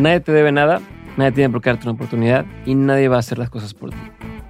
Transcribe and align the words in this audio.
Nadie 0.00 0.20
te 0.20 0.32
debe 0.32 0.50
nada, 0.50 0.80
nadie 1.18 1.32
tiene 1.32 1.50
por 1.50 1.60
qué 1.60 1.68
darte 1.68 1.84
una 1.84 1.92
oportunidad 1.92 2.46
y 2.64 2.74
nadie 2.74 3.08
va 3.08 3.16
a 3.16 3.18
hacer 3.18 3.36
las 3.36 3.50
cosas 3.50 3.74
por 3.74 3.90
ti. 3.90 3.96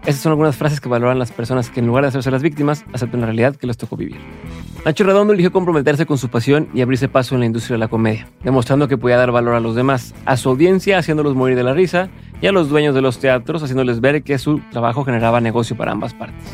Esas 0.06 0.22
son 0.22 0.30
algunas 0.30 0.54
frases 0.56 0.80
que 0.80 0.88
valoran 0.88 1.18
las 1.18 1.32
personas 1.32 1.70
que 1.70 1.80
en 1.80 1.88
lugar 1.88 2.04
de 2.04 2.08
hacerse 2.08 2.30
las 2.30 2.40
víctimas, 2.40 2.84
aceptan 2.92 3.20
la 3.20 3.26
realidad 3.26 3.56
que 3.56 3.66
les 3.66 3.76
tocó 3.76 3.96
vivir. 3.96 4.16
Nacho 4.84 5.02
Redondo 5.02 5.32
eligió 5.32 5.50
comprometerse 5.50 6.06
con 6.06 6.18
su 6.18 6.28
pasión 6.28 6.68
y 6.72 6.82
abrirse 6.82 7.08
paso 7.08 7.34
en 7.34 7.40
la 7.40 7.46
industria 7.46 7.74
de 7.74 7.80
la 7.80 7.88
comedia, 7.88 8.28
demostrando 8.44 8.86
que 8.86 8.96
podía 8.96 9.16
dar 9.16 9.32
valor 9.32 9.56
a 9.56 9.60
los 9.60 9.74
demás, 9.74 10.14
a 10.24 10.36
su 10.36 10.50
audiencia 10.50 10.98
haciéndolos 10.98 11.34
morir 11.34 11.56
de 11.56 11.64
la 11.64 11.74
risa 11.74 12.10
y 12.40 12.46
a 12.46 12.52
los 12.52 12.68
dueños 12.68 12.94
de 12.94 13.02
los 13.02 13.18
teatros 13.18 13.64
haciéndoles 13.64 14.00
ver 14.00 14.22
que 14.22 14.38
su 14.38 14.60
trabajo 14.70 15.04
generaba 15.04 15.40
negocio 15.40 15.76
para 15.76 15.90
ambas 15.90 16.14
partes. 16.14 16.44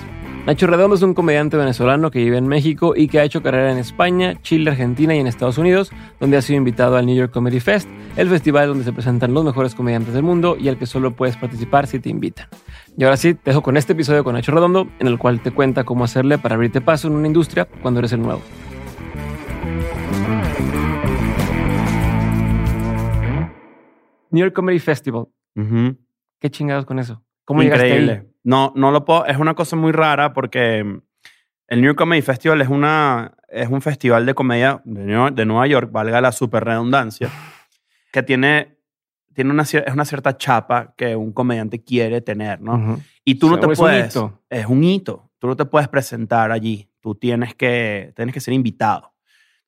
Nacho 0.47 0.69
Redondo 0.69 0.95
es 0.95 1.03
un 1.03 1.13
comediante 1.13 1.57
venezolano 1.57 2.13
que 2.13 2.21
vive 2.21 2.39
en 2.39 2.47
México 2.47 2.95
y 2.95 3.09
que 3.09 3.19
ha 3.19 3.25
hecho 3.25 3.43
carrera 3.43 3.73
en 3.73 3.79
España, 3.79 4.41
Chile, 4.43 4.71
Argentina 4.71 5.13
y 5.13 5.19
en 5.19 5.27
Estados 5.27 5.59
Unidos, 5.59 5.91
donde 6.21 6.37
ha 6.37 6.43
sido 6.43 6.57
invitado 6.57 6.97
al 6.97 7.05
New 7.05 7.17
York 7.17 7.33
Comedy 7.33 7.59
Fest, 7.59 7.89
el 8.17 8.29
festival 8.29 8.69
donde 8.69 8.85
se 8.85 8.93
presentan 8.93 9.35
los 9.35 9.45
mejores 9.45 9.75
comediantes 9.75 10.15
del 10.15 10.23
mundo 10.23 10.57
y 10.57 10.69
al 10.69 10.79
que 10.79 10.87
solo 10.87 11.17
puedes 11.17 11.37
participar 11.37 11.89
si 11.89 11.99
te 11.99 12.11
invitan. 12.11 12.47
Y 12.97 13.03
ahora 13.03 13.17
sí, 13.17 13.35
te 13.35 13.51
dejo 13.51 13.61
con 13.61 13.77
este 13.77 13.95
episodio 13.95 14.23
con 14.23 14.35
Nacho 14.35 14.53
Redondo, 14.53 14.87
en 15.01 15.09
el 15.09 15.19
cual 15.19 15.41
te 15.41 15.51
cuenta 15.51 15.83
cómo 15.83 16.05
hacerle 16.05 16.39
para 16.39 16.55
abrirte 16.55 16.81
paso 16.81 17.09
en 17.09 17.15
una 17.15 17.27
industria 17.27 17.67
cuando 17.83 17.99
eres 17.99 18.13
el 18.13 18.23
nuevo. 18.23 18.41
New 24.31 24.45
York 24.45 24.55
Comedy 24.55 24.79
Festival. 24.79 25.27
¿Qué 26.39 26.51
chingados 26.51 26.87
con 26.87 27.01
eso? 27.01 27.25
¿Cómo 27.45 27.63
llegaste 27.63 27.89
Increíble. 27.89 28.13
ahí? 28.13 28.36
No, 28.47 28.73
no 28.77 28.93
lo 28.93 29.05
puedo. 29.05 29.27
Es 29.27 29.39
una 29.39 29.55
cosa 29.55 29.75
muy 29.75 29.91
rara 29.91 30.33
porque 30.33 30.79
el 30.79 31.81
New 31.81 31.87
York 31.89 31.99
Comedy 31.99 32.23
Festival 32.23 32.61
es, 32.63 32.69
una, 32.69 33.33
es 33.49 33.69
un 33.69 33.83
festival 33.83 34.25
de 34.25 34.35
comedia 34.35 34.81
de 34.85 35.05
Nueva, 35.05 35.31
de 35.33 35.45
Nueva 35.45 35.67
York, 35.67 35.91
valga 35.91 36.21
la 36.21 36.31
super 36.31 36.65
redundancia, 36.65 37.29
que 38.13 38.23
tiene, 38.23 38.79
tiene 39.35 39.51
una, 39.51 39.65
es 39.65 39.93
una 39.93 40.05
cierta 40.05 40.37
chapa 40.37 40.95
que 40.97 41.17
un 41.17 41.33
comediante 41.33 41.83
quiere 41.83 42.21
tener, 42.21 42.61
¿no? 42.61 43.01
Y 43.25 43.35
tú 43.35 43.49
no 43.49 43.57
Sí, 43.57 43.61
te 43.61 43.73
es 43.73 43.79
un 43.79 43.85
puedes. 43.85 44.11
hito. 44.15 44.43
Es 44.49 44.67
un 44.67 44.85
hito. 44.85 45.31
Tú 45.39 45.49
no 45.49 45.57
te 45.57 45.65
puedes 45.65 45.89
presentar 45.89 46.53
allí. 46.53 46.89
Tú 47.01 47.17
tienes 47.17 47.53
que, 47.57 48.13
tienes 48.15 48.33
que 48.33 48.41
ser 48.41 48.55
invitado. 48.55 49.13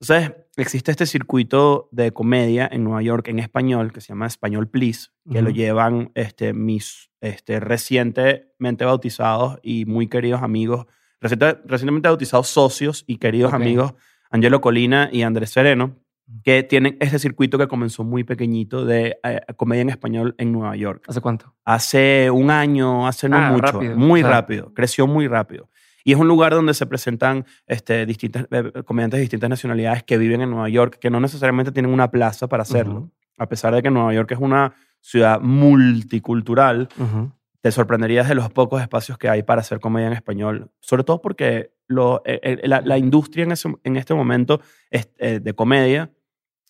Entonces, 0.01 0.33
existe 0.63 0.91
este 0.91 1.07
circuito 1.07 1.89
de 1.93 2.13
comedia 2.13 2.69
en 2.71 2.85
Nueva 2.85 3.03
York 3.03 3.29
en 3.29 3.39
español 3.39 3.93
que 3.93 4.01
se 4.01 4.09
llama 4.09 4.27
Español 4.27 4.69
Please, 4.69 5.09
que 5.31 5.43
lo 5.43 5.51
llevan 5.51 6.11
este, 6.15 6.53
mis 6.53 7.11
este, 7.21 7.61
recientemente 7.61 8.85
bautizados 8.85 9.59
y 9.63 9.85
muy 9.87 10.09
queridos 10.09 10.43
amigos, 10.43 10.87
reciente- 11.21 11.61
recientemente 11.65 12.09
bautizados 12.09 12.49
socios 12.49 13.05
y 13.07 13.19
queridos 13.19 13.53
amigos, 13.53 13.95
Angelo 14.31 14.61
Colina 14.61 15.09
y 15.13 15.23
Andrés 15.23 15.51
Sereno, 15.51 15.97
que 16.45 16.63
tienen 16.63 16.99
este 17.01 17.19
circuito 17.19 17.57
que 17.57 17.69
comenzó 17.69 18.05
muy 18.05 18.23
pequeñito 18.23 18.85
de 18.85 19.19
eh, 19.25 19.41
comedia 19.57 19.81
en 19.83 19.89
español 19.89 20.35
en 20.37 20.53
Nueva 20.53 20.77
York 20.77 21.05
¿Hace 21.09 21.23
cuánto? 21.23 21.55
hace 21.65 22.31
un 22.31 22.51
año, 22.51 23.07
hace 23.07 23.31
no 23.31 23.39
Ah, 23.39 23.51
mucho, 23.51 23.73
rápido. 23.73 23.97
muy 23.97 24.23
rápido, 24.23 24.75
creció 24.75 25.07
muy 25.07 25.27
rápido. 25.27 25.71
Y 26.09 26.13
es 26.13 26.19
un 26.19 26.27
lugar 26.27 26.53
donde 26.55 26.73
se 26.73 26.87
presentan 26.87 27.45
este, 27.67 28.07
distintas, 28.07 28.47
eh, 28.51 28.73
comediantes 28.87 29.19
de 29.19 29.21
distintas 29.21 29.51
nacionalidades 29.51 30.05
que 30.05 30.17
viven 30.17 30.41
en 30.41 30.49
Nueva 30.49 30.71
York, 30.71 30.97
que 30.99 31.11
no 31.11 31.21
necesariamente 31.21 31.71
tienen 31.71 31.93
una 31.93 32.11
plaza 32.11 32.47
para 32.47 32.63
hacerlo. 32.63 32.95
Ujú. 33.01 33.11
A 33.37 33.47
pesar 33.47 33.75
de 33.75 33.83
que 33.83 33.91
Nueva 33.91 34.15
York 34.15 34.33
es 34.33 34.39
una 34.39 34.73
ciudad 35.03 35.39
multicultural, 35.43 36.89
Ujú. 36.99 37.31
te 37.61 37.71
sorprenderías 37.73 38.27
de 38.27 38.35
los 38.35 38.51
pocos 38.51 38.81
espacios 38.81 39.19
que 39.19 39.29
hay 39.29 39.43
para 39.43 39.61
hacer 39.61 39.81
comedia 39.81 40.07
en 40.07 40.15
español. 40.15 40.71
Sobre 40.81 41.05
todo 41.05 41.21
porque 41.21 41.73
lo, 41.89 42.23
eh, 42.25 42.41
eh, 42.43 42.61
la, 42.69 42.81
la 42.81 42.97
industria 42.97 43.45
en, 43.45 43.53
ese- 43.53 43.75
en 43.85 43.97
este 43.99 44.15
momento 44.15 44.63
es- 44.91 45.11
eh, 45.19 45.41
de 45.41 45.53
comedia 45.53 46.11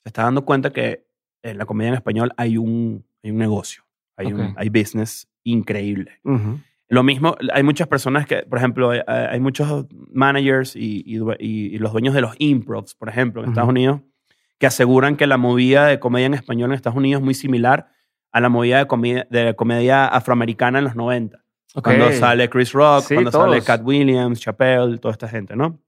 se 0.03 0.09
está 0.09 0.23
dando 0.25 0.45
cuenta 0.45 0.73
que 0.73 1.07
en 1.43 1.59
la 1.59 1.65
comedia 1.65 1.91
en 1.91 1.95
español 1.95 2.33
hay 2.37 2.57
un, 2.57 3.05
hay 3.23 3.31
un 3.31 3.39
negocio, 3.39 3.85
hay, 4.17 4.33
un, 4.33 4.41
Ok. 4.41 4.55
hay 4.57 4.69
business 4.69 5.29
increíble. 5.45 6.19
Ujú. 6.25 6.59
Lo 6.89 7.03
mismo, 7.03 7.37
hay 7.53 7.63
muchas 7.63 7.87
personas 7.87 8.27
que, 8.27 8.39
por 8.45 8.59
ejemplo, 8.59 8.91
hay, 8.91 9.01
hay 9.07 9.41
muchos 9.41 9.87
managers 10.13 10.75
y, 10.75 11.03
y 11.07 11.19
y- 11.39 11.79
los 11.79 11.93
dueños 11.93 12.15
de 12.15 12.21
los 12.23 12.35
improvs, 12.39 12.95
por 12.95 13.09
ejemplo, 13.09 13.43
en 13.43 13.47
Ujú. 13.49 13.53
Estados 13.53 13.69
Unidos, 13.71 14.01
que 14.59 14.67
aseguran 14.67 15.17
que 15.17 15.27
la 15.27 15.37
movida 15.37 15.87
de 15.87 16.01
comedia 16.01 16.27
en 16.27 16.35
español 16.35 16.71
en 16.71 16.75
Estados 16.77 16.97
Unidos 16.97 17.21
es 17.21 17.25
muy 17.25 17.35
similar 17.35 17.89
a 18.33 18.41
la 18.41 18.49
movida 18.49 18.79
de 18.79 18.87
comedia, 18.87 19.27
de 19.31 19.55
comedia 19.55 20.07
afroamericana 20.07 20.79
en 20.79 20.85
los 20.85 20.97
90. 20.97 21.39
Ok. 21.75 21.85
Cuando 21.85 22.11
sale 22.13 22.49
Chris 22.49 22.73
Rock, 22.73 23.05
Sí, 23.05 23.15
cuando 23.15 23.31
sale 23.33 23.53
todos. 23.57 23.65
Cat 23.67 23.83
Williams, 23.85 24.41
Chappelle, 24.41 24.99
toda 24.99 25.13
esta 25.13 25.29
gente, 25.29 25.55
¿no? 25.57 25.79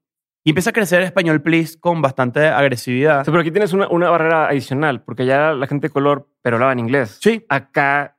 Y 0.43 0.49
empieza 0.51 0.69
a 0.71 0.73
crecer 0.73 1.01
Español 1.03 1.41
Please 1.41 1.79
con 1.79 2.01
bastante 2.01 2.47
agresividad. 2.47 3.23
Sí, 3.25 3.29
pero 3.31 3.41
aquí 3.41 3.51
tienes 3.51 3.73
una, 3.73 3.87
una 3.89 4.09
barrera 4.09 4.47
adicional, 4.47 5.03
porque 5.03 5.25
ya 5.25 5.53
la 5.53 5.67
gente 5.67 5.87
de 5.87 5.91
color, 5.93 6.29
pero 6.41 6.55
hablaba 6.57 6.71
en 6.73 6.79
inglés. 6.79 7.17
Sí. 7.21 7.45
Acá. 7.49 8.17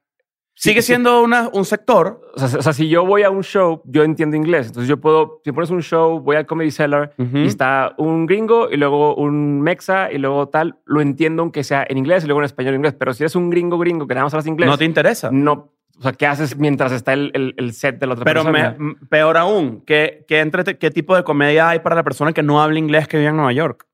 Sigue 0.63 0.81
siendo 0.81 1.23
una, 1.25 1.49
un 1.53 1.65
sector. 1.65 2.21
O 2.37 2.39
sea, 2.39 2.57
o 2.59 2.63
sea, 2.63 2.73
si 2.73 2.89
yo 2.89 3.05
voy 3.05 3.25
a 3.25 3.31
un 3.31 3.43
show, 3.43 3.83
yo 3.85 4.05
entiendo 4.05 4.37
inglés. 4.37 4.69
Entonces 4.69 4.89
yo 4.89 4.97
puedo, 5.01 5.41
si 5.45 5.51
pones 5.51 5.71
un 5.71 5.83
show, 5.83 6.21
voy 6.21 6.37
al 6.37 6.47
Comedy 6.47 6.71
Cellar 6.71 7.13
Ujú. 7.19 7.39
y 7.39 7.47
está 7.49 7.95
un 7.99 8.27
gringo 8.27 8.71
y 8.71 8.77
luego 8.77 9.17
un 9.17 9.61
mexa 9.61 10.13
y 10.13 10.19
luego 10.19 10.49
tal, 10.51 10.79
lo 10.85 11.01
entiendo 11.01 11.43
aunque 11.43 11.65
sea 11.65 11.85
en 11.89 11.99
inglés 11.99 12.23
y 12.23 12.27
luego 12.29 12.41
en 12.43 12.45
español 12.45 12.77
inglés. 12.77 12.95
Pero 12.97 13.13
si 13.13 13.25
eres 13.25 13.35
un 13.35 13.51
gringo 13.51 13.77
gringo 13.77 14.07
que 14.07 14.15
nada 14.15 14.25
más 14.25 14.35
hablas 14.35 14.47
inglés, 14.47 14.69
No 14.71 14.79
te 14.79 14.85
interesa. 14.85 15.31
no. 15.33 15.73
O 15.99 16.03
sea, 16.03 16.13
¿qué 16.13 16.27
haces 16.27 16.57
mientras 16.57 16.91
está 16.93 17.13
el, 17.13 17.33
el- 17.35 17.55
el 17.59 17.73
set 17.75 17.99
de 17.99 18.07
la 18.07 18.13
otra 18.15 18.25
Pero 18.25 18.45
persona? 18.45 18.77
m- 18.79 18.95
peor 19.11 19.37
aún, 19.37 19.83
¿qué, 19.85 20.25
qué, 20.29 20.41
entrete- 20.43 20.79
¿qué 20.79 20.91
tipo 20.93 21.15
de 21.17 21.25
comedia 21.25 21.69
hay 21.69 21.81
para 21.81 21.95
la 21.97 22.03
persona 22.05 22.33
que 22.33 22.43
no 22.45 22.63
habla 22.63 22.79
inglés 22.79 23.09
que 23.09 23.19
vive 23.19 23.29
en 23.31 23.37
Nueva 23.37 23.53
York? 23.53 23.87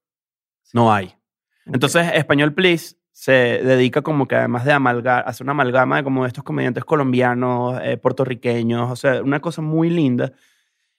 No 0.75 0.93
hay. 0.93 1.15
Entonces, 1.67 2.07
Español 2.15 2.53
Please 2.55 2.95
se 3.19 3.33
dedica 3.33 4.03
como 4.03 4.29
que 4.29 4.37
además 4.37 4.65
de 4.65 4.71
amalgar, 4.71 5.25
hacer 5.27 5.45
una 5.45 5.51
amalgama 5.51 5.97
de 5.97 6.05
como 6.05 6.25
estos 6.25 6.45
comediantes 6.45 6.85
colombianos, 6.85 7.77
eh, 7.83 7.97
puertorriqueños, 7.97 8.93
o 8.93 8.95
sea, 8.95 9.25
una 9.25 9.41
cosa 9.41 9.61
muy 9.61 9.91
linda. 9.91 10.35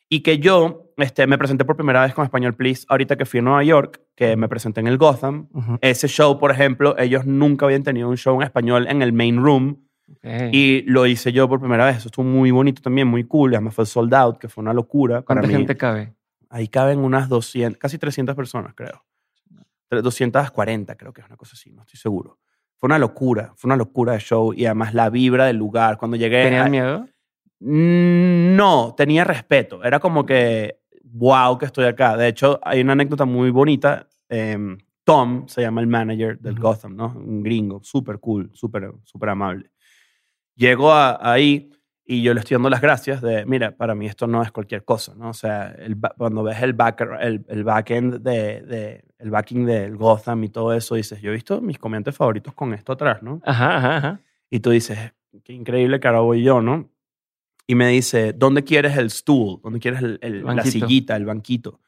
Y 0.09 0.19
que 0.19 0.37
yo 0.37 0.91
este, 0.97 1.27
me 1.27 1.37
presenté 1.37 1.63
por 1.63 1.77
primera 1.77 2.01
vez 2.01 2.13
con 2.13 2.25
Español 2.25 2.55
Please 2.55 2.85
ahorita 2.89 3.15
que 3.15 3.23
fui 3.23 3.39
a 3.39 3.43
Nueva 3.43 3.63
York, 3.63 4.01
que 4.17 4.35
me 4.35 4.49
presenté 4.49 4.81
en 4.81 4.87
el 4.87 4.97
Gotham. 4.97 5.47
Ese 5.79 6.09
show, 6.09 6.37
por 6.37 6.51
ejemplo, 6.51 6.97
ellos 6.97 7.25
nunca 7.25 7.65
habían 7.65 7.83
tenido 7.83 8.09
un 8.09 8.17
show 8.17 8.35
en 8.35 8.41
español 8.41 8.87
en 8.89 9.01
el 9.01 9.13
main 9.13 9.41
room. 9.41 9.87
Y 10.51 10.81
lo 10.87 11.05
hice 11.05 11.31
yo 11.31 11.47
por 11.47 11.61
primera 11.61 11.85
vez. 11.85 11.99
Eso 11.99 12.09
estuvo 12.09 12.25
muy 12.25 12.51
bonito 12.51 12.81
también, 12.81 13.07
muy 13.07 13.23
cool. 13.23 13.53
Además 13.53 13.75
fue 13.75 13.85
sold 13.85 14.13
out, 14.13 14.39
que 14.39 14.49
fue 14.49 14.61
una 14.61 14.73
locura 14.73 15.21
para 15.21 15.39
¿Cuánta 15.39 15.47
mí. 15.47 15.53
gente 15.53 15.77
cabe? 15.77 16.13
Ahí 16.49 16.67
caben 16.67 16.99
unas 16.99 17.29
200, 17.29 17.79
casi 17.79 17.97
300 17.97 18.35
personas, 18.35 18.73
creo. 18.75 19.05
Tre- 19.89 20.01
240, 20.01 20.95
creo 20.95 21.11
que 21.13 21.21
es 21.21 21.27
una 21.27 21.37
cosa 21.37 21.53
así, 21.53 21.71
no 21.71 21.81
estoy 21.81 21.99
seguro. 21.99 22.37
Fue 22.77 22.87
una 22.87 22.99
locura, 22.99 23.53
fue 23.57 23.67
una 23.67 23.75
locura 23.75 24.13
de 24.13 24.19
show. 24.19 24.53
Y 24.53 24.65
además 24.65 24.93
la 24.93 25.09
vibra 25.09 25.45
del 25.45 25.57
lugar. 25.57 25.97
Cuando 25.97 26.15
llegué... 26.15 26.43
¿Tenían 26.43 26.67
a- 26.67 26.69
miedo? 26.69 27.07
Mm, 27.59 28.55
No, 28.55 28.93
tenía 28.95 29.23
respeto. 29.23 29.83
Era 29.83 29.99
como 29.99 30.25
que, 30.25 30.79
wow, 31.03 31.57
que 31.57 31.65
estoy 31.65 31.85
acá. 31.85 32.15
De 32.15 32.27
hecho, 32.27 32.59
hay 32.63 32.81
una 32.81 32.93
anécdota 32.93 33.25
muy 33.25 33.49
bonita. 33.51 34.07
Em, 34.29 34.77
Tom 35.03 35.47
se 35.47 35.61
llama 35.61 35.81
el 35.81 35.87
manager 35.87 36.39
del. 36.39 36.59
Gotham, 36.59 36.95
¿no? 36.95 37.07
Un 37.17 37.41
gringo, 37.43 37.81
súper 37.83 38.19
cool, 38.19 38.49
súper 38.53 38.91
súper 39.03 39.29
amable. 39.29 39.71
Llego 40.55 40.91
a- 40.93 41.17
ahí 41.21 41.71
y 42.11 42.23
yo 42.23 42.33
le 42.33 42.39
estoy 42.39 42.55
dando 42.55 42.69
las 42.71 42.81
gracias 42.81 43.21
de, 43.21 43.45
mira, 43.45 43.71
para 43.77 43.93
mí 43.93 44.07
esto 44.07 44.25
no 44.25 44.41
es 44.41 44.51
cualquier 44.51 44.83
cosa, 44.83 45.13
¿no? 45.15 45.29
O 45.29 45.33
sea, 45.33 45.69
el 45.77 45.95
cuando 46.17 46.41
ves 46.41 46.59
el, 46.63 46.73
back, 46.73 47.01
el, 47.21 47.45
el 47.47 47.63
backend 47.63 48.15
de, 48.23 48.61
de- 48.63 49.03
el 49.19 49.29
backing 49.29 49.65
del 49.65 49.95
Gotham 49.95 50.43
y 50.45 50.49
todo 50.49 50.73
eso, 50.73 50.95
dices, 50.95 51.21
yo 51.21 51.29
he 51.29 51.33
visto 51.35 51.61
mis 51.61 51.77
comediantes 51.77 52.15
favoritos 52.15 52.53
con 52.55 52.73
esto 52.73 52.93
atrás, 52.93 53.21
¿no? 53.21 53.41
Ajá, 53.45 53.77
ajá, 53.77 53.97
ajá. 53.97 54.21
Y 54.49 54.59
tú 54.61 54.71
dices, 54.71 54.97
qué 55.43 55.53
increíble 55.53 55.99
que 55.99 56.07
ahora 56.07 56.21
voy 56.21 56.41
yo, 56.41 56.61
¿no? 56.61 56.89
Y 57.67 57.75
me 57.75 57.87
dice, 57.89 58.33
¿dónde 58.33 58.63
quieres 58.63 58.97
el 58.97 59.11
stool? 59.11 59.59
¿Dónde 59.61 59.79
quieres 59.79 60.01
el- 60.01 60.17
el- 60.23 60.43
la 60.43 60.63
sillita, 60.87 61.15
el 61.15 61.25
banquito? 61.25 61.79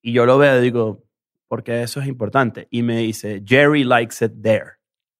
Y 0.00 0.12
yo 0.12 0.24
lo 0.26 0.38
veo 0.38 0.58
y 0.60 0.62
digo, 0.62 1.02
porque 1.48 1.82
eso 1.82 2.00
es 2.00 2.06
importante. 2.06 2.68
Y 2.70 2.82
me 2.84 2.98
dice, 2.98 3.42
Jerry 3.44 3.82
likes 3.82 4.24
it 4.24 4.32
there. 4.40 4.72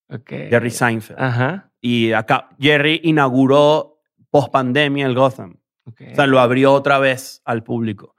Ok. 0.08 0.30
Jerry 0.50 0.70
Seinfeld. 0.70 1.18
Ajá. 1.20 1.72
Y 1.80 2.12
acá, 2.12 2.50
Jerry 2.60 3.00
inauguró 3.02 3.95
post 4.40 4.52
pandemia 4.52 5.06
el 5.06 5.14
Gotham. 5.14 5.56
O 5.86 6.14
sea, 6.14 6.26
lo 6.26 6.40
abrió 6.40 6.72
otra 6.72 6.98
vez 6.98 7.40
al 7.44 7.62
público. 7.62 8.14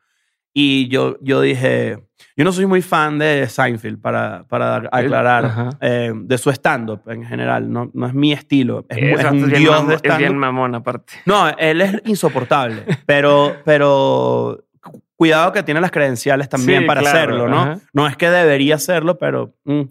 Y 0.53 0.87
yo, 0.87 1.17
yo 1.21 1.41
dije, 1.41 1.99
yo 2.35 2.43
no 2.43 2.51
soy 2.51 2.65
muy 2.65 2.81
fan 2.81 3.19
de 3.19 3.47
Seinfeld, 3.47 4.01
para, 4.01 4.45
para 4.47 4.77
aclarar, 4.91 5.75
eh, 5.81 6.11
de 6.15 6.37
su 6.39 6.49
stand-up 6.49 7.01
en 7.07 7.23
general. 7.25 7.71
No, 7.71 7.91
no 7.93 8.07
es 8.07 8.13
mi 8.15 8.33
estilo. 8.33 8.85
Es, 8.89 8.97
mu- 8.99 9.17
es 9.19 9.25
un 9.31 9.47
bien 9.49 9.61
dios 9.61 9.87
de 9.87 9.95
Es 9.95 10.01
bien 10.01 10.13
stand-up. 10.15 10.35
mamón 10.39 10.73
aparte. 10.75 11.13
No, 11.25 11.47
él 11.57 11.81
es 11.81 12.01
insoportable, 12.05 12.83
pero, 13.05 13.57
pero 13.65 14.65
cu- 14.81 15.03
cuidado 15.15 15.51
que 15.51 15.61
tiene 15.61 15.79
las 15.81 15.91
credenciales 15.91 16.49
también 16.49 16.81
Sí, 16.81 16.87
para 16.87 17.01
claro, 17.01 17.17
hacerlo, 17.17 17.47
¿no? 17.49 17.61
ajá. 17.61 17.79
No 17.93 18.07
es 18.07 18.15
que 18.17 18.29
debería 18.29 18.75
hacerlo, 18.75 19.17
pero... 19.19 19.53
mm, 19.65 19.81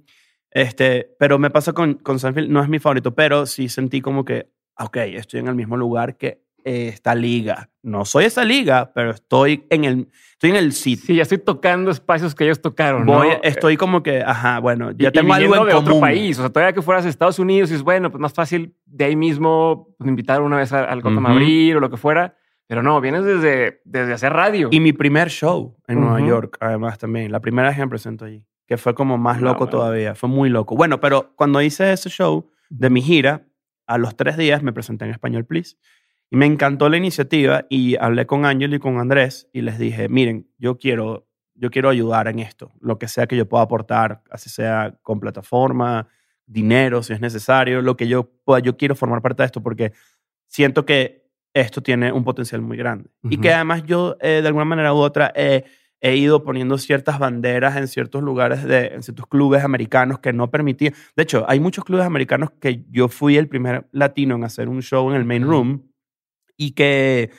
este, 0.51 1.15
pero 1.19 1.39
me 1.39 1.51
pasa 1.51 1.73
con, 1.75 1.95
con 1.95 2.19
Seinfeld, 2.19 2.49
no 2.51 2.63
es 2.63 2.69
mi 2.69 2.79
favorito, 2.79 3.15
pero 3.15 3.45
sí 3.47 3.69
sentí 3.69 4.01
como 4.01 4.25
que, 4.25 4.49
ok, 4.79 4.97
estoy 4.97 5.41
en 5.41 5.49
el 5.49 5.55
mismo 5.55 5.77
lugar 5.77 6.17
que 6.17 6.45
esta 6.65 7.15
liga. 7.15 7.71
No 7.83 8.05
soy 8.05 8.25
esa 8.25 8.45
liga, 8.45 8.91
pero 8.93 9.11
estoy 9.13 9.65
en 9.71 9.85
el, 9.85 10.09
estoy 10.33 10.51
en 10.51 10.57
el 10.57 10.73
sitio. 10.73 11.07
Sí, 11.07 11.15
ya 11.15 11.23
estoy 11.23 11.39
tocando 11.39 11.93
espacios 11.93 12.35
que 12.35 12.43
ellos 12.43 12.61
tocaron, 12.61 13.07
¿no? 13.07 13.19
Voy, 13.19 13.29
estoy 13.45 13.77
como 13.77 14.03
que, 14.03 14.21
ajá, 14.21 14.59
bueno, 14.59 14.91
ya 14.91 15.11
Y- 15.11 15.13
tengo 15.13 15.29
y 15.29 15.33
algo 15.43 15.57
en 15.59 15.67
de 15.67 15.73
común. 15.75 15.89
otro 15.91 16.01
país. 16.01 16.37
O 16.39 16.43
sea, 16.43 16.51
todavía 16.51 16.73
que 16.73 16.83
fueras 16.83 17.07
a 17.07 17.09
Estados 17.09 17.39
Unidos 17.39 17.71
y 17.71 17.75
es 17.75 17.83
bueno, 17.83 18.11
pues 18.11 18.21
más 18.21 18.33
fácil 18.33 18.75
de 18.85 19.05
ahí 19.05 19.15
mismo 19.15 19.95
pues, 19.97 20.09
invitar 20.09 20.43
una 20.43 20.57
vez 20.57 20.73
al 20.73 21.01
Gotham 21.03 21.25
Ujú. 21.25 21.33
Abril 21.35 21.77
o 21.77 21.81
lo 21.81 21.89
que 21.89 21.97
fuera. 21.97 22.37
Pero 22.67 22.83
no, 22.83 23.01
vienes 23.01 23.25
desde, 23.25 23.81
desde 23.85 24.15
hacer 24.15 24.33
radio. 24.33 24.69
Y 24.73 24.81
mi 24.81 24.93
primer 24.93 25.31
show 25.31 25.77
en 25.87 26.01
Nueva 26.01 26.17
Ujú. 26.19 26.27
York, 26.27 26.57
además 26.59 26.99
también. 26.99 27.31
La 27.31 27.39
primera 27.39 27.69
vez 27.69 27.77
que 27.77 27.83
me 27.85 27.89
presento 27.91 28.25
allí. 28.25 28.45
Que 28.67 28.77
fue 28.77 28.93
como 28.93 29.17
más 29.19 29.37
No, 29.41 29.51
loco 29.51 29.59
bueno. 29.67 29.71
todavía. 29.71 30.15
Fue 30.17 30.29
muy 30.29 30.49
loco. 30.51 30.75
Bueno, 30.75 30.99
pero 31.01 31.31
cuando 31.37 31.63
hice 31.63 31.93
ese 31.93 32.11
show 32.11 32.51
de 32.69 32.91
mi 32.91 33.03
gira, 33.03 33.47
a 33.87 33.99
los 33.99 34.17
tres 34.17 34.37
días 34.37 34.63
me 34.63 34.73
presenté 34.73 35.05
en 35.05 35.11
Español 35.13 35.45
Please. 35.45 35.77
Y 36.31 36.37
me 36.37 36.47
encantó 36.47 36.89
la 36.89 36.97
iniciativa 36.97 37.67
y 37.69 37.97
hablé 37.97 38.27
con 38.27 38.45
Ángel 38.45 38.75
y 38.75 38.79
con 38.79 38.99
Andrés 38.99 39.49
y 39.53 39.61
les 39.61 39.79
dije, 39.79 40.09
miren, 40.09 40.49
yo 40.59 40.77
quiero, 40.77 41.29
yo 41.55 41.71
quiero 41.71 41.89
ayudar 41.89 42.27
en 42.27 42.41
esto. 42.41 42.73
Lo 42.81 42.99
que 42.99 43.07
sea 43.07 43.27
que 43.29 43.37
yo 43.37 43.49
pueda 43.49 43.63
aportar, 43.63 44.23
así 44.31 44.51
sea 44.51 44.99
con 45.03 45.21
plataforma, 45.21 46.09
dinero, 46.45 47.03
si 47.03 47.13
es 47.13 47.21
necesario, 47.21 47.81
lo 47.81 47.97
que 47.97 48.09
yo 48.09 48.29
pueda. 48.45 48.61
Yo 48.61 48.77
quiero 48.77 48.97
formar 48.97 49.23
parte 49.23 49.43
de 49.43 49.47
esto 49.47 49.63
porque 49.63 49.93
siento 50.47 50.85
que 50.85 51.27
esto 51.55 51.81
tiene 51.81 52.13
un 52.13 52.25
potencial 52.25 52.61
muy 52.61 52.77
grande. 52.77 53.11
Y 53.23 53.39
que 53.39 53.53
además 53.53 53.85
yo, 53.85 54.17
eh, 54.21 54.41
de 54.43 54.49
alguna 54.49 54.65
manera 54.65 54.93
u 54.93 54.99
otra, 54.99 55.33
eh, 55.35 55.65
he 56.01 56.17
ido 56.17 56.45
poniendo 56.45 56.79
ciertas 56.79 57.19
banderas 57.19 57.77
en 57.77 57.89
ciertos 57.89 58.23
lugares, 58.23 58.65
de, 58.65 58.89
en 58.89 59.03
ciertos 59.03 59.27
clubes 59.27 59.65
americanos 59.65 60.19
que 60.19 60.33
no 60.33 60.51
permitían. 60.51 60.95
De 61.17 61.23
hecho, 61.23 61.45
hay 61.49 61.61
muchos 61.61 61.85
clubes 61.85 62.07
americanos 62.07 62.51
que 62.61 62.85
yo 62.91 63.09
fui 63.09 63.37
el 63.37 63.49
primer 63.49 63.89
latino 63.93 64.35
en 64.37 64.45
hacer 64.45 64.69
un 64.69 64.83
show 64.83 65.11
en 65.11 65.17
el 65.17 65.25
main 65.25 65.45
room 65.45 65.91
y 66.57 66.73
que 66.73 67.31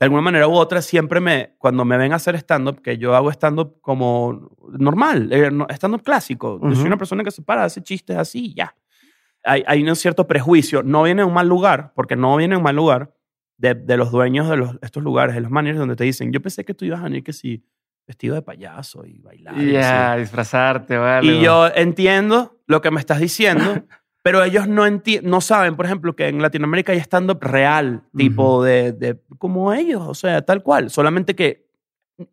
de 0.00 0.04
alguna 0.04 0.22
manera 0.22 0.48
u 0.48 0.52
otra 0.52 0.80
siempre 0.80 1.20
me, 1.20 1.54
cuando 1.58 1.84
me 1.84 1.98
ven 1.98 2.12
a 2.12 2.16
hacer 2.16 2.34
stand-up, 2.36 2.80
que 2.80 2.96
yo 2.96 3.14
hago 3.14 3.30
stand-up 3.30 3.80
como 3.80 4.56
normal, 4.72 5.28
eh, 5.30 5.50
stand-up 5.74 6.02
clásico. 6.02 6.58
Yo 6.62 6.74
soy 6.74 6.86
una 6.86 6.96
persona 6.96 7.22
que 7.22 7.30
se 7.30 7.42
para, 7.42 7.64
hace 7.64 7.82
chistes 7.82 8.16
así 8.16 8.46
y 8.46 8.54
ya. 8.54 8.74
Hay, 9.44 9.62
hay 9.66 9.86
un 9.86 9.94
cierto 9.96 10.26
prejuicio. 10.26 10.82
No 10.82 11.02
viene 11.02 11.22
de 11.22 11.26
un 11.26 11.34
mal 11.34 11.48
lugar, 11.48 11.92
porque 11.94 12.16
no 12.16 12.36
viene 12.36 12.54
de 12.54 12.56
un 12.56 12.62
mal 12.62 12.76
lugar 12.76 13.14
de, 13.58 13.74
de 13.74 13.96
los 13.98 14.10
dueños 14.10 14.48
de 14.48 14.56
los, 14.56 14.78
estos 14.80 15.02
lugares, 15.02 15.34
de 15.34 15.42
los 15.42 15.50
managers, 15.50 15.78
donde 15.78 15.96
te 15.96 16.04
dicen, 16.04 16.32
yo 16.32 16.40
pensé 16.40 16.64
que 16.64 16.72
tú 16.72 16.86
ibas 16.86 17.00
a 17.00 17.04
venir 17.04 17.22
que 17.22 17.34
sí, 17.34 17.62
vestido 18.10 18.34
de 18.34 18.42
payaso 18.42 19.04
y 19.06 19.20
bailar. 19.20 19.56
y 19.58 19.72
Ya, 19.72 20.12
así". 20.12 20.20
disfrazarte, 20.22 20.96
vale. 20.96 21.32
Y 21.32 21.40
yo 21.42 21.68
entiendo 21.74 22.60
lo 22.66 22.80
que 22.80 22.90
me 22.90 22.98
estás 23.00 23.20
diciendo, 23.20 23.62
pero 24.22 24.42
ellos 24.44 24.66
no, 24.68 24.86
enti- 24.86 25.22
no 25.22 25.40
saben, 25.40 25.76
por 25.76 25.86
ejemplo, 25.86 26.14
que 26.16 26.28
en 26.28 26.42
Latinoamérica 26.42 26.92
hay 26.92 26.98
stand-up 26.98 27.38
real, 27.42 28.02
tipo 28.16 28.62
de, 28.64 28.92
de 28.92 29.20
como 29.38 29.72
ellos, 29.72 30.02
o 30.06 30.14
sea, 30.14 30.42
tal 30.42 30.62
cual. 30.62 30.90
Solamente 30.90 31.34
que. 31.34 31.68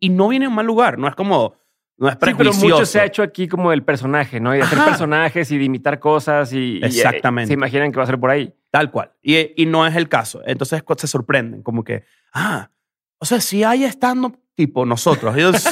Y 0.00 0.10
no 0.10 0.28
viene 0.28 0.44
en 0.44 0.50
un 0.50 0.56
mal 0.56 0.66
lugar, 0.66 0.98
no 0.98 1.08
es 1.08 1.14
como. 1.14 1.54
No 1.96 2.08
es 2.08 2.14
Sí, 2.14 2.32
pero 2.36 2.52
mucho 2.52 2.86
se 2.86 3.00
ha 3.00 3.04
hecho 3.06 3.22
aquí 3.24 3.48
como 3.48 3.72
el 3.72 3.82
personaje, 3.82 4.38
¿no? 4.38 4.54
Y 4.54 4.58
de 4.58 4.64
hacer 4.64 4.78
personajes 4.84 5.50
y 5.50 5.58
de 5.58 5.64
imitar 5.64 5.98
cosas 5.98 6.52
y, 6.52 6.78
y, 6.78 6.82
eh, 6.82 6.86
Exactamente. 6.86 7.48
se 7.48 7.54
imaginan 7.54 7.90
que 7.90 7.96
va 7.96 8.04
a 8.04 8.06
ser 8.06 8.20
por 8.20 8.30
ahí. 8.30 8.54
Tal 8.70 8.90
cual. 8.92 9.10
Y, 9.20 9.60
y 9.60 9.66
no 9.66 9.84
es 9.84 9.96
el 9.96 10.08
caso. 10.08 10.40
Entonces 10.46 10.82
se 10.96 11.06
sorprenden, 11.08 11.62
como 11.62 11.82
que, 11.82 12.04
ah, 12.32 12.70
o 13.18 13.24
sea, 13.24 13.40
si 13.40 13.64
hay 13.64 13.82
stand-up 13.84 14.38
tipo 14.58 14.84
nosotros. 14.84 15.36
Y 15.36 15.40
yo, 15.40 15.52
sí, 15.52 15.70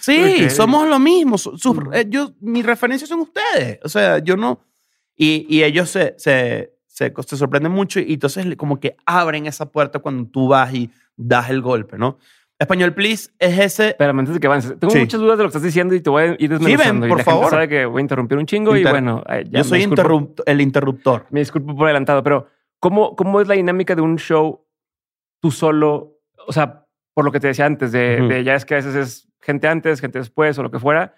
sí, 0.00 0.44
Ok. 0.44 0.50
somos 0.50 0.88
lo 0.88 0.98
mismo. 1.00 1.36
Su- 1.36 1.58
sus- 1.58 1.76
Ujú. 1.76 1.92
eh, 1.92 2.06
yo, 2.08 2.30
mis 2.40 2.64
referencias 2.64 3.08
son 3.08 3.20
ustedes. 3.20 3.80
O 3.82 3.88
sea, 3.88 4.18
yo 4.20 4.36
no. 4.36 4.60
Y, 5.16 5.44
y 5.48 5.64
ellos 5.64 5.90
se, 5.90 6.14
se, 6.16 6.72
se, 6.86 7.12
se 7.26 7.36
sorprenden 7.36 7.72
mucho 7.72 7.98
y 7.98 8.14
entonces 8.14 8.46
como 8.56 8.78
que 8.78 8.96
abren 9.06 9.46
esa 9.46 9.70
puerta 9.72 9.98
cuando 9.98 10.28
tú 10.30 10.46
vas 10.48 10.72
y 10.72 10.88
das 11.16 11.50
el 11.50 11.60
golpe, 11.62 11.98
¿no? 11.98 12.18
Español 12.58 12.94
Please 12.94 13.30
es 13.40 13.58
ese. 13.58 13.88
Espérame, 13.88 14.20
antes 14.20 14.34
de 14.34 14.40
que 14.40 14.46
avances. 14.46 14.78
Tengo 14.78 14.92
Sí. 14.92 15.00
muchas 15.00 15.20
dudas 15.20 15.36
de 15.36 15.42
lo 15.42 15.48
que 15.48 15.56
estás 15.56 15.62
diciendo 15.64 15.94
y 15.96 16.00
te 16.00 16.10
voy 16.10 16.22
a 16.22 16.26
ir 16.38 16.48
desmenuzando. 16.50 17.00
ven, 17.00 17.08
y 17.08 17.08
por 17.10 17.18
la 17.18 17.24
favor. 17.24 17.40
gente 17.42 17.50
sabe 17.56 17.68
que 17.68 17.86
voy 17.86 17.98
a 17.98 18.02
interrumpir 18.02 18.38
un 18.38 18.46
chingo 18.46 18.74
y 18.76 18.78
Inter- 18.78 18.92
bueno, 18.92 19.24
eh, 19.28 19.44
ya 19.50 19.58
yo 19.58 19.64
soy 19.64 19.82
interrupt- 19.82 20.42
el 20.46 20.60
interruptor. 20.60 21.26
Me 21.30 21.40
disculpo 21.40 21.74
por 21.76 21.86
adelantado, 21.86 22.22
pero 22.22 22.46
¿cómo, 22.78 23.16
¿cómo 23.16 23.40
es 23.40 23.48
la 23.48 23.54
dinámica 23.54 23.96
de 23.96 24.02
un 24.02 24.16
show 24.16 24.64
tú 25.40 25.50
solo? 25.50 26.20
O 26.46 26.52
sea, 26.52 26.83
por 27.14 27.24
lo 27.24 27.32
que 27.32 27.40
te 27.40 27.46
decía 27.46 27.66
antes, 27.66 27.92
de, 27.92 28.18
Ujú. 28.20 28.28
de 28.28 28.44
ya 28.44 28.54
es 28.54 28.64
que 28.64 28.74
a 28.74 28.78
veces 28.78 28.94
es 28.94 29.28
gente 29.40 29.68
antes, 29.68 30.00
gente 30.00 30.18
después 30.18 30.58
o 30.58 30.62
lo 30.62 30.70
que 30.70 30.78
fuera. 30.80 31.14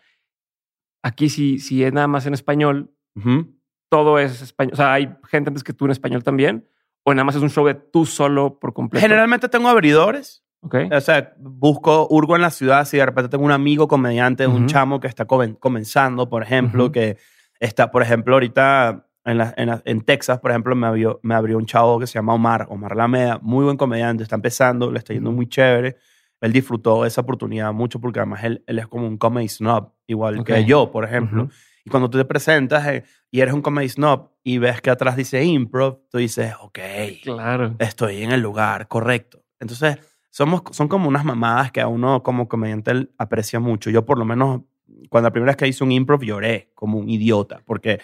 Aquí 1.03 1.29
si, 1.29 1.59
si 1.59 1.85
es 1.85 1.93
nada 1.93 2.07
más 2.09 2.27
en 2.27 2.35
español, 2.35 2.93
Ujú. 3.17 3.55
todo 3.89 4.19
es 4.19 4.43
español. 4.43 4.73
O 4.75 4.77
sea, 4.77 4.93
hay 4.93 5.15
gente 5.29 5.49
antes 5.51 5.63
que 5.65 5.73
tú 5.73 5.85
en 5.87 5.93
español 5.93 6.23
también. 6.23 6.69
O 7.05 7.15
nada 7.15 7.25
más 7.25 7.37
es 7.37 7.43
un 7.43 7.51
show 7.51 7.65
de 7.67 7.75
tú 7.75 8.05
solo 8.05 8.59
por 8.59 8.73
completo. 8.73 9.01
Generalmente 9.03 9.49
tengo 9.49 9.69
abridores. 9.69 10.45
Ok. 10.63 10.75
O 10.91 11.01
sea, 11.01 11.35
busco, 11.39 12.09
hurgo 12.11 12.35
en 12.35 12.43
la 12.43 12.51
ciudad 12.51 12.85
si 12.85 12.97
de 12.97 13.07
repente 13.07 13.29
tengo 13.29 13.45
un 13.45 13.53
amigo 13.53 13.87
comediante, 13.87 14.47
un 14.49 14.57
Ujú. 14.65 14.67
chamo 14.67 14.99
que 15.01 15.07
está 15.07 15.25
comen- 15.27 15.57
comenzando, 15.59 16.29
por 16.29 16.43
ejemplo, 16.43 16.91
que 16.91 17.17
está, 17.61 17.93
por 17.93 18.03
ejemplo, 18.03 18.35
ahorita 18.35 19.06
en, 19.27 19.39
la- 19.39 19.53
en, 19.57 19.67
la- 19.69 19.83
en 19.85 20.01
Texas, 20.01 20.39
por 20.41 20.51
ejemplo, 20.53 20.75
me 20.75 20.87
abrió, 20.87 21.21
me 21.23 21.35
abrió 21.35 21.59
un 21.59 21.67
chavo 21.67 21.99
que 21.99 22.07
se 22.07 22.15
llama 22.15 22.33
Omar, 22.35 22.67
Omar 22.71 22.97
Lameda, 22.97 23.39
muy 23.43 23.65
buen 23.65 23.77
comediante, 23.77 24.23
está 24.23 24.37
empezando, 24.37 24.91
le 24.91 24.99
está 24.99 25.13
yendo 25.13 25.33
muy 25.33 25.47
chévere. 25.49 25.97
Él 26.41 26.53
disfrutó 26.53 27.05
esa 27.07 27.21
oportunidad 27.23 27.73
mucho 27.73 28.01
porque 28.01 28.21
además 28.21 28.45
él, 28.45 28.63
él 28.67 28.79
es 28.79 28.87
como 28.87 29.07
un 29.07 29.17
comedy 29.19 29.49
snob, 29.49 29.93
igual 30.07 30.39
Ok. 30.41 30.47
que 30.47 30.65
yo, 30.65 30.91
por 30.91 31.05
ejemplo. 31.05 31.45
Ujú. 31.45 31.53
Y 31.85 31.91
cuando 31.91 32.11
tú 32.11 32.19
te 32.19 32.25
presentas 32.25 32.87
eh, 32.89 33.05
y 33.31 33.41
eres 33.41 33.55
un 33.55 33.63
comedy 33.63 33.89
snob 33.89 34.31
y 34.43 34.59
ves 34.59 34.81
que 34.81 34.91
atrás 34.91 35.17
dice 35.17 35.43
improv, 35.45 36.01
tú 36.11 36.19
dices, 36.19 36.53
ok, 36.61 36.79
Claro. 37.23 37.75
estoy 37.79 38.23
en 38.23 38.33
el 38.33 38.41
lugar 38.41 38.89
correcto. 38.89 39.45
Entonces, 39.61 39.97
somos, 40.31 40.63
son 40.73 40.89
como 40.89 41.09
unas 41.09 41.25
mamadas 41.25 41.73
que 41.73 41.81
a 41.81 41.89
uno 41.89 42.23
como 42.23 42.49
comediante 42.49 43.09
aprecia 43.19 43.59
mucho. 43.61 43.89
Yo 43.91 44.05
por 44.05 44.19
lo 44.19 44.25
menos, 44.25 44.63
cuando 45.09 45.29
la 45.29 45.33
primera 45.33 45.51
vez 45.51 45.57
que 45.57 45.67
hice 45.69 45.83
un 45.85 45.93
improv, 45.93 46.23
lloré 46.23 46.71
como 46.75 46.99
un 46.99 47.09
idiota, 47.09 47.63
porque 47.65 48.01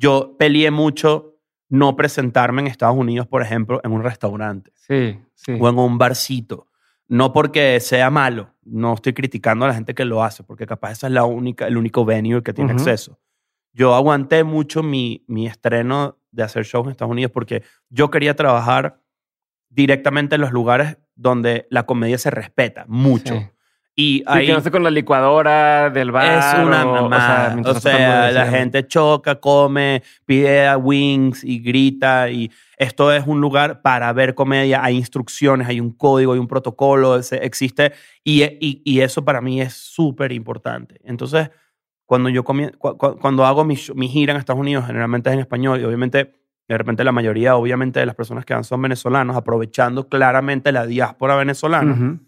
yo 0.00 0.36
peleé 0.38 0.70
mucho 0.70 1.36
no 1.68 1.94
presentarme 1.94 2.62
en 2.62 2.66
Estados 2.66 2.96
Unidos, 2.96 3.26
por 3.26 3.42
ejemplo, 3.42 3.80
en 3.84 3.92
un 3.92 4.02
restaurante 4.02 4.72
Sí, 4.74 5.18
sí. 5.34 5.52
o 5.60 5.68
en 5.68 5.78
un 5.78 5.98
barcito. 5.98 6.66
No 7.06 7.32
porque 7.32 7.78
sea 7.80 8.08
malo, 8.08 8.54
no 8.64 8.94
estoy 8.94 9.12
criticando 9.12 9.64
a 9.64 9.68
la 9.68 9.74
gente 9.74 9.94
que 9.94 10.04
lo 10.04 10.22
hace, 10.24 10.42
porque 10.42 10.66
capaz 10.66 10.92
esa 10.92 11.06
es 11.08 11.12
la 11.12 11.24
única, 11.24 11.66
el 11.66 11.76
único 11.76 12.04
venue 12.04 12.42
que 12.42 12.52
tiene 12.52 12.72
acceso. 12.72 13.18
Yo 13.72 13.94
aguanté 13.94 14.42
mucho 14.42 14.82
mi, 14.82 15.24
mi 15.28 15.46
estreno 15.46 16.18
de 16.30 16.44
hacer 16.44 16.64
shows 16.64 16.86
en 16.86 16.92
Estados 16.92 17.12
Unidos 17.12 17.30
porque 17.32 17.62
yo 17.88 18.10
quería 18.10 18.34
trabajar 18.34 19.00
directamente 19.68 20.36
en 20.36 20.40
los 20.40 20.50
lugares 20.52 20.96
donde 21.14 21.66
la 21.70 21.84
comedia 21.84 22.16
se 22.18 22.30
respeta 22.30 22.84
mucho. 22.88 23.34
Sí. 23.34 23.46
Y 24.00 24.24
Sí, 24.40 24.46
que 24.46 24.52
no 24.52 24.58
esté 24.58 24.70
con 24.70 24.82
la 24.82 24.90
licuadora 24.90 25.90
del 25.90 26.10
bar. 26.10 26.38
es 26.38 26.66
una 26.66 26.86
o- 26.86 26.92
mamada. 27.02 27.56
O 27.70 27.74
sea, 27.80 28.30
la 28.32 28.46
gente 28.46 28.86
choca, 28.86 29.34
come, 29.40 30.02
pide 30.24 30.66
a 30.68 30.76
wings 30.76 31.44
y 31.44 31.58
grita. 31.60 32.30
Y 32.30 32.50
esto 32.78 33.12
es 33.12 33.26
un 33.26 33.40
lugar 33.40 33.82
para 33.82 34.12
ver 34.12 34.34
comedia. 34.34 34.82
Hay 34.82 34.96
instrucciones, 34.96 35.68
hay 35.68 35.80
un 35.80 35.90
código, 35.92 36.32
hay 36.32 36.38
un 36.38 36.48
protocolo, 36.48 37.16
existe. 37.16 37.92
Y, 38.24 38.42
y, 38.44 38.82
y 38.84 39.00
eso 39.00 39.24
para 39.24 39.40
mí 39.40 39.60
es 39.60 39.74
súper 39.74 40.32
importante. 40.32 41.00
Entonces, 41.04 41.50
cuando 42.06 42.28
yo 42.28 42.42
comie- 42.42 42.76
cu- 42.78 42.96
cu- 42.96 43.18
cuando 43.18 43.44
hago 43.44 43.64
mi, 43.64 43.76
mi 43.94 44.08
gira 44.08 44.32
en 44.32 44.38
Estados 44.38 44.60
Unidos, 44.60 44.86
generalmente 44.86 45.28
es 45.30 45.34
en 45.34 45.40
español. 45.40 45.80
Y 45.80 45.84
obviamente, 45.84 46.32
de 46.68 46.78
repente 46.78 47.04
la 47.04 47.12
mayoría, 47.12 47.56
obviamente, 47.56 48.00
de 48.00 48.06
las 48.06 48.14
personas 48.14 48.44
que 48.44 48.54
van 48.54 48.64
son 48.64 48.80
venezolanos, 48.80 49.36
aprovechando 49.36 50.08
claramente 50.08 50.72
la 50.72 50.86
diáspora 50.86 51.34
venezolana. 51.36 51.92
Ujú. 51.92 52.18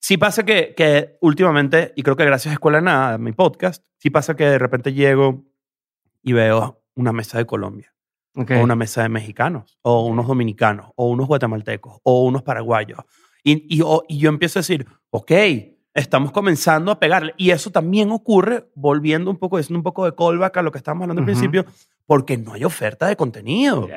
Sí 0.00 0.16
pasa 0.16 0.44
que, 0.44 0.74
que 0.76 1.16
últimamente, 1.20 1.92
y 1.96 2.02
creo 2.02 2.16
que 2.16 2.24
gracias 2.24 2.52
a 2.52 2.54
Escuela 2.54 2.78
de 2.78 2.82
Nada, 2.84 3.14
a 3.14 3.18
mi 3.18 3.32
podcast, 3.32 3.84
sí 3.98 4.10
pasa 4.10 4.36
que 4.36 4.44
de 4.44 4.58
repente 4.58 4.92
llego 4.92 5.44
y 6.22 6.32
veo 6.32 6.82
una 6.94 7.12
mesa 7.12 7.38
de 7.38 7.46
Colombia, 7.46 7.94
o 8.54 8.62
una 8.62 8.76
mesa 8.76 9.02
de 9.02 9.08
mexicanos, 9.08 9.78
o 9.82 10.06
unos 10.06 10.26
dominicanos, 10.26 10.92
o 10.96 11.08
unos 11.08 11.26
guatemaltecos, 11.26 11.98
o 12.04 12.24
unos 12.24 12.42
paraguayos. 12.42 13.00
Y, 13.42 13.76
y, 13.76 13.82
o- 13.82 14.04
y 14.08 14.18
yo 14.18 14.28
empiezo 14.28 14.58
a 14.58 14.62
decir, 14.62 14.86
ok, 15.10 15.32
estamos 15.94 16.30
comenzando 16.32 16.92
a 16.92 17.00
pegarle. 17.00 17.34
Y 17.36 17.50
eso 17.50 17.70
también 17.70 18.10
ocurre, 18.12 18.68
volviendo 18.74 19.30
un 19.30 19.36
poco, 19.36 19.58
haciendo 19.58 19.78
un 19.78 19.82
poco 19.84 20.04
de 20.04 20.14
callback 20.14 20.56
a 20.58 20.62
lo 20.62 20.70
que 20.70 20.78
estábamos 20.78 21.02
hablando 21.04 21.22
al 21.22 21.26
principio, 21.26 21.64
porque 22.06 22.36
no 22.36 22.52
hay 22.52 22.64
oferta 22.64 23.06
de 23.08 23.16
contenido. 23.16 23.88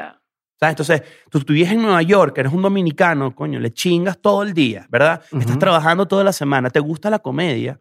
¿Sabes? 0.61 0.73
Entonces, 0.73 1.01
tú 1.31 1.39
estuvieras 1.39 1.73
en 1.73 1.81
Nueva 1.81 2.03
York, 2.03 2.37
eres 2.37 2.53
un 2.53 2.61
dominicano, 2.61 3.33
coño, 3.33 3.59
le 3.59 3.73
chingas 3.73 4.19
todo 4.21 4.43
el 4.43 4.53
día, 4.53 4.85
¿verdad? 4.91 5.23
Estás 5.39 5.57
trabajando 5.57 6.07
toda 6.07 6.23
la 6.23 6.31
semana, 6.33 6.69
te 6.69 6.79
gusta 6.79 7.09
la 7.09 7.17
comedia, 7.17 7.79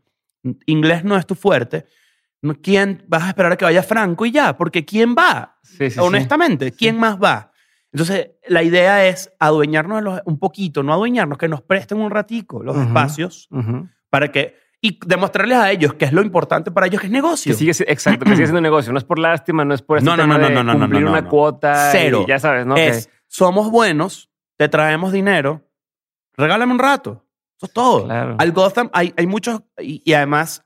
inglés 0.64 1.04
no 1.04 1.14
es 1.18 1.26
tu 1.26 1.34
fuerte, 1.34 1.84
¿quién 2.62 3.04
vas 3.06 3.24
a 3.24 3.28
esperar 3.28 3.52
a 3.52 3.56
que 3.56 3.66
vaya 3.66 3.82
Franco 3.82 4.24
y 4.24 4.30
ya? 4.30 4.56
Porque 4.56 4.86
¿quién 4.86 5.14
va? 5.14 5.58
Sí, 5.62 5.76
sí, 5.76 5.90
sí. 5.90 6.00
Honestamente, 6.00 6.72
¿quién 6.72 6.98
más 6.98 7.18
va? 7.18 7.52
Entonces, 7.92 8.30
la 8.48 8.62
idea 8.62 9.06
es 9.06 9.30
adueñarnos 9.38 9.98
de 9.98 10.02
los- 10.02 10.20
un 10.24 10.38
poquito, 10.38 10.82
no 10.82 10.94
adueñarnos, 10.94 11.36
que 11.36 11.48
nos 11.48 11.60
presten 11.60 11.98
un 11.98 12.10
ratico 12.10 12.62
los 12.62 12.76
espacios 12.78 13.46
para 14.08 14.32
que... 14.32 14.56
Y 14.82 14.98
demostrarles 15.06 15.58
a 15.58 15.70
ellos 15.70 15.92
que 15.94 16.06
es 16.06 16.12
lo 16.12 16.22
importante 16.22 16.70
para 16.70 16.86
ellos, 16.86 17.00
que 17.00 17.06
es 17.08 17.12
negocio. 17.12 17.52
Que 17.52 17.58
sigue, 17.58 17.74
si- 17.74 17.84
exacto, 17.86 18.24
que 18.24 18.30
sigue 18.32 18.46
siendo 18.46 18.62
negocio. 18.62 18.92
No 18.92 18.98
es 18.98 19.04
por 19.04 19.18
lástima, 19.18 19.64
no 19.64 19.74
es 19.74 19.82
por 19.82 19.98
este 19.98 20.06
No, 20.08 20.16
no, 20.16 20.22
tema 20.22 20.34
no, 20.38 20.40
no, 20.40 20.48
de 20.48 20.54
no, 20.54 20.62
no, 20.64 20.72
no, 20.72 20.80
cumplir 20.80 21.02
no, 21.02 21.10
una 21.10 21.20
no. 21.20 21.28
cuota. 21.28 21.90
y 21.90 21.92
Cero. 21.92 22.24
ya 22.26 22.38
sabes, 22.38 22.64
¿no? 22.64 22.76
es, 22.76 23.10
somos 23.26 23.70
buenos, 23.70 24.30
te 24.56 24.68
traemos 24.70 25.12
dinero, 25.12 25.68
regálame 26.36 26.72
un 26.72 26.78
rato. 26.78 27.26
Eso 27.58 27.66
es 27.66 27.72
todo. 27.74 28.04
Claro. 28.06 28.36
Al 28.38 28.52
Gotham 28.52 28.88
hay, 28.94 29.12
hay 29.18 29.26
muchos, 29.26 29.60
y, 29.78 30.00
y 30.02 30.14
además 30.14 30.64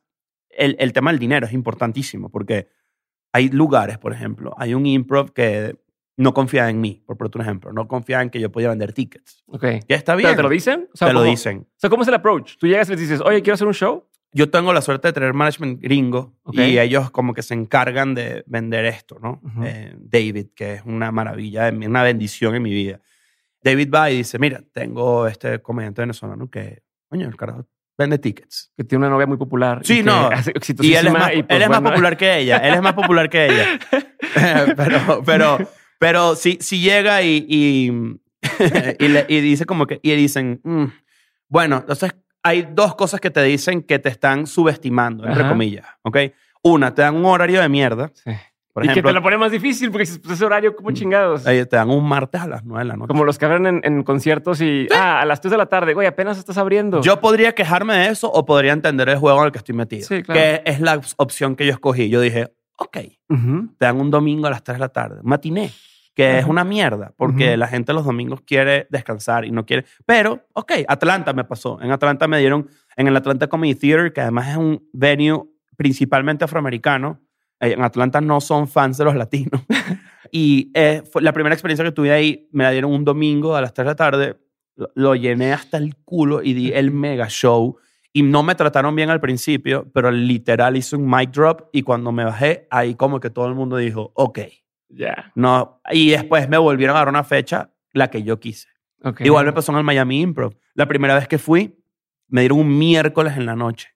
el, 0.49 0.77
el 0.79 0.93
tema 0.93 1.11
del 1.11 1.19
dinero 1.19 1.47
es 1.49 1.53
importantísimo 1.53 2.31
porque 2.31 2.69
hay 3.33 3.49
lugares, 3.49 3.99
por 3.99 4.13
ejemplo, 4.13 4.55
hay 4.59 4.75
un 4.75 4.87
improv 4.87 5.33
que 5.33 5.77
no 6.17 6.33
confía 6.35 6.69
en 6.71 6.81
mí, 6.81 7.03
por 7.07 7.17
ponerte 7.17 7.39
un 7.39 7.43
ejemplo, 7.43 7.73
no 7.73 7.89
confía 7.89 8.23
en 8.23 8.31
que 8.31 8.39
yo 8.41 8.51
podía 8.53 8.69
vender 8.69 8.93
tickets. 8.93 9.43
Ok. 9.49 9.61
Que 9.87 9.95
está 9.95 10.15
bien. 10.15 10.27
¿Pero 10.29 10.37
te 10.37 10.43
lo 10.45 10.49
dicen? 10.49 10.89
O 10.93 10.97
sea, 10.97 11.09
Te 11.09 11.15
lo 11.15 11.21
¿cómo- 11.21 11.31
dicen. 11.31 11.59
O 11.69 11.75
sea, 11.77 11.91
¿cómo 11.91 12.03
es 12.03 12.09
el 12.09 12.15
approach? 12.15 12.57
Tú 12.59 12.67
llegas 12.67 12.89
y 12.89 12.93
les 12.93 13.01
dices, 13.01 13.21
oye, 13.21 13.43
quiero 13.43 13.55
hacer 13.55 13.67
un 13.67 13.75
show. 13.75 14.07
Yo 14.33 14.51
tengo 14.51 14.73
la 14.73 14.81
suerte 14.83 15.09
de 15.09 15.13
tener 15.13 15.33
management 15.33 15.81
gringo 15.81 16.35
Ok. 16.43 16.57
y 16.59 16.79
ellos 16.79 17.11
como 17.13 17.35
que 17.35 17.43
se 17.43 17.55
encargan 17.55 18.15
de 18.15 18.43
vender 18.47 18.85
esto, 18.85 19.17
¿no? 19.23 19.41
Ujú. 19.45 19.63
Eh, 19.65 19.95
David, 19.97 20.47
que 20.57 20.75
es 20.75 20.83
una 20.85 21.13
maravilla, 21.13 21.71
una 21.71 22.03
bendición 22.03 22.55
en 22.57 22.63
mi 22.65 22.73
vida. 22.73 23.01
David 23.63 23.91
va 23.95 24.11
y 24.11 24.17
dice, 24.19 24.39
mira, 24.41 24.63
tengo 24.73 25.27
este 25.29 25.63
comediante 25.63 26.03
venezolano 26.03 26.51
que, 26.51 26.83
coño, 27.09 27.29
el 27.29 27.37
carajo 27.37 27.67
vende 27.97 28.19
tickets. 28.19 28.73
Que 28.77 28.83
tiene 28.83 29.07
una 29.07 29.15
novia 29.15 29.27
muy 29.27 29.37
popular. 29.37 29.81
y 29.85 29.87
Sí, 29.87 29.97
que 29.99 30.03
no. 30.03 30.29
Y 30.81 30.95
él 30.95 31.07
es 31.07 31.13
más, 31.13 31.33
y, 31.35 31.43
pues, 31.45 31.57
él 31.57 31.63
es 31.63 31.69
más 31.69 31.81
bueno, 31.81 31.91
popular 31.95 32.17
que 32.17 32.39
ella. 32.39 32.57
Él 32.59 32.75
es 32.75 32.83
más 32.83 32.95
popular 32.95 33.31
que 33.31 33.47
ella. 33.47 33.79
pero, 34.77 35.23
pero, 35.25 35.59
pero 36.05 36.37
si, 36.37 36.59
si 36.61 36.81
llega 36.81 37.23
y, 37.23 37.47
y, 37.49 37.91
y, 38.99 39.09
le- 39.09 39.25
y 39.29 39.41
dice 39.41 39.65
como 39.65 39.87
que, 39.87 40.01
y 40.03 40.13
dicen, 40.15 40.61
"Mm, 40.63 40.85
bueno, 41.49 41.77
entonces 41.79 42.15
hay 42.43 42.69
dos 42.71 42.95
cosas 42.95 43.21
que 43.21 43.31
te 43.31 43.43
dicen 43.43 43.83
que 43.83 43.99
te 43.99 44.11
están 44.11 44.47
subestimando, 44.47 45.25
entre 45.27 45.41
Ajá. 45.45 45.49
comillas, 45.51 45.87
¿ok? 46.03 46.19
Una, 46.63 46.95
te 46.95 47.01
dan 47.03 47.17
un 47.17 47.25
horario 47.25 47.61
de 47.63 47.69
mierda. 47.71 48.11
Sí. 48.15 48.33
Por 48.75 48.85
y 48.85 48.89
que 48.89 48.93
ejemplo, 48.93 49.11
te 49.11 49.15
lo 49.15 49.23
pone 49.23 49.39
más 49.39 49.53
difícil 49.53 49.91
porque 49.91 50.03
ese 50.03 50.45
horario, 50.45 50.75
como 50.77 50.91
chingados. 50.91 51.47
ahí 51.47 51.65
te 51.65 51.77
dan 51.77 51.89
un 51.91 52.07
martes 52.07 52.41
a 52.43 52.47
las 52.49 52.65
9 52.65 52.81
de 52.85 52.89
la 52.89 52.97
noche. 52.97 53.07
Como 53.09 53.25
los 53.25 53.39
que 53.39 53.45
abren 53.47 53.67
en, 53.67 53.81
en 53.85 54.03
conciertos 54.03 54.61
y, 54.61 54.89
ah, 54.95 55.21
a 55.21 55.25
las 55.25 55.41
3 55.41 55.53
de 55.53 55.57
la 55.59 55.67
tarde, 55.67 55.95
güey, 55.95 56.07
apenas 56.09 56.37
estás 56.39 56.59
abriendo. 56.59 57.01
Yo 57.01 57.21
podría 57.21 57.55
quejarme 57.55 57.95
de 57.95 58.09
eso 58.09 58.31
o 58.31 58.45
podría 58.45 58.73
entender 58.73 59.09
el 59.09 59.17
juego 59.19 59.39
en 59.41 59.47
el 59.47 59.53
que 59.53 59.59
estoy 59.59 59.75
metido. 59.77 60.07
Sí, 60.09 60.23
claro. 60.23 60.39
Que 60.41 60.63
es 60.71 60.81
la 60.81 61.01
opción 61.19 61.55
que 61.57 61.65
yo 61.67 61.73
escogí. 61.73 62.09
Yo 62.09 62.21
dije, 62.21 62.53
ok, 62.77 62.97
Ujú. 63.29 63.69
te 63.79 63.87
dan 63.87 64.01
un 64.01 64.11
domingo 64.11 64.49
a 64.49 64.51
las 64.51 64.65
3 64.65 64.75
de 64.77 64.81
la 64.81 64.89
tarde, 64.89 65.21
matiné, 65.23 65.71
que 66.15 66.39
es 66.39 66.47
una 66.47 66.63
mierda, 66.65 67.13
porque 67.17 67.57
la 67.57 67.67
gente 67.67 67.93
los 67.93 68.05
domingos 68.05 68.41
quiere 68.43 68.87
descansar 68.91 69.45
y 69.45 69.51
no 69.51 69.67
quiere. 69.67 69.85
Pero, 70.07 70.47
ok, 70.53 70.73
Atlanta 70.87 71.33
me 71.33 71.45
pasó. 71.45 71.81
En 71.83 71.91
Atlanta 71.91 72.29
me 72.29 72.39
dieron, 72.39 72.69
en 72.97 73.09
el 73.09 73.17
Atlanta 73.17 73.49
Comedy 73.49 73.75
Theater, 73.75 74.13
que 74.13 74.21
además 74.21 74.49
es 74.51 74.57
un 74.57 74.89
venue 74.93 75.43
principalmente 75.77 76.45
afroamericano. 76.45 77.21
eh, 77.61 77.73
En 77.73 77.83
Atlanta 77.83 78.21
no 78.21 78.41
son 78.41 78.69
fans 78.69 78.97
de 78.99 79.05
los 79.05 79.17
latinos. 79.17 79.61
y 80.31 80.71
eh, 80.75 81.03
fue 81.11 81.21
la 81.23 81.33
primera 81.33 81.55
experiencia 81.55 81.85
que 81.85 81.93
tuve 81.93 82.13
ahí, 82.13 82.49
me 82.53 82.65
la 82.65 82.71
dieron 82.71 82.93
un 82.93 83.05
domingo 83.05 83.57
a 83.57 83.61
las 83.61 83.75
3 83.75 83.85
de 83.85 83.91
la 83.91 83.97
tarde. 83.97 84.37
Lo, 84.77 84.91
lo 84.95 85.15
llené 85.17 85.53
hasta 85.53 85.77
el 85.79 85.97
culo 86.05 86.43
y 86.43 86.53
di 86.53 86.73
el 86.73 86.91
mega 86.93 87.27
show. 87.29 87.77
Y 88.13 88.23
no 88.23 88.45
me 88.45 88.55
trataron 88.55 88.95
bien 88.95 89.11
al 89.11 89.21
principio, 89.21 89.91
pero 89.93 90.13
literal 90.13 90.77
hice 90.77 90.95
un 90.95 91.11
mic 91.11 91.33
drop 91.33 91.69
y 91.73 91.83
cuando 91.83 92.13
me 92.13 92.25
bajé, 92.25 92.69
ahí 92.71 92.95
como 92.95 93.19
que 93.19 93.31
todo 93.31 93.49
el 93.49 93.55
mundo 93.57 93.77
dijo, 93.77 94.13
ok. 94.15 94.39
Ya. 94.89 95.33
No, 95.35 95.81
y 95.91 96.11
después 96.11 96.49
me 96.49 96.59
volvieron 96.59 96.97
a 96.97 97.01
dar 97.01 97.09
una 97.09 97.25
fecha, 97.25 97.71
la 97.93 98.09
que 98.11 98.23
yo 98.23 98.39
quise. 98.41 98.69
Igual 99.25 99.45
me 99.47 99.53
pasó 99.53 99.73
en 99.73 99.79
el 99.79 99.85
Miami 99.85 100.21
Improv. 100.21 100.55
La 100.75 100.87
primera 100.87 101.15
vez 101.15 101.29
que 101.29 101.39
fui, 101.39 101.79
me 102.29 102.41
dieron 102.43 102.61
un 102.61 102.79
miércoles 102.79 103.37
en 103.37 103.47
la 103.47 103.55
noche. 103.57 103.89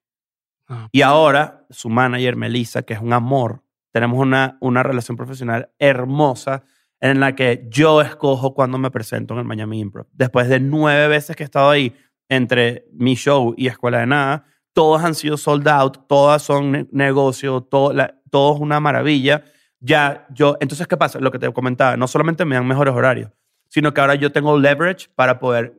Ah. 0.67 0.87
Y 0.91 1.01
ahora, 1.01 1.65
su 1.69 1.89
manager, 1.89 2.35
Melissa, 2.35 2.83
que 2.83 2.93
es 2.93 2.99
un 3.01 3.13
amor, 3.13 3.63
tenemos 3.91 4.19
una, 4.19 4.57
una 4.61 4.83
relación 4.83 5.17
profesional 5.17 5.71
hermosa 5.79 6.63
en 7.01 7.19
la 7.19 7.33
que 7.33 7.65
yo 7.69 8.01
escojo 8.01 8.53
cuando 8.53 8.77
me 8.77 8.91
presento 8.91 9.33
en 9.33 9.39
el 9.39 9.45
Miami 9.45 9.79
Improv. 9.79 10.07
Después 10.11 10.47
de 10.49 10.59
nueve 10.59 11.07
veces 11.07 11.35
que 11.35 11.43
he 11.43 11.45
estado 11.45 11.69
ahí, 11.69 11.95
entre 12.27 12.85
mi 12.93 13.15
show 13.15 13.55
y 13.57 13.67
Escuela 13.67 13.99
de 13.99 14.05
Nada, 14.05 14.45
todas 14.73 15.03
han 15.03 15.15
sido 15.15 15.37
sold 15.37 15.67
out, 15.67 16.07
todas 16.07 16.43
son 16.43 16.71
ne- 16.71 16.87
negocio, 16.91 17.61
todo, 17.61 17.93
la- 17.93 18.15
todo 18.29 18.53
es 18.55 18.61
una 18.61 18.79
maravilla. 18.79 19.43
Ya 19.79 20.25
yo, 20.33 20.57
entonces, 20.59 20.87
¿qué 20.87 20.97
pasa? 20.97 21.19
Lo 21.19 21.31
que 21.31 21.39
te 21.39 21.51
comentaba, 21.53 21.95
no 21.97 22.07
solamente 22.07 22.43
me 22.45 22.55
dan 22.55 22.67
mejores 22.67 22.93
horarios, 22.93 23.31
sino 23.69 23.93
que 23.93 24.01
ahora 24.01 24.15
yo 24.15 24.31
tengo 24.31 24.57
leverage 24.59 25.07
para 25.15 25.39
poder 25.39 25.73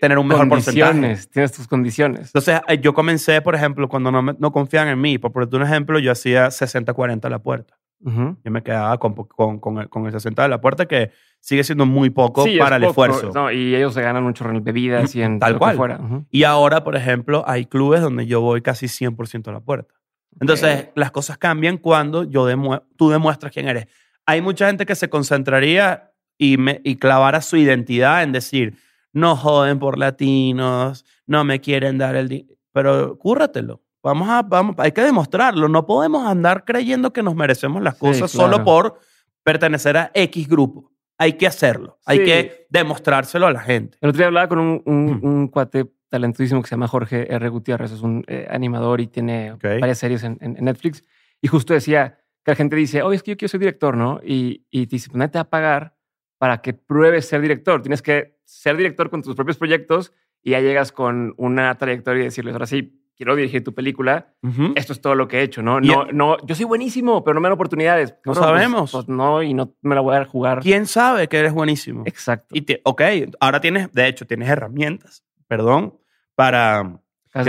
tener 0.00 0.18
un 0.18 0.26
mejor 0.26 0.48
porcentaje. 0.48 1.16
Tienes 1.32 1.52
tus 1.52 1.68
condiciones. 1.68 2.26
Entonces, 2.28 2.60
eh, 2.66 2.78
yo 2.80 2.92
comencé, 2.94 3.40
por 3.42 3.54
ejemplo, 3.54 3.88
cuando 3.88 4.10
no, 4.10 4.22
me- 4.22 4.34
no 4.38 4.50
confían 4.52 4.88
en 4.88 5.00
mí, 5.00 5.18
por 5.18 5.32
ponerte 5.32 5.56
un 5.56 5.62
ejemplo, 5.62 5.98
yo 5.98 6.10
hacía 6.10 6.50
60-40 6.50 7.26
a 7.26 7.30
la 7.30 7.38
puerta. 7.40 7.78
Ujú. 8.04 8.36
Yo 8.42 8.50
me 8.50 8.62
quedaba 8.64 8.98
con, 8.98 9.14
con, 9.14 9.60
con, 9.60 9.78
el, 9.78 9.88
con 9.88 10.06
el 10.06 10.12
60 10.12 10.42
de 10.42 10.48
la 10.48 10.60
puerta, 10.60 10.86
que 10.86 11.12
sigue 11.38 11.62
siendo 11.62 11.86
muy 11.86 12.10
poco 12.10 12.42
Sí, 12.44 12.58
para 12.58 12.76
el 12.76 12.82
poco. 12.82 13.04
esfuerzo. 13.04 13.30
No, 13.32 13.52
y 13.52 13.76
ellos 13.76 13.94
se 13.94 14.02
ganan 14.02 14.32
chorro 14.34 14.50
en 14.50 14.64
bebidas 14.64 15.14
y 15.14 15.22
en 15.22 15.38
Tal 15.38 15.56
cual. 15.58 15.76
fuera. 15.76 16.00
Ujú. 16.00 16.24
Y 16.30 16.42
ahora, 16.42 16.82
por 16.82 16.96
ejemplo, 16.96 17.44
hay 17.46 17.66
clubes 17.66 18.00
donde 18.00 18.26
yo 18.26 18.40
voy 18.40 18.60
casi 18.60 18.86
100% 18.88 19.50
a 19.50 19.52
la 19.52 19.60
puerta. 19.60 19.94
Entonces, 20.40 20.88
las 20.94 21.10
cosas 21.10 21.38
cambian 21.38 21.78
cuando 21.78 22.24
yo 22.24 22.46
demue- 22.48 22.82
tú 22.96 23.10
demuestras 23.10 23.52
quién 23.52 23.68
eres. 23.68 23.86
Hay 24.26 24.40
mucha 24.40 24.66
gente 24.66 24.86
que 24.86 24.94
se 24.94 25.08
concentraría 25.08 26.12
y, 26.38 26.56
me, 26.56 26.80
y 26.84 26.96
clavara 26.96 27.40
su 27.42 27.56
identidad 27.56 28.22
en 28.22 28.32
decir, 28.32 28.76
no 29.12 29.36
joden 29.36 29.78
por 29.78 29.98
latinos, 29.98 31.04
no 31.26 31.44
me 31.44 31.60
quieren 31.60 31.98
dar 31.98 32.16
el 32.16 32.28
dinero. 32.28 32.56
Pero 32.72 33.18
cúrratelo. 33.18 33.82
Vamos 34.02 34.28
a, 34.28 34.42
vamos, 34.42 34.74
hay 34.78 34.90
que 34.92 35.02
demostrarlo. 35.02 35.68
No 35.68 35.86
podemos 35.86 36.26
andar 36.26 36.64
creyendo 36.64 37.12
que 37.12 37.22
nos 37.22 37.36
merecemos 37.36 37.82
las 37.82 37.94
Sí, 37.94 38.00
cosas 38.00 38.32
claro. 38.32 38.52
solo 38.52 38.64
por 38.64 38.98
pertenecer 39.44 39.96
a 39.96 40.10
X 40.14 40.48
grupo. 40.48 40.90
Hay 41.18 41.34
que 41.34 41.46
hacerlo. 41.46 41.98
Hay 42.04 42.24
que 42.24 42.66
demostrárselo 42.70 43.46
a 43.46 43.52
la 43.52 43.60
gente. 43.60 43.98
El 44.00 44.08
otro 44.08 44.18
día 44.18 44.26
hablaba 44.26 44.48
con 44.48 44.58
un, 44.58 44.82
un 45.22 45.48
cuate 45.48 45.86
talentosísimo 46.12 46.60
que 46.62 46.68
se 46.68 46.74
llama 46.74 46.86
Jorge 46.88 47.26
R. 47.34 47.48
Gutiérrez. 47.48 47.90
Es 47.90 48.02
un 48.02 48.22
eh, 48.28 48.46
animador 48.50 49.00
y 49.00 49.06
tiene 49.06 49.52
Ok. 49.52 49.64
varias 49.80 49.98
series 49.98 50.22
en, 50.24 50.36
en- 50.42 50.56
en 50.58 50.64
Netflix. 50.66 51.02
Y 51.40 51.48
justo 51.48 51.72
decía 51.74 52.18
que 52.44 52.52
la 52.52 52.54
gente 52.54 52.76
dice, 52.76 53.02
oye, 53.02 53.16
es 53.16 53.22
que 53.22 53.30
yo 53.32 53.36
quiero 53.38 53.48
ser 53.48 53.60
director, 53.60 53.96
¿no? 53.96 54.20
Y, 54.22 54.66
y 54.70 54.86
te 54.86 54.96
dice, 54.96 55.08
pues 55.08 55.18
nadie 55.18 55.30
te 55.32 55.38
va 55.38 55.42
a 55.42 55.50
pagar 55.50 55.96
para 56.38 56.60
que 56.60 56.74
pruebes 56.74 57.26
ser 57.26 57.40
director. 57.40 57.80
Tienes 57.82 58.02
que 58.02 58.36
ser 58.44 58.76
director 58.76 59.08
con 59.10 59.22
tus 59.22 59.34
propios 59.34 59.56
proyectos 59.56 60.12
y 60.42 60.50
ya 60.50 60.60
llegas 60.60 60.92
con 60.92 61.34
una 61.38 61.76
trayectoria 61.78 62.20
y 62.20 62.24
decirles, 62.24 62.52
ahora 62.52 62.66
sí, 62.66 62.98
quiero 63.16 63.34
dirigir 63.36 63.64
tu 63.64 63.72
película. 63.74 64.34
Ujú. 64.42 64.72
Esto 64.74 64.92
es 64.92 65.00
todo 65.00 65.14
lo 65.14 65.28
que 65.28 65.38
he 65.38 65.42
hecho, 65.42 65.62
¿no? 65.62 65.80
No, 65.80 66.06
no, 66.12 66.36
yo 66.44 66.54
soy 66.54 66.64
buenísimo, 66.66 67.24
pero 67.24 67.34
no 67.34 67.40
me 67.40 67.46
dan 67.48 67.54
oportunidades. 67.54 68.10
No 68.26 68.32
pues- 68.34 68.38
sabemos. 68.38 68.90
Pues, 68.92 69.08
no, 69.08 69.42
y 69.42 69.54
no 69.54 69.74
me 69.82 69.94
la 69.94 70.00
voy 70.02 70.16
a 70.16 70.24
jugar. 70.26 70.60
¿Quién 70.60 70.86
sabe 70.86 71.28
que 71.28 71.38
eres 71.38 71.52
buenísimo? 71.54 72.02
Exacto. 72.06 72.54
Y 72.56 72.62
te- 72.62 72.80
ok, 72.84 73.02
ahora 73.40 73.60
tienes, 73.60 73.92
de 73.92 74.08
hecho, 74.08 74.26
tienes 74.26 74.48
herramientas, 74.48 75.24
perdón, 75.46 75.98
para... 76.46 77.00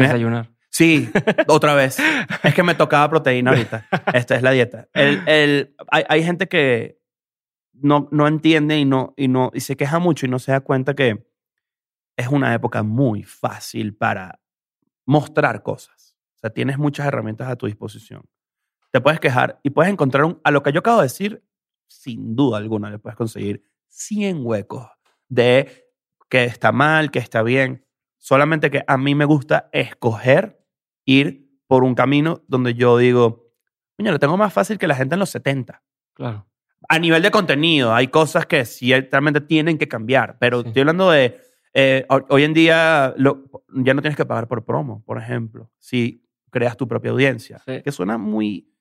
Desayunar. 0.03 0.49
Sí, 0.69 1.09
otra 1.47 1.73
vez. 1.75 1.97
Es 2.43 2.53
que 2.53 2.63
me 2.63 2.73
tocaba 2.75 3.09
proteína 3.09 3.51
ahorita. 3.51 3.87
Esta 4.13 4.35
es 4.35 4.41
la 4.41 4.51
dieta. 4.51 4.87
El, 4.93 5.21
el- 5.27 5.75
hay, 5.91 6.03
hay 6.09 6.23
gente 6.23 6.47
que 6.47 6.99
no, 7.73 8.07
no 8.11 8.27
entiende 8.27 8.77
y, 8.79 8.85
no, 8.85 9.13
y, 9.17 9.27
no, 9.27 9.51
y 9.53 9.59
se 9.59 9.75
queja 9.75 9.99
mucho 9.99 10.25
y 10.25 10.29
no 10.29 10.39
se 10.39 10.51
da 10.51 10.61
cuenta 10.61 10.93
que 10.95 11.27
es 12.17 12.27
una 12.27 12.53
época 12.53 12.81
muy 12.83 13.23
fácil 13.23 13.95
para 13.95 14.39
mostrar 15.05 15.63
cosas. 15.63 16.15
O 16.35 16.39
sea, 16.39 16.49
tienes 16.51 16.77
muchas 16.77 17.05
herramientas 17.07 17.49
a 17.49 17.55
tu 17.55 17.65
disposición. 17.65 18.23
Te 18.91 19.01
puedes 19.01 19.19
quejar 19.19 19.59
y 19.63 19.71
puedes 19.71 19.91
encontrar 19.91 20.23
un, 20.25 20.39
a 20.43 20.51
lo 20.51 20.61
que 20.63 20.71
yo 20.71 20.79
acabo 20.79 20.97
de 20.97 21.03
decir, 21.03 21.43
sin 21.87 22.35
duda 22.35 22.57
alguna 22.57 22.89
le 22.89 22.99
puedes 22.99 23.17
conseguir 23.17 23.63
100 23.89 24.45
huecos 24.45 24.87
de 25.27 25.89
que 26.29 26.45
está 26.45 26.71
mal, 26.71 27.11
que 27.11 27.19
está 27.19 27.43
bien. 27.43 27.82
Solamente 28.27 28.71
que 28.71 28.85
a 28.87 28.97
mí 28.97 29.15
me 29.15 29.25
gusta 29.25 29.67
escoger 29.73 30.57
ir 31.03 31.45
por 31.67 31.83
un 31.83 31.93
camino 31.93 32.41
donde 32.47 32.73
yo 32.73 32.97
digo, 32.97 33.51
coño, 33.97 34.13
lo 34.13 34.19
tengo 34.19 34.37
más 34.37 34.53
fácil 34.53 34.77
que 34.77 34.87
la 34.87 34.95
gente 34.95 35.15
en 35.15 35.19
los 35.19 35.29
70. 35.29 35.83
Claro. 36.13 36.47
A 36.87 36.99
nivel 36.99 37.21
de 37.21 37.31
contenido, 37.31 37.93
hay 37.93 38.07
cosas 38.07 38.45
que 38.45 38.63
ciertamente 38.63 39.41
tienen 39.41 39.77
que 39.77 39.89
cambiar, 39.89 40.37
pero 40.39 40.61
Sí. 40.61 40.67
estoy 40.69 40.79
hablando 40.83 41.11
de, 41.11 41.37
eh, 41.73 42.05
ho- 42.07 42.25
hoy 42.29 42.43
en 42.45 42.53
día 42.53 43.13
lo- 43.17 43.43
ya 43.75 43.93
no 43.93 44.01
tienes 44.01 44.15
que 44.15 44.25
pagar 44.25 44.47
por 44.47 44.63
promo, 44.63 45.03
por 45.03 45.17
ejemplo, 45.17 45.69
si 45.77 46.25
creas 46.49 46.77
tu 46.77 46.87
propia 46.87 47.11
audiencia, 47.11 47.59
Sí. 47.65 47.81
que 47.83 47.91
suena 47.91 48.17
muy, 48.17 48.71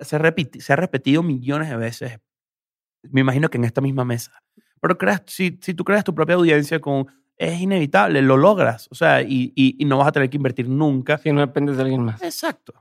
se, 0.00 0.18
repiti- 0.18 0.60
se 0.60 0.74
ha 0.74 0.76
repetido 0.76 1.22
millones 1.22 1.70
de 1.70 1.76
veces, 1.78 2.20
me 3.04 3.22
imagino 3.22 3.48
que 3.48 3.56
en 3.56 3.64
esta 3.64 3.80
misma 3.80 4.04
mesa, 4.04 4.32
pero 4.82 4.98
creas, 4.98 5.22
si, 5.28 5.58
si 5.62 5.72
tú 5.72 5.82
creas 5.82 6.04
tu 6.04 6.14
propia 6.14 6.34
audiencia 6.34 6.78
con, 6.78 7.06
es 7.38 7.60
inevitable, 7.60 8.22
lo 8.22 8.36
logras, 8.36 8.88
o 8.90 8.94
sea, 8.94 9.22
y, 9.22 9.52
y- 9.54 9.76
y 9.78 9.84
no 9.84 9.98
vas 9.98 10.08
a 10.08 10.12
tener 10.12 10.30
que 10.30 10.36
invertir 10.38 10.68
nunca. 10.68 11.18
Si 11.18 11.30
no 11.32 11.40
dependes 11.40 11.76
de 11.76 11.82
alguien 11.82 12.02
más. 12.04 12.22
Exacto. 12.22 12.72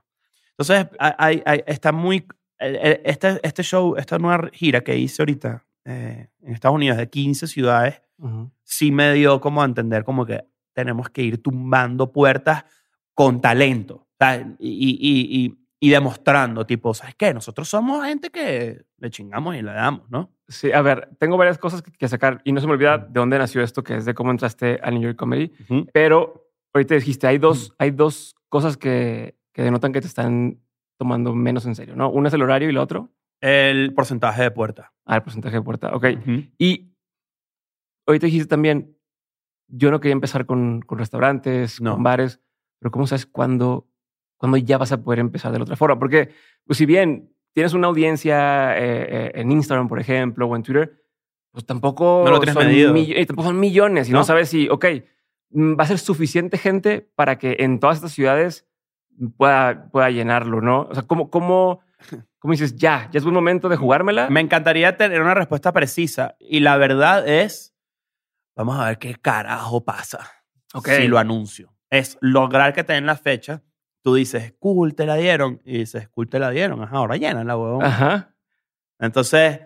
Entonces, 0.57 0.87
hay, 0.99 1.41
hay- 1.45 1.63
está 1.67 1.91
muy. 1.91 2.25
el- 2.57 2.75
el- 2.77 3.01
Este, 3.03 3.39
este 3.43 3.63
show, 3.63 3.95
esta 3.97 4.17
nueva 4.17 4.49
gira 4.53 4.81
que 4.81 4.97
hice 4.97 5.21
ahorita 5.21 5.65
eh, 5.83 6.29
en 6.41 6.53
Estados 6.53 6.75
Unidos 6.75 6.97
de 6.97 7.09
15 7.09 7.45
ciudades, 7.47 8.01
Ujú. 8.17 8.49
sí 8.63 8.91
me 8.91 9.13
dio 9.13 9.39
como 9.41 9.61
a 9.61 9.65
entender 9.65 10.03
como 10.03 10.25
que 10.25 10.43
tenemos 10.73 11.09
que 11.09 11.21
ir 11.21 11.43
tumbando 11.43 12.11
puertas 12.11 12.63
con 13.13 13.39
talento 13.41 14.07
y- 14.59 14.97
y- 14.99 15.57
y 15.79 15.89
demostrando, 15.89 16.65
tipo, 16.65 16.93
¿sabes 16.93 17.13
qué? 17.15 17.33
Nosotros 17.33 17.67
somos 17.69 18.03
gente 18.05 18.29
que 18.31 18.85
le 18.97 19.09
chingamos 19.11 19.55
y 19.55 19.61
le 19.61 19.73
damos, 19.73 20.09
¿no? 20.09 20.31
Sí, 20.47 20.71
a 20.71 20.81
ver, 20.81 21.09
tengo 21.19 21.37
varias 21.37 21.57
cosas 21.57 21.81
que, 21.81 21.91
que 21.91 22.07
sacar 22.07 22.41
y 22.43 22.51
no 22.51 22.61
se 22.61 22.67
me 22.67 22.73
olvida 22.73 22.97
de 22.99 23.19
dónde 23.19 23.37
nació 23.39 23.61
esto, 23.63 23.83
que 23.83 23.95
es 23.95 24.05
de 24.05 24.13
cómo 24.13 24.29
entraste 24.31 24.79
al 24.83 24.93
New 24.93 25.03
York 25.03 25.17
Comedy. 25.17 25.51
Ujú. 25.69 25.87
Pero 25.91 26.51
ahorita 26.73 26.93
dijiste, 26.95 27.25
hay 27.27 27.37
dos, 27.39 27.73
hay 27.79 27.91
dos 27.91 28.35
cosas 28.49 28.77
que, 28.77 29.35
que 29.53 29.63
denotan 29.63 29.91
que 29.91 30.01
te 30.01 30.07
están 30.07 30.59
tomando 30.97 31.33
menos 31.33 31.65
en 31.65 31.73
serio, 31.75 31.95
¿no? 31.95 32.09
Uno 32.09 32.27
es 32.27 32.33
el 32.33 32.41
horario 32.43 32.67
y 32.67 32.71
el 32.71 32.77
otro, 32.77 33.11
El 33.41 33.93
porcentaje 33.93 34.43
de 34.43 34.51
puerta. 34.51 34.93
ah, 35.05 35.15
el 35.17 35.23
porcentaje 35.23 35.55
de 35.55 35.61
puerta. 35.61 35.95
Ok. 35.95 36.05
Ujú. 36.21 36.43
Y 36.57 36.93
ahorita 38.07 38.25
dijiste 38.27 38.47
también, 38.47 38.97
yo 39.67 39.91
no 39.91 39.99
quería 39.99 40.13
empezar 40.13 40.45
con, 40.45 40.81
con 40.81 40.97
restaurantes, 40.99 41.81
No. 41.81 41.93
con 41.95 42.03
bares, 42.03 42.39
pero 42.79 42.91
¿cómo 42.91 43.07
sabes 43.07 43.25
cuándo, 43.25 43.87
cuándo 44.37 44.57
ya 44.57 44.77
vas 44.77 44.91
a 44.91 45.01
poder 45.01 45.19
empezar 45.19 45.51
de 45.51 45.57
la 45.59 45.63
otra 45.63 45.75
forma? 45.75 45.97
Porque, 45.99 46.29
pues 46.65 46.77
si 46.77 46.85
bien 46.85 47.34
tienes 47.55 47.73
una 47.73 47.87
audiencia 47.87 48.77
eh, 48.77 49.07
eh, 49.09 49.31
en 49.35 49.49
Instagram, 49.51 49.87
por 49.87 49.99
ejemplo, 49.99 50.45
o 50.47 50.55
en 50.55 50.61
Twitter, 50.61 51.01
pues 51.51 51.65
tampoco, 51.65 52.21
No 52.25 52.31
lo 52.31 52.39
tienes 52.39 52.53
son, 52.53 52.67
mill- 52.93 53.13
eh, 53.15 53.25
tampoco 53.25 53.47
son 53.47 53.59
millones 53.59 54.09
y 54.09 54.11
no, 54.11 54.19
¿No? 54.19 54.23
sabes 54.25 54.49
si, 54.49 54.67
ok, 54.67 54.85
mm, 55.51 55.79
va 55.79 55.85
a 55.85 55.87
ser 55.87 55.97
suficiente 55.99 56.57
gente 56.57 57.09
para 57.15 57.37
que 57.37 57.55
en 57.59 57.79
todas 57.79 57.95
estas 57.97 58.11
ciudades 58.11 58.67
pueda, 59.37 59.89
pueda 59.89 60.09
llenarlo, 60.11 60.59
¿no? 60.59 60.81
O 60.81 60.93
sea, 60.93 61.03
¿cómo, 61.03 61.29
cómo, 61.29 61.79
cómo 62.39 62.51
dices, 62.51 62.75
ya, 62.75 63.09
ya 63.13 63.19
es 63.19 63.23
buen 63.23 63.33
momento 63.33 63.69
de 63.69 63.77
jugármela? 63.77 64.29
Me 64.29 64.41
encantaría 64.41 64.97
tener 64.97 65.21
una 65.21 65.33
respuesta 65.33 65.71
precisa. 65.71 66.35
Y 66.41 66.59
la 66.59 66.75
verdad 66.75 67.25
es, 67.25 67.73
vamos 68.53 68.77
a 68.77 68.87
ver 68.87 68.97
qué 68.99 69.15
carajo 69.15 69.85
pasa 69.85 70.29
Ok. 70.73 70.89
si 70.89 71.07
lo 71.07 71.17
anuncio. 71.19 71.73
Es 71.89 72.17
lograr 72.19 72.73
que 72.73 72.83
te 72.83 72.91
den 72.91 73.05
la 73.05 73.15
fecha. 73.15 73.63
Tú 74.05 74.13
dices, 74.13 74.53
cool, 74.59 74.93
te 74.93 75.07
la 75.07 75.15
dieron. 75.15 75.59
Y 75.65 75.79
dices, 75.79 76.07
cool, 76.09 76.29
te 76.29 76.37
la 76.37 76.51
dieron. 76.51 76.79
Ajá, 76.83 76.97
ahora 76.97 77.17
llena 77.17 77.43
la 77.43 77.57
huevón. 77.57 77.83
Ajá. 77.83 78.35
Entonces, 78.99 79.61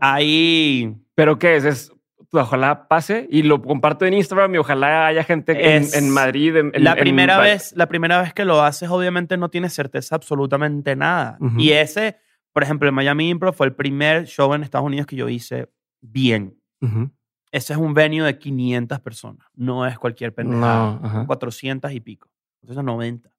ahí 0.00 0.96
¿Pero 1.14 1.38
qué 1.38 1.54
es? 1.56 1.64
Es 1.64 1.92
ojalá 2.32 2.88
pase 2.88 3.28
y 3.30 3.42
lo 3.44 3.62
comparto 3.62 4.04
en 4.04 4.14
Instagram 4.14 4.54
y 4.54 4.58
ojalá 4.58 5.06
haya 5.06 5.22
gente 5.22 5.76
en, 5.76 5.84
en 5.94 6.10
Madrid. 6.10 6.56
en- 6.56 6.72
la 6.84 6.92
en- 6.92 6.98
primera 6.98 7.38
vez, 7.38 7.72
la 7.76 7.86
primera 7.86 8.20
vez 8.20 8.34
que 8.34 8.44
lo 8.44 8.60
haces, 8.62 8.90
obviamente 8.90 9.36
no 9.36 9.48
tienes 9.48 9.72
certeza 9.74 10.16
absolutamente 10.16 10.94
nada. 10.96 11.38
Ujú. 11.40 11.58
Y 11.60 11.70
ese, 11.70 12.18
por 12.52 12.64
ejemplo, 12.64 12.88
el 12.88 12.94
Miami 12.94 13.30
Improv 13.30 13.54
fue 13.54 13.68
el 13.68 13.74
primer 13.76 14.26
show 14.26 14.52
en 14.54 14.62
Estados 14.64 14.86
Unidos 14.86 15.06
que 15.06 15.14
yo 15.16 15.28
hice 15.28 15.70
bien. 16.00 16.60
Ujú. 16.82 17.10
Ese 17.52 17.72
es 17.74 17.78
un 17.78 17.94
venue 17.94 18.22
de 18.24 18.36
500 18.38 18.98
personas. 19.00 19.46
No 19.54 19.86
es 19.86 19.98
cualquier 19.98 20.34
pendejada. 20.34 20.98
No, 21.00 21.06
ajá. 21.06 21.26
400 21.26 21.92
y 21.92 22.00
pico. 22.00 22.28
Entonces 22.60 22.84
90. 22.84 23.30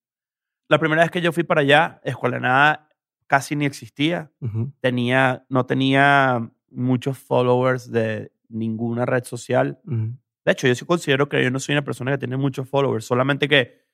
La 0.70 0.80
primera 0.80 1.02
vez 1.02 1.12
que 1.12 1.22
yo 1.22 1.34
fui 1.34 1.44
para 1.44 1.62
allá, 1.62 2.00
Escuela 2.04 2.38
de 2.38 2.42
Nada 2.42 2.90
casi 3.28 3.56
ni 3.56 3.66
existía. 3.66 4.32
Ujú. 4.40 4.72
Tenía, 4.80 5.46
no 5.50 5.66
tenía 5.66 6.52
muchos 6.72 7.18
followers 7.18 7.92
de 7.92 8.32
ninguna 8.48 9.06
red 9.06 9.24
social. 9.24 9.80
Ujú. 9.86 10.14
De 10.46 10.52
hecho, 10.52 10.68
yo 10.68 10.76
sí 10.76 10.86
considero 10.86 11.30
que 11.30 11.44
yo 11.44 11.52
no 11.52 11.60
soy 11.60 11.74
una 11.74 11.84
persona 11.84 12.12
que 12.12 12.18
tiene 12.18 12.38
muchos 12.38 12.68
followers, 12.68 13.06
solamente 13.06 13.48
que 13.48 13.86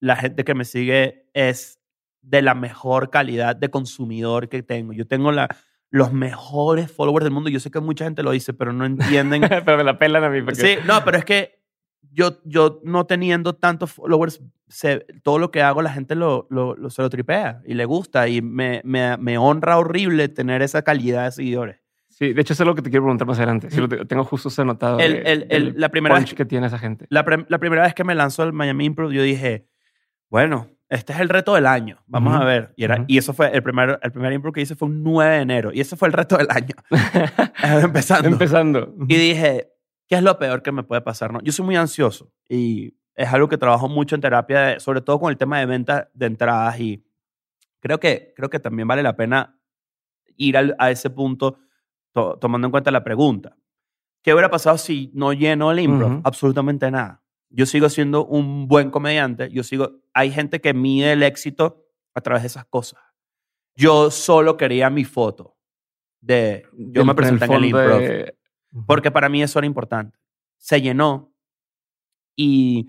la 0.00 0.16
gente 0.16 0.44
que 0.44 0.54
me 0.54 0.64
sigue 0.64 1.28
es 1.32 1.80
de 2.22 2.42
la 2.42 2.54
mejor 2.54 3.10
calidad 3.10 3.54
de 3.54 3.70
consumidor 3.70 4.48
que 4.48 4.62
tengo. 4.62 4.92
Yo 4.92 5.06
tengo 5.06 5.30
la, 5.30 5.48
los 5.90 6.12
mejores 6.12 6.90
followers 6.90 7.24
del 7.24 7.32
mundo. 7.32 7.50
Yo 7.50 7.60
sé 7.60 7.70
que 7.70 7.80
mucha 7.80 8.04
gente 8.04 8.22
lo 8.22 8.32
dice, 8.32 8.52
pero 8.52 8.72
no 8.72 8.84
entienden. 8.86 9.42
Pero 9.48 9.76
me 9.76 9.84
la 9.84 9.98
pelan 9.98 10.24
a 10.24 10.28
mí. 10.28 10.42
Porque... 10.42 10.60
sí, 10.60 10.76
no, 10.86 11.04
pero 11.04 11.18
es 11.18 11.24
que 11.24 11.61
yo, 12.10 12.38
yo 12.44 12.80
no 12.84 13.06
teniendo 13.06 13.54
tantos 13.54 13.92
followers, 13.92 14.42
sé- 14.68 15.06
todo 15.22 15.38
lo 15.38 15.50
que 15.50 15.62
hago 15.62 15.82
la 15.82 15.92
gente 15.92 16.14
lo, 16.14 16.46
lo, 16.50 16.74
lo- 16.76 16.90
se 16.90 17.02
lo 17.02 17.08
tripea 17.10 17.62
y 17.66 17.74
le 17.74 17.84
gusta 17.84 18.28
y 18.28 18.42
me, 18.42 18.80
me, 18.84 19.16
me 19.16 19.38
honra 19.38 19.78
horrible 19.78 20.28
tener 20.28 20.62
esa 20.62 20.82
calidad 20.82 21.24
de 21.26 21.32
seguidores. 21.32 21.78
Sí, 22.08 22.32
de 22.34 22.40
hecho, 22.42 22.52
eso 22.52 22.62
es 22.62 22.66
lo 22.66 22.74
que 22.74 22.82
te 22.82 22.90
quiero 22.90 23.04
preguntar 23.04 23.26
más 23.26 23.38
adelante. 23.38 23.70
Sí, 23.70 23.80
lo 23.80 23.88
te- 23.88 24.04
tengo 24.04 24.24
justo 24.24 24.50
anotado. 24.60 24.98
El- 25.00 25.74
la 25.76 25.88
primera 25.88 26.14
punch 26.14 26.28
vez- 26.30 26.34
que 26.34 26.44
tiene 26.44 26.66
esa 26.66 26.78
gente. 26.78 27.06
La, 27.08 27.24
pre- 27.24 27.46
la 27.48 27.58
primera 27.58 27.82
vez 27.82 27.94
que 27.94 28.04
me 28.04 28.14
lanzó 28.14 28.42
el 28.44 28.52
Miami 28.52 28.84
Improv, 28.84 29.10
yo 29.12 29.22
dije, 29.22 29.66
bueno, 30.28 30.68
este 30.90 31.14
es 31.14 31.20
el 31.20 31.30
reto 31.30 31.54
del 31.54 31.66
año. 31.66 32.02
Vamos 32.06 32.34
a 32.38 32.44
ver. 32.44 32.74
Y, 32.76 32.84
era, 32.84 33.02
y 33.08 33.16
eso 33.16 33.32
fue 33.32 33.50
el 33.56 33.62
primer, 33.62 33.98
el 34.02 34.12
primer 34.12 34.30
improv 34.34 34.52
que 34.52 34.60
hice 34.60 34.76
fue 34.76 34.88
un 34.88 35.02
9 35.02 35.36
de 35.36 35.40
enero. 35.40 35.70
Y 35.72 35.80
ese 35.80 35.96
fue 35.96 36.06
el 36.08 36.12
reto 36.12 36.36
del 36.36 36.48
año. 36.50 36.74
Empezando. 37.82 38.28
Empezando. 38.28 38.94
Y 39.08 39.16
dije, 39.16 39.71
¿qué 40.12 40.16
es 40.18 40.22
lo 40.22 40.38
peor 40.38 40.62
que 40.62 40.72
me 40.72 40.82
puede 40.82 41.00
pasar? 41.00 41.32
No? 41.32 41.40
Yo 41.40 41.52
soy 41.52 41.64
muy 41.64 41.74
ansioso 41.76 42.30
y 42.46 42.94
es 43.14 43.32
algo 43.32 43.48
que 43.48 43.56
trabajo 43.56 43.88
mucho 43.88 44.14
en 44.14 44.20
terapia, 44.20 44.60
de- 44.60 44.80
sobre 44.80 45.00
todo 45.00 45.18
con 45.18 45.30
el 45.30 45.38
tema 45.38 45.58
de 45.58 45.64
venta 45.64 46.10
de 46.12 46.26
entradas 46.26 46.78
y 46.78 47.02
creo 47.80 47.98
que, 47.98 48.34
creo 48.36 48.50
que 48.50 48.60
también 48.60 48.86
vale 48.86 49.02
la 49.02 49.16
pena 49.16 49.58
ir 50.36 50.58
al- 50.58 50.76
a 50.78 50.90
ese 50.90 51.08
punto 51.08 51.56
to- 52.12 52.36
tomando 52.38 52.66
en 52.66 52.70
cuenta 52.72 52.90
la 52.90 53.02
pregunta. 53.02 53.56
¿Qué 54.22 54.34
hubiera 54.34 54.50
pasado 54.50 54.76
si 54.76 55.10
no 55.14 55.32
lleno 55.32 55.72
el 55.72 55.78
improv? 55.80 56.10
Absolutamente 56.24 56.90
nada. 56.90 57.22
Yo 57.48 57.64
sigo 57.64 57.88
siendo 57.88 58.26
un 58.26 58.68
buen 58.68 58.90
comediante. 58.90 59.48
Yo 59.50 59.62
sigo, 59.62 60.02
hay 60.12 60.30
gente 60.30 60.60
que 60.60 60.74
mide 60.74 61.12
el 61.12 61.22
éxito 61.22 61.86
a 62.14 62.20
través 62.20 62.42
de 62.42 62.48
esas 62.48 62.66
cosas. 62.66 63.00
Yo 63.74 64.10
solo 64.10 64.58
quería 64.58 64.90
mi 64.90 65.04
foto 65.04 65.56
de 66.20 66.66
yo 66.92 67.02
me 67.06 67.14
presenté 67.14 67.46
en 67.46 67.50
el 67.52 67.64
improv. 67.70 68.00
de- 68.00 68.36
Porque 68.86 69.10
para 69.10 69.28
mí 69.28 69.42
eso 69.42 69.58
era 69.58 69.66
importante. 69.66 70.18
Se 70.56 70.80
llenó 70.80 71.32
y 72.36 72.88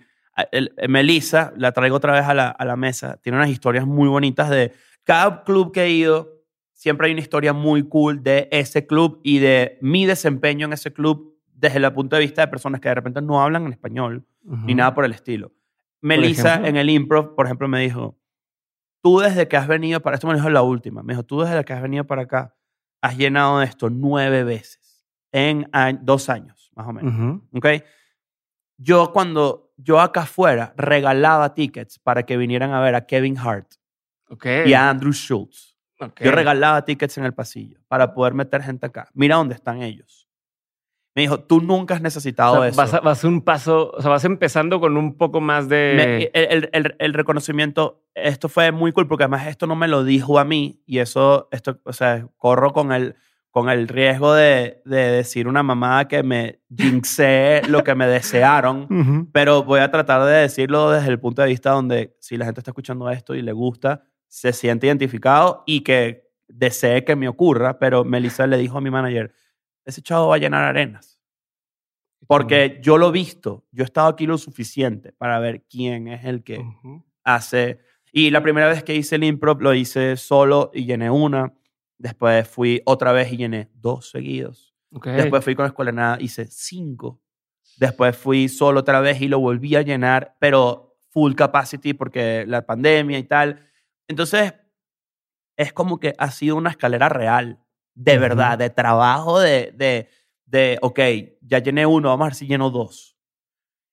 el- 0.52 0.74
Melissa, 0.88 1.54
la 1.58 1.72
traigo 1.72 1.98
otra 1.98 2.13
vez 2.13 2.24
a 2.26 2.34
la, 2.34 2.50
a 2.50 2.65
la 2.65 2.76
mesa, 2.76 3.17
tiene 3.22 3.38
unas 3.38 3.50
historias 3.50 3.86
muy 3.86 4.08
bonitas 4.08 4.50
de 4.50 4.74
cada 5.04 5.43
club 5.43 5.72
que 5.74 5.84
he 5.84 5.91
ido, 5.91 6.30
siempre 6.72 7.08
hay 7.08 7.13
una 7.13 7.22
historia 7.22 7.54
muy 7.54 7.84
cool 7.88 8.24
de 8.24 8.48
ese 8.52 8.88
club 8.88 9.19
y 9.24 9.39
de 9.39 9.78
mi 9.82 10.06
desempeño 10.06 10.65
en 10.65 10.74
ese 10.74 10.93
club 10.93 11.38
desde 11.54 11.78
el 11.80 11.93
punto 11.93 12.15
de 12.15 12.22
vista 12.22 12.41
de 12.41 12.48
personas 12.48 12.82
que 12.82 12.89
de 12.89 12.96
repente 12.96 13.22
no 13.22 13.41
hablan 13.41 13.65
en 13.65 13.74
español 13.74 14.26
ni 14.65 14.76
nada 14.76 14.93
por 14.93 15.06
el 15.06 15.12
estilo. 15.13 15.52
Melissa 16.02 16.50
ejemplo? 16.56 16.69
en 16.69 16.76
el 16.78 16.89
improv, 16.89 17.36
por 17.36 17.46
ejemplo, 17.46 17.67
me 17.69 17.80
dijo, 17.80 18.17
tú 19.02 19.19
desde 19.19 19.48
que 19.48 19.56
has 19.56 19.67
venido 19.67 20.02
para, 20.02 20.15
esto 20.15 20.28
me 20.28 20.34
dijo 20.34 20.50
la 20.50 20.62
última, 20.62 21.02
me 21.04 21.13
dijo, 21.13 21.24
tú 21.24 21.41
desde 21.41 21.63
que 21.63 21.72
has 21.74 21.82
venido 21.82 22.06
para 22.06 22.24
acá, 22.24 22.56
has 23.02 23.17
llenado 23.17 23.62
esto 23.62 23.89
nueve 23.89 24.43
veces 24.43 24.83
en 25.34 25.67
dos 26.02 26.30
años, 26.30 26.72
más 26.76 26.88
o 26.88 26.93
menos. 26.93 27.13
Ujú. 27.13 27.58
¿Ok? 27.58 27.65
Yo 28.78 29.12
cuando, 29.12 29.72
yo 29.78 30.00
acá 30.00 30.22
afuera 30.22 30.74
regalaba 30.78 31.54
tickets 31.54 32.00
para 32.00 32.24
que 32.24 32.38
vinieran 32.38 32.72
a 32.72 32.80
ver 32.82 32.96
a 32.96 33.06
Kevin 33.06 33.38
Hart 33.38 33.74
Ok. 34.30 34.46
y 34.65 34.74
a 34.74 34.89
Andrew 34.89 35.12
Schultz. 35.13 35.78
Ok. 36.00 36.22
Yo 36.22 36.32
regalaba 36.32 36.84
tickets 36.86 37.17
en 37.17 37.26
el 37.26 37.34
pasillo 37.34 37.80
para 37.88 38.13
poder 38.13 38.34
meter 38.34 38.62
gente 38.63 38.86
acá. 38.86 39.10
Mira 39.13 39.36
dónde 39.36 39.56
están 39.56 39.82
ellos. 39.82 40.28
Me 41.15 41.22
dijo, 41.22 41.39
tú 41.41 41.62
nunca 41.62 41.93
has 41.93 42.00
O 42.00 42.04
necesitado 42.04 42.56
sea, 42.58 42.67
eso. 42.69 42.78
vas, 42.78 42.93
a- 42.96 43.00
vas 43.00 43.24
un 43.24 43.41
paso, 43.41 43.91
o 43.91 44.02
sea, 44.02 44.10
vas 44.10 44.26
empezando 44.26 44.80
con 44.80 44.98
un 44.98 45.15
poco 45.15 45.39
más 45.39 45.69
de... 45.69 45.93
Me- 46.34 46.41
el- 46.43 46.69
el- 46.74 46.96
el 46.98 47.13
reconocimiento, 47.13 48.04
esto 48.15 48.50
fue 48.50 48.72
muy 48.72 48.91
cool 48.91 49.08
porque 49.08 49.26
además 49.26 49.46
esto 49.46 49.67
no 49.67 49.76
me 49.76 49.88
lo 49.88 50.04
dijo 50.04 50.39
a 50.39 50.43
mí 50.43 50.82
y 50.88 50.98
eso, 50.98 51.48
esto, 51.52 51.80
o 51.84 51.93
sea, 51.93 52.28
corro 52.38 52.74
con 52.74 52.91
el, 52.91 53.15
con 53.54 53.70
el 53.70 53.88
riesgo 53.88 54.34
de, 54.34 54.82
de 54.84 54.98
decir 54.98 55.48
una 55.48 55.62
mamada 55.62 56.08
que 56.08 56.24
me 56.24 56.60
jinxé 56.76 57.62
lo 57.68 57.84
que 57.84 57.94
me 57.94 58.08
desearon, 58.08 58.88
pero 59.32 59.63
voy 59.63 59.80
a 59.80 59.92
tratar 59.92 60.26
de 60.26 60.34
decirlo 60.34 60.89
desde 60.89 61.10
el 61.10 61.20
punto 61.20 61.44
de 61.44 61.50
vista 61.50 61.70
donde 61.70 62.18
si 62.20 62.36
la 62.36 62.46
gente 62.46 62.62
está 62.62 62.72
escuchando 62.72 63.12
esto 63.12 63.36
y 63.36 63.44
le 63.44 63.52
gusta, 63.52 64.06
se 64.28 64.54
siente 64.54 64.88
identificado 64.88 65.63
y 65.68 65.82
que 65.82 66.32
desee 66.48 67.04
que 67.04 67.16
me 67.16 67.28
ocurra, 67.28 67.78
pero 67.78 68.04
Melissa 68.04 68.48
le 68.48 68.58
dijo 68.58 68.80
a 68.80 68.82
mi 68.82 68.89
manager, 68.89 69.32
ese 69.86 70.02
chavo 70.02 70.30
va 70.30 70.36
a 70.38 70.39
llenar 70.39 70.63
arenas. 70.63 71.20
Porque 72.26 72.80
yo 72.82 72.98
lo 72.98 73.10
he 73.10 73.12
visto, 73.12 73.68
yo 73.72 73.84
he 73.84 73.86
estado 73.86 74.08
aquí 74.08 74.26
lo 74.26 74.39
suficiente 74.39 75.12
para 75.13 75.38
ver 75.38 75.62
quién 75.70 76.08
es 76.08 76.26
el 76.26 76.44
que 76.44 76.66
hace. 77.24 77.82
Y 78.12 78.32
la 78.32 78.42
primera 78.42 78.68
vez 78.68 78.84
que 78.84 78.96
hice 78.96 79.18
el 79.18 79.26
improv 79.26 79.62
lo 79.62 79.76
hice 79.76 80.18
solo 80.18 80.72
y 80.74 80.86
llené 80.86 81.12
una. 81.12 81.54
Después 81.97 82.47
fui 82.47 82.82
otra 82.86 83.12
vez 83.12 83.32
y 83.32 83.38
llené 83.38 83.69
dos 83.73 84.10
seguidos. 84.10 84.73
Después 84.91 85.43
fui 85.43 85.56
con 85.56 85.65
Escuela 85.65 85.91
de 85.91 85.95
Nada, 85.95 86.17
hice 86.19 86.45
cinco. 86.47 87.21
Después 87.77 88.15
fui 88.15 88.49
solo 88.49 88.82
otra 88.82 88.99
vez 88.99 89.21
y 89.21 89.27
lo 89.27 89.39
volví 89.39 89.75
a 89.75 89.82
llenar, 89.82 90.36
pero 90.39 90.97
full 91.10 91.34
capacity 91.34 91.93
porque 91.93 92.45
la 92.47 92.65
pandemia 92.65 93.17
y 93.17 93.23
tal. 93.23 93.67
Entonces, 94.08 94.53
es 95.58 95.73
como 95.73 95.99
que 95.99 96.13
ha 96.17 96.32
sido 96.32 96.56
una 96.56 96.69
escalera 96.69 97.10
real, 97.10 97.60
de 97.95 98.17
verdad, 98.17 98.58
de 98.58 98.69
trabajo, 98.69 99.39
de, 99.39 99.71
de, 99.75 100.10
de, 100.45 100.77
ok, 100.82 100.99
ya 101.41 101.60
llené 101.60 101.86
uno, 101.86 102.10
vamos 102.10 102.25
a 102.25 102.29
ver 102.29 102.36
si 102.36 102.47
lleno 102.47 102.69
dos. 102.69 103.17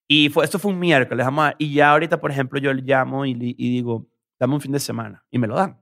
Y 0.07 0.29
fue, 0.29 0.43
esto 0.43 0.59
fue 0.59 0.71
un 0.71 0.79
miércoles, 0.79 1.25
vamos 1.25 1.43
a 1.43 1.47
ver, 1.47 1.55
y 1.59 1.73
ya 1.73 1.91
ahorita, 1.91 2.19
por 2.19 2.31
ejemplo, 2.31 2.59
yo 2.59 2.73
le 2.73 2.81
llamo 2.81 3.25
y, 3.25 3.31
y 3.31 3.69
digo, 3.71 4.07
dame 4.39 4.55
un 4.55 4.61
fin 4.61 4.71
de 4.71 4.79
semana, 4.79 5.23
y 5.31 5.39
me 5.39 5.47
lo 5.47 5.55
dan. 5.55 5.80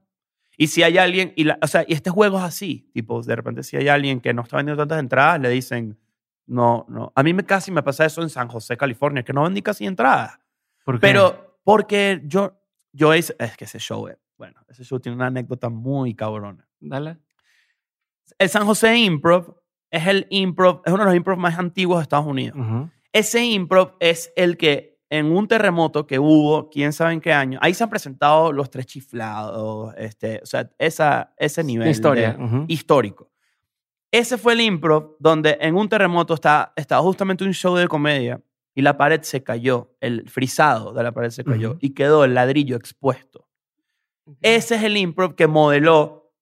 Y 0.60 0.66
si 0.66 0.82
hay 0.82 0.98
alguien, 0.98 1.32
y 1.36 1.44
la- 1.44 1.58
o 1.62 1.66
sea, 1.66 1.86
y 1.88 1.94
este 1.94 2.10
juego 2.10 2.36
es 2.36 2.44
así, 2.44 2.90
tipo, 2.92 3.22
de 3.22 3.34
repente 3.34 3.62
si 3.62 3.78
hay 3.78 3.88
alguien 3.88 4.20
que 4.20 4.34
no 4.34 4.42
está 4.42 4.58
vendiendo 4.58 4.82
tantas 4.82 4.98
entradas, 5.00 5.40
le 5.40 5.48
dicen, 5.48 5.98
no, 6.46 6.84
no. 6.88 7.12
A 7.16 7.22
mí 7.22 7.32
me 7.32 7.44
casi 7.44 7.70
me 7.72 7.82
pasa 7.82 8.04
eso 8.04 8.20
en 8.20 8.28
San 8.28 8.48
José, 8.48 8.76
California, 8.76 9.22
que 9.22 9.32
no 9.32 9.42
vendí 9.44 9.62
casi 9.62 9.86
entradas. 9.86 10.38
¿Por 10.84 10.96
qué? 10.96 11.00
Pero 11.00 11.58
porque 11.64 12.20
yo, 12.26 12.60
yo 12.92 13.14
hice, 13.14 13.34
es 13.38 13.56
que 13.56 13.64
ese 13.64 13.78
show, 13.78 14.06
eh, 14.08 14.18
bueno, 14.36 14.60
ese 14.68 14.84
show 14.84 15.00
tiene 15.00 15.16
una 15.16 15.28
anécdota 15.28 15.70
muy 15.70 16.14
cabrona. 16.14 16.68
Dale. 16.78 17.16
El 18.38 18.48
San 18.50 18.66
José 18.66 18.96
Improv 18.98 19.56
es 19.90 20.06
el 20.06 20.26
improv, 20.28 20.82
es 20.84 20.92
uno 20.92 21.04
de 21.04 21.06
los 21.10 21.16
improv 21.16 21.38
más 21.38 21.58
antiguos 21.58 22.00
de 22.00 22.02
Estados 22.02 22.26
Unidos. 22.26 22.58
Ese 23.14 23.44
improv 23.46 23.94
es 23.98 24.30
el 24.36 24.58
que 24.58 24.89
en 25.10 25.26
un 25.26 25.48
terremoto 25.48 26.06
que 26.06 26.18
hubo, 26.20 26.70
quién 26.70 26.92
sabe 26.92 27.12
en 27.14 27.20
qué 27.20 27.32
año, 27.32 27.58
ahí 27.62 27.74
se 27.74 27.82
han 27.84 27.90
presentado 27.90 28.52
los 28.52 28.70
tres 28.70 28.86
chiflados, 28.86 29.92
este, 29.98 30.40
o 30.42 30.46
sea, 30.46 30.70
esa, 30.78 31.34
ese 31.36 31.64
nivel 31.64 31.88
Historia. 31.88 32.32
de- 32.34 32.44
ujú. 32.44 32.64
histórico. 32.68 33.28
Ese 34.12 34.38
fue 34.38 34.52
el 34.54 34.60
improv 34.60 35.16
donde 35.18 35.58
en 35.60 35.74
un 35.76 35.88
terremoto 35.88 36.34
está, 36.34 36.72
estaba 36.76 37.02
justamente 37.02 37.44
un 37.44 37.52
show 37.52 37.74
de 37.76 37.86
comedia 37.88 38.40
y 38.74 38.82
la 38.82 38.96
pared 38.96 39.20
se 39.22 39.42
cayó, 39.42 39.94
el 40.00 40.28
frisado 40.30 40.92
de 40.92 41.02
la 41.02 41.12
pared 41.12 41.30
se 41.30 41.44
cayó 41.44 41.70
Ujú. 41.72 41.78
y 41.82 41.90
quedó 41.90 42.24
el 42.24 42.34
ladrillo 42.34 42.76
expuesto. 42.76 43.48
Ese 44.42 44.76
es 44.76 44.82
el 44.84 44.96
improv 44.96 45.34
que 45.34 45.48
modeló 45.48 46.32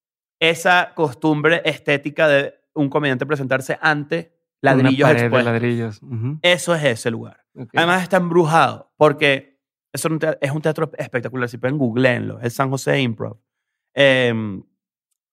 esa 0.40 0.92
costumbre 0.94 1.62
estética 1.64 2.28
de 2.28 2.54
un 2.74 2.88
comediante 2.90 3.24
presentarse 3.26 3.78
ante 3.80 4.18
Una 4.18 4.37
ladrillos 4.60 5.08
pared 5.08 5.20
de 5.20 5.26
expuestos. 5.26 5.52
ladrillos. 5.52 6.02
ujú. 6.02 6.38
Eso 6.42 6.74
es 6.74 6.84
ese 6.84 7.10
lugar. 7.10 7.44
Ok. 7.54 7.70
Además 7.76 8.02
está 8.02 8.16
embrujado 8.16 8.92
porque 8.96 9.58
eso 9.92 10.08
es 10.08 10.12
un 10.12 10.18
teatro, 10.18 10.38
es 10.40 10.50
un 10.50 10.62
teatro 10.62 10.90
espectacular. 10.98 11.48
Si 11.48 11.58
pueden, 11.58 11.78
googleenlo. 11.78 12.40
Es 12.40 12.54
San 12.54 12.70
José 12.70 13.00
Improv. 13.00 13.38
Eh, 13.94 14.32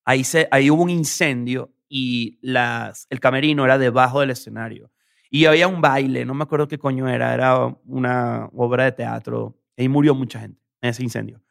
ahí, 0.05 0.23
se, 0.23 0.47
ahí 0.51 0.69
hubo 0.71 0.83
un 0.83 0.89
incendio 0.89 1.73
y 1.89 2.39
las, 2.41 3.07
el 3.09 3.19
camerino 3.19 3.65
era 3.65 3.77
debajo 3.77 4.21
del 4.21 4.31
escenario. 4.31 4.91
Y 5.29 5.45
había 5.45 5.67
un 5.67 5.81
baile, 5.81 6.23
no 6.23 6.33
me 6.33 6.43
acuerdo 6.43 6.67
qué 6.67 6.77
coño 6.77 7.09
era, 7.09 7.33
era 7.33 7.65
una 7.85 8.49
obra 8.53 8.85
de 8.85 8.91
teatro. 8.93 9.59
Y 9.75 9.89
murió 9.89 10.15
mucha 10.15 10.39
gente 10.39 10.61
en 10.81 10.89
ese 10.91 11.03
incendio. 11.03 11.41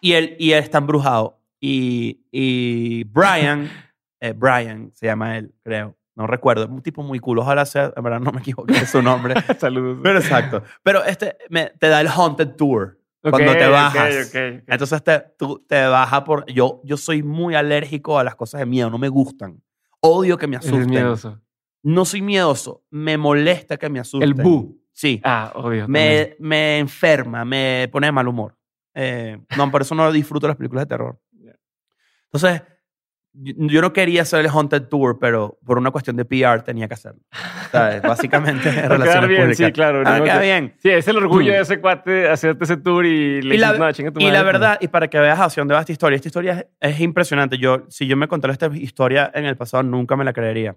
Y 0.00 0.12
él, 0.12 0.36
y 0.38 0.52
él 0.52 0.62
está 0.62 0.78
embrujado. 0.78 1.40
Y, 1.58 2.26
y 2.30 3.04
Brian, 3.04 3.70
eh, 4.20 4.34
Brian 4.36 4.90
se 4.92 5.06
llama 5.06 5.38
él, 5.38 5.54
creo. 5.62 5.96
No 6.16 6.26
recuerdo. 6.26 6.66
Un 6.68 6.80
tipo 6.82 7.02
muy 7.02 7.18
cool. 7.18 7.38
Ojalá 7.40 7.64
sea, 7.66 7.92
en 7.96 8.02
verdad 8.02 8.20
no 8.20 8.30
me 8.32 8.40
equivoqué 8.40 8.74
de 8.74 8.86
su 8.86 9.02
nombre. 9.02 9.34
Saludos. 9.58 9.98
Pero 10.02 10.18
exacto. 10.18 10.62
Pero 10.82 11.04
este 11.04 11.36
me- 11.50 11.70
te 11.78 11.88
da 11.88 12.00
el 12.00 12.08
Haunted 12.08 12.50
Tour 12.56 13.00
Ok, 13.22 13.30
cuando 13.30 13.52
te 13.52 13.66
bajas. 13.66 14.28
ok, 14.28 14.28
ok. 14.28 14.64
Entonces 14.68 15.02
te, 15.02 15.18
tú 15.38 15.64
te 15.66 15.86
baja 15.86 16.22
por... 16.24 16.44
Yo, 16.52 16.80
yo 16.84 16.96
soy 16.96 17.22
muy 17.22 17.54
alérgico 17.54 18.18
a 18.18 18.24
las 18.24 18.36
cosas 18.36 18.60
de 18.60 18.66
miedo. 18.66 18.90
No 18.90 18.98
me 18.98 19.08
gustan. 19.08 19.60
Odio 20.00 20.36
que 20.38 20.46
me 20.46 20.56
Eres 20.56 20.68
asusten. 20.68 20.90
miedoso. 20.90 21.40
No 21.82 22.04
soy 22.04 22.22
miedoso. 22.22 22.84
Me 22.90 23.16
molesta 23.18 23.76
que 23.76 23.88
me 23.88 23.98
asusten. 23.98 24.22
El 24.28 24.34
bu. 24.34 24.80
Sí. 24.92 25.20
Ah, 25.24 25.50
obvio. 25.56 25.88
me, 25.88 26.36
me 26.38 26.78
enferma. 26.78 27.44
Me 27.44 27.88
pone 27.90 28.06
de 28.06 28.12
mal 28.12 28.28
humor. 28.28 28.56
Eh, 28.94 29.38
no, 29.56 29.70
por 29.70 29.82
eso 29.82 29.94
no 29.96 30.12
disfruto 30.12 30.46
las 30.46 30.56
películas 30.56 30.82
de 30.84 30.88
terror. 30.88 31.18
Entonces, 32.32 32.62
yo 33.36 33.80
no 33.82 33.92
quería 33.92 34.22
hacer 34.22 34.40
el 34.40 34.48
Haunted 34.48 34.82
Tour, 34.84 35.18
pero 35.18 35.58
por 35.64 35.76
una 35.78 35.90
cuestión 35.90 36.16
de 36.16 36.24
PR 36.24 36.62
tenía 36.62 36.86
que 36.86 36.94
hacerlo. 36.94 37.20
¿Sabes? 37.72 38.00
Básicamente, 38.30 38.70
relaciones 38.88 39.28
bien, 39.28 39.42
públicas. 39.42 39.66
sí, 39.66 39.72
claro. 39.72 40.02
Ah, 40.06 40.20
queda 40.22 40.38
que- 40.38 40.44
bien. 40.44 40.74
Sí, 40.78 40.90
es 40.90 41.08
el 41.08 41.16
orgullo 41.16 41.50
Mm. 41.52 41.54
de 41.56 41.60
ese 41.60 41.80
cuate 41.80 42.28
hacerte 42.28 42.64
ese 42.64 42.76
tour 42.76 43.04
y 43.04 43.42
le 43.42 43.56
Y 43.56 43.58
la- 43.58 43.72
no, 43.76 43.90
chinga 43.92 44.12
tu 44.12 44.20
Y 44.20 44.24
madre", 44.24 44.36
la 44.38 44.42
verdad, 44.44 44.78
y 44.80 44.88
para 44.88 45.08
que 45.08 45.18
veas 45.18 45.38
hacia 45.40 45.60
dónde 45.62 45.74
va 45.74 45.80
esta 45.80 45.92
historia, 45.92 46.16
esta 46.16 46.28
historia 46.28 46.66
es, 46.80 46.92
es 46.94 47.00
impresionante. 47.00 47.58
Yo, 47.58 47.84
si 47.88 48.06
yo 48.06 48.16
me 48.16 48.28
contara 48.28 48.52
esta 48.52 48.66
historia 48.76 49.30
en 49.34 49.44
el 49.46 49.56
pasado, 49.56 49.82
nunca 49.82 50.16
me 50.16 50.24
la 50.24 50.32
creería. 50.32 50.76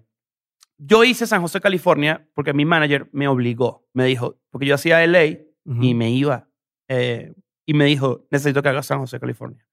Yo 0.79 1.03
hice 1.03 1.25
San 1.27 1.41
José, 1.41 1.59
California, 1.61 2.27
porque 2.33 2.53
mi 2.53 2.65
manager 2.65 3.07
me 3.11 3.27
obligó. 3.27 3.87
Me 3.93 4.05
dijo, 4.05 4.39
porque 4.51 4.65
yo 4.67 4.75
hacía 4.75 5.03
LA 5.03 5.39
Ujú. 5.65 5.83
y 5.83 5.93
me 5.93 6.09
iba. 6.11 6.47
eh, 6.89 7.33
y 7.65 7.73
me 7.73 7.83
dijo, 7.85 8.25
necesito 8.31 8.63
que 8.63 8.69
hagas 8.69 8.85
San 8.85 8.99
José, 8.99 9.19
California. 9.19 9.63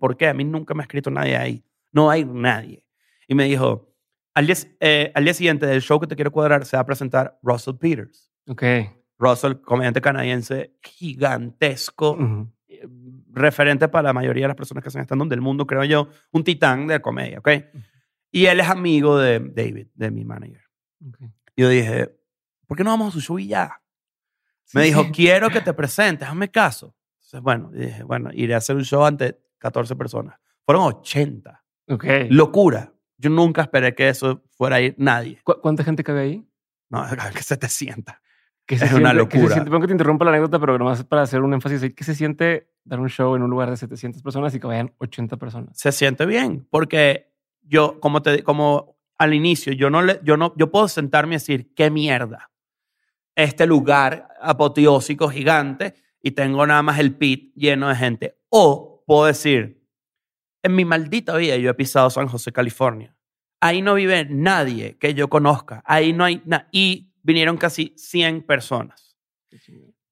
¿por 0.00 0.16
qué? 0.16 0.26
A 0.28 0.34
mí 0.34 0.44
nunca 0.44 0.74
me 0.74 0.82
ha 0.82 0.84
escrito 0.84 1.10
nadie 1.10 1.36
ahí. 1.36 1.64
No 1.94 2.10
hay 2.10 2.24
nadie. 2.24 2.84
Y 3.28 3.34
me 3.34 3.44
dijo, 3.44 3.94
al 4.34 4.46
día, 4.46 4.56
eh, 4.80 5.12
al 5.14 5.24
día 5.24 5.32
siguiente 5.32 5.64
del 5.64 5.80
show 5.80 6.00
que 6.00 6.08
te 6.08 6.16
quiero 6.16 6.32
cuadrar, 6.32 6.66
se 6.66 6.76
va 6.76 6.82
a 6.82 6.86
presentar 6.86 7.38
Russell 7.40 7.76
Peters. 7.76 8.30
Ok. 8.48 8.62
Russell, 9.16 9.54
comediante 9.62 10.00
canadiense 10.00 10.76
gigantesco 10.82 12.18
eh, 12.66 12.86
referente 13.30 13.88
para 13.88 14.08
la 14.08 14.12
mayoría 14.12 14.44
de 14.44 14.48
las 14.48 14.56
personas 14.56 14.82
que 14.82 14.88
hacen 14.88 15.02
stand-up 15.04 15.28
del 15.28 15.40
mundo, 15.40 15.66
creo 15.66 15.84
yo, 15.84 16.08
un 16.32 16.42
titán 16.42 16.88
de 16.88 17.00
comedia, 17.00 17.38
¿ok? 17.38 17.48
Y 18.32 18.46
él 18.46 18.58
es 18.58 18.68
amigo 18.68 19.16
de 19.16 19.38
David, 19.38 19.86
de 19.94 20.10
mi 20.10 20.24
manager. 20.24 20.64
Ok. 21.08 21.18
Y 21.54 21.62
yo 21.62 21.68
dije, 21.68 22.12
¿por 22.66 22.76
qué 22.76 22.82
no 22.82 22.90
vamos 22.90 23.08
a 23.08 23.12
su 23.12 23.20
show 23.20 23.38
y 23.38 23.46
ya? 23.46 23.80
Me 24.72 24.82
dijo, 24.82 25.04
sí. 25.04 25.12
quiero 25.12 25.48
que 25.48 25.60
te 25.60 25.72
presentes, 25.72 26.28
hazme 26.28 26.50
caso. 26.50 26.96
Entonces, 27.18 27.40
bueno, 27.40 27.70
dije, 27.72 28.02
bueno, 28.02 28.30
iré 28.32 28.54
a 28.54 28.58
hacer 28.58 28.74
un 28.74 28.84
show 28.84 29.04
ante 29.04 29.38
14 29.58 29.94
personas. 29.94 30.40
Fueron 30.64 30.82
80. 30.82 31.63
Ok. 31.88 32.04
Locura. 32.30 32.92
Yo 33.18 33.30
nunca 33.30 33.62
esperé 33.62 33.94
que 33.94 34.08
eso 34.08 34.42
fuera 34.56 34.76
a 34.76 34.80
ir 34.80 34.94
nadie. 34.98 35.38
¿Cu- 35.44 35.60
¿Cuánta 35.60 35.84
gente 35.84 36.02
cabe 36.04 36.20
ahí? 36.20 36.46
No, 36.90 37.04
que 37.34 37.42
700. 37.42 38.14
¿Qué 38.66 38.78
se 38.78 38.86
Es 38.86 38.92
una 38.94 39.10
siente- 39.10 39.28
qué 39.28 39.36
se 39.36 39.42
locura. 39.42 39.54
siente? 39.62 39.80
Que 39.80 39.86
te 39.86 39.92
interrumpa 39.92 40.24
la 40.24 40.30
anécdota, 40.30 40.58
pero 40.58 40.78
nomás 40.78 41.04
para 41.04 41.22
hacer 41.22 41.40
un 41.42 41.52
énfasis 41.54 41.82
ahí. 41.82 41.90
¿Qué 41.92 42.02
se 42.04 42.14
siente 42.14 42.70
dar 42.84 42.98
un 43.00 43.08
show 43.10 43.36
en 43.36 43.42
un 43.42 43.50
lugar 43.50 43.70
de 43.70 43.76
700 43.76 44.22
personas 44.22 44.54
y 44.54 44.60
que 44.60 44.66
vayan 44.66 44.92
80 44.98 45.36
personas? 45.36 45.78
se 45.78 45.92
siente 45.92 46.24
bien 46.26 46.66
porque 46.70 47.30
yo 47.62 47.98
como 48.00 48.20
te 48.22 48.42
como 48.42 48.96
al 49.18 49.32
inicio 49.32 49.72
yo 49.72 49.88
no 49.90 50.02
le 50.02 50.20
yo 50.22 50.36
no 50.36 50.52
yo 50.56 50.70
puedo 50.70 50.86
sentarme 50.88 51.34
y 51.34 51.36
decir 51.36 51.72
qué 51.74 51.90
mierda 51.90 52.50
este 53.36 53.66
lugar 53.66 54.28
apoteósico 54.42 55.28
gigante 55.30 55.94
y 56.22 56.32
tengo 56.32 56.66
nada 56.66 56.82
más 56.82 56.98
el 56.98 57.14
pit 57.14 57.52
lleno 57.54 57.88
de 57.88 57.96
gente 57.96 58.38
o 58.50 59.02
puedo 59.06 59.26
decir 59.26 59.82
en 60.64 60.74
mi 60.74 60.84
maldita 60.84 61.36
vida 61.36 61.56
yo 61.56 61.70
he 61.70 61.74
pisado 61.74 62.10
San 62.10 62.26
José 62.26 62.50
California 62.52 63.14
ahí 63.60 63.80
no 63.82 63.94
vive 63.94 64.26
nadie 64.28 64.96
que 64.98 65.14
yo 65.14 65.28
conozca 65.28 65.82
ahí 65.86 66.12
no 66.12 66.24
hay 66.24 66.42
na- 66.44 66.68
y 66.72 67.12
vinieron 67.22 67.56
casi 67.56 67.94
100 67.96 68.42
personas 68.42 69.16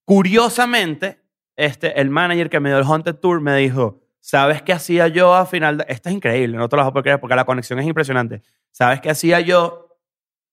Curiosamente, 0.05 1.21
este, 1.57 2.01
el 2.01 2.11
manager 2.11 2.51
que 2.51 2.61
me 2.61 2.69
dio 2.69 2.79
el 2.79 2.85
Haunted 2.85 3.17
Tour 3.17 3.41
me 3.41 3.57
dijo, 3.57 4.01
¿sabes 4.21 4.63
qué 4.63 4.73
hacía 4.73 5.09
yo 5.09 5.35
a 5.35 5.47
final 5.47 5.79
de... 5.79 5.85
Esto 5.89 6.09
es 6.09 6.15
increíble, 6.15 6.57
no 6.57 6.69
te 6.69 6.77
lo 6.77 6.83
vas 6.83 6.89
a 6.89 6.93
poder 6.93 7.03
creer 7.05 7.21
porque 7.21 7.35
la 7.37 7.45
conexión 7.45 7.79
es 7.79 7.87
impresionante. 7.87 8.43
¿Sabes 8.71 9.01
qué 9.01 9.11
hacía 9.11 9.41
yo 9.41 9.99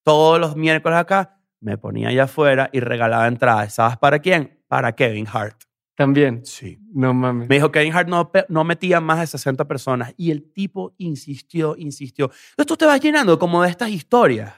todos 0.04 0.40
los 0.40 0.56
miércoles 0.56 0.98
acá? 0.98 1.40
Me 1.60 1.78
ponía 1.78 2.10
allá 2.10 2.24
afuera 2.24 2.70
y 2.72 2.80
regalaba 2.80 3.28
entradas. 3.28 3.74
¿Sabes 3.74 3.98
para 3.98 4.20
quién? 4.20 4.64
Para 4.68 4.94
Kevin 4.96 5.28
Hart. 5.32 5.64
También. 6.00 6.46
Sí. 6.46 6.80
No 6.94 7.14
mames. 7.14 7.50
Me 7.50 7.56
dijo, 7.56 7.74
Kevin 7.74 7.94
Hart 7.94 8.08
no, 8.08 8.32
no 8.48 8.64
metía 8.64 9.02
más 9.02 9.20
de 9.20 9.28
60 9.28 9.68
personas. 9.68 10.14
Y 10.16 10.32
el 10.32 10.50
tipo 10.54 10.96
insistió, 10.98 11.76
insistió. 11.78 12.32
Entonces 12.52 12.68
tú 12.68 12.78
te 12.78 12.86
vas 12.86 13.02
llenando 13.02 13.38
como 13.38 13.62
de 13.62 13.70
estas 13.70 13.90
historias. 13.90 14.54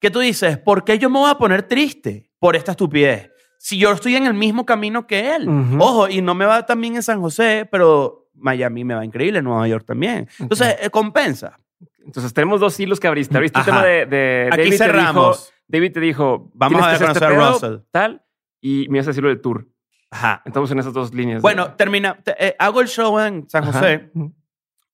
Que 0.00 0.10
tú 0.10 0.18
dices, 0.18 0.58
¿por 0.58 0.82
qué 0.82 0.98
yo 0.98 1.08
me 1.08 1.20
voy 1.20 1.30
a 1.30 1.38
poner 1.38 1.62
triste 1.62 2.28
por 2.40 2.56
esta 2.56 2.72
estupidez? 2.72 3.30
Si 3.56 3.78
yo 3.78 3.92
estoy 3.92 4.16
en 4.16 4.26
el 4.26 4.34
mismo 4.34 4.66
camino 4.66 5.06
que 5.06 5.36
él. 5.36 5.48
Ujú. 5.48 5.76
Ojo, 5.80 6.08
y 6.08 6.22
no 6.22 6.34
me 6.34 6.44
va 6.44 6.66
tan 6.66 6.80
bien 6.80 6.96
en 6.96 7.04
San 7.04 7.20
José, 7.20 7.68
pero 7.70 8.28
Miami 8.34 8.82
me 8.82 8.94
va 8.94 9.04
increíble, 9.04 9.40
Nueva 9.42 9.68
York 9.68 9.84
también. 9.86 10.28
Entonces, 10.40 10.74
eh, 10.82 10.90
compensa. 10.90 11.60
Entonces 12.04 12.34
tenemos 12.34 12.58
dos 12.58 12.80
hilos 12.80 12.98
que 12.98 13.06
abriste. 13.06 13.36
Abriste 13.36 13.60
el 13.60 13.64
tema 13.64 13.84
de, 13.84 14.06
de 14.06 14.48
Aquí 14.50 14.56
David 14.62 14.70
te 14.72 14.76
cerramos. 14.78 15.38
dijo- 15.46 15.56
David 15.68 15.92
te 15.92 16.00
dijo, 16.00 16.50
Vamos 16.54 16.78
"Tienes 16.80 16.86
a 16.86 16.88
que 16.88 16.94
hacer 16.96 17.06
conocer 17.06 17.28
a 17.28 17.30
pedo, 17.38 17.52
Russell". 17.52 17.86
Tal, 17.92 18.22
y 18.60 18.88
me 18.88 18.98
ibas 18.98 19.06
a 19.06 19.10
decirlo 19.10 19.28
del 19.28 19.40
tour. 19.40 19.68
Ajá. 20.10 20.42
Estamos 20.44 20.70
en 20.70 20.78
esas 20.80 20.92
dos 20.92 21.14
líneas. 21.14 21.40
Bueno, 21.42 21.72
termina. 21.74 22.16
te- 22.22 22.34
eh, 22.48 22.56
hago 22.58 22.80
el 22.80 22.88
show 22.88 23.18
en 23.20 23.48
San 23.48 23.62
Ajá. 23.64 23.72
José, 23.72 24.10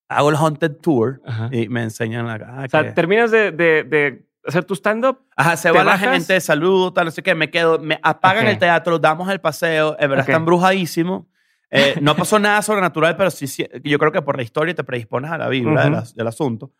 hago 0.09 0.31
el 0.31 0.37
Haunted 0.37 0.77
Tour 0.77 1.21
Ajá. 1.25 1.49
y 1.53 1.69
me 1.69 1.83
enseñan 1.83 2.29
acá. 2.29 2.63
O 2.65 2.69
sea, 2.69 2.95
terminas 2.95 3.31
de, 3.31 3.51
de- 3.51 3.85
de 3.85 4.27
hacer 4.47 4.65
tu 4.65 4.75
stand-up. 4.75 5.19
Ajá, 5.37 5.57
se 5.57 5.71
¿Te 5.71 5.77
va 5.79 5.85
la 5.85 5.93
bajas? 5.93 6.13
gente, 6.13 6.41
saludo, 6.41 6.93
tal, 6.93 7.07
no 7.07 7.11
sé 7.11 7.23
qué, 7.23 7.35
me 7.35 7.51
quedo, 7.51 7.79
me 7.79 7.99
apagan 8.03 8.45
Ok. 8.45 8.51
el 8.53 8.59
teatro, 8.59 8.99
damos 8.99 9.29
el 9.31 9.41
paseo, 9.41 9.97
en 9.99 10.11
verdad 10.11 10.25
Ok. 10.25 10.29
está 10.29 10.37
embrujadísimo. 10.39 11.29
Eh, 11.71 11.97
no 12.01 12.15
pasó 12.17 12.39
nada 12.39 12.63
sobrenatural, 12.63 13.17
pero 13.17 13.31
sí, 13.31 13.47
sí, 13.49 13.67
yo 13.83 13.99
creo 13.99 14.13
que 14.13 14.23
por 14.23 14.37
la 14.37 14.43
historia 14.45 14.75
te 14.75 14.85
predispones 14.85 15.31
a 15.33 15.39
la 15.39 15.49
vibra 15.49 15.83
del, 15.83 15.93
Ujú. 15.95 16.03
as- 16.03 16.15
del 16.15 16.27
asunto. 16.29 16.73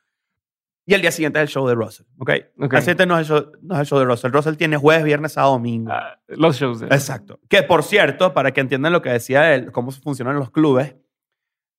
Y 0.89 0.95
el 0.95 1.01
día 1.01 1.11
siguiente 1.11 1.41
es 1.41 1.43
el 1.43 1.49
show 1.49 1.67
de 1.67 1.75
Russell, 1.75 2.07
¿ok? 2.19 2.31
Ok. 2.61 2.73
El 2.75 2.79
siguiente 2.81 3.07
no 3.07 3.19
es 3.19 3.29
el, 3.29 3.37
show, 3.37 3.53
no 3.61 3.75
es 3.75 3.81
el 3.81 3.87
show 3.87 3.99
de 3.99 4.05
Russell. 4.05 4.31
Russell 4.31 4.55
tiene 4.55 4.77
jueves, 4.77 5.05
viernes, 5.05 5.33
sábado, 5.33 5.55
domingo. 5.55 5.91
ah, 5.93 6.21
los 6.29 6.57
shows. 6.57 6.79
de- 6.81 6.87
Exacto. 6.87 7.41
Que 7.49 7.65
por 7.65 7.83
cierto, 7.83 8.33
para 8.33 8.53
que 8.53 8.61
entiendan 8.61 8.93
lo 8.93 9.03
que 9.03 9.11
decía 9.11 9.53
él, 9.55 9.73
cómo 9.73 9.91
funcionan 9.91 10.37
los 10.37 10.51
clubes, 10.53 10.95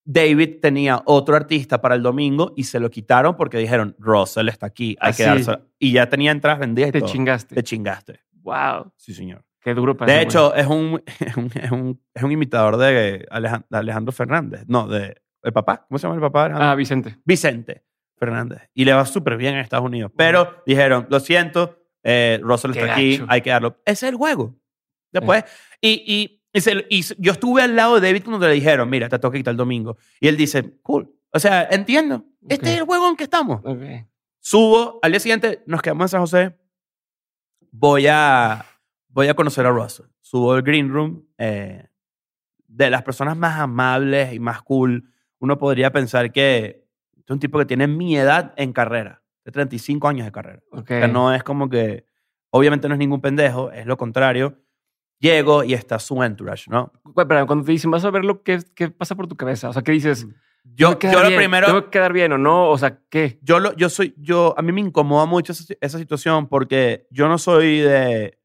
David 0.04 0.60
tenía 0.62 1.02
otro 1.06 1.36
artista 1.36 1.82
para 1.82 1.96
el 1.96 2.02
domingo 2.02 2.54
y 2.56 2.63
se 2.63 2.80
lo 2.80 2.89
quitaron 2.89 3.36
porque 3.36 3.58
dijeron, 3.58 3.96
Russell 4.00 4.48
está 4.50 4.65
aquí, 4.67 4.96
hay 5.02 5.13
que 5.13 5.24
Ah, 5.26 5.28
dárselo. 5.28 5.62
Y 5.80 5.91
ya 5.93 6.08
tenía 6.10 6.32
entradas 6.32 6.60
vendidas 6.60 6.89
y 6.89 6.91
Te 6.93 7.00
todo. 7.02 7.10
chingaste. 7.10 7.56
Te 7.56 7.63
chingaste. 7.63 8.20
Wow. 8.41 8.93
Sí, 8.96 9.13
señor. 9.13 9.43
Qué 9.62 9.74
duro 9.74 9.98
para 9.98 10.13
De 10.13 10.22
hecho, 10.22 10.56
es 10.56 10.65
un, 10.65 11.02
es, 11.20 11.36
un, 11.36 11.52
es, 11.56 11.72
un, 11.72 12.02
es 12.13 12.24
un 12.24 12.32
imitador 12.32 12.78
de 12.78 13.26
Alejan- 13.30 13.65
de 13.70 13.78
Alejandro 13.78 14.13
Fernández. 14.13 14.63
No, 14.67 14.88
de 14.88 15.15
el 15.43 15.52
papá. 15.54 15.86
¿Cómo 15.88 15.98
se 15.98 16.04
llama 16.04 16.15
el 16.15 16.22
papá? 16.22 16.46
Alejandro? 16.46 16.70
Ah, 16.70 16.76
Vicente. 16.76 17.17
Vicente 17.26 17.84
Fernández. 18.17 18.62
Y 18.73 18.86
le 18.86 18.93
va 18.93 19.06
súper 19.06 19.38
bien 19.38 19.53
en 19.56 19.60
Estados 19.62 19.86
Unidos. 19.86 20.12
Pero 20.15 20.62
dijeron, 20.65 21.08
lo 21.10 21.19
siento, 21.19 21.77
eh, 22.03 22.39
Russell 22.41 22.71
Qué 22.71 22.80
está 22.82 22.93
aquí, 22.93 23.17
gacho. 23.17 23.25
hay 23.30 23.41
que 23.41 23.49
darlo. 23.49 23.77
Ese 23.86 24.06
es 24.08 24.12
el 24.12 24.15
juego. 24.15 24.56
Después, 25.12 25.43
y, 25.82 26.03
y, 26.06 26.43
y 26.53 26.62
se- 26.62 26.86
y 26.89 27.01
yo 27.17 27.32
estuve 27.32 27.62
al 27.62 27.75
lado 27.75 27.99
de 27.99 28.08
David 28.08 28.23
cuando 28.25 28.47
le 28.47 28.53
dijeron, 28.53 28.89
mira, 28.89 29.08
te 29.10 29.19
toca 29.19 29.38
quitar 29.38 29.51
el 29.51 29.58
domingo. 29.58 29.97
Y 30.19 30.27
él 30.27 30.38
dice, 30.38 30.77
cool. 30.82 31.13
O 31.32 31.39
sea, 31.39 31.67
entiendo. 31.71 32.25
Este 32.47 32.73
es 32.73 32.80
el 32.80 32.86
juego 32.86 33.08
en 33.10 33.15
que 33.15 33.23
estamos. 33.23 33.62
Subo, 34.39 34.99
al 35.01 35.12
día 35.12 35.19
siguiente 35.19 35.63
nos 35.65 35.82
quedamos 35.82 36.06
en 36.06 36.10
San 36.10 36.21
José. 36.21 36.58
Voy 37.71 38.08
a, 38.08 38.65
voy 39.10 39.27
a 39.27 39.34
conocer 39.34 39.65
a 39.65 39.71
Russell. 39.71 40.06
Subo 40.21 40.53
al 40.53 40.62
Green 40.62 40.89
Room. 40.91 41.25
eh, 41.38 41.84
de 42.69 42.89
las 42.89 43.01
personas 43.01 43.36
más 43.38 43.58
amables 43.60 44.34
y 44.34 44.39
más 44.39 44.62
cool, 44.62 45.12
uno 45.39 45.58
podría 45.58 45.91
pensar 45.91 46.32
que 46.32 46.86
es 47.28 47.32
un 47.32 47.40
tipo 47.40 47.60
que 47.60 47.66
tiene 47.66 47.88
mi 47.88 48.18
edad 48.18 48.54
en 48.56 48.72
carrera, 48.72 49.22
de 49.44 49.52
35 49.52 50.08
años 50.08 50.26
de 50.26 50.32
carrera. 50.32 50.62
Ok. 50.72 50.84
O 50.84 50.86
sea, 50.88 51.08
no 51.08 51.34
es 51.34 51.44
como 51.44 51.70
que, 51.70 52.06
obviamente 52.52 52.88
no 52.88 52.94
es 52.96 53.00
ningún 53.00 53.20
pendejo, 53.20 53.70
es 53.72 53.86
lo 53.86 53.98
contrario. 53.98 54.63
Llego 55.20 55.63
y 55.63 55.74
está 55.74 56.00
su 56.00 56.24
entourage, 56.24 56.70
¿no? 56.70 56.94
Pero 57.16 57.46
cuando 57.48 57.66
te 57.66 57.72
dicen, 57.72 57.92
vas 57.92 58.06
a 58.06 58.12
ver 58.12 58.24
lo 58.24 58.44
que, 58.44 58.60
qué 58.76 58.90
pasa 58.90 59.16
por 59.16 59.28
tu 59.28 59.36
cabeza. 59.36 59.68
O 59.68 59.74
sea, 59.74 59.82
¿qué 59.82 59.92
dices? 59.92 60.26
Yo, 60.63 60.90
¿Tengo 60.90 61.00
que 61.00 61.08
quedar 61.08 61.16
yo 61.16 61.24
lo 61.24 61.28
bien? 61.30 61.40
primero, 61.40 61.68
¿Tengo 61.68 61.84
que 61.86 61.90
quedar 61.90 62.13
bien 62.13 62.32
o 62.34 62.38
no? 62.38 62.70
O 62.70 62.78
sea, 62.78 63.00
¿qué? 63.10 63.40
yo, 63.42 63.60
lo, 63.60 63.76
yo 63.76 63.90
soy, 63.90 64.13
yo, 64.18 64.54
a 64.58 64.62
mí 64.62 64.72
me 64.72 64.82
incomoda 64.82 65.26
mucho 65.26 65.52
esa, 65.52 65.74
esa 65.82 65.98
situación 65.98 66.48
porque 66.48 67.08
yo 67.10 67.28
no 67.28 67.38
soy 67.38 67.80
de, 67.80 68.38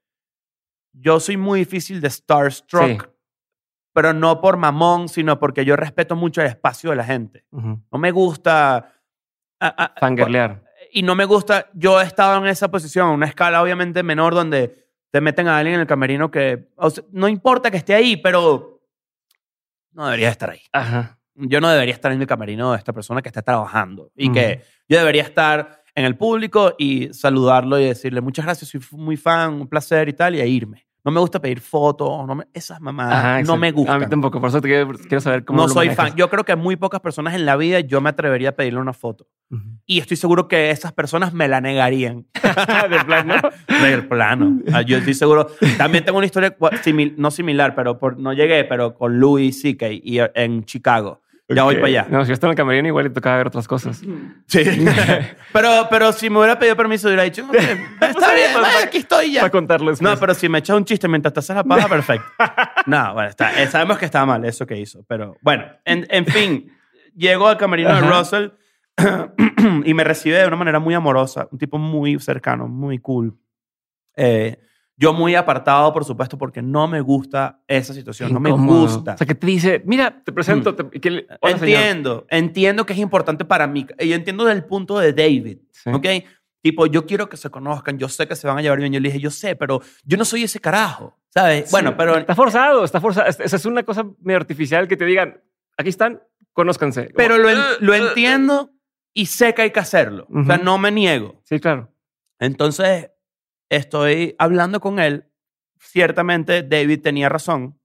yo 0.92 1.21
soy 1.21 1.37
muy 1.37 1.61
difícil 1.61 2.01
de 2.01 2.11
starstruck, 2.11 3.03
Sí. 3.03 3.12
Pero 3.92 4.12
no 4.12 4.40
por 4.40 4.57
mamón, 4.57 5.09
sino 5.09 5.38
porque 5.38 5.64
yo 5.64 5.76
respeto 5.76 6.16
mucho 6.16 6.40
el 6.40 6.48
espacio 6.48 6.90
de 6.90 6.96
la 6.96 7.05
gente. 7.05 7.44
No 7.50 7.98
me 7.98 8.11
gusta... 8.11 8.76
a- 9.61 9.85
a- 9.85 9.94
Fangirlear. 10.00 10.64
y 10.92 11.02
no 11.02 11.14
me 11.14 11.24
gusta, 11.24 11.66
yo 11.74 12.00
he 12.00 12.05
estado 12.05 12.38
en 12.38 12.46
esa 12.48 12.70
posición, 12.70 13.09
una 13.11 13.26
escala 13.26 13.62
obviamente 13.62 14.02
menor 14.02 14.35
donde 14.35 14.88
te 15.11 15.20
meten 15.20 15.46
a 15.48 15.59
alguien 15.59 15.74
en 15.76 15.81
el 15.83 15.87
camerino 15.87 16.31
que, 16.31 16.70
o 16.76 16.90
sea, 16.90 17.05
no 17.12 17.28
importa 17.28 17.70
que 17.70 17.76
esté 17.76 17.94
ahí, 17.94 18.16
pero 18.16 18.81
no 19.92 20.07
debería 20.07 20.31
estar 20.31 20.50
ahí. 20.50 20.62
Ajá. 20.72 21.18
Yo 21.35 21.61
no 21.61 21.68
debería 21.70 21.94
estar 21.94 22.12
en 22.12 22.20
el 22.20 22.26
camerino 22.26 22.72
de 22.72 22.78
esta 22.78 22.92
persona 22.92 23.22
que 23.22 23.28
está 23.28 23.42
trabajando 23.42 24.11
y 24.16 24.33
que 24.33 24.62
yo 24.88 24.98
debería 24.98 25.22
estar 25.22 25.83
en 25.94 26.05
el 26.07 26.16
público 26.16 26.74
y 26.78 27.12
saludarlo 27.12 27.78
y 27.78 27.85
decirle 27.85 28.20
muchas 28.22 28.44
gracias, 28.46 28.70
soy 28.70 28.81
muy 28.92 29.16
fan, 29.16 29.55
un 29.55 29.68
placer 29.68 30.09
y 30.09 30.12
tal, 30.14 30.35
y 30.35 30.40
a 30.40 30.46
irme. 30.46 30.87
No 31.05 31.11
me 31.11 31.19
gusta 31.19 31.41
pedir 31.41 31.61
fotos, 31.61 32.27
no 32.29 32.35
me- 32.37 32.47
esas 32.55 32.81
mamadas 32.81 33.15
Ajá, 33.15 33.43
no 33.43 33.57
me 33.57 33.69
A 33.69 33.73
mí 33.73 33.77
gustan. 33.77 34.09
tampoco. 34.09 34.41
Por 34.41 34.49
eso 34.51 34.61
te 34.61 34.69
quiero, 34.69 34.93
quiero 34.93 35.21
saber 35.21 35.45
cómo 35.45 35.57
No 35.62 35.67
lo 35.67 35.73
soy 35.75 35.87
manejas. 35.88 36.11
fan. 36.11 36.17
Yo 36.17 36.31
creo 36.31 36.45
que 36.45 36.55
muy 36.55 36.77
pocas 36.77 37.01
personas 37.01 37.35
en 37.35 37.45
la 37.45 37.57
vida 37.57 37.81
yo 37.81 38.01
me 38.01 38.11
atrevería 38.11 38.51
a 38.51 38.53
pedirle 38.53 38.79
una 38.79 38.93
foto. 38.93 39.27
Ujú. 39.51 39.62
Y 39.85 39.99
estoy 39.99 40.17
seguro 40.17 40.47
que 40.47 40.71
esas 40.71 40.93
personas 40.93 41.33
me 41.33 41.49
la 41.49 41.61
negarían. 41.61 42.27
De 42.91 43.05
plano. 43.05 43.35
Del 43.83 44.07
plano. 44.07 44.61
Ah, 44.73 44.83
Yo 44.83 44.99
estoy 44.99 45.15
seguro. 45.15 45.49
También 45.77 46.05
tengo 46.05 46.19
una 46.19 46.27
historia, 46.27 46.57
simil- 46.85 47.15
no 47.17 47.33
similar, 47.33 47.75
pero 47.75 47.99
por, 47.99 48.19
no 48.19 48.33
llegué, 48.33 48.62
pero 48.65 48.95
con 48.95 49.19
Louis 49.19 49.61
C.K. 49.61 49.88
y 49.91 50.19
en 50.35 50.65
Chicago. 50.65 51.21
Ya 51.55 51.62
voy 51.65 51.77
para 51.77 51.87
allá. 51.87 52.07
No, 52.11 52.23
si 52.25 52.29
yo 52.29 52.35
estaba 52.35 52.51
en 52.51 52.53
el 52.53 52.57
camerino, 52.57 52.88
igual 52.88 53.05
le 53.05 53.11
tocaba 53.11 53.37
ver 53.37 53.47
otras 53.47 53.67
cosas. 53.69 54.03
Sí. 54.47 54.62
pero, 55.53 55.87
pero 55.91 56.12
si 56.12 56.31
me 56.31 56.38
hubiera 56.38 56.59
pedido 56.59 56.77
permiso, 56.77 57.09
hubiera 57.09 57.23
dicho, 57.25 57.45
"Ok, 57.45 57.55
está 58.01 58.35
bien, 58.35 58.51
vaya, 58.55 58.85
aquí 58.85 58.99
estoy 58.99 59.33
ya. 59.33 59.41
Para 59.41 59.51
contarles. 59.51 60.01
No, 60.03 60.11
pues. 60.11 60.21
pero 60.21 60.35
si 60.35 60.49
me 60.49 60.59
echas 60.59 60.77
un 60.77 60.85
chiste 60.85 61.09
mientras 61.09 61.33
te 61.33 61.41
haces 61.41 61.57
la 61.57 61.65
paja, 61.65 61.88
perfecto. 61.88 62.27
No, 62.87 63.15
bueno, 63.15 63.29
está, 63.29 63.62
eh, 63.62 63.67
sabemos 63.67 63.99
que 63.99 64.05
estaba 64.05 64.27
mal 64.27 64.45
eso 64.45 64.67
que 64.67 64.77
hizo. 64.79 65.05
Pero 65.09 65.37
bueno, 65.43 65.65
en, 65.85 66.07
en 66.11 66.27
fin, 66.27 66.73
llego 67.15 67.49
al 67.49 67.57
camerino 67.57 67.91
de 67.91 67.99
Ajá. 67.99 68.19
Russell 68.19 68.49
y 69.85 69.95
me 69.95 70.05
recibe 70.05 70.37
de 70.38 70.47
una 70.47 70.57
manera 70.57 70.79
muy 70.79 70.95
amorosa, 70.95 71.49
un 71.51 71.59
tipo 71.59 71.79
muy 71.79 72.19
cercano, 72.19 72.69
muy 72.69 72.99
cool. 72.99 73.37
Eh, 74.17 74.59
yo 74.96 75.12
muy 75.12 75.35
apartado, 75.35 75.92
por 75.92 76.05
supuesto, 76.05 76.37
porque 76.38 76.62
no 76.62 76.87
me 76.87 77.00
gusta 77.00 77.61
esa 77.66 77.92
situación, 77.94 78.33
no 78.33 78.40
me 78.40 78.50
gusta. 78.50 79.14
O 79.14 79.16
sea, 79.18 79.26
que 79.26 79.35
te 79.35 79.46
dice, 79.46 79.83
mira, 79.85 80.22
te 80.24 80.33
presento. 80.33 80.74
te- 80.74 81.00
que 81.00 81.11
le- 81.11 81.26
hola, 81.40 81.59
señor. 81.59 81.81
entiendo, 81.81 82.26
entiendo 82.31 82.87
que 82.87 82.92
es 82.92 82.98
importante 82.98 83.44
para 83.44 83.66
mí. 83.66 83.87
Y 83.98 84.12
entiendo 84.12 84.44
del 84.44 84.64
punto 84.64 84.98
de 84.98 85.12
David, 85.12 85.59
Sí. 85.70 85.90
¿ok? 85.90 86.07
Tipo, 86.62 86.87
yo 86.87 87.07
quiero 87.07 87.28
que 87.28 87.37
se 87.37 87.50
conozcan, 87.50 87.98
yo 87.98 88.09
sé 88.09 88.28
que 88.28 88.37
se 88.37 88.46
van 88.46 88.59
a 88.59 88.62
llevar 88.62 88.78
bien. 88.78 88.92
Yo 88.92 89.00
le 89.00 89.09
dije, 89.09 89.18
yo 89.18 89.31
sé, 89.31 89.57
pero 89.57 89.81
yo 90.05 90.16
no 90.16 90.24
soy 90.24 90.44
ese 90.44 90.61
carajo, 90.61 91.18
¿sabes? 91.28 91.64
Sí. 91.64 91.70
Bueno, 91.72 91.96
pero 91.96 92.16
Está 92.18 92.37
forzado, 92.37 92.85
está 92.85 93.00
forzado. 93.00 93.26
Es- 93.28 93.40
Esa 93.40 93.57
es 93.57 93.64
una 93.66 93.83
cosa 93.83 94.05
medio 94.20 94.37
artificial 94.38 94.87
que 94.87 94.96
te 94.96 95.05
digan, 95.05 95.40
aquí 95.76 95.88
están, 95.88 96.22
conózcanse. 96.52 97.11
Pero 97.16 97.38
lo, 97.38 97.50
en- 97.50 97.59
"Uh, 97.59 97.62
lo 97.81 97.92
uh, 97.92 97.94
entiendo 97.96 98.70
y 99.14 99.26
sé 99.26 99.55
que 99.55 99.62
hay 99.62 99.70
que 99.72 99.81
hacerlo. 99.81 100.28
O 100.33 100.44
sea, 100.44 100.59
no 100.59 100.78
me 100.78 100.92
niego. 100.92 101.40
Sí, 101.44 101.59
claro. 101.59 101.90
Entonces, 102.38 103.11
estoy 103.76 104.35
hablando 104.38 104.80
con 104.80 104.98
él. 104.98 105.24
Ciertamente, 105.78 106.62
David 106.62 107.00
tenía 107.02 107.28
razón. 107.28 107.78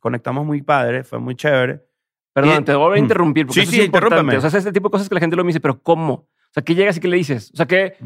Conectamos 0.00 0.44
muy 0.44 0.62
padre, 0.62 1.04
fue 1.04 1.18
muy 1.18 1.34
chévere. 1.36 1.84
Perdón, 2.32 2.62
Y- 2.62 2.64
te 2.64 2.74
voy 2.74 2.96
a 2.96 3.00
interrumpir 3.00 3.46
porque 3.46 3.60
Sí, 3.60 3.62
eso 3.64 3.70
sí, 3.72 3.80
es 3.80 3.86
importante. 3.86 4.36
O 4.36 4.40
sea, 4.40 4.48
es 4.48 4.54
este 4.54 4.72
tipo 4.72 4.88
de 4.88 4.92
cosas 4.92 5.08
que 5.08 5.14
la 5.14 5.20
gente 5.20 5.36
lo 5.36 5.44
me 5.44 5.48
dice, 5.48 5.60
pero 5.60 5.80
¿cómo? 5.82 6.12
O 6.14 6.28
sea, 6.52 6.62
¿qué 6.64 6.74
llegas 6.74 6.96
y 6.96 7.00
qué 7.00 7.08
le 7.08 7.16
dices? 7.16 7.50
O 7.52 7.56
sea, 7.56 7.66
¿qué, 7.66 7.96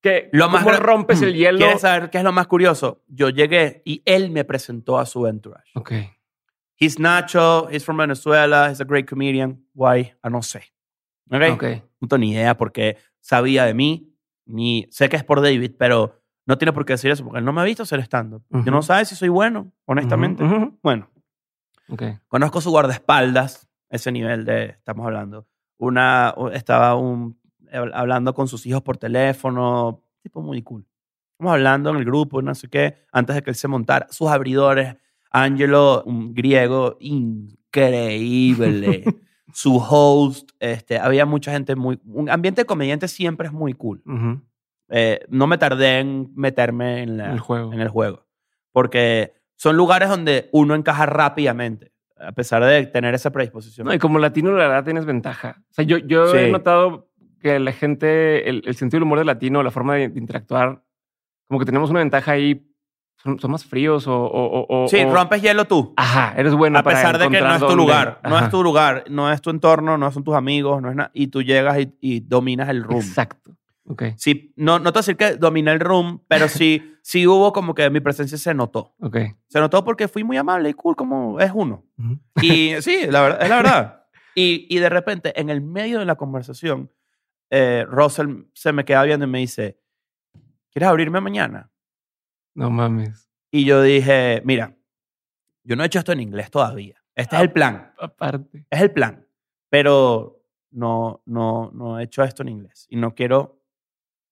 qué, 0.00 0.28
Lo 0.32 0.48
más 0.48 0.64
¿cómo 0.64 0.74
gra- 0.76 0.80
rompes 0.80 1.22
el 1.22 1.34
hielo? 1.34 1.58
¿Quieres 1.58 1.80
saber 1.82 2.10
qué 2.10 2.18
es 2.18 2.24
lo 2.24 2.32
más 2.32 2.46
curioso? 2.48 3.02
Yo 3.06 3.28
llegué 3.28 3.82
y 3.84 4.02
él 4.04 4.30
me 4.30 4.44
presentó 4.44 4.98
a 4.98 5.06
su 5.06 5.26
entourage. 5.26 5.70
Ok. 5.74 5.92
He's 6.76 6.98
Nacho, 6.98 7.68
he's 7.70 7.84
from 7.84 7.96
Venezuela, 7.98 8.68
he's 8.70 8.80
a 8.80 8.84
great 8.84 9.08
comedian. 9.08 9.64
Why? 9.74 10.14
Ah, 10.22 10.30
no 10.30 10.42
sé. 10.42 10.62
¿Ok? 11.30 11.42
Ok. 11.52 11.64
No 12.00 12.08
tengo 12.08 12.18
ni 12.18 12.32
idea 12.32 12.56
porque 12.56 12.96
sabía 13.20 13.64
de 13.64 13.74
mí, 13.74 14.12
ni 14.46 14.86
sé 14.90 15.08
que 15.08 15.16
es 15.16 15.24
por 15.24 15.40
David, 15.42 15.72
pero 15.78 16.17
no 16.48 16.58
tiene 16.58 16.72
por 16.72 16.84
qué 16.84 16.94
decir 16.94 17.10
eso 17.10 17.22
porque 17.24 17.38
él 17.38 17.44
no 17.44 17.52
me 17.52 17.60
ha 17.60 17.64
visto 17.64 17.82
hacer 17.84 18.00
stand-up. 18.00 18.42
Yo 18.50 18.72
no 18.72 18.82
sabe 18.82 19.04
si 19.04 19.14
soy 19.14 19.28
bueno, 19.28 19.70
honestamente. 19.84 20.42
Bueno, 20.82 21.08
Ok. 21.90 22.02
conozco 22.26 22.60
su 22.60 22.70
guardaespaldas, 22.70 23.68
ese 23.90 24.10
nivel 24.10 24.44
de, 24.44 24.64
estamos 24.70 25.06
hablando. 25.06 25.46
Una, 25.76 26.34
estaba 26.54 26.96
un, 26.96 27.38
hablando 27.92 28.34
con 28.34 28.48
sus 28.48 28.66
hijos 28.66 28.82
por 28.82 28.96
teléfono, 28.96 30.02
tipo 30.22 30.40
muy 30.42 30.62
cool. 30.62 30.84
Estamos 31.32 31.52
hablando 31.52 31.90
en 31.90 31.96
el 31.96 32.04
grupo, 32.04 32.42
no 32.42 32.54
sé 32.54 32.68
qué, 32.68 32.96
antes 33.12 33.36
de 33.36 33.42
que 33.42 33.50
él 33.50 33.56
se 33.56 33.68
montara. 33.68 34.06
Sus 34.10 34.28
abridores, 34.28 34.96
Angelo, 35.30 36.02
un 36.04 36.34
griego 36.34 36.96
increíble. 37.00 39.04
Su 39.52 39.76
host, 39.76 40.50
este, 40.60 40.98
había 40.98 41.24
mucha 41.26 41.52
gente 41.52 41.74
muy... 41.74 41.98
Un 42.06 42.28
ambiente 42.28 42.62
de 42.62 42.66
comediante 42.66 43.08
siempre 43.08 43.46
es 43.46 43.52
muy 43.52 43.72
cool. 43.72 44.02
Ujú. 44.04 44.42
Eh, 44.90 45.20
no 45.28 45.46
me 45.46 45.58
tardé 45.58 45.98
en 46.00 46.32
meterme 46.34 47.02
en, 47.02 47.18
la- 47.18 47.32
El 47.32 47.40
juego. 47.40 47.72
en 47.72 47.80
el 47.80 47.88
juego. 47.88 48.26
Porque 48.72 49.34
son 49.56 49.76
lugares 49.76 50.08
donde 50.08 50.48
uno 50.52 50.74
encaja 50.74 51.04
rápidamente, 51.06 51.92
a 52.18 52.32
pesar 52.32 52.64
de 52.64 52.86
tener 52.86 53.14
esa 53.14 53.30
predisposición. 53.30 53.86
No, 53.86 53.94
y 53.94 53.98
como 53.98 54.18
latino, 54.18 54.50
la 54.52 54.68
verdad, 54.68 54.84
tienes 54.84 55.04
ventaja. 55.04 55.56
O 55.70 55.74
sea, 55.74 55.84
yo, 55.84 55.98
yo 55.98 56.34
he 56.34 56.46
Sí. 56.46 56.52
notado 56.52 57.08
que 57.40 57.58
la 57.58 57.72
gente, 57.72 58.48
el, 58.48 58.62
el 58.66 58.74
sentido 58.76 58.98
del 58.98 59.04
humor 59.04 59.18
del 59.18 59.26
latino, 59.26 59.62
la 59.62 59.70
forma 59.70 59.94
de, 59.96 60.04
interactuar, 60.04 60.82
como 61.48 61.60
que 61.60 61.66
tenemos 61.66 61.90
una 61.90 62.00
ventaja 62.00 62.32
ahí. 62.32 62.64
Son, 63.20 63.36
son 63.40 63.50
más 63.50 63.64
fríos 63.64 64.06
o... 64.06 64.14
o, 64.16 64.84
o- 64.84 64.86
sí, 64.88 65.04
rompes 65.04 65.42
hielo 65.42 65.64
tú. 65.64 65.92
Ajá, 65.96 66.34
eres 66.36 66.54
bueno 66.54 66.78
a 66.78 66.82
para 66.84 66.96
pesar 66.96 67.18
de 67.18 67.28
que 67.28 67.40
no 67.40 67.52
es 67.52 67.58
tu 67.58 67.66
dónde- 67.66 67.76
lugar. 67.82 68.20
No 68.22 68.36
Ajá. 68.36 68.44
es 68.44 68.50
tu 68.52 68.62
lugar, 68.62 69.04
no 69.10 69.32
es 69.32 69.40
tu 69.42 69.50
entorno, 69.50 69.98
no 69.98 70.12
son 70.12 70.22
tus 70.22 70.36
amigos, 70.36 70.80
no 70.80 70.88
es 70.90 70.94
nada. 70.94 71.10
Y 71.14 71.26
tú 71.26 71.42
llegas 71.42 71.78
y, 71.80 71.92
y 72.00 72.20
dominas 72.20 72.68
el 72.68 72.84
room. 72.84 73.00
Exacto. 73.00 73.56
Ok, 73.90 74.02
Sí, 74.16 74.52
no, 74.56 74.78
no 74.78 74.92
te 74.92 74.98
voy 74.98 75.00
a 75.00 75.02
decir 75.02 75.16
que 75.16 75.36
dominé 75.36 75.72
el 75.72 75.80
room, 75.80 76.22
pero 76.28 76.48
sí, 76.48 76.94
sí 77.02 77.26
hubo 77.26 77.52
como 77.52 77.74
que 77.74 77.88
mi 77.90 78.00
presencia 78.00 78.36
se 78.36 78.52
notó. 78.54 78.94
ok. 79.00 79.16
Se 79.48 79.60
notó 79.60 79.82
porque 79.84 80.08
fui 80.08 80.24
muy 80.24 80.36
amable 80.36 80.68
y 80.68 80.74
cool 80.74 80.94
como 80.94 81.40
es 81.40 81.50
uno. 81.54 81.84
Ujú. 81.98 82.18
Y 82.42 82.74
sí, 82.82 83.06
la 83.08 83.22
verdad, 83.22 83.42
es 83.42 83.48
la 83.48 83.56
verdad. 83.56 84.04
Y, 84.34 84.66
y 84.68 84.78
de 84.78 84.88
repente, 84.88 85.40
en 85.40 85.48
el 85.50 85.60
medio 85.62 85.98
de 85.98 86.04
la 86.04 86.16
conversación, 86.16 86.92
eh, 87.50 87.86
Russell 87.88 88.42
se 88.52 88.72
me 88.72 88.84
queda 88.84 89.02
viendo 89.04 89.24
y 89.24 89.28
me 89.28 89.38
dice, 89.38 89.80
¿quieres 90.70 90.88
abrirme 90.88 91.20
mañana? 91.20 91.70
No 92.54 92.68
mames. 92.70 93.30
Y 93.50 93.64
yo 93.64 93.80
dije, 93.82 94.42
mira, 94.44 94.76
yo 95.64 95.76
no 95.76 95.82
he 95.82 95.86
hecho 95.86 95.98
esto 95.98 96.12
en 96.12 96.20
inglés 96.20 96.50
todavía. 96.50 97.02
Este 97.14 97.36
es 97.36 97.42
el 97.42 97.52
plan. 97.52 97.92
Aparte. 97.98 98.66
Es 98.70 98.80
el 98.82 98.90
plan. 98.90 99.26
Pero 99.70 100.42
no, 100.70 101.22
no, 101.24 101.70
no 101.72 101.98
he 101.98 102.04
hecho 102.04 102.22
esto 102.22 102.42
en 102.42 102.50
inglés. 102.50 102.86
Y 102.90 102.96
no 102.96 103.14
quiero 103.14 103.57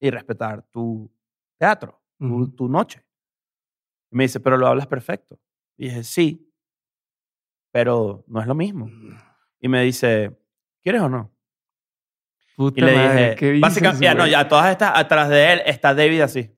irrespetar 0.01 0.63
tu 0.71 1.11
teatro, 1.59 2.01
tu, 2.19 2.25
Ujú. 2.27 2.49
tu 2.51 2.69
noche. 2.69 3.03
Y 4.11 4.17
me 4.17 4.25
dice, 4.25 4.41
pero 4.41 4.57
lo 4.57 4.67
hablas 4.67 4.87
perfecto. 4.87 5.39
Y 5.77 5.89
dije, 5.89 6.05
sí, 6.05 6.53
pero 7.73 8.25
no 8.27 8.41
es 8.41 8.47
lo 8.47 8.55
mismo. 8.55 8.91
Y 9.61 9.69
me 9.69 9.83
dice, 9.83 10.37
¿quieres 10.83 11.03
o 11.03 11.09
no? 11.09 11.33
Puta 12.57 12.81
Y 12.81 12.85
le 12.85 12.95
madre, 12.95 13.23
dije, 13.23 13.35
¿qué 13.37 13.47
dices, 13.53 13.61
básicamente, 13.61 14.05
ya 14.05 14.15
no, 14.15 14.27
ya 14.27 14.49
todas 14.49 14.71
estas, 14.71 14.93
atrás 14.95 15.29
de 15.29 15.53
él 15.53 15.63
está 15.67 15.95
David 15.95 16.21
así. 16.23 16.51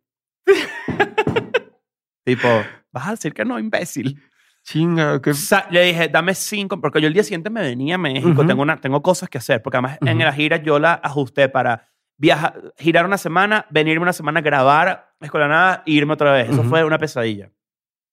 tipo, 2.25 2.65
vas 2.93 3.09
a 3.09 3.11
decir 3.13 3.33
que 3.33 3.45
no, 3.45 3.59
imbécil. 3.59 4.23
Chinga, 4.63 5.21
qué... 5.23 5.33
Sa- 5.33 5.67
le 5.71 5.83
dije, 5.83 6.09
dame 6.09 6.35
cinco, 6.35 6.81
porque 6.81 7.01
yo 7.01 7.09
el 7.09 7.15
día 7.15 7.23
siguiente 7.25 7.49
me 7.51 7.63
venía 7.63 7.95
a 7.95 7.99
México, 7.99 8.31
Ujú. 8.33 8.47
tengo, 8.47 8.63
una, 8.63 8.77
tengo 8.81 9.03
cosas 9.03 9.29
que 9.29 9.39
hacer, 9.39 9.63
porque 9.63 9.79
además 9.79 9.99
en 10.03 10.19
Ujú. 10.19 10.25
la 10.25 10.33
gira 10.33 10.57
yo 10.59 10.79
la 10.79 10.93
ajusté 10.95 11.49
para 11.49 11.89
viajar, 12.19 12.75
girar 12.77 13.07
una 13.07 13.17
semana, 13.17 13.67
venirme 13.71 14.03
una 14.03 14.13
semana, 14.13 14.41
grabar 14.43 15.15
Escuela 15.21 15.49
Nada 15.49 15.83
e 15.87 15.93
irme 15.93 16.13
otra 16.13 16.33
vez. 16.33 16.51
Eso 16.51 16.63
fue 16.65 16.85
una 16.85 16.99
pesadilla. 16.99 17.51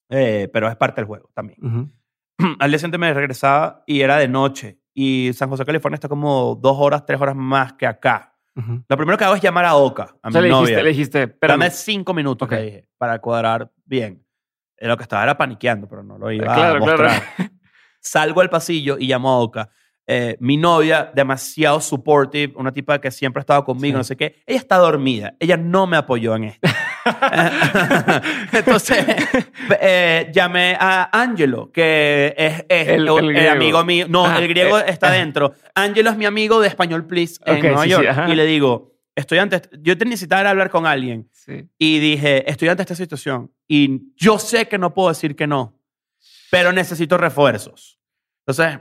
Eh, 0.10 0.50
pero 0.54 0.68
es 0.70 0.76
parte 0.78 1.02
del 1.02 1.08
juego 1.08 1.30
también. 1.34 1.60
Al 2.60 2.70
día 2.70 2.78
siguiente 2.80 2.98
me 2.98 3.14
regresaba 3.14 3.84
y 3.86 4.02
era 4.02 4.18
de 4.18 4.28
noche. 4.28 4.80
Y 4.94 5.32
San 5.34 5.50
José, 5.50 5.66
California 5.66 5.96
está 5.96 6.08
como 6.08 6.56
dos 6.56 6.78
horas, 6.80 7.06
tres 7.06 7.20
horas 7.20 7.36
más 7.36 7.74
que 7.74 7.86
acá. 7.86 8.34
Ujú. 8.56 8.84
Lo 8.88 8.98
primero 8.98 9.18
que 9.18 9.26
hago 9.26 9.36
es 9.36 9.42
llamar 9.42 9.66
a 9.66 9.76
Oka, 9.76 10.16
a 10.22 10.30
O 10.30 10.32
sea, 10.32 10.42
mi 10.42 10.48
le 10.48 10.54
novia. 10.54 10.78
dijiste, 10.82 10.84
le 11.20 11.26
dijiste. 11.28 11.38
Dame 11.42 11.70
cinco 11.72 12.14
minutos, 12.14 12.46
Ok. 12.46 12.52
le 12.54 12.62
dije, 12.64 12.90
para 12.98 13.20
cuadrar 13.20 13.72
bien. 13.84 14.26
Lo 14.78 14.96
que 14.96 15.04
estaba 15.04 15.24
era 15.24 15.38
paniqueando, 15.38 15.88
pero 15.90 16.04
no 16.04 16.18
lo 16.18 16.32
iba 16.32 16.46
Claro, 16.54 16.78
a 16.78 16.80
mostrar. 16.80 16.98
claro. 17.38 17.52
Salgo 18.00 18.42
al 18.42 18.50
pasillo 18.50 18.98
y 19.00 19.08
llamo 19.08 19.30
a 19.30 19.40
Oka. 19.40 19.70
Eh, 20.08 20.38
mi 20.40 20.56
novia, 20.56 21.12
demasiado 21.16 21.82
supportive, 21.82 22.54
una 22.58 22.72
tipa 22.72 23.02
que 23.02 23.10
siempre 23.10 23.40
ha 23.40 23.42
estado 23.42 23.64
conmigo, 23.64 23.96
Sí. 23.96 23.98
no 23.98 24.04
sé 24.04 24.16
qué. 24.16 24.44
Ella 24.46 24.60
está 24.60 24.78
dormida. 24.78 25.36
Ella 25.40 25.58
no 25.58 25.88
me 25.88 25.98
apoyó 25.98 26.36
en 26.36 26.44
esto. 26.46 26.70
Entonces, 28.52 29.06
eh, 29.80 30.30
llamé 30.34 30.78
a 30.80 31.10
Angelo, 31.12 31.72
que 31.72 32.34
es, 32.38 32.66
es 32.70 32.88
El- 32.90 33.08
amigo 33.50 33.84
mío. 33.84 34.06
No, 34.10 34.26
Ah, 34.26 34.40
el 34.40 34.48
griego 34.48 34.80
eh, 34.80 34.86
está 34.88 35.12
dentro. 35.12 35.54
Angelo 35.74 36.10
es 36.12 36.18
mi 36.18 36.26
amigo 36.26 36.60
de 36.60 36.68
Español 36.68 37.06
Please 37.06 37.40
en 37.46 37.62
Nueva 37.62 37.84
sí, 37.84 37.90
York. 37.90 38.08
y 38.28 38.36
le 38.36 38.46
digo, 38.46 38.94
estoy 39.16 39.38
ante... 39.40 39.62
Yo 39.82 39.96
necesitaba 39.96 40.50
hablar 40.50 40.70
con 40.70 40.86
alguien. 40.86 41.30
Sí. 41.32 41.68
Y 41.78 42.00
dije, 42.00 42.50
estoy 42.50 42.70
ante 42.70 42.84
esta 42.84 42.96
situación. 42.96 43.52
Y 43.68 44.14
yo 44.16 44.40
sé 44.40 44.68
que 44.68 44.78
no 44.78 44.94
puedo 44.94 45.10
decir 45.10 45.36
que 45.36 45.48
no, 45.48 45.80
pero 46.52 46.72
necesito 46.72 47.18
refuerzos. 47.18 48.00
Entonces, 48.46 48.80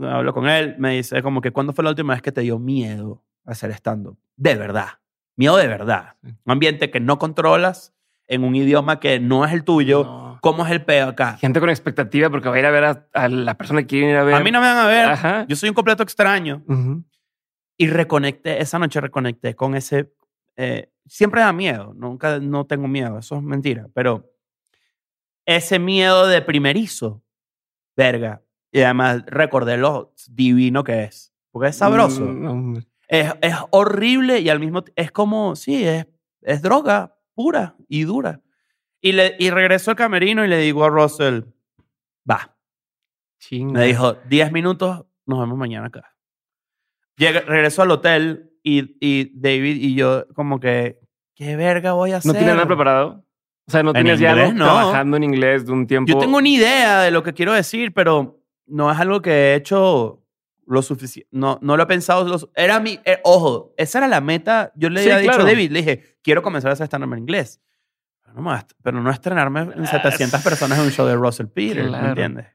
hablo 0.00 0.32
con 0.34 0.48
él, 0.48 0.76
me 0.78 0.96
dice 0.96 1.22
como 1.22 1.40
que, 1.40 1.50
¿cuándo 1.50 1.72
fue 1.72 1.84
la 1.84 1.90
última 1.90 2.14
vez 2.14 2.22
que 2.22 2.32
te 2.32 2.40
dio 2.42 2.58
miedo 2.58 3.24
hacer 3.44 3.70
stand-up? 3.72 4.18
De 4.36 4.54
verdad. 4.54 4.88
Miedo 5.36 5.56
de 5.56 5.66
verdad. 5.66 6.16
Un 6.22 6.38
ambiente 6.46 6.90
que 6.90 7.00
no 7.00 7.18
controlas, 7.18 7.94
en 8.26 8.44
un 8.44 8.54
idioma 8.54 9.00
que 9.00 9.20
no 9.20 9.44
es 9.44 9.52
el 9.52 9.64
tuyo. 9.64 10.04
No. 10.04 10.38
¿Cómo 10.42 10.64
es 10.64 10.70
el 10.70 10.84
peo 10.84 11.08
acá? 11.08 11.36
Gente 11.38 11.60
con 11.60 11.70
expectativa 11.70 12.30
porque 12.30 12.48
va 12.48 12.54
a 12.54 12.58
ir 12.58 12.66
a 12.66 12.70
ver 12.70 12.84
a, 12.84 13.08
a 13.14 13.28
la 13.28 13.56
persona 13.56 13.80
que 13.80 13.86
quiere 13.86 14.10
ir 14.10 14.16
a 14.16 14.24
ver. 14.24 14.34
A 14.34 14.40
mí 14.40 14.50
no 14.50 14.60
me 14.60 14.66
van 14.66 14.76
a 14.76 14.86
ver. 14.86 15.06
Ajá. 15.06 15.46
Yo 15.48 15.56
soy 15.56 15.68
un 15.70 15.74
completo 15.74 16.02
extraño. 16.02 16.62
Ujú. 16.68 17.04
Y 17.76 17.86
reconecté, 17.88 18.60
esa 18.60 18.78
noche 18.78 19.00
reconecté 19.00 19.54
con 19.54 19.74
ese... 19.74 20.12
eh, 20.56 20.92
siempre 21.06 21.40
da 21.40 21.52
miedo, 21.52 21.94
nunca 21.94 22.38
no 22.38 22.66
tengo 22.66 22.86
miedo, 22.86 23.18
eso 23.18 23.36
es 23.36 23.42
mentira, 23.42 23.88
pero 23.94 24.30
ese 25.46 25.78
miedo 25.78 26.26
de 26.26 26.42
primerizo, 26.42 27.22
verga, 27.96 28.42
y 28.72 28.80
además 28.82 29.24
recordé 29.26 29.76
lo 29.76 30.12
divino 30.28 30.84
que 30.84 31.04
es, 31.04 31.32
porque 31.50 31.68
es 31.68 31.76
sabroso, 31.76 32.22
Mm, 32.24 32.78
es, 33.08 33.32
es 33.40 33.54
horrible 33.70 34.40
y 34.40 34.48
al 34.50 34.60
mismo 34.60 34.82
tiempo, 34.82 35.00
es 35.00 35.10
como, 35.10 35.56
sí, 35.56 35.84
es, 35.84 36.06
es 36.42 36.60
droga 36.62 37.16
pura 37.34 37.76
y 37.88 38.04
dura. 38.04 38.42
Y, 39.00 39.12
le, 39.12 39.36
y 39.38 39.50
regreso 39.50 39.90
al 39.92 39.96
camerino 39.96 40.44
y 40.44 40.48
le 40.48 40.58
digo 40.58 40.84
a 40.84 40.88
Russell, 40.88 41.42
va, 42.28 42.56
Chinga. 43.38 43.80
me 43.80 43.86
dijo, 43.86 44.14
10 44.28 44.52
minutos, 44.52 45.04
nos 45.24 45.40
vemos 45.40 45.56
mañana 45.56 45.86
acá. 45.86 46.14
Llega, 47.16 47.40
regreso 47.40 47.82
al 47.82 47.90
hotel 47.90 48.52
y, 48.62 48.96
y 49.00 49.30
David 49.40 49.76
y 49.76 49.94
yo 49.94 50.26
como 50.34 50.60
que, 50.60 50.98
¿qué 51.34 51.56
verga 51.56 51.92
voy 51.92 52.12
a 52.12 52.18
hacer? 52.18 52.32
¿No 52.32 52.38
tienes 52.38 52.54
nada 52.54 52.66
preparado? 52.66 53.24
O 53.66 53.70
sea, 53.70 53.82
no 53.82 53.90
En 53.90 53.96
tienes 54.02 54.18
ya 54.20 54.32
algo 54.32 54.52
no. 54.52 54.64
trabajando 54.64 55.16
en 55.16 55.24
inglés 55.24 55.66
de 55.66 55.72
un 55.72 55.86
tiempo. 55.86 56.10
Yo 56.12 56.18
tengo 56.18 56.38
una 56.38 56.48
idea 56.48 57.00
de 57.02 57.10
lo 57.10 57.22
que 57.22 57.34
quiero 57.34 57.52
decir, 57.52 57.92
pero 57.92 58.37
no 58.68 58.90
es 58.90 58.98
algo 58.98 59.20
que 59.22 59.30
he 59.30 59.54
hecho 59.54 60.22
lo 60.66 60.82
suficiente. 60.82 61.28
No, 61.32 61.58
no 61.62 61.76
lo 61.76 61.82
he 61.84 61.86
pensado. 61.86 62.26
lo- 62.28 62.50
era 62.54 62.78
mi. 62.80 62.98
eh, 63.04 63.20
ojo, 63.24 63.72
esa 63.76 63.98
era 63.98 64.08
la 64.08 64.20
meta. 64.20 64.72
Yo 64.76 64.90
le 64.90 65.02
Sí, 65.02 65.10
había 65.10 65.22
dicho 65.32 65.40
a 65.40 65.44
David, 65.44 65.70
le 65.70 65.78
dije, 65.80 66.16
quiero 66.22 66.42
comenzar 66.42 66.70
a 66.70 66.74
hacer 66.74 66.84
stand 66.86 67.04
en 67.12 67.18
inglés. 67.18 67.60
Pero 68.22 68.42
no, 68.42 68.58
pero 68.82 69.00
no 69.02 69.10
estrenarme 69.10 69.60
en 69.74 69.86
700 69.86 70.42
personas 70.42 70.78
en 70.78 70.84
un 70.84 70.90
show 70.90 71.06
de 71.06 71.14
Russell 71.16 71.46
Peters, 71.46 71.86
Ah, 71.86 71.88
Claro. 71.88 72.02
¿me 72.04 72.08
entiendes? 72.10 72.46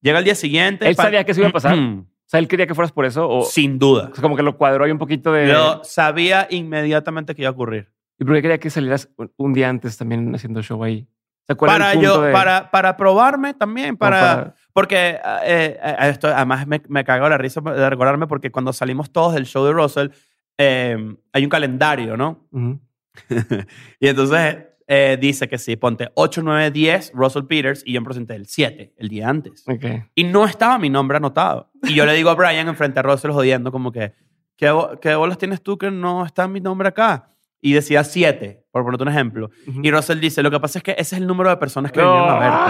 Llega 0.00 0.18
el 0.18 0.24
día 0.24 0.34
siguiente. 0.34 0.88
¿Él 0.88 0.96
sabía 0.96 1.24
que 1.24 1.30
eso 1.32 1.40
iba 1.40 1.48
a 1.50 1.52
pasar? 1.52 1.78
O 1.78 2.04
sea, 2.26 2.40
él 2.40 2.48
quería 2.48 2.66
que 2.66 2.74
fueras 2.74 2.90
por 2.92 3.04
eso. 3.04 3.28
O, 3.28 3.44
Sin 3.44 3.78
duda. 3.78 4.08
o 4.10 4.14
sea, 4.14 4.22
como 4.22 4.34
que 4.36 4.42
lo 4.42 4.56
cuadró 4.56 4.84
ahí 4.84 4.90
un 4.90 4.98
poquito 4.98 5.32
de. 5.32 5.48
Yo 5.48 5.80
sabía 5.84 6.46
inmediatamente 6.50 7.34
que 7.34 7.42
iba 7.42 7.50
a 7.50 7.52
ocurrir. 7.52 7.92
¿Y 8.18 8.24
por 8.24 8.34
qué 8.34 8.42
quería 8.42 8.58
que 8.58 8.70
salieras 8.70 9.08
un- 9.16 9.32
un 9.36 9.52
día 9.52 9.68
antes 9.68 9.96
también 9.96 10.34
haciendo 10.34 10.62
show 10.62 10.82
ahí? 10.82 11.06
O 11.44 11.46
sea, 11.46 11.56
¿cuál 11.56 11.72
era 11.76 11.84
Para 11.90 12.00
yo, 12.00 12.20
de- 12.22 12.32
para, 12.32 12.70
para 12.70 12.96
probarme 12.96 13.52
también, 13.52 13.96
como 13.96 13.98
para, 13.98 14.54
porque 14.72 15.20
eh, 15.44 15.78
eh, 15.82 15.96
esto 16.08 16.28
además 16.28 16.66
me, 16.66 16.80
me 16.88 17.04
cago 17.04 17.28
la 17.28 17.36
risa 17.36 17.60
de 17.60 17.90
recordarme 17.90 18.26
porque 18.26 18.50
cuando 18.50 18.72
salimos 18.72 19.12
todos 19.12 19.34
del 19.34 19.44
show 19.44 19.64
de 19.66 19.72
Russell 19.72 20.08
eh, 20.56 20.96
hay 21.32 21.44
un 21.44 21.50
calendario, 21.50 22.16
¿no? 22.16 22.46
Ujú. 22.50 22.80
y 24.00 24.08
entonces 24.08 24.56
eh, 24.86 25.18
dice 25.20 25.48
que 25.48 25.58
sí, 25.58 25.76
ponte 25.76 26.10
8, 26.14 26.40
9, 26.42 26.70
10 26.70 27.12
Russell 27.14 27.44
Peters 27.44 27.82
y 27.84 27.92
yo 27.92 28.00
me 28.00 28.06
presenté 28.06 28.34
el 28.36 28.46
7, 28.46 28.94
el 28.96 29.08
día 29.08 29.28
antes. 29.28 29.64
Ok. 29.68 29.84
Y 30.14 30.24
no 30.24 30.46
estaba 30.46 30.78
mi 30.78 30.90
nombre 30.90 31.16
anotado. 31.18 31.70
Y 31.82 31.94
yo 31.94 32.06
le 32.06 32.14
digo 32.14 32.30
a 32.30 32.34
Brian 32.34 32.68
enfrente 32.68 33.00
a 33.00 33.02
Russell 33.02 33.32
jodiendo 33.32 33.70
como 33.70 33.92
que, 33.92 34.14
¿qué, 34.56 34.72
qué 35.00 35.14
bolas 35.14 35.38
tienes 35.38 35.62
tú 35.62 35.76
que 35.78 35.90
no 35.90 36.24
está 36.24 36.48
mi 36.48 36.60
nombre 36.60 36.88
acá? 36.88 37.30
Y 37.66 37.72
decía 37.72 38.04
7, 38.04 38.66
por 38.70 38.84
ponerte 38.84 39.04
un 39.04 39.08
ejemplo. 39.08 39.48
Y 39.82 39.90
Russell 39.90 40.20
dice, 40.20 40.42
lo 40.42 40.50
que 40.50 40.60
pasa 40.60 40.78
es 40.78 40.82
que 40.82 40.90
ese 40.92 41.14
es 41.14 41.20
el 41.22 41.26
número 41.26 41.48
de 41.48 41.56
personas 41.56 41.90
que 41.92 42.02
No. 42.02 42.12
vinieron 42.12 42.42
a 42.42 42.68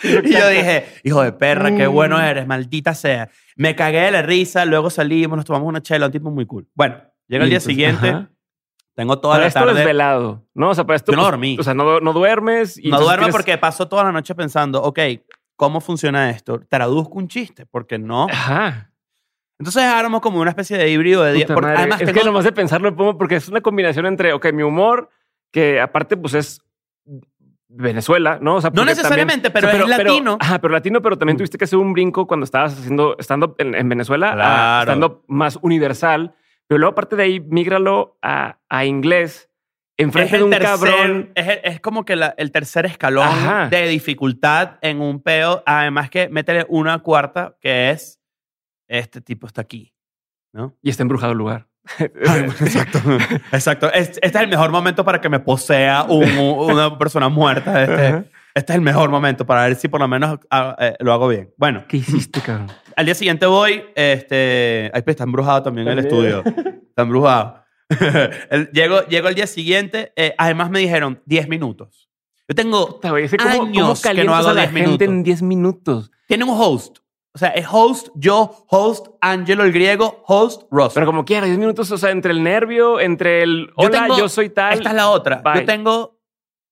verte. 0.00 0.28
y 0.30 0.32
yo 0.32 0.48
dije, 0.48 0.86
hijo 1.04 1.20
de 1.22 1.32
perra, 1.32 1.76
qué 1.76 1.86
bueno 1.86 2.18
eres, 2.18 2.46
maldita 2.46 2.94
sea. 2.94 3.28
Me 3.56 3.76
cagué 3.76 4.00
de 4.00 4.10
la 4.10 4.22
risa, 4.22 4.64
luego 4.64 4.88
salimos, 4.88 5.36
nos 5.36 5.44
tomamos 5.44 5.68
una 5.68 5.82
chela, 5.82 6.06
un 6.06 6.12
tipo 6.12 6.30
muy 6.30 6.46
cool. 6.46 6.66
Bueno, 6.74 6.96
llega 7.28 7.44
el 7.44 7.50
día 7.50 7.60
siguiente, 7.60 8.08
ajá. 8.08 8.30
tengo 8.94 9.18
toda 9.18 9.34
Para 9.34 9.42
la 9.44 9.48
esto 9.48 9.60
tarde... 9.60 9.74
desvelado, 9.74 10.46
¿no? 10.54 10.70
O 10.70 10.74
sea, 10.74 10.84
para 10.84 10.96
esto. 10.96 11.12
Yo 11.12 11.16
no 11.16 11.24
dormí. 11.24 11.58
O 11.60 11.62
sea, 11.62 11.74
no, 11.74 12.00
no 12.00 12.12
duermes. 12.14 12.78
y 12.78 12.88
no 12.90 12.98
duermo 13.00 13.26
tienes- 13.26 13.32
porque 13.32 13.58
paso 13.58 13.86
toda 13.86 14.04
la 14.04 14.12
noche 14.12 14.34
pensando, 14.34 14.82
ok, 14.82 14.98
¿cómo 15.56 15.82
funciona 15.82 16.30
esto? 16.30 16.58
Traduzco 16.70 17.18
un 17.18 17.28
chiste, 17.28 17.66
porque 17.66 17.98
no. 17.98 18.28
Ajá. 18.30 18.90
Entonces 19.64 19.82
armo 19.84 20.20
como 20.20 20.40
una 20.40 20.50
especie 20.50 20.76
de 20.76 20.90
híbrido 20.90 21.22
de 21.24 21.32
día. 21.32 21.46
Porque 21.46 21.70
además 21.70 22.00
es 22.02 22.06
tengo- 22.06 22.20
que 22.20 22.26
nomás 22.26 22.44
de 22.44 22.52
pensarlo 22.52 22.94
porque 22.94 23.36
es 23.36 23.48
una 23.48 23.62
combinación 23.62 24.04
entre, 24.04 24.34
ok, 24.34 24.52
mi 24.52 24.62
humor, 24.62 25.08
que 25.50 25.80
aparte 25.80 26.16
pues 26.18 26.34
es 26.34 26.60
Venezuela, 27.68 28.38
¿no? 28.40 28.56
O 28.56 28.60
sea, 28.60 28.70
No 28.74 28.84
necesariamente, 28.84 29.50
también- 29.50 29.72
pero 29.72 29.84
es 29.90 29.98
latino. 29.98 30.36
ajá, 30.38 30.60
pero 30.60 30.72
latino, 30.74 31.02
pero 31.02 31.16
también 31.18 31.36
tuviste 31.36 31.58
que 31.58 31.64
hacer 31.64 31.78
un 31.78 31.92
brinco 31.92 32.26
cuando 32.26 32.44
estabas 32.44 32.78
haciendo 32.78 33.16
estando 33.18 33.54
en, 33.58 33.74
en 33.74 33.88
Venezuela, 33.88 34.32
Claro. 34.32 34.80
estando 34.82 35.24
más 35.26 35.58
universal. 35.62 36.34
Pero 36.68 36.78
luego, 36.78 36.92
aparte 36.92 37.16
de 37.16 37.22
ahí, 37.24 37.40
mígralo 37.40 38.16
a, 38.22 38.58
a 38.68 38.84
inglés, 38.84 39.50
enfrente 39.96 40.36
de 40.38 40.44
un 40.44 40.50
tercer- 40.52 40.62
cabrón. 40.62 41.30
es, 41.34 41.80
como 41.80 42.04
que 42.04 42.16
la- 42.16 42.34
el 42.36 42.52
tercer 42.52 42.86
escalón 42.86 43.26
Ajá. 43.26 43.68
de 43.70 43.88
dificultad 43.88 44.78
en 44.80 45.00
un 45.00 45.20
peo. 45.22 45.62
Además 45.66 46.10
que 46.10 46.28
métele 46.28 46.66
una 46.68 46.98
cuarta 47.00 47.56
que 47.60 47.90
es 47.90 48.20
este 48.88 49.20
tipo 49.20 49.46
está 49.46 49.60
aquí. 49.62 49.94
¿No? 50.52 50.76
Y 50.82 50.90
está 50.90 51.02
embrujado 51.02 51.32
el 51.32 51.38
lugar. 51.38 51.66
Exacto. 51.98 52.98
Exacto. 53.52 53.92
Es- 53.92 54.18
Este 54.22 54.26
es 54.26 54.34
el 54.36 54.48
mejor 54.48 54.70
momento 54.70 55.04
para 55.04 55.20
que 55.20 55.28
me 55.28 55.40
posea 55.40 56.04
un- 56.04 56.38
una 56.38 56.96
persona 56.96 57.28
muerta. 57.28 57.82
Este, 57.82 58.30
este 58.54 58.72
es 58.72 58.76
el 58.76 58.82
mejor 58.82 59.10
momento 59.10 59.44
para 59.44 59.64
ver 59.64 59.74
si 59.76 59.88
por 59.88 60.00
lo 60.00 60.06
menos 60.08 60.38
ah, 60.50 60.76
eh, 60.78 60.94
lo 61.00 61.12
hago 61.12 61.28
bien. 61.28 61.52
Bueno, 61.56 61.84
¿Qué 61.88 61.96
hiciste, 61.98 62.40
cabrón? 62.40 62.68
al 62.96 63.04
día 63.04 63.14
siguiente 63.14 63.46
voy. 63.46 63.82
Este, 63.96 64.90
ay, 64.94 65.02
pues, 65.02 65.14
está 65.14 65.24
embrujado 65.24 65.62
también 65.64 65.88
el 65.88 65.96
También. 66.08 66.34
estudio. 66.38 66.44
Está 66.94 67.02
embrujado. 67.02 67.64
El- 68.50 68.70
llego, 68.70 69.00
llego 69.08 69.26
al 69.26 69.34
día 69.34 69.48
siguiente. 69.48 70.12
eh, 70.14 70.34
además 70.38 70.70
me 70.70 70.78
dijeron 70.78 71.20
10 71.26 71.48
minutos. 71.48 72.08
Yo 72.46 72.54
tengo... 72.54 72.86
Puta, 73.00 73.12
que 73.14 73.36
¿Cómo, 73.36 73.50
Años 73.64 74.00
cómo 74.02 74.14
que 74.14 74.24
no 74.24 74.34
hago 74.36 74.48
a 74.50 74.54
la 74.54 74.60
10 74.68 74.72
gente 74.72 74.86
minutos. 74.86 75.08
en 75.08 75.22
10 75.24 75.42
minutos? 75.42 76.10
Tiene 76.28 76.44
un 76.44 76.50
host. 76.52 76.98
O 77.34 77.38
sea, 77.38 77.48
es 77.48 77.66
host, 77.70 78.08
yo, 78.14 78.64
host, 78.68 79.08
Angelo 79.20 79.64
el 79.64 79.72
griego, 79.72 80.22
host, 80.26 80.62
Ross. 80.70 80.94
Pero 80.94 81.04
como 81.06 81.24
quiera, 81.24 81.46
10 81.46 81.58
minutos, 81.58 81.90
o 81.90 81.98
sea, 81.98 82.10
entre 82.10 82.30
el 82.30 82.42
nervio, 82.44 83.00
entre 83.00 83.42
el 83.42 83.66
Yo 83.66 83.72
hola, 83.88 84.02
tengo- 84.02 84.16
yo 84.18 84.28
soy 84.28 84.50
tal. 84.50 84.74
Esta 84.74 84.90
es 84.90 84.94
la 84.94 85.10
otra. 85.10 85.42
Bye. 85.42 85.60
Yo 85.62 85.66
tengo 85.66 86.20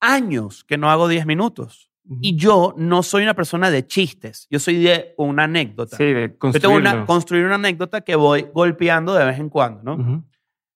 años 0.00 0.64
que 0.64 0.78
no 0.78 0.90
hago 0.90 1.08
10 1.08 1.26
minutos. 1.26 1.88
Y 2.20 2.36
yo 2.36 2.74
no 2.76 3.02
soy 3.04 3.22
una 3.22 3.34
persona 3.34 3.70
de 3.70 3.86
chistes. 3.86 4.46
Yo 4.50 4.58
soy 4.58 4.82
de 4.82 5.14
una 5.16 5.44
anécdota. 5.44 5.96
Sí, 5.96 6.04
de 6.04 6.36
yo 6.42 6.52
tengo 6.60 6.74
una, 6.74 7.06
construir 7.06 7.44
una 7.44 7.54
anécdota 7.54 8.00
que 8.02 8.16
voy 8.16 8.46
golpeando 8.52 9.14
de 9.14 9.24
vez 9.24 9.38
en 9.38 9.48
cuando, 9.48 9.82
¿no? 9.82 9.94
Ujú. 9.94 10.22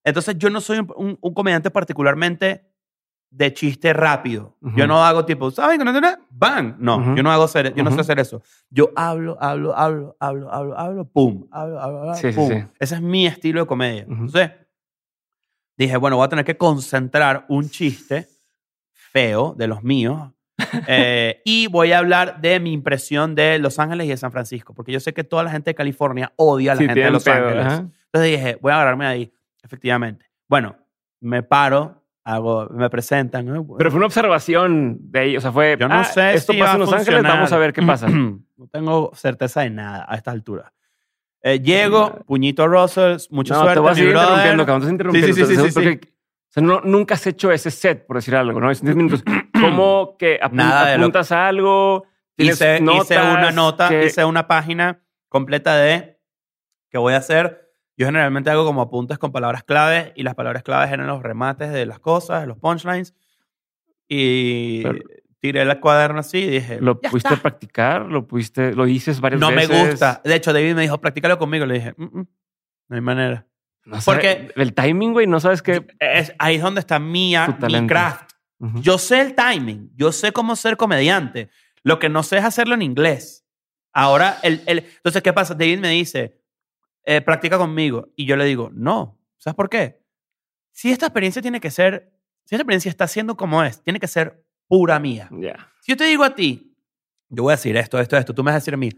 Entonces 0.05 0.37
yo 0.39 0.51
no 0.51 0.61
soy 0.61 0.79
un, 0.79 0.93
un- 0.97 1.19
un 1.21 1.35
comediante 1.35 1.71
particularmente 1.71 2.65
de 3.31 3.53
chiste 3.53 3.93
rápido. 3.93 4.57
Ujú. 4.61 4.77
Yo 4.77 4.87
no 4.87 5.05
hago 5.05 5.25
tipo, 5.25 5.51
¿saben? 5.51 5.81
¡Bang! 6.31 6.77
No, 6.79 6.99
Ujú. 6.99 7.17
yo 7.17 7.23
no 7.23 7.31
hago 7.31 7.45
hacer, 7.45 7.75
yo 7.75 7.83
no 7.85 7.91
sé 7.91 8.01
hacer 8.01 8.19
eso. 8.19 8.43
Yo 8.71 8.91
hablo, 8.97 9.37
hablo, 9.41 9.77
hablo, 9.77 10.17
hablo, 10.21 10.53
hablo, 10.53 10.79
hablo, 10.79 11.05
pum, 11.09 11.47
hablo, 11.51 11.81
hablo, 11.81 12.01
hablo, 12.03 12.15
Sí, 12.15 12.33
sí, 12.33 12.37
pum. 12.37 12.49
sí. 12.49 12.65
Ese 12.79 12.95
es 12.97 13.01
mi 13.03 13.27
estilo 13.27 13.61
de 13.61 13.67
comedia. 13.67 14.03
Entonces 14.09 14.51
dije, 15.77 15.97
bueno, 15.97 16.17
voy 16.17 16.25
a 16.27 16.29
tener 16.29 16.45
que 16.45 16.57
concentrar 16.57 17.45
un 17.49 17.69
chiste 17.69 18.27
feo 18.93 19.55
de 19.57 19.67
los 19.67 19.83
míos 19.83 20.33
eh, 20.87 21.43
y 21.45 21.67
voy 21.67 21.93
a 21.93 21.99
hablar 21.99 22.41
de 22.41 22.61
mi 22.61 22.73
impresión 22.73 23.35
de 23.35 23.59
Los 23.59 23.79
Ángeles 23.79 24.07
y 24.07 24.11
de 24.11 24.17
San 24.17 24.33
Francisco, 24.33 24.73
porque 24.75 24.93
yo 24.93 25.01
sé 25.01 25.13
que 25.13 25.25
toda 25.25 25.43
la 25.43 25.51
gente 25.51 25.71
de 25.71 25.75
California 25.75 26.33
odia 26.37 26.73
a 26.73 26.75
la 26.77 26.81
Sí, 26.81 26.87
gente 26.87 27.01
de 27.01 27.11
Los 27.11 27.25
pedo, 27.25 27.35
Ángeles. 27.49 27.67
ajá. 27.67 27.77
Entonces 28.13 28.31
dije, 28.41 28.59
voy 28.63 28.73
a 28.73 28.77
agarrarme 28.77 29.07
ahí, 29.07 29.33
efectivamente. 29.63 30.25
Bueno, 30.49 30.77
me 31.21 31.43
paro, 31.43 32.06
hago, 32.27 32.69
me 32.71 32.91
presentan. 32.91 33.47
¿no? 33.47 33.67
Pero 33.79 33.91
fue 33.91 33.99
una 33.99 34.07
observación 34.07 34.99
de 35.01 35.21
ahí. 35.21 35.37
O 35.37 35.41
sea, 35.41 35.53
fue. 35.53 35.77
Yo 35.79 35.89
no 35.89 35.95
ah, 35.95 36.05
sé 36.05 36.35
Esto 36.35 36.53
si 36.53 36.59
pasa 36.59 36.75
en 36.75 36.81
Los 36.81 36.93
Ángeles, 36.93 37.23
vamos 37.23 37.53
a 37.53 37.59
ver 37.59 37.73
qué 37.73 37.83
pasa. 37.83 38.09
no 38.09 38.67
tengo 38.71 39.13
certeza 39.15 39.61
de 39.63 39.71
nada 39.71 40.05
a 40.09 40.17
esta 40.17 40.33
altura. 40.33 40.73
Eh, 41.43 41.61
llego, 41.61 42.25
puñito 42.27 42.65
a 42.65 42.67
Russell, 42.67 43.19
mucha 43.31 43.55
no, 43.55 43.61
suerte. 43.61 43.75
te 43.75 43.81
voy 43.81 43.91
a 43.91 43.95
seguir 43.95 44.11
interrumpiendo, 44.11 44.67
cabrón. 44.67 44.83
Te 44.87 44.91
interrumpiendo. 44.93 45.35
Sí, 45.35 45.45
sí, 45.47 45.47
sí, 45.57 45.71
sí, 45.71 45.71
sí. 45.71 46.01
O 46.49 46.53
sea, 46.57 46.63
no, 46.63 46.81
nunca 46.81 47.15
has 47.15 47.27
hecho 47.27 47.53
ese 47.53 47.71
set, 47.71 48.07
por 48.07 48.17
decir 48.17 48.35
algo, 48.35 48.61
¿no? 48.61 48.71
Es 48.71 48.83
10 48.83 48.97
minutos. 48.97 49.23
¿Cómo 49.61 50.17
que 50.19 50.41
apun- 50.41 50.53
Nada 50.55 50.97
lo- 50.97 51.03
apuntas 51.05 51.31
a 51.31 51.47
algo? 51.47 52.05
¿Tienes 52.35 52.57
Hice, 52.57 52.81
notas? 52.81 53.05
hice 53.11 53.19
una 53.21 53.51
nota, 53.53 53.89
que- 53.89 54.07
hice 54.07 54.25
una 54.25 54.49
página 54.49 55.01
completa 55.29 55.77
de 55.77 56.19
que 56.91 56.99
voy 56.99 57.15
a 57.15 57.19
hacer. 57.19 57.66
Yo 57.97 58.07
generalmente 58.07 58.51
hago 58.51 58.65
como 58.65 58.83
apuntes 58.83 59.19
con 59.19 59.33
palabras 59.33 59.65
claves 59.65 60.13
y 60.17 60.23
las 60.23 60.35
palabras 60.35 60.63
claves 60.63 60.93
eran 60.93 61.07
los 61.07 61.23
remates 61.23 61.73
de 61.73 61.87
las 61.87 61.99
cosas, 61.99 62.47
los 62.47 62.59
punchlines. 62.59 63.15
Y 64.09 64.83
Pero- 64.83 64.99
tiré 65.41 65.63
el 65.63 65.81
cuaderno 65.81 66.21
así 66.21 66.39
y 66.39 66.51
dije, 66.51 66.79
¿Lo 66.81 67.01
"Ya 67.03 67.11
pudiste 67.11 67.29
está". 67.35 67.43
practicar? 67.43 68.03
¿Lo 68.07 68.27
pudiste, 68.27 68.75
lo 68.75 68.85
dices 68.85 69.21
varias 69.21 69.41
No 69.41 69.51
me 69.51 69.67
veces? 69.67 69.91
gusta. 69.91 70.21
De 70.25 70.35
hecho, 70.35 70.53
David 70.53 70.75
me 70.75 70.83
dijo, 70.83 71.01
practícalo 71.01 71.39
conmigo. 71.39 71.67
Le 71.67 71.75
dije, 71.75 71.95
"Mm, 71.97 72.05
mm, 72.21 72.27
no 72.89 72.95
hay 72.97 73.01
manera. 73.01 73.47
No 73.85 73.99
Porque- 74.05 74.49
sabe- 74.49 74.53
el 74.57 74.75
timing, 74.75 75.13
güey, 75.13 75.27
no 75.27 75.39
sabes 75.41 75.63
qué. 75.63 75.87
Es, 76.01 76.33
ahí 76.39 76.57
es 76.57 76.63
donde 76.63 76.81
está 76.81 76.99
mi, 76.99 77.35
Tu 77.61 77.67
mi 77.67 77.87
craft. 77.87 78.33
Ujú. 78.59 78.81
Yo 78.81 78.99
sé 78.99 79.21
el 79.21 79.35
timing, 79.35 79.91
yo 79.95 80.13
sé 80.13 80.33
cómo 80.33 80.57
ser 80.57 80.77
comediante. 80.77 81.51
Lo 81.83 81.99
que 81.99 82.09
no 82.09 82.23
sé 82.23 82.39
es 82.39 82.45
hacerlo 82.45 82.75
en 82.75 82.83
inglés. 82.83 83.45
Ahora, 83.93 84.39
el, 84.43 84.63
el- 84.67 84.79
entonces, 84.97 85.23
¿qué 85.23 85.33
pasa? 85.33 85.55
David 85.55 85.79
me 85.79 85.91
dice, 85.91 86.41
eh, 87.07 87.23
practica 87.23 87.57
conmigo. 87.57 88.13
Y 88.17 88.27
yo 88.27 88.37
le 88.37 88.45
digo, 88.45 88.71
no. 88.75 89.19
¿Sabes 89.39 89.55
por 89.55 89.71
qué? 89.71 90.03
Si 90.73 90.91
esta 90.91 91.07
experiencia 91.07 91.41
tiene 91.41 91.61
que 91.61 91.71
ser, 91.71 92.13
si 92.45 92.55
esta 92.55 92.63
experiencia 92.63 92.91
está 92.91 93.09
siendo 93.09 93.37
como 93.37 93.63
es, 93.63 93.83
tiene 93.83 93.99
que 93.99 94.09
ser 94.09 94.45
pura 94.69 94.99
mía. 94.99 95.31
Ya. 95.33 95.73
Si 95.81 95.93
yo 95.93 95.97
te 95.97 96.05
digo 96.05 96.25
a 96.25 96.35
ti, 96.35 96.77
yo 97.31 97.45
voy 97.45 97.53
a 97.53 97.57
decir 97.57 97.77
esto, 97.77 97.99
esto, 97.99 98.17
esto, 98.17 98.35
tú 98.35 98.43
me 98.43 98.51
vas 98.51 98.57
a 98.57 98.61
decir 98.61 98.75
a 98.75 98.77
mí, 98.77 98.91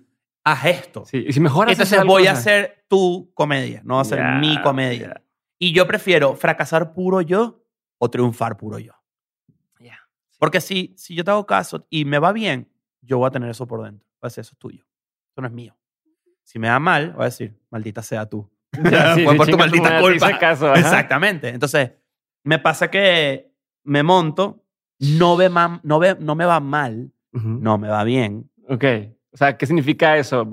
haz 0.43 0.65
esto. 0.65 1.05
Sí, 1.07 1.25
y 1.29 1.33
si 1.33 1.39
mejoras 1.39 1.73
Entonces 1.73 2.05
voy 2.05 2.27
a 2.27 2.33
hacer 2.33 2.85
tu 2.89 3.31
comedia, 3.35 3.81
no 3.85 3.97
va 3.97 4.01
a 4.01 4.05
ser 4.05 4.25
mi 4.41 4.61
comedia. 4.63 5.23
Y 5.59 5.73
yo 5.73 5.87
prefiero 5.87 6.35
fracasar 6.35 6.93
puro 6.93 7.21
yo 7.21 7.63
o 7.99 8.11
triunfar 8.11 8.57
puro 8.57 8.79
yo. 8.79 8.99
Porque 10.39 10.61
si, 10.61 10.95
si 10.97 11.15
yo 11.15 11.25
te 11.25 11.33
hago 11.33 11.47
caso 11.47 11.87
y 11.91 12.05
me 12.05 12.19
va 12.19 12.33
bien, 12.33 12.71
yo 13.03 13.19
voy 13.19 13.27
a 13.27 13.31
tener 13.31 13.51
eso 13.51 13.67
por 13.67 13.83
dentro. 13.83 14.07
Voy 14.21 14.27
a 14.27 14.29
decir, 14.29 14.43
eso 14.43 14.53
es 14.53 14.59
tuyo. 14.59 14.87
Eso 15.33 15.41
no 15.41 15.49
es 15.49 15.53
mío. 15.53 15.77
Si 16.49 16.59
me 16.59 16.71
va 16.71 16.79
mal, 16.79 17.13
voy 17.13 17.23
a 17.23 17.25
decir, 17.27 17.55
maldita 17.69 18.03
sea 18.03 18.25
tú. 18.27 18.49
Ya, 18.91 19.15
sí, 19.15 19.23
Fue 19.25 19.37
por 19.37 19.47
tu 19.49 19.59
maldita 19.59 20.01
culpa. 20.01 20.39
caso. 20.39 20.75
Exactamente. 20.75 21.51
Entonces, 21.51 21.91
me 22.43 22.59
pasa 22.59 22.91
que 22.91 23.53
me 23.85 24.03
monto, 24.03 24.65
no, 24.99 25.37
ve 25.37 25.51
ma- 25.51 25.79
no, 25.83 25.99
ve, 25.99 26.17
no 26.19 26.35
me 26.35 26.47
va 26.47 26.59
mal, 26.59 27.13
Ujú. 27.35 27.49
no 27.49 27.77
me 27.77 27.89
va 27.89 28.03
bien. 28.03 28.51
Ok. 28.67 28.85
O 29.31 29.37
sea, 29.37 29.59
¿qué 29.59 29.67
significa 29.67 30.17
eso? 30.17 30.49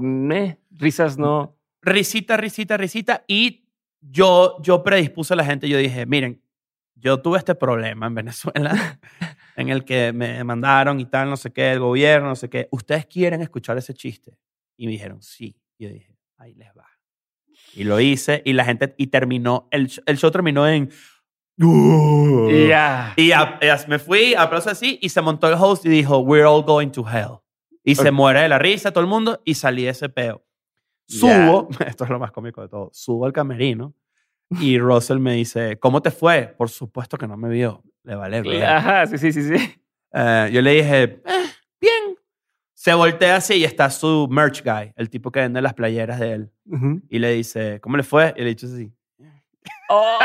Risas 0.72 1.18
no. 1.18 1.56
Risita, 1.82 2.36
risita, 2.36 2.76
risita. 2.76 3.24
Y 3.26 3.70
yo, 4.02 4.58
yo 4.62 4.84
predispuse 4.84 5.34
a 5.34 5.38
la 5.38 5.46
gente. 5.46 5.70
Yo 5.70 5.78
dije, 5.78 6.06
miren, 6.06 6.42
yo 6.96 7.22
tuve 7.22 7.38
este 7.38 7.56
problema 7.56 8.08
en 8.08 8.16
Venezuela 8.16 9.00
en 9.56 9.70
el 9.70 9.86
que 9.86 10.12
me 10.12 10.44
mandaron 10.44 11.00
y 11.00 11.06
tal, 11.06 11.30
no 11.30 11.38
sé 11.38 11.54
qué, 11.54 11.72
el 11.72 11.80
gobierno, 11.80 12.28
no 12.28 12.36
sé 12.36 12.50
qué. 12.50 12.68
¿Ustedes 12.72 13.06
quieren 13.06 13.42
escuchar 13.42 13.78
ese 13.78 13.94
chiste? 13.94 14.38
Y 14.76 14.88
me 14.88 14.92
dijeron, 14.92 15.22
sí. 15.22 15.56
Y 15.78 15.84
yo 15.86 15.90
dije, 15.92 16.18
ahí 16.38 16.54
les 16.56 16.70
va. 16.78 16.88
Y 17.74 17.84
lo 17.84 18.00
hice 18.00 18.42
y 18.46 18.54
la 18.54 18.66
gente, 18.66 18.94
y 18.98 19.08
terminó, 19.08 19.68
el, 19.72 19.92
el 20.06 20.18
show 20.18 20.32
terminó 20.32 20.68
en... 20.68 20.90
Y 21.58 22.68
ya. 22.68 23.14
Y 23.16 23.32
a- 23.32 23.60
as- 23.74 23.88
me 23.88 24.00
fui, 24.00 24.34
aplauso 24.36 24.70
así, 24.70 25.00
y 25.02 25.10
se 25.10 25.22
montó 25.22 25.48
el 25.48 25.56
host 25.56 25.86
y 25.86 25.90
dijo, 25.90 26.20
we're 26.20 26.46
all 26.46 26.64
going 26.64 26.90
to 26.90 27.06
hell. 27.08 27.40
Y 27.84 27.96
se 27.96 28.10
Ok. 28.10 28.14
muere 28.14 28.42
de 28.42 28.50
la 28.50 28.60
risa 28.60 28.92
todo 28.92 29.04
el 29.04 29.10
mundo 29.10 29.42
y 29.46 29.54
salí 29.56 29.84
de 29.84 29.90
ese 29.90 30.10
peo. 30.10 30.44
Subo, 31.08 31.70
esto 31.88 32.04
es 32.04 32.10
lo 32.10 32.20
más 32.20 32.32
cómico 32.32 32.62
de 32.62 32.68
todo, 32.68 32.90
subo 32.94 33.26
al 33.26 33.34
camerino 33.34 33.94
y 34.60 34.78
Russell 34.80 35.20
me 35.20 35.34
dice, 35.36 35.78
¿cómo 35.80 36.02
te 36.02 36.12
fue? 36.12 36.54
Por 36.58 36.70
supuesto 36.70 37.18
que 37.18 37.28
no 37.28 37.38
me 37.38 37.50
vio, 37.50 37.84
le 38.04 38.16
vale. 38.16 38.42
Ajá, 38.66 39.06
sí, 39.08 39.18
sí, 39.18 39.32
sí, 39.32 39.44
sí. 39.58 39.76
Eh, 40.14 40.50
yo 40.52 40.62
le 40.62 40.72
dije, 40.72 41.04
"Eh, 41.04 41.22
bien. 41.80 42.18
Se 42.86 42.94
voltea 42.94 43.38
así 43.38 43.56
y 43.56 43.64
está 43.64 43.90
su 43.90 44.28
merch 44.30 44.64
guy, 44.64 44.94
el 44.96 45.10
tipo 45.10 45.32
que 45.32 45.40
vende 45.40 45.60
las 45.60 45.74
playeras 45.74 46.20
de 46.20 46.34
él. 46.34 46.52
Ujú. 46.68 47.02
Y 47.10 47.18
le 47.18 47.32
dice, 47.32 47.80
¿cómo 47.82 47.98
le 47.98 48.04
fue? 48.04 48.32
Y 48.38 48.42
le 48.42 48.50
dicho 48.50 48.68
así. 48.68 48.94
Oh, 49.90 50.20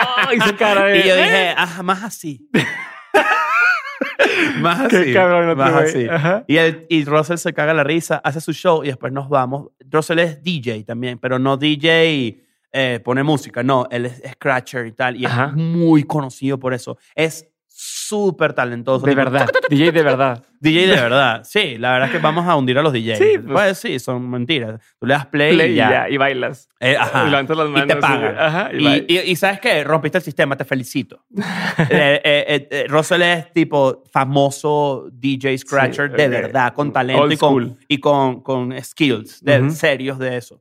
cara 0.58 0.84
de. 0.84 0.98
Y 0.98 1.08
yo 1.08 1.16
dije, 1.16 1.54
ah, 1.56 1.80
más 1.82 2.04
así. 2.04 2.50
más 4.60 4.88
Qué 4.88 4.96
así. 4.98 5.14
cabrón, 5.14 5.56
más 5.56 5.72
así. 5.72 6.06
Ajá. 6.06 6.44
Y, 6.48 6.58
el, 6.58 6.84
y 6.90 7.02
Russell 7.06 7.38
se 7.38 7.54
caga 7.54 7.72
la 7.72 7.82
risa, 7.82 8.20
hace 8.22 8.42
su 8.42 8.52
show 8.52 8.84
y 8.84 8.88
después 8.88 9.10
nos 9.10 9.30
vamos. 9.30 9.68
Russell 9.90 10.18
es 10.18 10.42
DJ 10.42 10.84
también, 10.84 11.18
pero 11.18 11.38
no 11.38 11.56
DJ 11.56 12.44
eh, 12.72 13.00
pone 13.02 13.22
música, 13.22 13.62
no, 13.62 13.86
él 13.90 14.04
es 14.04 14.22
scratcher 14.34 14.86
y 14.86 14.92
tal. 14.92 15.16
Y 15.16 15.24
Ajá. 15.24 15.46
es 15.46 15.54
muy 15.54 16.04
conocido 16.04 16.58
por 16.58 16.74
eso. 16.74 16.98
Es 17.14 17.48
súper 17.82 18.52
talentoso. 18.52 19.06
De 19.06 19.14
verdad. 19.14 19.48
DJ 19.70 19.92
de 19.92 20.02
verdad. 20.02 20.44
DJ 20.60 20.86
de 20.88 20.96
verdad. 20.96 21.42
Sí, 21.44 21.78
la 21.78 21.92
verdad 21.92 22.08
es 22.08 22.14
que 22.14 22.20
vamos 22.20 22.46
a 22.46 22.54
hundir 22.54 22.76
a 22.78 22.82
los 22.82 22.92
DJs. 22.92 23.16
Sí, 23.18 23.38
pues. 23.38 23.52
pues, 23.52 23.78
sí, 23.78 23.98
son 23.98 24.28
mentiras. 24.28 24.78
Tú 24.98 25.06
le 25.06 25.14
das 25.14 25.24
play, 25.26 25.54
Play 25.54 25.70
y 25.70 25.72
y 25.72 25.76
ya. 25.76 25.90
ya. 25.90 26.08
Y 26.10 26.18
bailas. 26.18 26.68
Eh, 26.78 26.96
ajá. 26.98 27.24
Y 27.26 27.30
levantas 27.30 27.56
las 27.56 27.68
manos. 27.70 27.84
Y 27.84 27.88
te 27.88 27.96
pagan. 27.96 28.38
Ajá. 28.38 28.70
Y, 28.72 28.84
bye. 28.84 29.06
y- 29.08 29.30
y 29.30 29.36
¿sabes 29.36 29.60
qué? 29.60 29.82
Rompiste 29.84 30.18
el 30.18 30.24
sistema, 30.24 30.56
te 30.56 30.64
felicito. 30.64 31.24
Eh, 31.88 32.20
eh, 32.22 32.44
eh, 32.46 32.68
eh, 32.70 32.84
Russell 32.88 33.22
es 33.22 33.52
tipo 33.54 34.02
famoso 34.12 35.08
DJ 35.12 35.56
Scratcher 35.56 36.10
Sí, 36.10 36.16
de 36.16 36.24
ok. 36.26 36.30
verdad, 36.30 36.74
con 36.74 36.92
talento 36.92 37.22
Old 37.22 37.32
y, 37.88 37.98
con, 37.98 38.42
con, 38.42 38.70
con 38.70 38.82
skills 38.84 39.42
de, 39.42 39.60
Ujú. 39.62 39.70
serios 39.70 40.18
de 40.18 40.36
eso. 40.36 40.60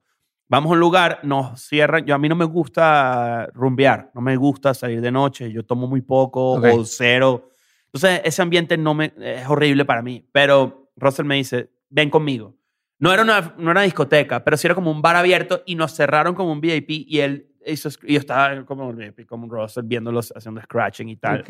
Vamos 0.52 0.72
a 0.72 0.74
un 0.74 0.80
lugar, 0.80 1.20
nos 1.24 1.62
cierran. 1.62 2.04
Yo 2.06 2.16
a 2.16 2.18
mí 2.18 2.28
no 2.28 2.36
me 2.36 2.46
gusta 2.46 3.48
rumbear, 3.54 4.10
no 4.16 4.22
me 4.22 4.36
gusta 4.36 4.74
salir 4.74 5.00
de 5.00 5.12
noche. 5.12 5.52
Yo 5.52 5.64
tomo 5.64 5.86
muy 5.88 6.02
poco 6.02 6.54
Ok. 6.54 6.66
o 6.74 6.84
cero. 6.86 7.52
Entonces, 7.86 8.22
ese 8.24 8.42
ambiente 8.42 8.76
no 8.76 8.96
me, 8.96 9.14
es 9.20 9.48
horrible 9.48 9.86
para 9.86 10.02
mí. 10.02 10.28
Pero 10.32 10.92
Russell 10.96 11.26
me 11.26 11.36
dice, 11.36 11.70
ven 11.90 12.10
conmigo. 12.10 12.56
No 12.98 13.14
era, 13.14 13.22
una, 13.22 13.42
no 13.58 13.64
era 13.64 13.72
una 13.72 13.82
discoteca, 13.84 14.44
pero 14.44 14.58
sí 14.58 14.68
era 14.68 14.76
como 14.76 14.92
un 14.92 15.02
bar 15.02 15.16
abierto 15.16 15.62
y 15.66 15.76
nos 15.76 15.94
cerraron 15.96 16.34
como 16.36 16.52
un 16.52 16.60
VIP 16.60 16.90
y 17.08 17.20
él 17.20 17.48
hizo, 17.66 17.90
y 18.04 18.14
yo 18.14 18.20
estaba 18.20 18.66
como 18.66 18.88
un 18.90 18.98
VIP, 18.98 19.26
como 19.28 19.46
un 19.46 19.52
Russell 19.52 19.86
viéndolos 19.86 20.34
haciendo 20.36 20.60
scratching 20.62 21.10
y 21.10 21.16
tal. 21.16 21.42
Ok. 21.42 21.50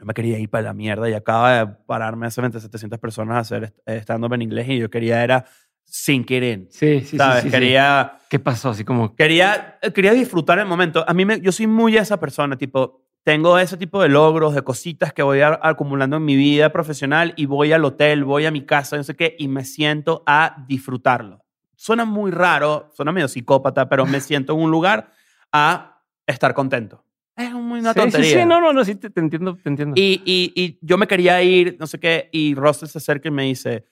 Yo 0.00 0.06
me 0.06 0.12
quería 0.12 0.38
ir 0.38 0.50
para 0.50 0.64
la 0.64 0.74
mierda 0.74 1.08
y 1.08 1.12
acaba 1.14 1.52
de 1.58 1.66
pararme 1.86 2.26
hace 2.26 2.40
20, 2.40 2.58
700 2.58 2.98
personas 2.98 3.36
a 3.36 3.40
hacer 3.40 3.74
stand-up 3.86 4.32
en 4.34 4.42
inglés 4.42 4.68
y 4.68 4.78
yo 4.78 4.90
quería 4.90 5.22
era 5.22 5.44
sink 5.90 6.30
it 6.30 6.42
in. 6.42 6.68
Sí, 6.70 7.00
sí, 7.02 7.16
¿Sabes? 7.18 7.42
sí, 7.42 7.42
sí, 7.42 7.48
sí. 7.48 7.50
quería, 7.58 8.18
¿Qué 8.28 8.38
pasó? 8.38 8.70
Así 8.70 8.84
como. 8.84 9.14
quería, 9.16 9.78
quería 9.94 10.12
disfrutar 10.12 10.58
el 10.58 10.66
momento. 10.66 11.04
A 11.08 11.12
mí, 11.14 11.24
me, 11.24 11.40
yo 11.40 11.52
soy 11.52 11.66
muy 11.66 11.96
esa 11.96 12.18
persona, 12.20 12.56
tipo, 12.56 13.02
tengo 13.24 13.58
ese 13.58 13.76
tipo 13.76 14.00
de 14.02 14.08
logros, 14.08 14.54
de 14.54 14.62
cositas 14.62 15.12
que 15.12 15.22
voy 15.22 15.40
a- 15.40 15.58
acumulando 15.62 16.16
en 16.16 16.24
mi 16.24 16.36
vida 16.36 16.70
profesional 16.72 17.34
y 17.36 17.46
voy 17.46 17.72
al 17.72 17.84
hotel, 17.84 18.24
voy 18.24 18.46
a 18.46 18.50
mi 18.50 18.64
casa, 18.64 18.96
no 18.96 19.02
sé 19.04 19.14
qué, 19.16 19.34
y 19.38 19.48
me 19.48 19.64
siento 19.64 20.22
a 20.26 20.64
disfrutarlo. 20.68 21.44
Suena 21.76 22.04
muy 22.04 22.30
raro, 22.30 22.90
suena 22.94 23.10
medio 23.12 23.28
psicópata, 23.28 23.88
pero 23.88 24.06
me 24.06 24.20
siento 24.20 24.52
en 24.54 24.60
un 24.60 24.70
lugar 24.70 25.12
a 25.52 26.02
estar 26.26 26.54
contento. 26.54 27.04
Es 27.36 27.52
una 27.54 27.92
sí, 27.94 28.00
sí, 28.00 28.10
tontería. 28.10 28.40
sí, 28.42 28.46
no, 28.46 28.60
no, 28.60 28.72
no, 28.72 28.84
sí, 28.84 28.94
te, 28.96 29.08
te 29.10 29.20
entiendo, 29.20 29.56
te 29.56 29.68
entiendo. 29.68 29.94
Y, 29.96 30.22
y, 30.24 30.52
y 30.62 30.78
yo 30.82 30.98
me 30.98 31.06
quería 31.06 31.42
ir, 31.42 31.76
no 31.80 31.86
sé 31.86 31.98
qué, 31.98 32.28
y 32.32 32.54
Russell 32.54 32.88
se 32.88 32.98
acerca 32.98 33.28
y 33.28 33.32
me 33.32 33.44
dice, 33.44 33.86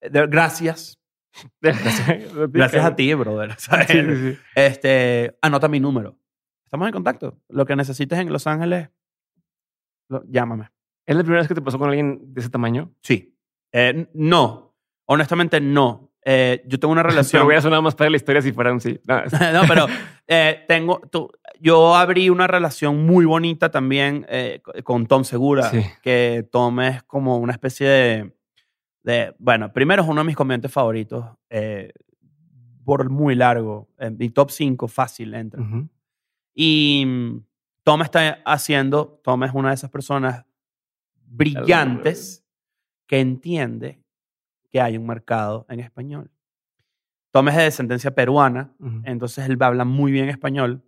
"De- 0.00 0.26
gracias. 1.60 2.32
Gracias 2.50 2.84
a 2.84 2.96
ti, 2.96 3.12
brother. 3.14 3.54
¿sabes? 3.58 3.86
Sí, 3.90 4.00
sí, 4.00 4.32
sí. 4.32 4.38
Este, 4.54 5.36
anota 5.42 5.68
mi 5.68 5.80
número. 5.80 6.16
Estamos 6.64 6.86
en 6.88 6.92
contacto. 6.92 7.38
Lo 7.48 7.66
que 7.66 7.76
necesites 7.76 8.18
en 8.18 8.32
Los 8.32 8.46
Ángeles, 8.46 8.90
lo- 10.08 10.24
llámame. 10.26 10.70
¿Es 11.06 11.16
la 11.16 11.22
primera 11.22 11.40
vez 11.42 11.48
que 11.48 11.54
te 11.54 11.62
pasó 11.62 11.78
con 11.78 11.88
alguien 11.88 12.32
de 12.34 12.40
ese 12.40 12.50
tamaño? 12.50 12.92
Sí. 13.02 13.36
Eh, 13.72 14.08
no. 14.14 14.74
Honestamente, 15.06 15.60
no. 15.60 16.10
Eh, 16.24 16.62
yo 16.66 16.80
tengo 16.80 16.92
una 16.92 17.02
Pero 17.04 17.10
relación. 17.12 17.42
hubiera 17.46 17.60
sonado 17.60 17.82
más 17.82 17.94
para 17.94 18.08
la 18.10 18.16
historia 18.16 18.40
si 18.40 18.52
fuera 18.52 18.72
un 18.72 18.80
sí. 18.80 18.98
No, 19.06 19.22
no, 19.52 19.62
pero 19.68 19.86
eh, 20.26 20.64
tengo. 20.66 21.00
tú- 21.10 21.30
yo 21.60 21.94
abrí 21.94 22.30
una 22.30 22.46
relación 22.46 23.04
muy 23.06 23.24
bonita 23.26 23.70
también 23.70 24.24
eh, 24.28 24.60
co- 24.62 24.72
con 24.82 25.06
Tom 25.06 25.24
Segura. 25.24 25.70
Que 26.02 26.46
Tom 26.50 26.80
es 26.80 27.02
como 27.04 27.36
una 27.38 27.52
especie 27.52 27.86
de. 27.88 28.32
De- 29.04 29.34
bueno, 29.38 29.72
primero 29.72 30.02
es 30.02 30.08
uno 30.08 30.22
de 30.22 30.26
mis 30.26 30.36
comediantes 30.36 30.72
favoritos. 30.72 31.24
eh, 31.50 31.92
por 32.84 33.08
muy 33.08 33.34
largo. 33.34 33.88
En 33.98 34.18
mi 34.18 34.28
top 34.28 34.50
5 34.50 34.88
fácil 34.88 35.32
entra. 35.32 35.62
Ujú. 35.62 35.88
Y 36.54 37.02
mm, 37.06 37.42
Tom 37.82 38.02
está 38.02 38.42
haciendo, 38.44 39.20
Tom 39.24 39.42
es 39.44 39.52
una 39.54 39.70
de 39.70 39.74
esas 39.76 39.88
personas 39.90 40.44
brillantes 41.26 42.44
que 43.06 43.20
entiende 43.20 44.02
que 44.70 44.80
hay 44.82 44.96
un 44.98 45.06
mercado 45.06 45.64
en 45.70 45.80
español. 45.80 46.30
Tom 47.30 47.48
es 47.48 47.56
de 47.56 47.62
descendencia 47.64 48.14
peruana, 48.14 48.72
entonces 49.04 49.48
él 49.48 49.56
habla 49.60 49.84
muy 49.84 50.12
bien 50.12 50.28
español, 50.28 50.82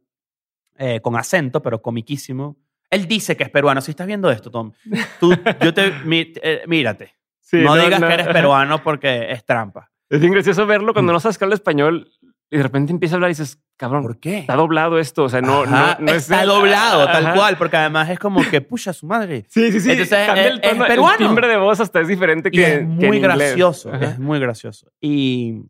eh, 0.77 1.01
con 1.01 1.17
acento, 1.17 1.63
pero 1.63 1.81
comiquísimo. 1.83 2.57
Él 2.91 3.09
dice 3.09 3.37
que 3.37 3.45
es 3.45 3.51
peruano. 3.51 3.81
Si 3.81 3.91
estás 3.91 4.07
viendo 4.07 4.31
esto, 4.31 4.51
Tom, 4.51 4.71
tú, 5.19 5.33
yo 5.63 5.75
te, 5.75 5.91
mi- 6.05 6.33
eh, 6.43 6.63
mírate. 6.69 7.16
Sí, 7.49 7.59
no, 7.59 7.77
digas 7.77 8.01
no. 8.01 8.09
que 8.09 8.15
eres 8.15 8.27
peruano 8.29 8.83
porque 8.83 9.31
es 9.31 9.45
trampa. 9.45 9.91
Es 10.11 10.19
bien 10.21 10.33
gracioso 10.33 10.67
verlo 10.67 10.93
cuando 10.93 11.13
no 11.13 11.21
sabes 11.21 11.39
que 11.39 11.45
habla 11.45 11.55
español. 11.55 12.11
Y 12.51 12.57
de 12.59 12.63
repente 12.63 12.93
empieza 12.93 13.15
a 13.15 13.17
hablar 13.17 13.31
y 13.31 13.33
dices, 13.33 13.61
cabrón, 13.77 14.03
¿Por 14.03 14.19
qué? 14.21 14.39
está 14.39 14.55
doblado 14.57 14.99
esto. 14.99 15.25
O 15.25 15.29
sea, 15.29 15.41
no, 15.41 15.63
Ajá, 15.63 15.97
no, 16.01 16.07
no 16.07 16.13
es- 16.13 16.25
está 16.31 16.45
doblado, 16.45 17.05
tal 17.07 17.27
Ajá. 17.27 17.35
cual, 17.35 17.57
porque 17.57 17.77
además 17.77 18.09
es 18.11 18.19
como 18.19 18.41
que 18.49 18.61
pucha 18.61 18.93
su 18.93 19.07
madre. 19.07 19.45
Sí, 19.49 19.71
sí, 19.73 19.81
sí. 19.81 19.91
Entonces, 19.93 20.27
Cambia 20.27 20.45
es- 20.47 20.51
el 20.55 20.61
tono, 20.61 20.85
es 20.85 20.89
peruano. 20.89 21.13
el 21.19 21.27
timbre 21.27 21.49
de 21.49 21.57
voz 21.57 21.81
hasta 21.81 22.01
es 22.01 22.09
diferente 22.09 22.49
Y 22.49 22.53
que 22.53 22.63
es 22.65 22.79
que 22.79 22.85
muy 22.85 23.05
en 23.07 23.15
inglés. 23.15 23.37
gracioso, 23.37 23.93
es 23.95 24.19
muy 24.19 24.39
gracioso. 24.41 24.91
Y 25.01 25.63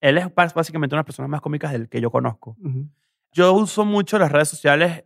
él 0.00 0.18
es 0.18 0.26
básicamente 0.34 0.94
una 0.94 0.98
de 1.00 1.02
las 1.02 1.06
personas 1.06 1.30
más 1.30 1.40
cómicas 1.40 1.72
del 1.72 1.88
que 1.88 2.00
yo 2.00 2.10
conozco. 2.10 2.56
Ujú, 2.62 2.88
Yo 3.32 3.52
uso 3.54 3.84
mucho 3.86 4.18
las 4.18 4.30
redes 4.32 4.48
sociales 4.48 5.04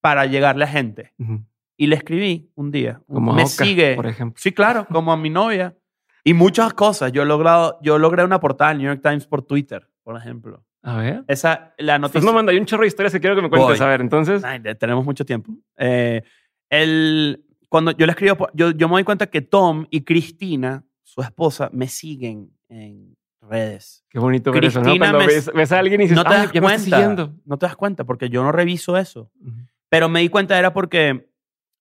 para 0.00 0.26
llegarle 0.26 0.64
a 0.64 0.68
gente. 0.68 1.12
ujú. 1.18 1.42
Y 1.76 1.86
le 1.88 1.96
escribí 1.96 2.50
un 2.54 2.70
día. 2.70 3.00
Como 3.08 3.32
me 3.32 3.42
Oka, 3.42 3.50
sigue. 3.64 3.94
por 3.96 4.06
ejemplo. 4.06 4.40
Sí, 4.40 4.52
claro, 4.52 4.86
como 4.90 5.12
a 5.12 5.16
mi 5.16 5.30
novia. 5.30 5.76
Y 6.22 6.32
muchas 6.32 6.72
cosas. 6.74 7.12
Yo 7.12 7.22
he 7.22 7.26
logrado, 7.26 7.78
yo 7.82 7.98
logré 7.98 8.24
una 8.24 8.40
portada 8.40 8.70
del 8.70 8.78
New 8.78 8.86
York 8.86 9.00
Times 9.02 9.26
por 9.26 9.42
Twitter, 9.42 9.88
por 10.02 10.16
ejemplo. 10.16 10.64
A 10.82 10.96
ver. 10.98 11.24
Esa, 11.28 11.74
la 11.78 11.98
noticia. 11.98 12.20
no 12.24 12.32
manda, 12.32 12.52
hay 12.52 12.58
un 12.58 12.66
chorro 12.66 12.82
de 12.82 12.88
historias 12.88 13.12
que 13.12 13.20
quiero 13.20 13.34
que 13.36 13.42
me 13.42 13.48
cuentes. 13.50 13.78
Voy. 13.78 13.86
A 13.86 13.90
ver, 13.90 14.00
entonces. 14.00 14.44
Ay, 14.44 14.60
tenemos 14.78 15.04
mucho 15.04 15.24
tiempo. 15.24 15.52
Eh, 15.76 16.22
el, 16.70 17.44
cuando 17.68 17.90
yo 17.92 18.06
le 18.06 18.12
escribo, 18.12 18.48
yo, 18.54 18.70
yo 18.70 18.88
me 18.88 18.94
doy 18.94 19.04
cuenta 19.04 19.26
que 19.26 19.40
Tom 19.42 19.86
y 19.90 20.02
Cristina, 20.02 20.84
su 21.02 21.20
esposa, 21.22 21.70
me 21.72 21.88
siguen 21.88 22.50
en 22.68 23.16
redes. 23.42 24.04
Qué 24.08 24.18
bonito 24.18 24.50
ver 24.52 24.64
eso, 24.66 24.80
¿no? 24.80 24.96
Cuando 24.96 25.18
me- 25.18 25.26
ves, 25.26 25.50
ves 25.54 25.72
a 25.72 25.78
alguien 25.78 26.00
y 26.00 26.04
dices, 26.04 26.16
no 26.16 26.22
te 26.24 26.28
"Ah, 26.30 26.32
das 26.32 26.40
me 26.40 26.46
está 26.46 26.60
cuenta. 26.60 26.78
siguiendo. 26.84 27.34
No 27.44 27.58
te 27.58 27.66
das 27.66 27.76
cuenta 27.76 28.04
porque 28.04 28.28
yo 28.30 28.42
no 28.42 28.52
reviso 28.52 28.96
eso. 28.96 29.30
Ujú. 29.40 29.56
Pero 29.88 30.08
me 30.08 30.20
di 30.20 30.28
cuenta 30.28 30.58
era 30.58 30.72
porque 30.72 31.28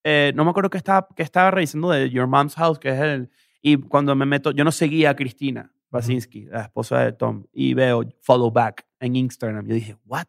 eh, 0.03 0.33
no 0.35 0.43
me 0.43 0.51
acuerdo 0.51 0.69
que 0.69 0.77
estaba, 0.77 1.07
que 1.15 1.23
estaba 1.23 1.51
revisando 1.51 1.89
de 1.89 2.09
Your 2.09 2.27
Mom's 2.27 2.55
House, 2.55 2.79
que 2.79 2.89
es 2.89 2.99
el. 2.99 3.29
Y 3.61 3.77
cuando 3.77 4.15
me 4.15 4.25
meto, 4.25 4.51
yo 4.51 4.63
no 4.63 4.71
seguía 4.71 5.11
a 5.11 5.15
Cristina 5.15 5.73
Basinski, 5.89 6.45
la 6.45 6.63
esposa 6.63 6.99
de 6.99 7.13
Tom, 7.13 7.45
y 7.53 7.73
veo 7.73 8.03
follow 8.21 8.51
back 8.51 8.85
en 8.99 9.15
Instagram. 9.15 9.67
Yo 9.67 9.75
dije, 9.75 9.95
¿what? 10.05 10.27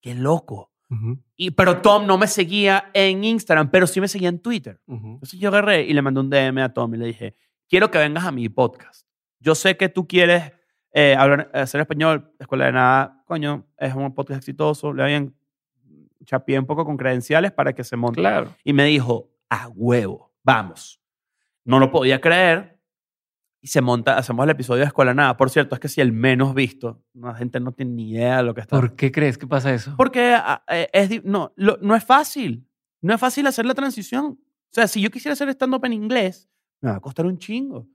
Qué 0.00 0.14
loco. 0.14 0.70
Y, 1.36 1.52
pero 1.52 1.80
Tom 1.82 2.04
no 2.04 2.18
me 2.18 2.26
seguía 2.26 2.90
en 2.94 3.22
Instagram, 3.22 3.70
pero 3.70 3.86
sí 3.86 4.00
me 4.00 4.08
seguía 4.08 4.28
en 4.28 4.40
Twitter. 4.40 4.80
Entonces 4.88 5.38
yo 5.38 5.48
agarré 5.48 5.84
y 5.84 5.92
le 5.92 6.02
mandé 6.02 6.20
un 6.20 6.30
DM 6.30 6.58
a 6.58 6.72
Tom 6.72 6.92
y 6.94 6.98
le 6.98 7.06
dije, 7.06 7.36
quiero 7.68 7.92
que 7.92 7.98
vengas 7.98 8.24
a 8.24 8.32
mi 8.32 8.48
podcast. 8.48 9.06
Yo 9.38 9.54
sé 9.54 9.76
que 9.76 9.88
tú 9.88 10.08
quieres 10.08 10.52
eh, 10.92 11.14
hablar, 11.16 11.48
hacer 11.54 11.80
español, 11.80 12.32
Escuela 12.40 12.66
de 12.66 12.72
Nada, 12.72 13.22
coño, 13.26 13.68
es 13.78 13.94
un 13.94 14.12
podcast 14.14 14.38
exitoso, 14.38 14.92
le 14.92 15.04
habían 15.04 15.34
chapié 16.24 16.58
un 16.58 16.66
poco 16.66 16.84
con 16.84 16.96
credenciales 16.96 17.52
para 17.52 17.72
que 17.74 17.84
se 17.84 17.96
monte. 17.96 18.20
Claro. 18.20 18.54
Y 18.64 18.72
me 18.72 18.84
dijo, 18.84 19.30
a 19.48 19.68
huevo, 19.68 20.32
vamos. 20.42 21.00
No 21.64 21.78
lo 21.78 21.90
podía 21.90 22.20
creer. 22.20 22.78
Y 23.62 23.66
se 23.66 23.82
monta, 23.82 24.16
hacemos 24.16 24.44
el 24.44 24.50
episodio 24.50 24.80
de 24.80 24.86
Escuela 24.86 25.12
Nada. 25.12 25.36
Por 25.36 25.50
cierto, 25.50 25.74
es 25.74 25.80
que 25.80 25.88
si 25.88 26.00
el 26.00 26.12
menos 26.12 26.54
visto, 26.54 27.02
la 27.12 27.34
gente 27.34 27.60
no 27.60 27.72
tiene 27.72 27.92
ni 27.92 28.10
idea 28.12 28.38
de 28.38 28.42
lo 28.44 28.54
que 28.54 28.62
está. 28.62 28.74
¿Por 28.76 28.96
qué 28.96 29.12
crees 29.12 29.36
que 29.36 29.46
pasa 29.46 29.74
eso? 29.74 29.94
Porque 29.98 30.32
ah, 30.34 30.64
eh, 30.68 30.88
es, 30.94 31.22
no, 31.24 31.52
lo- 31.56 31.76
no 31.82 31.94
es 31.94 32.02
fácil. 32.02 32.66
No 33.02 33.12
es 33.12 33.20
fácil 33.20 33.46
hacer 33.46 33.66
la 33.66 33.74
transición. 33.74 34.24
O 34.26 34.72
sea, 34.72 34.86
si 34.88 35.02
yo 35.02 35.10
quisiera 35.10 35.34
hacer 35.34 35.48
stand-up 35.50 35.84
en 35.84 35.92
inglés, 35.92 36.48
me 36.80 36.90
va 36.90 36.96
a 36.96 37.00
costar 37.00 37.26
un 37.26 37.36
chingo. 37.36 37.86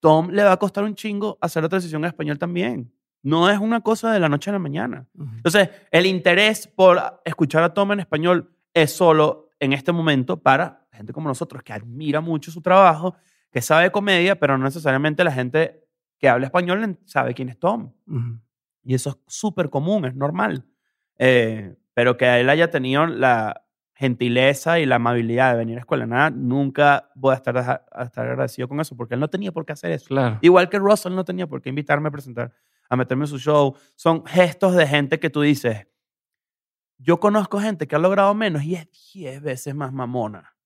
Tom 0.00 0.28
le 0.30 0.42
va 0.44 0.52
a 0.52 0.56
costar 0.58 0.84
un 0.84 0.94
chingo 0.94 1.38
hacer 1.40 1.62
la 1.62 1.70
transición 1.70 2.04
a 2.04 2.08
español 2.08 2.38
también. 2.38 2.92
No 3.24 3.50
es 3.50 3.58
una 3.58 3.80
cosa 3.80 4.12
de 4.12 4.20
la 4.20 4.28
noche 4.28 4.50
a 4.50 4.52
la 4.52 4.58
mañana. 4.60 5.06
Entonces, 5.18 5.70
el 5.90 6.06
interés 6.06 6.68
por 6.68 7.20
escuchar 7.24 7.64
a 7.64 7.74
Tom 7.74 7.90
en 7.92 8.00
español 8.00 8.54
es 8.72 8.92
solo 8.92 9.48
en 9.58 9.72
este 9.72 9.92
momento 9.92 10.36
para 10.36 10.86
gente 10.94 11.12
como 11.12 11.28
nosotros 11.28 11.62
que 11.62 11.72
admira 11.72 12.20
mucho 12.20 12.50
su 12.50 12.62
trabajo, 12.62 13.16
que 13.50 13.60
sabe 13.60 13.90
comedia, 13.90 14.38
pero 14.38 14.56
no 14.56 14.64
necesariamente 14.64 15.24
la 15.24 15.32
gente 15.32 15.84
que 16.18 16.28
habla 16.28 16.46
español 16.46 16.98
sabe 17.04 17.34
quién 17.34 17.48
es 17.48 17.58
Tom. 17.58 17.92
Y 18.82 18.94
eso 18.94 19.10
es 19.10 19.16
súper 19.26 19.70
común, 19.70 20.04
es 20.04 20.14
normal. 20.14 20.64
Eh, 21.18 21.74
pero 21.94 22.16
que 22.16 22.40
él 22.40 22.50
haya 22.50 22.70
tenido 22.70 23.06
la 23.06 23.63
gentileza 23.94 24.80
y 24.80 24.86
la 24.86 24.96
amabilidad 24.96 25.52
de 25.52 25.58
venir 25.58 25.76
a 25.76 25.80
Escuela 25.80 26.06
Nada, 26.06 26.30
nunca 26.30 27.10
voy 27.14 27.32
a 27.32 27.36
estar, 27.36 27.56
a 27.56 28.02
estar 28.04 28.26
agradecido 28.26 28.68
con 28.68 28.80
eso, 28.80 28.96
porque 28.96 29.14
él 29.14 29.20
no 29.20 29.30
tenía 29.30 29.52
por 29.52 29.64
qué 29.64 29.72
hacer 29.72 29.92
eso. 29.92 30.06
Claro. 30.06 30.38
Igual 30.42 30.68
que 30.68 30.78
Russell 30.78 31.14
no 31.14 31.24
tenía 31.24 31.46
por 31.46 31.62
qué 31.62 31.68
invitarme 31.68 32.08
a 32.08 32.10
presentar, 32.10 32.52
a 32.88 32.96
meterme 32.96 33.24
en 33.24 33.28
su 33.28 33.38
show. 33.38 33.76
Son 33.94 34.24
gestos 34.26 34.74
de 34.74 34.86
gente 34.86 35.20
que 35.20 35.30
tú 35.30 35.42
dices, 35.42 35.86
yo 36.98 37.20
conozco 37.20 37.60
gente 37.60 37.86
que 37.86 37.96
ha 37.96 38.00
logrado 38.00 38.34
menos 38.34 38.64
y 38.64 38.74
es 38.74 38.88
10 39.14 39.42
veces 39.42 39.74
más 39.74 39.92
mamona. 39.92 40.56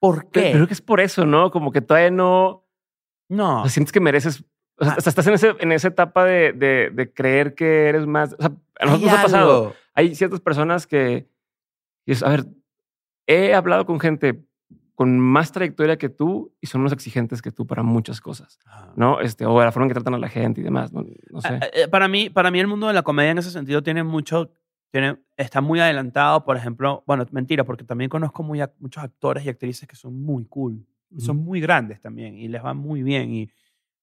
¿Por 0.00 0.28
Pero 0.28 0.30
qué? 0.32 0.52
Creo 0.52 0.66
que 0.66 0.74
es 0.74 0.80
por 0.82 1.00
eso, 1.00 1.24
¿no? 1.24 1.50
Como 1.50 1.70
que 1.70 1.80
todavía 1.80 2.10
no. 2.10 2.66
no. 3.28 3.60
o 3.60 3.62
sea, 3.64 3.70
sientes 3.70 3.92
que 3.92 4.00
mereces. 4.00 4.44
O 4.76 4.84
sea, 4.84 4.94
Ah. 4.94 4.96
estás 4.98 5.26
en, 5.28 5.34
ese, 5.34 5.54
en 5.60 5.70
esa 5.70 5.88
etapa 5.88 6.24
de, 6.24 6.52
de, 6.52 6.90
de 6.92 7.12
creer 7.12 7.54
que 7.54 7.88
eres 7.88 8.06
más. 8.06 8.32
O 8.32 8.42
sea, 8.42 8.52
a 8.80 8.86
nosotros 8.86 9.10
nos 9.12 9.20
ha 9.20 9.22
pasado. 9.22 9.74
Hay 9.94 10.14
ciertas 10.16 10.40
personas 10.40 10.88
que. 10.88 11.28
y 12.04 12.12
es, 12.12 12.22
a 12.24 12.30
ver, 12.30 12.46
he 13.34 13.54
hablado 13.54 13.86
con 13.86 14.00
gente 14.00 14.44
con 14.94 15.18
más 15.18 15.50
trayectoria 15.52 15.96
que 15.96 16.08
tú 16.08 16.54
y 16.60 16.66
son 16.66 16.82
más 16.82 16.92
exigentes 16.92 17.40
que 17.42 17.50
tú 17.50 17.66
para 17.66 17.82
muchas 17.82 18.20
cosas, 18.20 18.58
Ajá. 18.66 18.92
¿no? 18.94 19.20
Este, 19.20 19.46
o 19.46 19.60
la 19.60 19.72
forma 19.72 19.86
en 19.86 19.90
que 19.90 19.94
tratan 19.94 20.14
a 20.14 20.18
la 20.18 20.28
gente 20.28 20.60
y 20.60 20.64
demás, 20.64 20.92
no, 20.92 21.04
no 21.30 21.40
sé. 21.40 21.58
Eh, 21.72 21.88
Para 21.88 22.08
mí, 22.08 22.30
para 22.30 22.50
mí 22.50 22.60
el 22.60 22.66
mundo 22.66 22.86
de 22.88 22.92
la 22.92 23.02
comedia 23.02 23.30
en 23.30 23.38
ese 23.38 23.50
sentido 23.50 23.82
tiene 23.82 24.04
mucho, 24.04 24.52
tiene, 24.90 25.16
está 25.36 25.60
muy 25.60 25.80
adelantado, 25.80 26.44
por 26.44 26.56
ejemplo, 26.56 27.02
bueno, 27.06 27.24
mentira, 27.32 27.64
porque 27.64 27.84
también 27.84 28.10
conozco 28.10 28.42
muy, 28.42 28.60
muchos 28.78 29.02
actores 29.02 29.44
y 29.44 29.48
actrices 29.48 29.88
que 29.88 29.96
son 29.96 30.22
muy 30.22 30.44
cool, 30.44 30.86
son 31.18 31.38
muy 31.38 31.60
grandes 31.60 32.00
también, 32.00 32.36
y 32.38 32.48
les 32.48 32.64
va 32.64 32.72
muy 32.72 33.02
bien, 33.02 33.32
y 33.32 33.50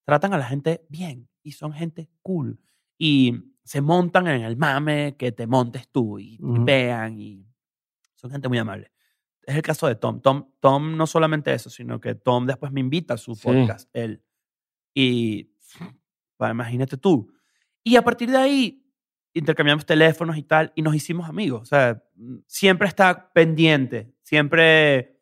tratan 0.04 0.34
a 0.34 0.38
la 0.38 0.46
gente 0.46 0.86
bien, 0.90 1.30
y 1.44 1.54
son 1.54 1.72
gente 1.72 2.10
cool, 2.22 2.60
y 2.98 3.36
se 3.64 3.82
montan 3.82 4.28
en 4.28 4.42
el 4.42 4.58
mame 4.58 5.16
que 5.18 5.32
te 5.32 5.48
montes 5.48 5.88
tú, 5.88 6.20
y 6.20 6.38
vean, 6.42 7.20
y 7.20 7.46
son 8.16 8.32
gente 8.32 8.50
muy 8.50 8.58
amable. 8.58 8.92
Es 9.50 9.56
el 9.56 9.62
caso 9.62 9.88
de 9.88 9.96
Tom. 9.96 10.22
Tom. 10.22 10.46
Tom 10.60 10.96
no 10.96 11.08
solamente 11.08 11.54
eso, 11.54 11.70
sino 11.70 12.00
que 12.00 12.16
Tom 12.16 12.46
después 12.46 12.72
me 12.72 12.80
invita 12.80 13.16
a 13.16 13.18
su 13.18 13.36
Sí. 13.36 13.42
podcast, 13.44 13.90
él. 13.94 14.22
Y 14.94 15.52
pues, 16.38 16.52
imagínate 16.52 16.98
tú. 16.98 17.32
Y 17.84 17.96
a 17.96 18.02
partir 18.04 18.30
de 18.32 18.38
ahí 18.38 18.86
intercambiamos 19.34 19.86
teléfonos 19.86 20.38
y 20.38 20.44
tal, 20.44 20.72
y 20.76 20.82
nos 20.82 20.96
hicimos 20.96 21.28
amigos. 21.30 21.62
O 21.62 21.66
sea, 21.66 22.04
siempre 22.48 22.88
está 22.88 23.32
pendiente, 23.34 24.12
siempre 24.24 25.20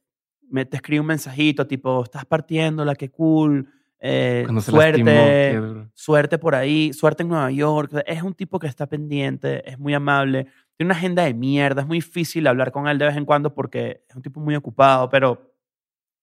me, 0.49 0.65
te 0.65 0.78
escribe 0.78 1.01
un 1.01 1.07
mensajito 1.07 1.67
tipo, 1.67 2.03
estás 2.03 2.25
partiéndola, 2.25 2.95
qué 2.95 3.09
cool, 3.09 3.67
eh, 3.99 4.45
suerte, 4.61 5.03
lastimó, 5.03 5.89
suerte 5.93 6.38
por 6.38 6.55
ahí, 6.55 6.93
suerte 6.93 7.23
en 7.23 7.30
Nueva 7.30 7.51
York. 7.51 7.89
O 7.91 7.95
sea, 7.95 8.03
Es 8.07 8.23
un 8.23 8.34
tipo 8.34 8.59
que 8.59 8.67
está 8.67 8.88
pendiente, 8.88 9.69
es 9.69 9.78
muy 9.78 9.93
amable, 9.93 10.47
tiene 10.78 10.88
una 10.91 10.97
agenda 10.97 11.23
de 11.23 11.34
mierda, 11.34 11.82
es 11.82 11.88
muy 11.88 11.97
difícil 11.97 12.45
hablar 12.47 12.71
con 12.71 12.88
él 12.88 12.97
de 12.97 13.05
vez 13.05 13.17
en 13.17 13.25
cuando 13.25 13.53
porque 13.53 14.03
es 14.07 14.15
un 14.15 14.21
tipo 14.21 14.39
muy 14.39 14.55
ocupado, 14.55 15.09
pero 15.09 15.53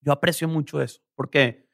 yo 0.01 0.13
aprecio 0.13 0.49
mucho 0.49 0.81
eso, 0.81 1.01
porque 1.15 1.69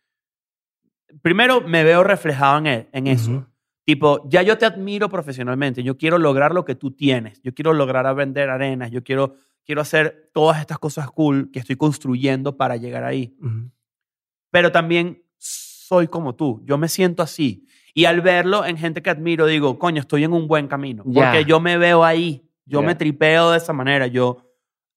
primero 1.23 1.61
me 1.61 1.85
veo 1.85 2.03
reflejado 2.03 2.59
en 2.59 2.67
él, 2.67 2.89
en 2.93 3.07
eso. 3.07 3.31
Ujú. 3.31 3.47
Tipo, 3.85 4.29
ya 4.29 4.43
yo 4.43 4.57
te 4.57 4.67
admiro 4.67 5.09
profesionalmente, 5.09 5.83
yo 5.83 5.97
quiero 5.97 6.17
lograr 6.19 6.53
lo 6.55 6.65
que 6.65 6.75
tú 6.75 6.93
tienes, 6.93 7.41
yo 7.43 7.53
quiero 7.55 7.73
lograr 7.73 8.07
a 8.07 8.13
vender 8.13 8.49
arenas, 8.49 8.91
yo 8.91 9.03
quiero, 9.03 9.35
quiero 9.65 9.81
hacer 9.81 10.31
todas 10.33 10.61
estas 10.61 10.79
cosas 10.79 11.11
cool 11.11 11.51
que 11.51 11.59
estoy 11.59 11.77
construyendo 11.77 12.57
para 12.57 12.77
llegar 12.77 13.05
ahí 13.05 13.37
Ujú. 13.41 13.71
pero 14.51 14.71
también 14.73 15.23
soy 15.39 16.07
como 16.07 16.37
tú. 16.37 16.63
Yo 16.65 16.79
me 16.79 16.87
siento 16.87 17.23
así. 17.23 17.67
Y 17.95 18.05
al 18.05 18.21
verlo 18.21 18.65
en 18.65 18.77
gente 18.77 19.03
que 19.03 19.11
admiro, 19.11 19.47
digo, 19.47 19.77
coño, 19.79 20.01
estoy 20.01 20.23
en 20.23 20.33
un 20.33 20.47
buen 20.47 20.69
camino. 20.69 21.03
Ya. 21.07 21.33
Porque 21.33 21.45
yo 21.45 21.59
me 21.59 21.77
veo 21.79 22.05
ahí. 22.05 22.49
Yo 22.65 22.83
me 22.83 22.95
tripeo 22.95 23.51
de 23.51 23.59
esa 23.59 23.73
manera. 23.73 24.07
Yo 24.07 24.39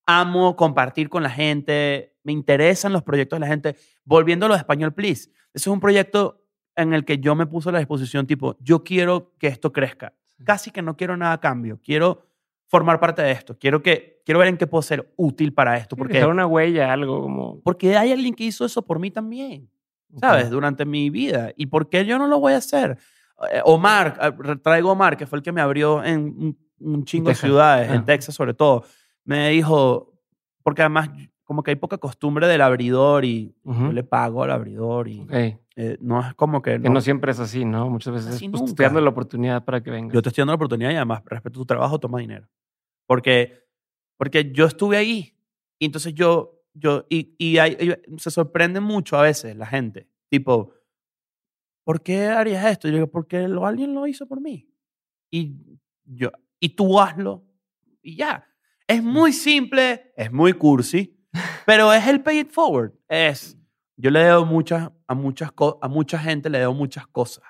amo 0.06 0.56
compartir 0.56 1.10
con 1.10 1.24
la 1.24 1.30
gente. 1.30 2.16
Me 2.24 2.32
interesan 2.32 2.94
los 2.94 3.04
proyectos 3.04 3.38
de 3.38 3.42
la 3.42 3.48
gente. 3.48 3.76
Volviendo 4.04 4.46
a 4.46 4.50
lo 4.50 4.56
de 4.56 4.60
Español 4.60 4.94
Please. 4.94 5.30
Ese 5.54 5.68
es 5.70 5.74
un 5.74 5.80
proyecto 5.80 6.44
en 6.76 6.94
el 6.94 7.06
que 7.06 7.20
yo 7.20 7.36
me 7.36 7.46
puse 7.46 7.70
a 7.70 7.72
la 7.72 7.80
disposición, 7.80 8.26
tipo, 8.26 8.58
yo 8.60 8.84
quiero 8.84 9.34
que 9.38 9.48
esto 9.48 9.72
crezca. 9.72 10.14
Casi 10.44 10.72
que 10.72 10.82
no 10.82 10.98
quiero 10.98 11.16
nada 11.16 11.34
a 11.34 11.40
cambio. 11.40 11.80
Quiero 11.84 12.26
formar 12.68 13.00
parte 13.00 13.22
de 13.22 13.32
esto. 13.32 13.58
Quiero, 13.60 13.84
que, 13.84 14.22
quiero 14.26 14.40
ver 14.40 14.48
en 14.48 14.58
qué 14.58 14.66
puedo 14.66 14.82
ser 14.82 15.14
útil 15.16 15.54
para 15.54 15.78
esto. 15.78 15.96
Porque 15.96 16.10
Porque, 16.10 16.18
dejar 16.18 16.32
una 16.32 16.48
huella, 16.48 16.92
algo 16.92 17.22
como. 17.22 17.62
porque 17.62 17.96
hay 17.96 18.12
alguien 18.12 18.34
que 18.34 18.46
hizo 18.46 18.66
eso 18.66 18.82
por 18.84 19.00
mí 19.00 19.12
también. 19.12 19.70
¿sabes? 20.20 20.50
Durante 20.50 20.86
mi 20.86 21.10
vida. 21.10 21.52
¿Y 21.56 21.68
por 21.68 21.90
qué 21.90 22.06
yo 22.06 22.18
no 22.18 22.28
lo 22.28 22.40
voy 22.40 22.54
a 22.54 22.58
hacer? 22.58 22.98
Eh, 23.52 23.62
Omar, 23.66 24.20
eh, 24.22 24.56
traigo 24.62 24.90
a 24.90 24.94
Omar, 24.94 25.18
que 25.18 25.26
fue 25.26 25.38
el 25.38 25.44
que 25.44 25.52
me 25.52 25.62
abrió 25.62 26.04
en 26.04 26.58
un, 26.84 27.04
chingo 27.06 27.30
de 27.30 27.36
ciudades, 27.36 27.90
Ah. 27.90 27.96
en 27.96 28.06
Texas 28.06 28.36
sobre 28.36 28.54
todo. 28.54 28.84
Me 29.26 29.50
dijo, 29.50 30.14
porque 30.64 30.82
además 30.82 31.10
como 31.44 31.62
que 31.64 31.72
hay 31.72 31.76
poca 31.76 31.98
costumbre 31.98 32.48
del 32.48 32.62
abridor 32.62 33.26
y 33.26 33.54
Ujú. 33.64 33.88
yo 33.88 33.92
le 33.92 34.04
pago 34.04 34.44
al 34.44 34.52
abridor 34.52 35.08
y 35.08 35.20
Ok. 35.22 35.32
eh, 35.76 35.98
no 36.00 36.22
es 36.22 36.34
como 36.36 36.62
que... 36.62 36.74
Que 36.74 36.80
no- 36.88 36.94
no 36.96 37.02
siempre 37.02 37.32
es 37.32 37.40
así, 37.40 37.66
¿no? 37.66 37.90
Muchas 37.90 38.14
veces 38.14 38.40
pues, 38.50 38.64
te 38.64 38.70
estoy 38.70 38.86
dando 38.86 39.02
la 39.02 39.10
oportunidad 39.10 39.64
para 39.66 39.82
que 39.84 39.92
venga. 39.92 40.14
Yo 40.14 40.22
te 40.22 40.30
estoy 40.30 40.42
dando 40.44 40.54
la 40.54 40.56
oportunidad 40.56 40.92
y 40.92 40.96
además 40.96 41.22
respeto 41.26 41.60
tu 41.60 41.66
trabajo, 41.66 42.00
toma 42.00 42.20
dinero. 42.20 42.48
Porque, 43.06 43.66
porque 44.18 44.52
yo 44.54 44.66
estuve 44.66 44.98
ahí 44.98 45.36
y 45.80 45.86
entonces 45.88 46.14
yo, 46.14 46.62
yo 46.74 47.06
y, 47.10 47.36
y 47.38 47.58
hay- 47.58 47.78
y 48.08 48.20
se 48.20 48.32
sorprende 48.32 48.80
mucho 48.80 49.18
a 49.18 49.24
veces 49.24 49.56
la 49.58 49.66
gente. 49.66 50.08
Tipo, 50.30 50.72
¿por 51.84 52.02
qué 52.02 52.28
harías 52.28 52.66
esto? 52.66 52.88
Y 52.88 52.92
yo 52.92 52.96
digo, 52.98 53.08
porque 53.12 53.48
lo, 53.48 53.66
alguien 53.68 53.94
lo 53.94 54.08
hizo 54.08 54.26
por 54.28 54.40
mí. 54.42 54.68
Y 55.30 55.56
yo, 56.06 56.32
y 56.64 56.70
tú 56.70 56.98
hazlo 57.00 57.44
y 58.02 58.16
ya. 58.16 58.48
Es 58.88 59.04
muy 59.04 59.34
simple, 59.34 60.14
es 60.16 60.32
muy 60.32 60.54
cursi, 60.54 61.20
pero 61.66 61.92
es 61.92 62.08
el 62.08 62.22
pay 62.22 62.40
it 62.40 62.52
forward. 62.52 62.94
Es, 63.10 63.58
yo 63.98 64.10
le 64.10 64.20
debo 64.24 64.46
muchas, 64.46 64.90
a, 65.08 65.14
muchas 65.14 65.52
a 65.82 65.88
mucha 65.90 66.18
gente, 66.20 66.50
le 66.50 66.60
debo 66.60 66.74
muchas 66.74 67.06
cosas. 67.08 67.44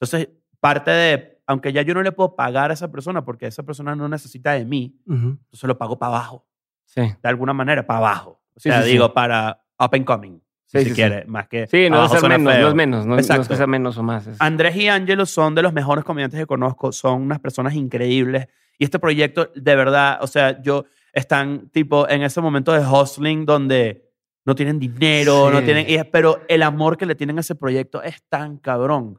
Entonces, 0.00 0.28
parte 0.60 0.90
de, 0.90 1.40
aunque 1.46 1.72
ya 1.72 1.82
yo 1.82 1.94
no 1.94 2.02
le 2.02 2.10
puedo 2.10 2.34
pagar 2.34 2.70
a 2.70 2.74
esa 2.74 2.90
persona 2.90 3.24
porque 3.24 3.46
esa 3.46 3.62
persona 3.62 3.94
no 3.94 4.08
necesita 4.08 4.52
de 4.54 4.64
mí, 4.64 5.00
Ujú. 5.06 5.38
entonces 5.40 5.64
lo 5.64 5.78
pago 5.78 5.96
para 5.98 6.16
abajo, 6.16 6.44
Sí. 6.84 7.02
de 7.02 7.28
alguna 7.28 7.52
manera, 7.52 7.86
para 7.86 7.98
abajo. 8.00 8.42
O 8.56 8.60
Sí, 8.60 8.70
sea, 8.70 8.78
sí, 8.82 8.86
sí. 8.86 8.92
digo, 8.94 9.12
para 9.14 9.64
up 9.78 9.90
and 9.94 10.04
coming, 10.04 10.40
si 10.70 10.78
sí, 10.80 10.84
sí. 10.90 10.94
quiere, 10.94 11.24
más 11.26 11.48
que 11.48 11.66
Sí, 11.66 11.88
no 11.90 12.04
es 12.04 12.10
ser 12.12 12.28
menos, 12.28 12.52
feo. 12.52 12.62
no 12.62 12.68
es 12.68 12.74
menos, 12.74 13.06
no, 13.06 13.14
no 13.14 13.18
es 13.20 13.26
Exacto. 13.26 13.48
que 13.48 13.56
sea 13.56 13.66
menos 13.66 13.96
o 13.98 14.02
más. 14.02 14.26
es- 14.26 14.40
Andrés 14.40 14.76
y 14.76 14.88
Angelo 14.88 15.24
son 15.26 15.54
de 15.54 15.62
los 15.62 15.72
mejores 15.72 16.04
comediantes 16.04 16.38
que 16.38 16.46
conozco, 16.46 16.92
son 16.92 17.22
unas 17.22 17.40
personas 17.40 17.74
increíbles. 17.74 18.46
Y 18.78 18.84
este 18.84 18.98
proyecto, 18.98 19.50
de 19.54 19.74
verdad, 19.76 20.18
o 20.20 20.26
sea, 20.26 20.60
yo 20.62 20.84
están 21.12 21.68
tipo 21.70 22.08
en 22.08 22.22
ese 22.22 22.40
momento 22.40 22.72
de 22.72 22.86
hustling 22.86 23.44
donde 23.46 24.04
no 24.44 24.54
tienen 24.54 24.78
dinero, 24.78 25.48
Sí. 25.48 25.54
no 25.54 25.62
tienen, 25.62 25.86
y- 25.88 26.04
pero 26.12 26.42
el 26.48 26.62
amor 26.62 26.96
que 26.96 27.06
le 27.06 27.14
tienen 27.14 27.38
a 27.38 27.40
ese 27.40 27.54
proyecto 27.54 28.02
es 28.02 28.22
tan 28.28 28.58
cabrón 28.58 29.18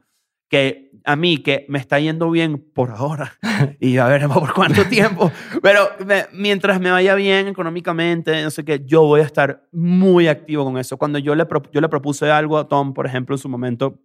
que 0.50 0.90
a 1.04 1.16
mí 1.16 1.38
que 1.38 1.64
me 1.68 1.78
está 1.78 1.98
yendo 1.98 2.30
bien 2.30 2.58
por 2.74 2.90
ahora 2.90 3.32
y 3.80 3.96
a 3.96 4.06
ver 4.06 4.26
por 4.28 4.52
cuánto 4.52 4.84
tiempo, 4.84 5.32
pero 5.62 5.88
me- 6.04 6.26
mientras 6.34 6.78
me 6.80 6.90
vaya 6.90 7.14
bien 7.14 7.48
económicamente, 7.48 8.42
no 8.42 8.50
sé 8.50 8.64
qué, 8.66 8.82
yo 8.84 9.02
voy 9.04 9.20
a 9.20 9.24
estar 9.24 9.66
muy 9.72 10.28
activo 10.28 10.64
con 10.64 10.76
eso. 10.76 10.98
Cuando 10.98 11.18
yo 11.18 11.34
le, 11.34 11.46
pro- 11.46 11.62
yo 11.72 11.80
le 11.80 11.88
propuse 11.88 12.30
algo 12.30 12.58
a 12.58 12.68
Tom, 12.68 12.92
por 12.92 13.06
ejemplo, 13.06 13.34
en 13.34 13.38
su 13.38 13.48
momento, 13.48 13.98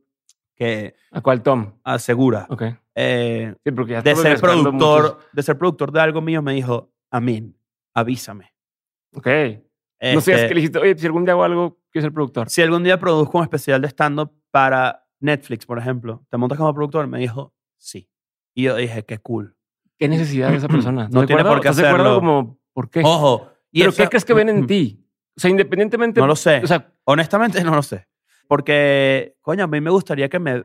que 0.56 0.96
¿A 1.12 1.20
cuál 1.20 1.42
Tom? 1.44 1.74
asegura 1.84 2.46
Ok. 2.50 2.64
eh, 2.96 3.54
Sí, 3.66 3.72
porque 3.72 3.92
ya 3.94 4.02
de 4.02 4.16
ser 4.16 4.40
productor 4.40 5.02
muchos- 5.04 5.18
de 5.34 5.44
ser 5.44 5.58
productor 5.58 5.92
de 5.92 6.00
algo 6.00 6.22
mío 6.22 6.42
me 6.42 6.54
dijo 6.54 6.94
Amin 7.12 7.58
avísame 7.94 8.54
Ok. 9.14 9.28
No 10.14 10.22
sé, 10.22 10.32
Este, 10.32 10.36
es 10.36 10.42
que 10.44 10.50
le 10.50 10.56
dijiste, 10.62 10.80
oye, 10.80 10.98
si 10.98 11.06
algún 11.06 11.26
día 11.26 11.34
hago 11.34 11.44
algo, 11.44 11.80
quiero 11.92 12.06
ser 12.06 12.14
productor. 12.14 12.50
si 12.50 12.62
algún 12.62 12.84
día 12.84 13.00
produzco 13.00 13.38
un 13.40 13.44
especial 13.46 13.82
de 13.82 13.88
stand-up 13.88 14.32
para 14.52 15.05
Netflix 15.20 15.66
por 15.66 15.78
ejemplo 15.80 16.26
¿te 16.30 16.38
montas 16.38 16.58
como 16.58 16.74
productor? 16.74 17.08
me 17.08 17.20
dijo 17.20 17.54
sí 17.78 18.10
y 18.54 18.64
yo 18.64 18.76
dije 18.76 19.04
qué 19.06 19.18
cool 19.20 19.56
¿Qué 19.98 20.10
necesidad 20.10 20.50
de 20.52 20.58
esa 20.58 20.68
persona? 20.70 21.04
No 21.04 21.06
¿Estás 21.08 21.22
de 21.22 21.28
tiene 21.28 21.44
por 21.44 21.62
qué 21.62 21.70
¿Estás 21.70 21.78
de 21.78 21.88
acuerdo 21.88 22.06
hacerlo. 22.12 22.20
como, 22.20 22.60
¿por 22.74 22.90
qué? 22.90 23.02
ojo 23.04 23.50
y 23.72 23.80
¿Pero 23.80 23.90
eso- 23.92 24.04
qué 24.04 24.10
crees 24.10 24.26
que 24.26 24.34
ven 24.34 24.50
en 24.50 24.66
ti? 24.68 25.06
O 25.38 25.40
sea, 25.40 25.50
independientemente... 25.50 26.20
no 26.22 26.28
lo 26.28 26.36
sé 26.36 26.62
O 26.64 26.68
sea, 26.68 26.94
honestamente 27.06 27.64
no 27.64 27.76
lo 27.76 27.82
sé 27.84 28.08
porque 28.48 29.36
coño 29.42 29.64
a 29.64 29.68
mí 29.68 29.82
me 29.82 29.90
gustaría 29.90 30.30
que 30.30 30.40
me 30.40 30.64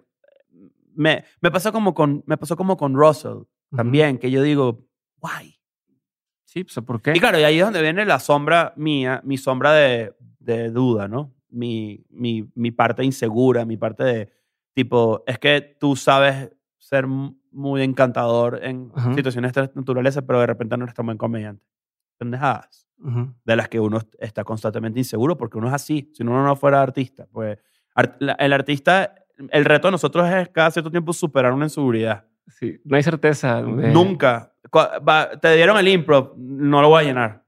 me, 0.95 1.25
me 1.41 1.51
pasa 1.51 1.73
como 1.73 1.95
con 1.95 2.23
me 2.27 2.37
pasó 2.37 2.57
como 2.57 2.77
con 2.77 2.95
Russell 2.95 3.43
también 3.75 4.19
que 4.19 4.31
yo 4.31 4.43
digo 4.43 4.85
guay 5.19 5.55
sí, 6.45 6.65
pues, 6.65 6.85
¿por 6.85 7.01
qué? 7.01 7.13
Y 7.15 7.21
claro, 7.21 7.39
y 7.39 7.45
ahí 7.45 7.59
es 7.61 7.65
donde 7.65 7.81
viene 7.81 8.05
la 8.05 8.19
sombra 8.19 8.73
mía, 8.77 9.21
mi 9.25 9.39
sombra 9.39 9.73
de, 9.73 10.13
de 10.41 10.71
duda, 10.71 11.07
¿no? 11.07 11.33
Mi, 11.49 12.05
mi, 12.11 12.51
mi 12.57 12.73
parte 12.73 13.05
insegura, 13.05 13.65
mi 13.65 13.77
parte 13.77 14.03
de 14.03 14.33
tipo, 14.85 15.23
es 15.27 15.39
que 15.39 15.77
tú 15.79 15.97
sabes 15.97 16.51
ser 16.79 17.07
muy 17.07 17.83
encantador 17.83 18.61
en 18.63 18.91
Ajá. 18.95 19.15
situaciones 19.15 19.53
de 19.53 19.71
naturaleza, 19.75 20.23
pero 20.23 20.41
de 20.41 20.47
repente 20.47 20.77
no 20.77 20.85
eres 20.85 20.95
tan 20.95 21.07
buen 21.07 21.19
comediante. 21.19 21.65
Pendejadas. 22.19 22.87
Ujú. 23.03 23.33
De 23.45 23.57
las 23.57 23.69
que 23.69 23.81
uno 23.81 23.99
está 24.19 24.45
constantemente 24.45 24.99
inseguro 25.01 25.37
porque 25.37 25.59
uno 25.59 25.69
es 25.69 25.75
así. 25.75 26.11
Si 26.15 26.23
uno 26.23 26.45
no 26.45 26.55
fuera 26.57 26.83
artista, 26.83 27.27
pues 27.33 27.59
ar- 27.95 28.17
la- 28.21 28.33
el 28.35 28.53
artista, 28.53 29.15
el 29.51 29.65
reto 29.65 29.89
de 29.89 29.93
nosotros 29.93 30.29
es 30.29 30.49
cada 30.51 30.71
cierto 30.71 30.91
tiempo 30.91 31.13
superar 31.13 31.53
una 31.53 31.65
inseguridad. 31.67 32.25
Sí, 32.49 32.79
no 32.85 32.97
hay 32.97 33.03
certeza. 33.03 33.63
de- 33.63 33.91
Nunca. 33.93 34.53
Te 35.41 35.55
dieron 35.57 35.79
el 35.79 35.89
improv, 35.89 36.35
no 36.37 36.83
lo 36.83 36.89
voy 36.91 37.03
a 37.05 37.07
llenar. 37.07 37.45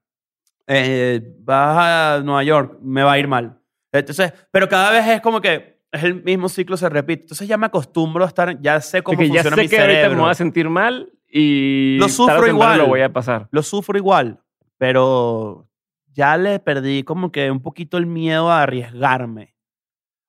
Eh, 0.66 1.20
vas 1.40 1.76
a 2.18 2.22
Nueva 2.24 2.42
York, 2.44 2.78
me 2.80 3.02
va 3.02 3.12
a 3.12 3.18
ir 3.18 3.28
mal. 3.28 3.58
Entonces, 3.92 4.32
pero 4.50 4.68
cada 4.68 4.90
vez 4.90 5.06
es 5.06 5.20
como 5.20 5.40
que 5.40 5.71
es 5.92 6.02
el 6.02 6.24
mismo 6.24 6.48
ciclo 6.48 6.76
se 6.76 6.88
repite. 6.88 7.22
Entonces 7.22 7.46
ya 7.46 7.58
me 7.58 7.66
acostumbro 7.66 8.24
a 8.24 8.28
estar, 8.28 8.60
ya 8.60 8.80
sé 8.80 9.02
cómo 9.02 9.16
Porque 9.16 9.28
ya 9.28 9.42
funciona 9.42 9.56
sé 9.56 9.62
mi 9.62 9.68
que 9.68 9.76
ahorita 9.78 9.92
me 9.92 10.02
cerebro. 10.02 10.22
voy 10.22 10.30
a 10.30 10.34
sentir 10.34 10.68
mal 10.70 11.12
y... 11.28 11.98
Lo 11.98 12.08
sufro 12.08 12.46
igual. 12.48 12.78
Lo 12.78 12.86
voy 12.86 13.02
a 13.02 13.12
pasar. 13.12 13.46
Lo 13.50 13.62
sufro 13.62 13.98
igual, 13.98 14.40
pero 14.78 15.68
ya 16.12 16.36
le 16.38 16.58
perdí 16.58 17.02
como 17.02 17.30
que 17.30 17.50
un 17.50 17.60
poquito 17.60 17.98
el 17.98 18.06
miedo 18.06 18.50
a 18.50 18.62
arriesgarme. 18.62 19.54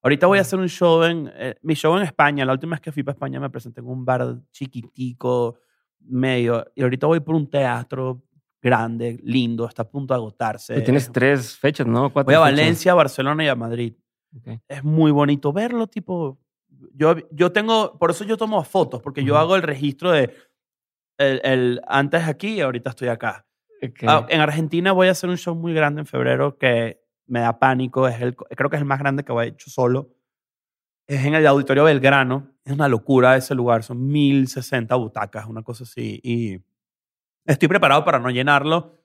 Ahorita 0.02 0.28
voy 0.28 0.38
a 0.38 0.42
hacer 0.42 0.60
un 0.60 0.68
show 0.68 1.02
en, 1.04 1.32
eh, 1.34 1.56
mi 1.62 1.76
show 1.76 1.96
en 1.96 2.04
España. 2.04 2.44
La 2.44 2.52
última 2.52 2.72
vez 2.72 2.82
que 2.82 2.92
fui 2.92 3.04
para 3.04 3.14
España 3.14 3.40
me 3.40 3.50
presenté 3.50 3.80
en 3.80 3.88
un 3.88 4.04
bar 4.04 4.36
chiquitico, 4.52 5.60
medio, 6.02 6.66
y 6.76 6.84
ahorita 6.84 7.08
voy 7.08 7.22
por 7.22 7.36
un 7.36 7.50
teatro 7.50 8.22
grande, 8.62 9.18
lindo, 9.24 9.66
está 9.66 9.84
a 9.84 9.90
punto 9.90 10.14
de 10.14 10.18
agotarse. 10.18 10.74
Pero 10.74 10.86
tienes 10.86 11.10
tres 11.10 11.58
fechas, 11.58 11.88
¿no? 11.88 12.12
Cuatro 12.12 12.28
Voy 12.28 12.36
a. 12.36 12.40
Valencia, 12.40 12.94
Barcelona 12.94 13.46
y 13.46 13.48
a 13.48 13.56
Madrid. 13.56 13.94
Es 14.68 14.84
muy 14.84 15.12
bonito 15.12 15.54
verlo, 15.54 15.88
tipo, 15.88 16.40
yo, 16.94 17.16
yo 17.32 17.52
tengo, 17.52 17.98
por 17.98 18.12
eso 18.12 18.24
yo 18.24 18.38
tomo 18.38 18.64
fotos, 18.64 19.02
porque 19.02 19.24
yo 19.24 19.38
hago 19.38 19.56
el 19.56 19.62
registro 19.62 20.12
de 20.12 20.34
el, 21.18 21.42
el 21.44 21.82
antes 21.88 22.28
aquí 22.28 22.56
y 22.56 22.62
ahorita 22.62 22.92
estoy 22.92 23.08
acá. 23.08 23.46
Ah, 24.08 24.26
en 24.30 24.40
Argentina 24.40 24.92
voy 24.92 25.08
a 25.08 25.12
hacer 25.12 25.30
un 25.30 25.38
show 25.38 25.56
muy 25.56 25.74
grande 25.74 26.02
en 26.02 26.08
febrero 26.08 26.58
que 26.58 27.02
me 27.28 27.42
da 27.42 27.60
pánico. 27.60 28.08
Es 28.08 28.22
el, 28.22 28.36
creo 28.36 28.70
que 28.70 28.78
es 28.78 28.82
el 28.82 28.88
más 28.88 29.00
grande 29.00 29.24
que 29.24 29.34
voy 29.34 29.46
a 29.46 29.48
hecho 29.48 29.70
solo. 29.70 30.10
Es 31.06 31.26
en 31.26 31.34
el 31.34 31.46
Auditorio 31.46 31.84
Belgrano. 31.84 32.52
Es 32.64 32.74
una 32.74 32.88
locura 32.88 33.36
ese 33.36 33.56
lugar. 33.56 33.84
Son 33.84 34.08
1060 34.08 34.96
butacas, 34.96 35.48
una 35.48 35.64
cosa 35.64 35.84
así. 35.84 36.20
Y 36.24 36.60
estoy 37.46 37.68
preparado 37.68 38.06
para 38.06 38.20
no 38.20 38.30
llenarlo. 38.30 39.03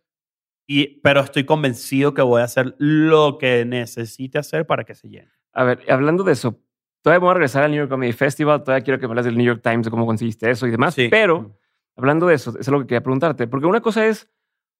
Y, 0.70 1.00
pero 1.00 1.20
estoy 1.22 1.44
convencido 1.44 2.12
que 2.12 2.20
voy 2.22 2.42
a 2.42 2.44
hacer 2.44 2.74
lo 2.78 3.38
que 3.38 3.64
necesite 3.64 4.38
hacer 4.38 4.66
para 4.66 4.84
que 4.84 4.94
se 4.94 5.08
llene. 5.08 5.30
A 5.54 5.64
ver, 5.64 5.80
hablando 5.88 6.22
de 6.24 6.34
eso, 6.34 6.60
todavía 7.02 7.20
voy 7.20 7.30
a 7.30 7.34
regresar 7.34 7.64
al 7.64 7.70
New 7.70 7.78
York 7.78 7.90
Comedy 7.90 8.12
Festival, 8.12 8.62
todavía 8.62 8.84
quiero 8.84 9.00
que 9.00 9.06
me 9.06 9.12
hables 9.12 9.24
del 9.24 9.36
New 9.38 9.46
York 9.46 9.62
Times, 9.62 9.86
de 9.86 9.90
cómo 9.90 10.04
conseguiste 10.04 10.50
eso 10.50 10.66
y 10.66 10.70
demás, 10.70 10.92
Sí. 10.94 11.08
pero 11.10 11.56
hablando 11.96 12.26
de 12.26 12.34
eso, 12.34 12.50
eso 12.50 12.58
es 12.60 12.68
lo 12.68 12.80
que 12.80 12.86
quería 12.86 13.02
preguntarte, 13.02 13.46
porque 13.46 13.66
una 13.66 13.80
cosa 13.80 14.06
es, 14.06 14.28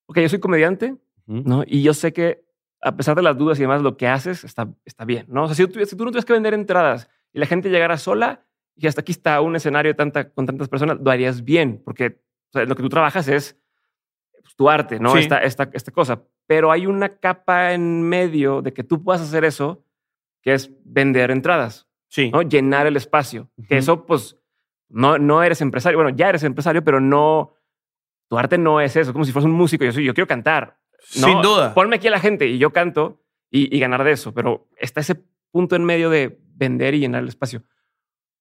ok, 0.07 0.19
yo 0.21 0.29
soy 0.29 0.39
comediante. 0.41 0.95
¿no? 1.27 1.63
Y 1.67 1.83
yo 1.83 1.93
sé 1.93 2.15
que 2.15 2.43
a 2.81 2.97
pesar 2.97 3.15
de 3.15 3.21
las 3.23 3.37
dudas 3.37 3.59
y 3.59 3.63
demás, 3.63 3.83
lo 3.83 3.99
que 3.99 4.07
haces 4.09 4.45
está, 4.45 4.73
está 4.87 5.05
bien, 5.05 5.27
¿no? 5.29 5.45
O 5.45 5.47
sea, 5.47 5.55
si 5.55 5.67
tú, 5.71 5.79
si 5.85 5.95
tú 5.95 6.05
no 6.05 6.11
tuvieras 6.11 6.25
que 6.25 6.33
vender 6.33 6.55
entradas 6.55 7.11
y 7.35 7.39
la 7.39 7.45
gente 7.45 7.69
llegara 7.69 7.99
sola 7.99 8.47
y 8.75 8.87
hasta 8.87 9.03
aquí 9.03 9.13
está 9.13 9.41
un 9.43 9.55
escenario 9.55 9.95
tanta, 9.95 10.31
con 10.31 10.47
tantas 10.47 10.69
personas, 10.71 10.97
lo 11.03 11.11
harías 11.11 11.45
bien, 11.45 11.83
porque 11.85 12.23
o 12.51 12.53
sea, 12.53 12.65
lo 12.65 12.75
que 12.77 12.83
tú 12.83 12.89
trabajas 12.89 13.29
es 13.29 13.58
pues, 14.49 14.57
tu 14.57 14.71
arte, 14.71 14.99
¿no? 14.99 15.13
Sí. 15.13 15.19
Esta, 15.19 15.39
esta, 15.39 15.69
esta 15.73 15.93
cosa. 15.93 16.23
Pero 16.47 16.73
hay 16.73 16.87
una 16.87 17.17
capa 17.19 17.75
en 17.75 18.03
medio 18.03 18.63
de 18.63 18.73
que 18.73 18.83
tú 18.83 19.03
puedas 19.05 19.21
hacer 19.21 19.45
eso, 19.45 19.85
que 20.41 20.55
es 20.55 20.71
vender 20.85 21.31
entradas, 21.31 21.87
Sí. 22.09 22.31
¿no? 22.31 22.41
Llenar 22.41 22.87
el 22.87 22.97
espacio. 22.97 23.51
Que 23.69 23.77
eso, 23.77 24.07
pues, 24.07 24.39
no, 24.89 25.19
no 25.19 25.43
eres 25.43 25.61
empresario. 25.61 25.99
Bueno, 25.99 26.17
ya 26.17 26.31
eres 26.31 26.43
empresario, 26.43 26.83
pero 26.83 27.01
no... 27.01 27.55
Tu 28.29 28.39
arte 28.39 28.57
no 28.57 28.81
es 28.81 28.97
eso. 28.97 29.13
Como 29.13 29.27
si 29.27 29.33
fueras 29.33 29.45
un 29.45 29.53
músico. 29.53 29.85
Yo 29.85 29.93
soy, 29.93 30.05
yo 30.05 30.15
quiero 30.15 30.27
cantar. 30.27 30.79
¿no? 31.21 31.27
Sin 31.27 31.43
duda. 31.43 31.75
Ponme 31.75 31.97
aquí 31.97 32.09
a 32.09 32.11
la 32.11 32.21
gente 32.21 32.47
y 32.47 32.57
yo 32.59 32.73
canto 32.73 33.23
y, 33.51 33.75
y 33.75 33.79
ganar 33.81 34.05
de 34.05 34.13
eso. 34.13 34.33
Pero 34.33 34.69
está 34.79 35.01
ese 35.01 35.17
punto 35.51 35.77
en 35.77 35.85
medio 35.85 36.09
de 36.09 36.39
vender 36.55 36.95
y 36.95 37.01
llenar 37.01 37.23
el 37.23 37.29
espacio. 37.29 37.63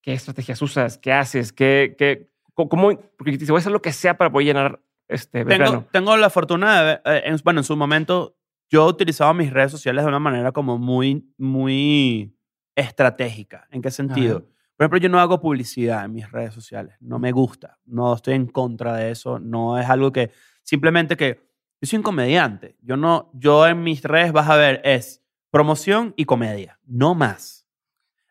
¿Qué 0.01 0.13
estrategias 0.13 0.61
usas? 0.61 0.97
¿Qué 0.97 1.11
haces? 1.11 1.51
¿Qué, 1.51 1.95
qué, 1.97 2.29
cómo? 2.53 2.97
Porque 3.17 3.37
te 3.37 3.45
voy 3.45 3.57
a 3.57 3.59
hacer 3.59 3.73
lo 3.73 3.81
que 3.81 3.91
sea 3.91 4.17
para 4.17 4.31
poder 4.31 4.47
llenar 4.47 4.79
este 5.07 5.45
Tengo, 5.45 5.85
tengo 5.91 6.17
la 6.17 6.29
fortuna 6.29 6.83
de, 6.83 6.93
eh, 7.05 7.23
en, 7.25 7.37
bueno, 7.43 7.61
en 7.61 7.63
su 7.63 7.75
momento 7.75 8.37
yo 8.69 8.85
utilizaba 8.85 9.33
mis 9.33 9.51
redes 9.51 9.71
sociales 9.71 10.03
de 10.03 10.09
una 10.09 10.19
manera 10.19 10.51
como 10.51 10.77
muy, 10.77 11.33
muy 11.37 12.35
estratégica. 12.75 13.67
¿En 13.71 13.81
qué 13.81 13.91
sentido? 13.91 14.37
Ajá. 14.37 14.57
Por 14.77 14.83
ejemplo, 14.83 14.99
yo 14.99 15.09
no 15.09 15.19
hago 15.19 15.41
publicidad 15.41 16.05
en 16.05 16.13
mis 16.13 16.31
redes 16.31 16.53
sociales. 16.53 16.95
No 16.99 17.17
me 17.17 17.31
gusta. 17.31 17.79
No 17.85 18.13
estoy 18.13 18.35
en 18.35 18.45
contra 18.45 18.95
de 18.95 19.09
eso. 19.09 19.39
No 19.39 19.79
es 19.79 19.89
algo 19.89 20.11
que 20.11 20.31
simplemente 20.61 21.17
que 21.17 21.49
yo 21.81 21.87
soy 21.87 21.97
un 21.97 22.03
comediante. 22.03 22.77
Yo 22.81 22.95
no, 22.95 23.31
yo 23.33 23.65
en 23.65 23.81
mis 23.81 24.03
redes 24.03 24.31
vas 24.31 24.47
a 24.49 24.55
ver 24.55 24.81
es 24.83 25.23
promoción 25.49 26.13
y 26.15 26.25
comedia, 26.25 26.79
no 26.85 27.15
más. 27.15 27.67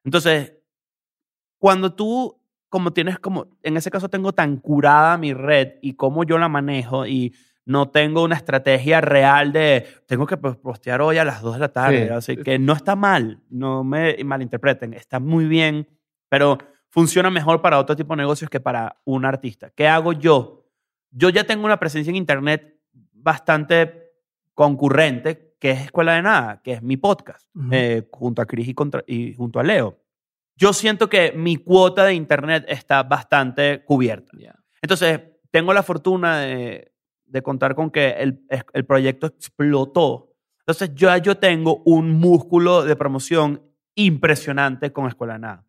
Entonces, 0.04 0.52
cuando 1.58 1.94
tú, 1.94 2.40
como 2.76 2.92
tienes 2.92 3.18
como, 3.18 3.46
en 3.62 3.78
ese 3.78 3.90
caso 3.90 4.10
tengo 4.10 4.34
tan 4.34 4.58
curada 4.58 5.16
mi 5.16 5.32
red 5.32 5.76
y 5.80 5.94
cómo 5.94 6.24
yo 6.24 6.36
la 6.36 6.50
manejo 6.50 7.06
y 7.06 7.34
no 7.64 7.88
tengo 7.88 8.22
una 8.22 8.34
estrategia 8.36 9.00
real 9.00 9.50
de 9.50 9.86
tengo 10.06 10.26
que 10.26 10.36
postear 10.36 11.00
hoy 11.00 11.16
a 11.16 11.24
las 11.24 11.40
2 11.40 11.54
de 11.54 11.60
la 11.60 11.72
tarde. 11.72 12.06
Sí. 12.06 12.12
Así 12.12 12.36
que 12.36 12.58
no 12.58 12.74
está 12.74 12.94
mal, 12.94 13.40
no 13.48 13.82
me 13.82 14.22
malinterpreten, 14.22 14.92
está 14.92 15.20
muy 15.20 15.46
bien, 15.46 15.88
pero 16.28 16.58
funciona 16.90 17.30
mejor 17.30 17.62
para 17.62 17.78
otro 17.78 17.96
tipo 17.96 18.12
de 18.12 18.18
negocios 18.18 18.50
que 18.50 18.60
para 18.60 19.00
un 19.06 19.24
artista. 19.24 19.70
¿Qué 19.70 19.88
hago 19.88 20.12
yo? 20.12 20.66
Yo 21.12 21.30
ya 21.30 21.44
tengo 21.44 21.64
una 21.64 21.78
presencia 21.78 22.10
en 22.10 22.16
Internet 22.16 22.78
bastante 23.14 24.12
concurrente, 24.52 25.54
que 25.58 25.70
es 25.70 25.80
Escuela 25.86 26.12
de 26.12 26.20
Nada, 26.20 26.60
que 26.62 26.72
es 26.74 26.82
mi 26.82 26.98
podcast, 26.98 27.48
Ujú. 27.56 27.70
eh, 27.72 28.06
junto 28.12 28.42
a 28.42 28.44
Chris 28.44 28.68
y, 28.68 28.74
y 29.06 29.32
junto 29.32 29.60
a 29.60 29.62
Leo. 29.62 29.98
Yo 30.56 30.72
siento 30.72 31.08
que 31.08 31.32
mi 31.36 31.56
cuota 31.56 32.04
de 32.04 32.14
Internet 32.14 32.64
está 32.68 33.02
bastante 33.02 33.84
cubierta. 33.84 34.32
Ya. 34.38 34.54
Entonces, 34.82 35.20
tengo 35.50 35.72
la 35.74 35.82
fortuna 35.82 36.38
de, 36.40 36.92
de 37.26 37.42
contar 37.42 37.74
con 37.74 37.90
que 37.90 38.10
el, 38.18 38.40
el 38.72 38.84
proyecto 38.86 39.26
explotó. 39.26 40.32
Entonces 40.60 40.90
yo, 40.94 41.14
yo 41.18 41.36
tengo 41.36 41.82
un 41.84 42.10
músculo 42.12 42.84
de 42.84 42.96
promoción 42.96 43.62
impresionante 43.94 44.92
con 44.92 45.06
Escuela 45.08 45.34
de 45.34 45.38
Nada. 45.40 45.62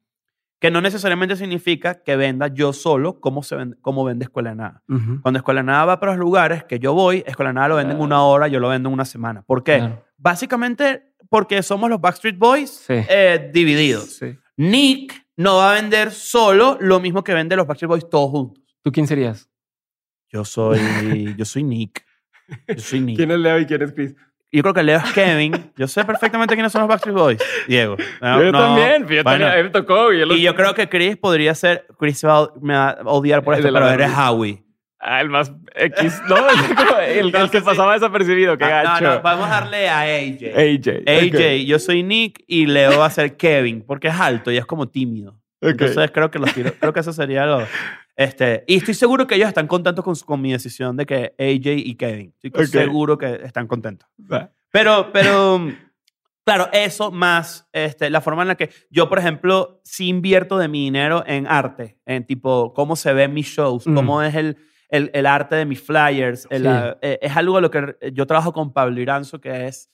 Que 0.60 0.72
no 0.72 0.82
necesariamente 0.82 1.36
significa 1.36 2.02
que 2.02 2.16
venda 2.16 2.48
yo 2.48 2.74
solo 2.74 3.20
como, 3.20 3.44
se 3.44 3.56
vende, 3.56 3.78
como 3.80 4.04
vende 4.04 4.26
Escuela 4.26 4.50
de 4.52 4.56
Nada. 4.56 4.84
Ujú. 4.90 5.22
Cuando 5.22 5.38
Escuela 5.38 5.62
de 5.62 5.66
Nada 5.68 5.86
va 5.86 6.00
para 6.00 6.14
los 6.14 6.20
lugares 6.20 6.64
que 6.64 6.80
yo 6.80 6.94
voy, 6.94 7.24
Escuela 7.28 7.50
de 7.52 7.56
Nada 7.56 7.68
lo 7.68 7.76
vende 7.76 7.92
en 7.92 7.98
Claro. 7.98 8.06
una 8.06 8.24
hora, 8.24 8.48
yo 8.48 8.60
lo 8.60 8.70
vendo 8.70 8.90
en 8.90 8.94
una 8.94 9.06
semana. 9.06 9.44
¿Por 9.44 9.64
qué? 9.64 9.78
Claro. 9.78 10.04
Básicamente 10.18 11.14
porque 11.30 11.62
somos 11.62 11.90
los 11.90 12.02
Backstreet 12.02 12.38
Boys 12.40 12.70
Sí. 12.72 12.94
eh, 13.08 13.52
divididos. 13.54 14.16
Sí. 14.18 14.36
Nick 14.58 15.26
no 15.38 15.58
va 15.58 15.72
a 15.72 15.76
vender 15.76 16.12
solo 16.12 16.78
lo 16.82 17.00
mismo 17.00 17.24
que 17.24 17.34
vende 17.34 17.56
los 17.56 17.68
Backstreet 17.68 17.90
Boys 17.90 18.10
todos 18.10 18.32
juntos. 18.32 18.64
¿Tú 18.84 18.92
quién 18.92 19.08
serías? 19.08 19.50
Yo 20.30 20.44
soy, 20.44 20.80
yo 21.38 21.46
soy 21.46 21.64
Nick. 21.64 22.06
Yo 22.68 22.80
soy 22.80 23.00
Nick. 23.00 23.20
es 23.20 23.28
Leo 23.28 23.60
y 23.60 23.66
quién 23.66 23.82
es 23.82 23.92
Chris? 23.94 24.16
Yo 24.52 24.62
creo 24.62 24.74
que 24.74 24.84
Leo 24.84 24.98
es 25.00 25.12
Kevin. 25.14 25.72
Yo 25.76 25.88
sé 25.88 26.06
perfectamente 26.06 26.56
quiénes 26.56 26.72
son 26.72 26.82
los 26.82 26.88
Backstreet 26.90 27.16
Boys. 27.16 27.40
Diego. 27.68 27.98
No, 28.22 28.42
yo 28.44 28.52
no. 28.52 28.60
también. 28.60 29.02
Yo 29.04 29.24
Bueno, 29.24 29.24
también. 29.24 29.52
A 29.52 29.56
mí 29.58 29.64
me 29.64 29.70
tocó. 29.70 30.12
Y, 30.14 30.20
yo 30.20 30.26
lo- 30.26 30.36
Y 30.36 30.42
yo 30.42 30.56
creo 30.56 30.74
que 30.74 30.88
Chris 30.90 31.18
podría 31.18 31.54
ser. 31.54 31.86
Chris 32.00 32.24
va 32.26 32.52
me 32.62 32.74
va 32.74 32.90
a 32.92 33.04
odiar 33.04 33.44
por 33.44 33.54
esto, 33.54 33.68
pero 33.72 33.90
eres. 33.90 34.10
Howie. 34.18 34.64
Ah, 35.00 35.22
el 35.22 35.30
más 35.30 35.52
X. 35.76 36.22
No, 36.28 36.36
el, 37.02 37.34
el 37.36 37.50
que 37.52 37.62
pasaba 37.62 37.94
desapercibido. 37.94 38.58
Qué 38.58 38.64
Ah, 38.66 38.84
gacho. 38.84 39.04
No, 39.04 39.16
no, 39.16 39.22
vamos 39.22 39.46
a 39.48 39.50
darle 39.62 39.88
a 39.90 40.00
AJ. 40.02 40.56
AJ. 40.56 41.04
AJ, 41.08 41.66
yo 41.66 41.78
soy 41.80 42.02
Nick 42.04 42.44
y 42.48 42.66
Leo 42.66 43.00
va 43.00 43.06
a 43.06 43.10
ser 43.12 43.38
Kevin, 43.38 43.84
porque 43.86 44.08
es 44.08 44.16
alto 44.16 44.52
y 44.52 44.58
es 44.58 44.66
como 44.66 44.88
tímido. 44.90 45.40
Entonces 45.62 46.12
creo 46.12 46.30
que 46.32 46.40
los 46.40 46.54
tiro, 46.54 46.72
creo 46.80 46.94
que 46.94 47.00
eso 47.00 47.14
sería 47.14 47.46
lo. 47.46 47.66
Este, 48.16 48.64
y 48.68 48.78
estoy 48.78 48.94
seguro 48.96 49.28
que 49.28 49.36
ellos 49.36 49.48
están 49.48 49.68
contentos 49.68 50.04
con, 50.04 50.16
su- 50.16 50.26
con 50.26 50.42
mi 50.42 50.52
decisión 50.52 50.98
de 50.98 51.06
que 51.06 51.34
AJ 51.38 51.74
y 51.78 51.96
Kevin. 51.96 52.34
Estoy 52.42 52.64
Ok. 52.66 52.70
seguro 52.72 53.18
que 53.18 53.42
están 53.44 53.68
contentos. 53.68 54.08
Pero, 54.72 55.12
pero, 55.14 55.72
claro, 56.44 56.70
eso 56.74 57.12
más 57.12 57.68
este, 57.74 58.10
la 58.10 58.22
forma 58.22 58.42
en 58.42 58.48
la 58.50 58.56
que 58.56 58.72
yo, 58.90 59.08
por 59.10 59.20
ejemplo, 59.20 59.80
sí 59.84 60.08
invierto 60.08 60.58
de 60.58 60.68
mi 60.68 60.86
dinero 60.86 61.24
en 61.28 61.46
arte, 61.48 62.00
en 62.06 62.26
tipo 62.26 62.74
cómo 62.74 62.96
se 62.96 63.14
ven 63.14 63.34
mis 63.34 63.48
shows, 63.48 63.86
Mm. 63.86 63.94
cómo 63.96 64.22
es 64.24 64.34
el, 64.36 64.58
el, 64.90 65.12
el 65.14 65.26
arte 65.26 65.56
de 65.56 65.66
mis 65.66 65.82
flyers. 65.82 66.48
el, 66.50 66.62
Sí. 66.64 66.68
ah, 66.70 66.98
eh, 67.02 67.20
es 67.22 67.36
algo 67.36 67.58
a 67.58 67.62
lo 67.62 67.70
que 67.72 67.96
yo 68.14 68.26
trabajo 68.26 68.54
con 68.54 68.72
Pablo 68.74 69.00
Iranzo, 69.02 69.40
que 69.42 69.68
es 69.68 69.90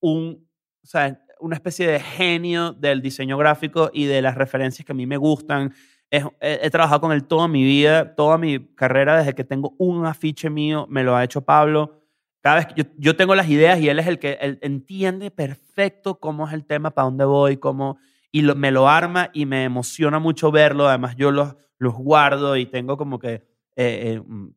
un, 0.00 0.48
o 0.82 0.86
sea, 0.86 1.20
una 1.40 1.56
especie 1.56 1.86
de 1.86 2.00
genio 2.00 2.72
del 2.72 3.02
diseño 3.02 3.36
gráfico 3.36 3.90
y 3.92 4.04
de 4.06 4.22
las 4.22 4.34
referencias 4.34 4.84
que 4.86 4.92
a 4.92 4.94
mí 4.94 5.06
me 5.06 5.16
gustan. 5.16 5.72
Es- 6.10 6.24
he, 6.40 6.60
he 6.62 6.70
trabajado 6.70 7.00
con 7.02 7.12
él 7.12 7.24
toda 7.24 7.48
mi 7.48 7.62
vida, 7.64 8.14
toda 8.14 8.38
mi 8.38 8.66
carrera, 8.74 9.18
desde 9.18 9.34
que 9.34 9.44
tengo 9.44 9.74
un 9.78 10.06
afiche 10.06 10.48
mío, 10.48 10.86
me 10.88 11.02
lo 11.02 11.16
ha 11.16 11.24
hecho 11.24 11.42
Pablo. 11.44 12.00
Cada 12.40 12.56
vez 12.56 12.66
que 12.66 12.74
yo, 12.82 12.84
yo 12.98 13.16
tengo 13.16 13.34
las 13.34 13.48
ideas 13.48 13.80
y 13.80 13.88
él 13.88 13.98
es 13.98 14.06
el 14.06 14.18
que 14.18 14.38
él 14.40 14.58
entiende 14.62 15.30
perfecto 15.30 16.18
cómo 16.20 16.46
es 16.46 16.52
el 16.52 16.64
tema, 16.66 16.90
para 16.90 17.06
dónde 17.06 17.24
voy, 17.24 17.56
cómo, 17.56 17.98
y 18.30 18.42
lo- 18.42 18.54
me 18.54 18.70
lo 18.70 18.88
arma 18.88 19.30
y 19.32 19.46
me 19.46 19.64
emociona 19.64 20.18
mucho 20.18 20.50
verlo. 20.52 20.86
Además, 20.88 21.16
yo 21.16 21.30
los, 21.30 21.56
los 21.78 21.94
guardo 21.94 22.56
y 22.56 22.66
tengo 22.66 22.96
como 22.96 23.18
que... 23.18 23.42
eh, 23.76 24.14
eh, 24.14 24.20
mm, 24.24 24.48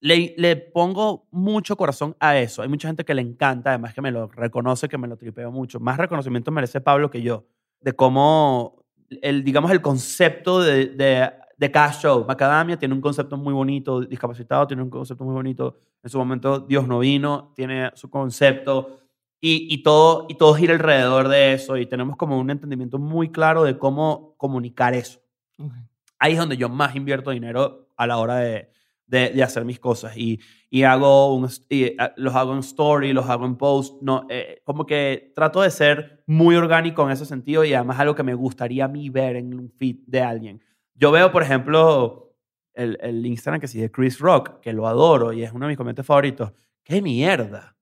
le, 0.00 0.34
le 0.36 0.56
pongo 0.56 1.26
mucho 1.30 1.76
corazón 1.76 2.16
a 2.20 2.38
eso. 2.38 2.62
Hay 2.62 2.68
mucha 2.68 2.88
gente 2.88 3.04
que 3.04 3.14
le 3.14 3.22
encanta, 3.22 3.70
además 3.70 3.94
que 3.94 4.02
me 4.02 4.12
lo 4.12 4.28
reconoce, 4.28 4.88
que 4.88 4.98
me 4.98 5.08
lo 5.08 5.16
tripeo 5.16 5.50
mucho. 5.50 5.80
Más 5.80 5.96
reconocimiento 5.96 6.50
merece 6.52 6.80
Pablo 6.80 7.10
que 7.10 7.20
yo, 7.22 7.46
de 7.80 7.92
cómo, 7.94 8.84
el, 9.22 9.42
digamos, 9.42 9.70
el 9.72 9.82
concepto 9.82 10.60
de, 10.60 10.86
de, 10.86 11.30
de 11.56 11.70
cada 11.70 11.92
show. 11.92 12.24
Macadamia 12.26 12.78
tiene 12.78 12.94
un 12.94 13.00
concepto 13.00 13.36
muy 13.36 13.52
bonito, 13.52 14.00
Discapacitado 14.02 14.66
tiene 14.68 14.82
un 14.82 14.90
concepto 14.90 15.24
muy 15.24 15.34
bonito. 15.34 15.76
En 16.02 16.10
su 16.10 16.18
momento, 16.18 16.60
Dios 16.60 16.86
no 16.86 17.00
vino, 17.00 17.52
tiene 17.56 17.90
su 17.94 18.08
concepto. 18.08 19.00
Y, 19.40 19.72
y, 19.72 19.82
todo, 19.82 20.26
y 20.28 20.34
todo 20.36 20.54
gira 20.54 20.74
alrededor 20.74 21.28
de 21.28 21.54
eso. 21.54 21.76
Y 21.76 21.86
tenemos 21.86 22.16
como 22.16 22.38
un 22.38 22.50
entendimiento 22.50 22.98
muy 22.98 23.30
claro 23.30 23.64
de 23.64 23.78
cómo 23.78 24.34
comunicar 24.36 24.94
eso 24.94 25.20
Ok. 25.60 25.72
ahí 26.20 26.32
es 26.32 26.38
donde 26.38 26.56
yo 26.56 26.68
más 26.68 26.94
invierto 26.94 27.30
dinero 27.32 27.87
a 27.98 28.06
la 28.06 28.16
hora 28.16 28.36
de, 28.36 28.70
de, 29.06 29.30
de 29.30 29.42
hacer 29.42 29.64
mis 29.64 29.78
cosas. 29.78 30.16
Y, 30.16 30.40
y 30.70 30.84
hago 30.84 31.34
un, 31.34 31.48
y, 31.68 31.84
eh, 31.84 31.96
los 32.16 32.34
hago 32.34 32.52
en 32.52 32.60
story, 32.60 33.12
los 33.12 33.28
hago 33.28 33.44
en 33.44 33.56
post. 33.56 34.00
No, 34.00 34.26
eh, 34.30 34.62
como 34.64 34.86
que 34.86 35.32
trato 35.34 35.60
de 35.60 35.70
ser 35.70 36.22
muy 36.26 36.56
orgánico 36.56 37.04
en 37.04 37.10
ese 37.10 37.26
sentido 37.26 37.64
y 37.64 37.74
además 37.74 37.98
algo 37.98 38.14
que 38.14 38.22
me 38.22 38.34
gustaría 38.34 38.84
a 38.84 38.88
mí 38.88 39.10
ver 39.10 39.36
en 39.36 39.52
un 39.52 39.70
feed 39.70 39.96
de 40.06 40.22
alguien. 40.22 40.62
Yo 40.94 41.10
veo, 41.10 41.32
por 41.32 41.42
ejemplo, 41.42 42.34
el, 42.74 42.98
el 43.00 43.26
Instagram 43.26 43.60
que 43.60 43.66
de 43.66 43.90
Chris 43.90 44.18
Rock, 44.18 44.60
que 44.60 44.72
lo 44.72 44.86
adoro 44.86 45.32
y 45.32 45.42
es 45.42 45.52
uno 45.52 45.66
de 45.66 45.70
mis 45.70 45.78
comentarios 45.78 46.06
favoritos. 46.06 46.52
¡Qué 46.84 47.02
mierda! 47.02 47.74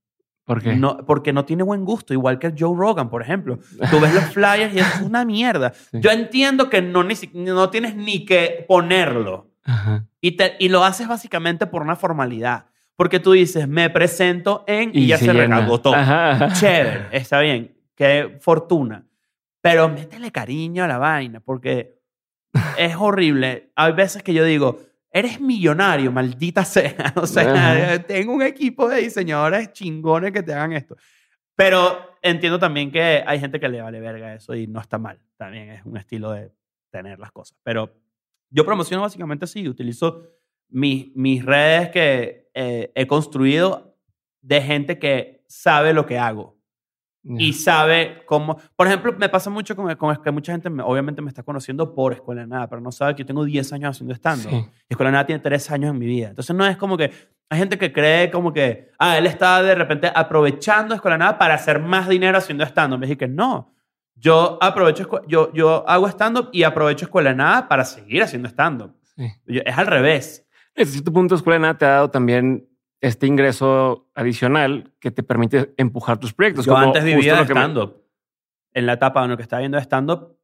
¿Por 0.45 0.63
qué? 0.63 0.77
No, 0.77 0.99
porque 1.05 1.33
no 1.33 1.45
tiene 1.45 1.65
buen 1.65 1.85
gusto, 1.85 2.13
igual 2.13 2.39
que 2.39 2.55
Joe 2.57 2.77
Rogan, 2.77 3.11
por 3.11 3.21
ejemplo. 3.21 3.59
Tú 3.91 3.99
ves 3.99 4.15
los 4.15 4.25
flyers 4.27 4.73
y 4.73 4.79
es 4.79 5.01
una 5.03 5.25
mierda. 5.25 5.73
Sí. 5.91 5.99
Yo 6.01 6.11
entiendo 6.11 6.71
que 6.71 6.83
no, 6.83 7.03
ni, 7.03 7.15
no 7.35 7.69
tienes 7.69 7.97
ni 7.97 8.25
que 8.25 8.65
ponerlo 8.69 9.56
Ajá. 9.67 10.07
y, 10.21 10.33
te- 10.33 10.57
y 10.59 10.69
lo 10.69 10.85
haces 10.85 11.07
básicamente 11.09 11.67
por 11.67 11.83
una 11.83 11.97
formalidad. 11.97 12.67
Porque 12.97 13.21
tú 13.21 13.33
dices, 13.33 13.69
me 13.69 13.91
presento 13.91 14.65
en 14.67 14.91
y, 14.95 15.07
ya 15.09 15.19
se, 15.19 15.31
recargó 15.31 15.81
todo. 15.83 15.95
Ajá, 15.95 16.31
ajá. 16.31 16.53
Chévere, 16.55 17.09
está 17.13 17.41
bien. 17.41 17.77
Qué 17.95 18.39
fortuna. 18.41 19.05
Pero 19.61 19.89
métele 19.91 20.33
cariño 20.33 20.85
a 20.85 20.89
la 20.89 20.97
vaina 20.97 21.41
porque 21.41 21.99
es 22.79 22.97
horrible. 22.97 23.71
Hay 23.77 23.93
veces 23.93 24.23
que 24.23 24.33
yo 24.33 24.45
digo, 24.45 24.79
eres 25.11 25.41
millonario, 25.41 26.11
maldita 26.11 26.65
sea. 26.65 27.13
O 27.17 27.27
sea, 27.27 27.53
Ajá. 27.93 27.99
tengo 28.03 28.33
un 28.33 28.43
equipo 28.43 28.89
de 28.89 29.03
diseñadores 29.03 29.73
chingones 29.73 30.33
que 30.33 30.43
te 30.43 30.55
hagan 30.55 30.73
esto. 30.73 30.97
Pero 31.55 32.17
entiendo 32.23 32.59
también 32.59 32.91
que 32.91 33.23
hay 33.27 33.41
gente 33.41 33.61
que 33.61 33.69
le 33.69 33.83
vale 33.83 34.01
verga 34.01 34.35
eso 34.35 34.55
y 34.55 34.67
no 34.67 34.81
está 34.81 34.99
mal. 34.99 35.19
También 35.37 35.71
es 35.71 35.85
un 35.85 35.97
estilo 35.99 36.31
de 36.33 36.51
tener 36.91 37.19
las 37.19 37.33
cosas. 37.33 37.59
Pero 37.63 37.95
yo 38.51 38.65
promociono 38.65 39.03
básicamente 39.03 39.45
así. 39.45 39.69
Utilizo 39.69 40.23
mis, 40.69 41.15
mis 41.15 41.45
redes 41.45 41.91
que 41.91 42.51
eh, 42.55 42.91
he 42.95 43.07
construido 43.07 43.97
de 44.43 44.63
gente 44.63 44.99
que 44.99 45.45
sabe 45.49 45.93
lo 45.93 46.07
que 46.07 46.19
hago 46.19 46.57
Ya. 47.23 47.43
y 47.43 47.53
sabe 47.53 48.23
cómo. 48.27 48.59
Por 48.77 48.87
ejemplo, 48.87 49.13
me 49.19 49.29
pasa 49.29 49.51
mucho 49.51 49.75
con, 49.77 49.93
con 49.97 50.17
que 50.23 50.31
mucha 50.31 50.53
gente, 50.53 50.71
me- 50.71 50.83
obviamente, 50.83 51.21
me 51.23 51.29
está 51.29 51.43
conociendo 51.43 51.95
por 51.95 52.13
Escuela 52.13 52.43
de 52.43 52.47
Nada, 52.49 52.69
pero 52.69 52.81
no 52.81 52.93
sabe 52.93 53.15
que 53.15 53.23
yo 53.23 53.27
tengo 53.27 53.45
10 53.45 53.73
años 53.73 53.91
haciendo 53.97 54.15
stand-up. 54.15 54.51
Sí. 54.51 54.67
Escuela 54.89 55.11
de 55.11 55.13
Nada 55.13 55.27
tiene 55.27 55.41
3 55.41 55.71
años 55.73 55.91
en 55.91 55.99
mi 55.99 56.07
vida. 56.07 56.29
Entonces, 56.29 56.55
no 56.55 56.65
es 56.67 56.77
como 56.77 56.97
que. 56.97 57.11
Hay 57.49 57.59
gente 57.61 57.79
que 57.79 57.93
cree 57.93 58.31
como 58.31 58.53
que. 58.53 58.91
Ah, 58.99 59.19
él 59.19 59.27
está 59.27 59.63
de 59.63 59.75
repente 59.77 60.11
aprovechando 60.15 60.95
Escuela 60.95 61.15
de 61.15 61.19
Nada 61.21 61.39
para 61.39 61.55
hacer 61.55 61.79
más 61.81 62.09
dinero 62.09 62.39
haciendo 62.39 62.65
stand-up. 62.65 62.99
Me 62.99 63.07
dije 63.07 63.17
que 63.19 63.29
no. 63.29 63.73
Yo 64.17 64.59
aprovecho. 64.61 65.09
Yo, 65.29 65.53
yo 65.53 65.89
hago 65.89 66.09
stand-up 66.09 66.49
y 66.53 66.63
aprovecho 66.63 67.05
Escuela 67.05 67.31
de 67.31 67.37
Nada 67.37 67.69
para 67.69 67.85
seguir 67.85 68.23
haciendo 68.23 68.49
stand-up. 68.49 68.95
Sí. 69.15 69.27
Es 69.47 69.77
al 69.79 69.87
revés. 69.87 70.47
Hasta 70.77 70.91
cierto 70.91 71.13
punto, 71.13 71.35
Escuela 71.35 71.55
de 71.57 71.61
Nada 71.61 71.79
te 71.79 71.85
ha 71.85 71.91
dado 71.91 72.11
también 72.11 72.69
este 73.01 73.27
ingreso 73.27 74.09
adicional 74.15 74.93
que 75.01 75.11
te 75.11 75.23
permite 75.23 75.75
empujar 75.77 76.19
tus 76.19 76.33
proyectos. 76.33 76.65
Yo 76.65 76.73
como 76.73 76.87
antes 76.87 77.05
vivía 77.05 77.37
de 77.41 77.47
que 77.47 77.55
me- 77.55 77.61
stand-up. 77.61 78.03
En 78.73 78.87
la 78.87 78.95
etapa 78.95 79.23
en 79.25 79.31
la 79.31 79.37
que 79.37 79.43
estaba 79.43 79.61
viendo 79.61 79.79
stand-up, 79.79 80.37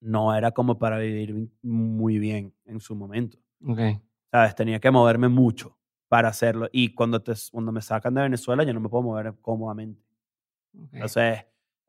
no 0.00 0.34
era 0.34 0.50
como 0.52 0.78
para 0.78 0.98
vivir 0.98 1.48
muy 1.62 2.18
bien 2.18 2.52
en 2.64 2.80
su 2.80 2.94
momento. 2.94 3.38
Ok. 3.66 3.78
¿Sabes? 4.30 4.54
Tenía 4.54 4.80
que 4.80 4.90
moverme 4.90 5.28
mucho 5.28 5.76
para 6.08 6.28
hacerlo. 6.28 6.68
Y 6.72 6.94
cuando, 6.94 7.22
te, 7.22 7.32
cuando 7.52 7.70
me 7.72 7.80
sacan 7.80 8.14
de 8.14 8.22
Venezuela, 8.22 8.62
yo 8.64 8.72
no 8.74 8.80
me 8.80 8.88
puedo 8.88 9.02
mover 9.02 9.34
cómodamente. 9.40 10.02
ok. 10.76 10.88
Entonces, 10.94 11.44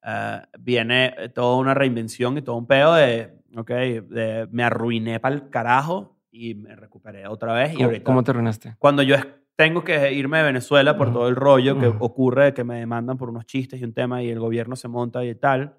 eh, 0.06 0.42
viene 0.60 1.16
toda 1.34 1.58
una 1.58 1.74
reinvención 1.74 2.38
y 2.38 2.42
todo 2.42 2.56
un 2.58 2.68
peo 2.68 2.94
de, 2.94 3.34
ok, 3.56 3.70
de- 3.70 4.48
me 4.52 4.64
arruiné 4.64 5.20
para 5.20 5.36
el 5.36 5.50
carajo 5.50 6.18
y 6.32 6.56
me 6.56 6.76
recuperé 6.76 7.28
otra 7.28 7.54
vez. 7.54 7.74
Y 7.74 7.78
¿Cómo, 7.78 7.86
ahorita, 7.88 8.04
cómo 8.04 8.24
te 8.24 8.32
arruinaste? 8.32 8.76
cuando 8.78 9.02
yo 9.04 9.16
tengo 9.56 9.84
que 9.84 10.12
irme 10.14 10.40
de 10.40 10.44
Venezuela 10.44 10.98
por 10.98 11.08
Ujú. 11.08 11.18
todo 11.18 11.28
el 11.30 11.36
rollo 11.36 11.80
que 11.80 11.88
Ujú. 11.88 12.04
ocurre, 12.04 12.54
que 12.54 12.64
me 12.66 12.78
demandan 12.80 13.18
por 13.18 13.30
unos 13.30 13.46
chistes 13.46 13.80
y 13.80 13.84
un 13.86 13.94
tema 13.94 14.22
y 14.22 14.30
el 14.30 14.40
gobierno 14.40 14.76
se 14.76 14.88
monta 14.90 15.24
y 15.24 15.34
tal. 15.36 15.78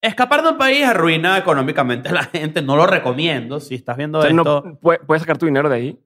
Escapar 0.00 0.42
de 0.42 0.50
un 0.50 0.58
país 0.58 0.84
arruina 0.84 1.36
económicamente 1.36 2.08
a 2.08 2.12
la 2.12 2.22
gente. 2.32 2.62
No 2.62 2.76
lo 2.76 2.86
recomiendo. 2.86 3.60
Si 3.60 3.74
estás 3.74 3.96
viendo 3.96 4.18
O 4.20 4.22
sea, 4.22 4.30
esto. 4.30 4.62
no, 4.64 4.80
¿pue- 4.80 5.00
¿Puedes 5.06 5.22
sacar 5.22 5.36
tu 5.38 5.46
dinero 5.46 5.68
de 5.68 5.74
ahí? 5.76 5.98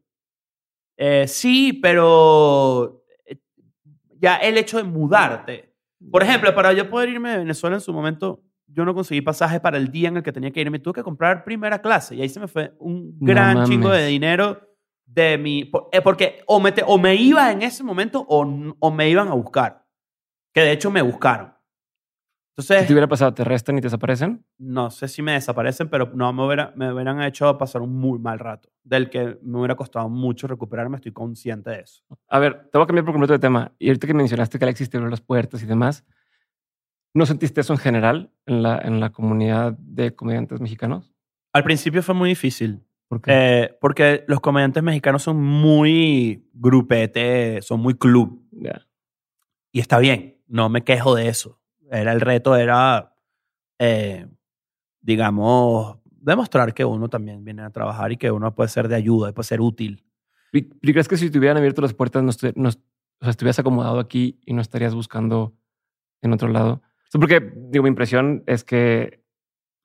Eh, 0.97 1.26
sí, 1.28 1.72
pero 1.74 3.05
eh, 3.26 3.37
ya 4.18 4.37
el 4.37 4.57
hecho 4.59 4.76
de 4.78 4.85
mudarte. 4.85 5.72
Por 6.11 6.23
ejemplo, 6.23 6.55
para 6.55 6.73
yo 6.73 6.89
poder 6.91 7.09
irme 7.11 7.31
de 7.31 7.39
Venezuela 7.39 7.77
en 7.77 7.81
su 7.81 7.93
momento, 7.93 8.43
yo 8.67 8.85
no 8.85 8.95
conseguí 8.95 9.21
pasaje 9.21 9.61
para 9.61 9.77
el 9.79 9.91
día 9.91 10.09
en 10.09 10.17
el 10.19 10.23
que 10.23 10.33
tenía 10.33 10.51
que 10.51 10.61
irme. 10.61 10.79
Tuve 10.79 10.95
que 10.95 11.03
comprar 11.03 11.45
primera 11.45 11.81
clase 11.81 12.17
y 12.17 12.23
ahí 12.23 12.29
se 12.29 12.41
me 12.41 12.49
fue 12.49 12.73
un 12.79 13.17
No 13.21 13.27
gran 13.27 13.55
chingo 13.65 13.91
de 13.91 14.07
dinero 14.07 14.61
de 15.07 15.37
mi... 15.39 15.71
eh, 15.93 16.01
Porque 16.01 16.41
o 16.47 16.59
me, 16.61 16.73
te- 16.73 16.85
o 16.87 16.99
me 16.99 17.15
iba 17.15 17.51
en 17.53 17.63
ese 17.63 17.85
momento 17.85 18.25
o, 18.29 18.47
o 18.79 18.91
me 18.91 19.09
iban 19.11 19.29
a 19.29 19.35
buscar. 19.35 19.85
Que 20.55 20.61
de 20.63 20.73
hecho 20.73 20.91
me 20.91 21.03
buscaron. 21.03 21.52
Entonces, 22.55 22.87
te 22.87 22.93
hubiera 22.93 23.09
pasado, 23.09 23.33
¿te 23.33 23.45
restan 23.45 23.79
y 23.79 23.81
te 23.81 23.87
desaparecen? 23.87 24.45
no 24.59 24.91
sé 24.91 25.09
si 25.09 25.23
me 25.23 25.33
desaparecen, 25.33 25.89
pero 25.89 26.11
no 26.15 26.33
me, 26.35 26.45
hubiera- 26.47 26.73
me 26.77 26.93
hubieran 26.93 27.23
hecho 27.23 27.57
pasar 27.57 27.81
un 27.83 27.97
muy 27.97 28.19
mal 28.19 28.39
rato, 28.39 28.69
del 28.85 29.09
que 29.09 29.39
me 29.43 29.59
hubiera 29.59 29.75
costado 29.75 30.09
mucho 30.11 30.47
recuperarme, 30.47 30.97
estoy 30.97 31.13
consciente 31.13 31.71
de 31.71 31.81
eso. 31.81 32.03
A 32.29 32.39
ver, 32.39 32.69
te 32.71 32.77
voy 32.79 32.85
a 32.85 32.87
cambiar 32.87 33.05
por 33.07 33.15
completo 33.15 33.33
de 33.33 33.39
tema. 33.39 33.73
Y 33.79 33.89
ahorita 33.89 34.07
que 34.07 34.15
mencionaste 34.15 34.59
que 34.59 34.65
Alexis 34.67 34.91
te 34.91 34.99
abrió 34.99 35.09
las 35.11 35.23
puertas 35.23 35.63
y 35.63 35.67
demás, 35.67 36.05
¿no 37.15 37.25
sentiste 37.27 37.61
eso 37.63 37.73
en 37.73 37.79
general 37.79 38.31
en 38.47 38.63
la, 38.63 38.79
en 38.79 39.01
la 39.01 39.11
comunidad 39.13 39.73
de 39.79 40.15
comediantes 40.15 40.61
mexicanos? 40.61 41.11
Al 41.55 41.65
principio 41.65 42.03
fue 42.03 42.15
muy 42.15 42.29
difícil, 42.31 42.85
Porque 43.09 43.31
eh, 43.35 43.79
porque 43.81 44.25
los 44.29 44.41
comediantes 44.41 44.83
mexicanos 44.83 45.23
son 45.23 45.43
muy 45.43 46.47
grupete, 46.53 47.61
son 47.63 47.81
muy 47.81 47.95
club, 47.95 48.43
ya. 48.51 48.87
y 49.73 49.81
está 49.81 49.99
bien, 49.99 50.39
no 50.49 50.69
me 50.69 50.83
quejo 50.85 51.15
de 51.15 51.29
eso. 51.29 51.59
Era 51.93 52.12
el 52.12 52.20
reto, 52.20 52.57
era, 52.57 53.14
eh, 53.78 54.26
digamos, 55.01 55.99
demostrar 56.05 56.74
que 56.74 56.84
uno 56.84 57.09
también 57.09 57.45
viene 57.45 57.62
a 57.62 57.70
trabajar 57.70 58.12
y 58.12 58.16
que 58.16 58.30
uno 58.30 58.55
puede 58.55 58.68
ser 58.68 58.88
de 58.88 58.95
ayuda 58.97 59.30
y 59.30 59.32
puede 59.32 59.47
ser 59.47 59.61
útil. 59.61 60.05
¿Y, 60.53 60.59
y 60.80 60.93
crees 60.93 61.09
que 61.09 61.16
si 61.16 61.30
te 61.30 61.38
hubieran 61.38 61.57
abierto 61.59 61.82
las 61.82 61.95
puertas, 61.95 62.22
no, 62.22 62.30
estu- 62.30 62.53
no 62.57 62.68
est- 62.68 62.80
o 63.20 63.24
sea, 63.24 63.30
estuvieras 63.30 63.59
acomodado 63.59 63.99
aquí 64.01 64.40
y 64.45 64.53
no 64.55 64.61
estarías 64.61 64.95
buscando 64.95 65.55
en 66.22 66.32
otro 66.32 66.49
lado? 66.49 66.82
O 66.82 67.11
sea, 67.11 67.20
porque, 67.20 67.53
digo, 67.70 67.82
mi 67.82 67.88
impresión 67.88 68.43
es 68.47 68.64
que 68.64 69.22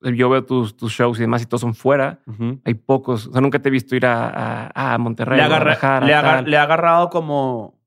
yo 0.01 0.29
veo 0.29 0.45
tus, 0.45 0.77
tus 0.77 0.91
shows 0.93 1.17
y 1.17 1.21
demás 1.21 1.41
y 1.41 1.45
todos 1.47 1.61
son 1.61 1.73
fuera. 1.73 2.21
Hay 2.65 2.73
pocos. 2.75 3.27
O 3.27 3.31
sea, 3.31 3.41
nunca 3.41 3.59
te 3.59 3.69
he 3.69 3.71
visto 3.71 3.95
ir 3.95 4.05
a, 4.05 4.69
a, 4.73 4.93
a 4.93 4.97
Monterrey, 4.97 5.37
le, 5.37 5.43
agarré- 5.43 5.49
Guadalajara, 5.79 6.05
le, 6.05 6.13
aga- 6.13 6.35
tal. 6.35 6.49
le 6.51 6.55
he 6.55 6.59
agarrado 6.59 7.09
como... 7.09 7.79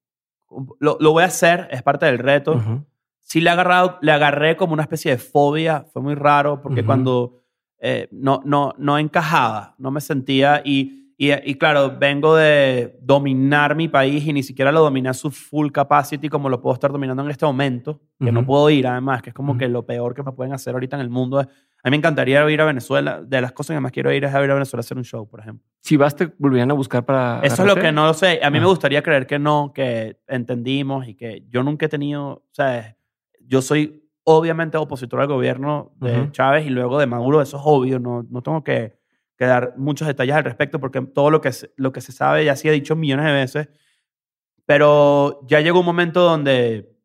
Lo, 0.81 0.97
lo 0.99 1.13
voy 1.13 1.23
a 1.23 1.27
hacer, 1.27 1.69
es 1.71 1.83
parte 1.85 2.07
del 2.07 2.19
reto. 2.19 2.55
Ujú. 2.57 2.85
Sí 3.23 3.41
le, 3.41 3.51
agarrado, 3.51 3.99
le 4.03 4.13
agarré 4.13 4.57
como 4.57 4.73
una 4.73 4.83
especie 4.83 5.13
de 5.13 5.19
fobia. 5.19 5.85
Fue 5.93 6.03
muy 6.03 6.15
raro 6.15 6.61
porque 6.63 6.81
Ujú. 6.81 6.87
cuando 6.87 7.37
eh, 7.81 8.09
no, 8.11 8.43
no, 8.45 8.75
no 8.79 8.99
encajaba, 8.99 9.75
no 9.79 9.91
me 9.91 10.01
sentía... 10.01 10.63
Y, 10.65 10.99
y, 11.17 11.33
y 11.51 11.57
claro, 11.57 11.99
vengo 11.99 12.35
de 12.35 12.99
dominar 13.03 13.75
mi 13.75 13.89
país 13.89 14.27
y 14.27 14.33
ni 14.33 14.43
siquiera 14.43 14.73
lo 14.73 14.81
dominé 14.81 15.11
a 15.11 15.15
su 15.15 15.31
full 15.31 15.71
capacity 15.71 16.31
como 16.31 16.49
lo 16.49 16.63
puedo 16.63 16.73
estar 16.73 16.91
dominando 16.93 17.23
en 17.23 17.31
este 17.31 17.45
momento, 17.45 18.01
que 18.19 18.33
no 18.33 18.41
Ujú. 18.41 18.47
puedo 18.47 18.71
ir 18.71 18.87
además, 18.87 19.21
que 19.21 19.29
es 19.29 19.35
como 19.35 19.53
Ujú. 19.53 19.59
que 19.59 19.69
lo 19.69 19.85
peor 19.85 20.15
que 20.15 20.23
me 20.23 20.33
pueden 20.33 20.55
hacer 20.55 20.73
ahorita 20.73 20.97
en 20.97 21.03
el 21.03 21.11
mundo. 21.11 21.41
es- 21.41 21.47
A 21.83 21.89
mí 21.89 21.91
me 21.91 21.97
encantaría 21.99 22.51
ir 22.51 22.61
a 22.63 22.65
Venezuela. 22.65 23.21
De 23.23 23.39
las 23.43 23.53
cosas 23.53 23.75
que 23.77 23.81
más 23.81 23.93
quiero 23.93 24.11
ir 24.13 24.25
es 24.25 24.35
a 24.35 24.43
ir 24.43 24.51
a 24.51 24.55
Venezuela 24.55 24.81
a 24.81 24.85
hacer 24.85 24.97
un 24.97 25.05
show, 25.05 25.29
por 25.29 25.41
ejemplo. 25.41 25.63
Si 25.83 25.97
vas, 25.99 26.17
te 26.17 26.27
volverían 26.39 26.71
a 26.71 26.75
buscar 26.75 27.05
para. 27.05 27.41
Eso 27.43 27.53
es 27.53 27.59
lo 27.61 27.65
agarrarte? 27.65 27.83
que 27.89 27.93
no 27.93 28.07
lo 28.07 28.15
sé. 28.15 28.41
A 28.43 28.49
mí 28.51 28.59
me 28.59 28.65
Ah. 28.65 28.69
gustaría 28.69 29.03
creer 29.03 29.27
que 29.27 29.39
no, 29.39 29.73
que 29.75 30.19
entendimos 30.27 31.07
y 31.07 31.15
que 31.15 31.45
yo 31.51 31.63
nunca 31.63 31.85
he 31.87 31.89
tenido, 31.91 32.27
o 32.31 32.43
sea, 32.53 32.97
yo 33.51 33.61
soy 33.63 34.09
obviamente 34.23 34.77
opositor 34.79 35.21
al 35.21 35.27
gobierno 35.27 35.93
de 35.97 36.21
Ujú. 36.23 36.31
Chávez 36.31 36.65
y 36.67 36.71
luego 36.71 36.99
de 37.01 37.07
Maduro, 37.07 37.43
eso 37.43 37.57
es 37.57 37.63
obvio, 37.67 37.99
no, 37.99 38.25
no 38.31 38.43
tengo 38.43 38.63
que, 38.63 38.97
que 39.37 39.45
dar 39.45 39.75
muchos 39.77 40.07
detalles 40.07 40.37
al 40.37 40.45
respecto 40.45 40.79
porque 40.79 41.01
todo 41.03 41.31
lo 41.31 41.41
que, 41.41 41.51
se, 41.51 41.73
lo 41.77 41.91
que 41.93 42.01
se 42.01 42.13
sabe 42.13 42.45
ya 42.45 42.55
sí 42.55 42.69
he 42.69 42.73
dicho 42.73 42.95
millones 42.95 43.27
de 43.27 43.33
veces, 43.33 43.69
pero 44.67 45.41
ya 45.49 45.61
llegó 45.61 45.81
un 45.81 45.87
momento 45.87 46.21
donde 46.21 46.97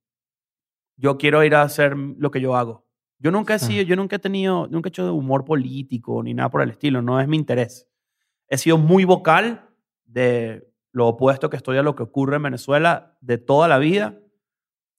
yo 0.98 1.18
quiero 1.18 1.44
ir 1.44 1.56
a 1.56 1.64
hacer 1.64 1.98
lo 1.98 2.30
que 2.30 2.42
yo 2.42 2.56
hago. 2.56 2.86
Yo 3.18 3.32
nunca 3.32 3.56
he 3.56 3.60
Sí. 3.60 3.66
sido, 3.74 3.84
yo 3.84 3.96
nunca 3.96 4.18
he 4.18 4.20
tenido, 4.20 4.68
nunca 4.68 4.90
he 4.90 4.92
hecho 4.92 5.14
humor 5.16 5.46
político 5.46 6.22
ni 6.22 6.34
nada 6.36 6.50
por 6.50 6.62
el 6.62 6.70
estilo, 6.70 7.02
no 7.02 7.20
es 7.20 7.28
mi 7.28 7.38
interés. 7.38 7.88
He 8.50 8.58
sido 8.58 8.78
muy 8.78 9.04
vocal 9.04 9.68
de 10.06 10.70
lo 10.92 11.08
opuesto 11.08 11.50
que 11.50 11.58
estoy 11.58 11.78
a 11.78 11.84
lo 11.84 11.96
que 11.96 12.04
ocurre 12.04 12.36
en 12.36 12.44
Venezuela 12.44 13.18
de 13.22 13.38
toda 13.40 13.68
la 13.68 13.80
vida. 13.80 14.20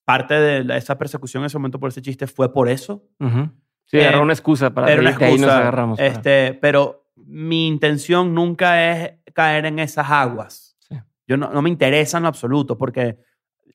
Parte 0.07 0.35
de 0.35 0.63
la- 0.63 0.77
esa 0.77 0.97
persecución 0.97 1.43
en 1.43 1.47
ese 1.47 1.57
momento 1.57 1.81
por 1.81 1.89
ese 1.89 2.01
chiste 2.01 2.27
fue 2.27 2.53
por 2.53 2.69
eso. 2.69 3.03
Ujú. 3.19 3.49
Sí, 3.83 3.97
Eh, 3.97 4.07
agarró 4.07 4.23
una 4.23 4.31
excusa 4.31 4.69
para 4.73 4.89
Era 4.89 5.01
una 5.01 5.11
de 5.11 5.25
ahí 5.25 5.31
nos 5.33 5.39
excusa. 5.41 5.57
agarramos. 5.59 5.97
para- 5.97 6.07
este, 6.09 6.53
pero 6.61 7.09
mi 7.17 7.67
intención 7.67 8.33
nunca 8.33 8.89
es 8.89 9.15
caer 9.33 9.65
en 9.65 9.79
esas 9.79 10.09
aguas. 10.09 10.77
Sí. 10.79 10.95
Yo 11.27 11.35
no, 11.35 11.51
no 11.51 11.61
me 11.61 11.69
interesa 11.69 12.17
en 12.17 12.23
lo 12.23 12.29
absoluto 12.29 12.77
porque 12.77 13.17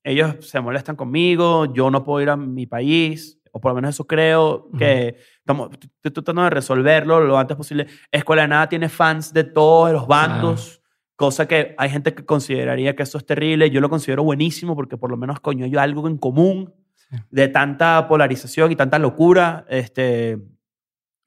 ellos 0.05 0.37
se 0.41 0.59
molestan 0.61 0.97
conmigo, 0.97 1.67
yo 1.75 1.91
no 1.91 2.03
puedo 2.03 2.23
ir 2.23 2.31
a 2.31 2.37
mi 2.37 2.67
país, 2.67 3.39
o 3.53 3.61
por 3.61 3.73
lo 3.73 3.77
menos 3.77 3.91
eso 3.91 4.07
creo 4.07 4.71
que 4.79 5.17
estamos, 5.39 5.69
estoy 6.03 6.11
tratando 6.13 6.45
de 6.45 6.51
resolverlo 6.51 7.21
lo 7.21 7.37
antes 7.39 7.57
posible. 7.59 7.87
Escuela 8.11 8.43
de 8.43 8.49
Nada 8.49 8.69
tiene 8.71 8.89
fans 8.89 9.33
de 9.35 9.45
todos 9.45 9.93
los 9.93 10.07
bandos, 10.07 10.82
cosa 11.27 11.47
que 11.47 11.75
hay 11.79 11.89
gente 11.89 12.15
que 12.15 12.25
consideraría 12.25 12.97
que 12.97 13.05
eso 13.05 13.17
es 13.17 13.25
terrible. 13.25 13.71
Yo 13.71 13.81
lo 13.81 13.89
considero 13.89 14.25
buenísimo 14.25 14.75
porque 14.75 14.97
por 14.97 15.09
lo 15.11 15.17
menos, 15.17 15.39
coño, 15.41 15.65
hay 15.65 15.77
algo 15.77 16.09
en 16.09 16.17
común 16.19 16.75
Sí. 16.97 17.17
de 17.31 17.47
tanta 17.49 18.09
polarización 18.09 18.73
y 18.73 18.77
tanta 18.77 18.99
locura. 18.99 19.65
Este, 19.69 20.39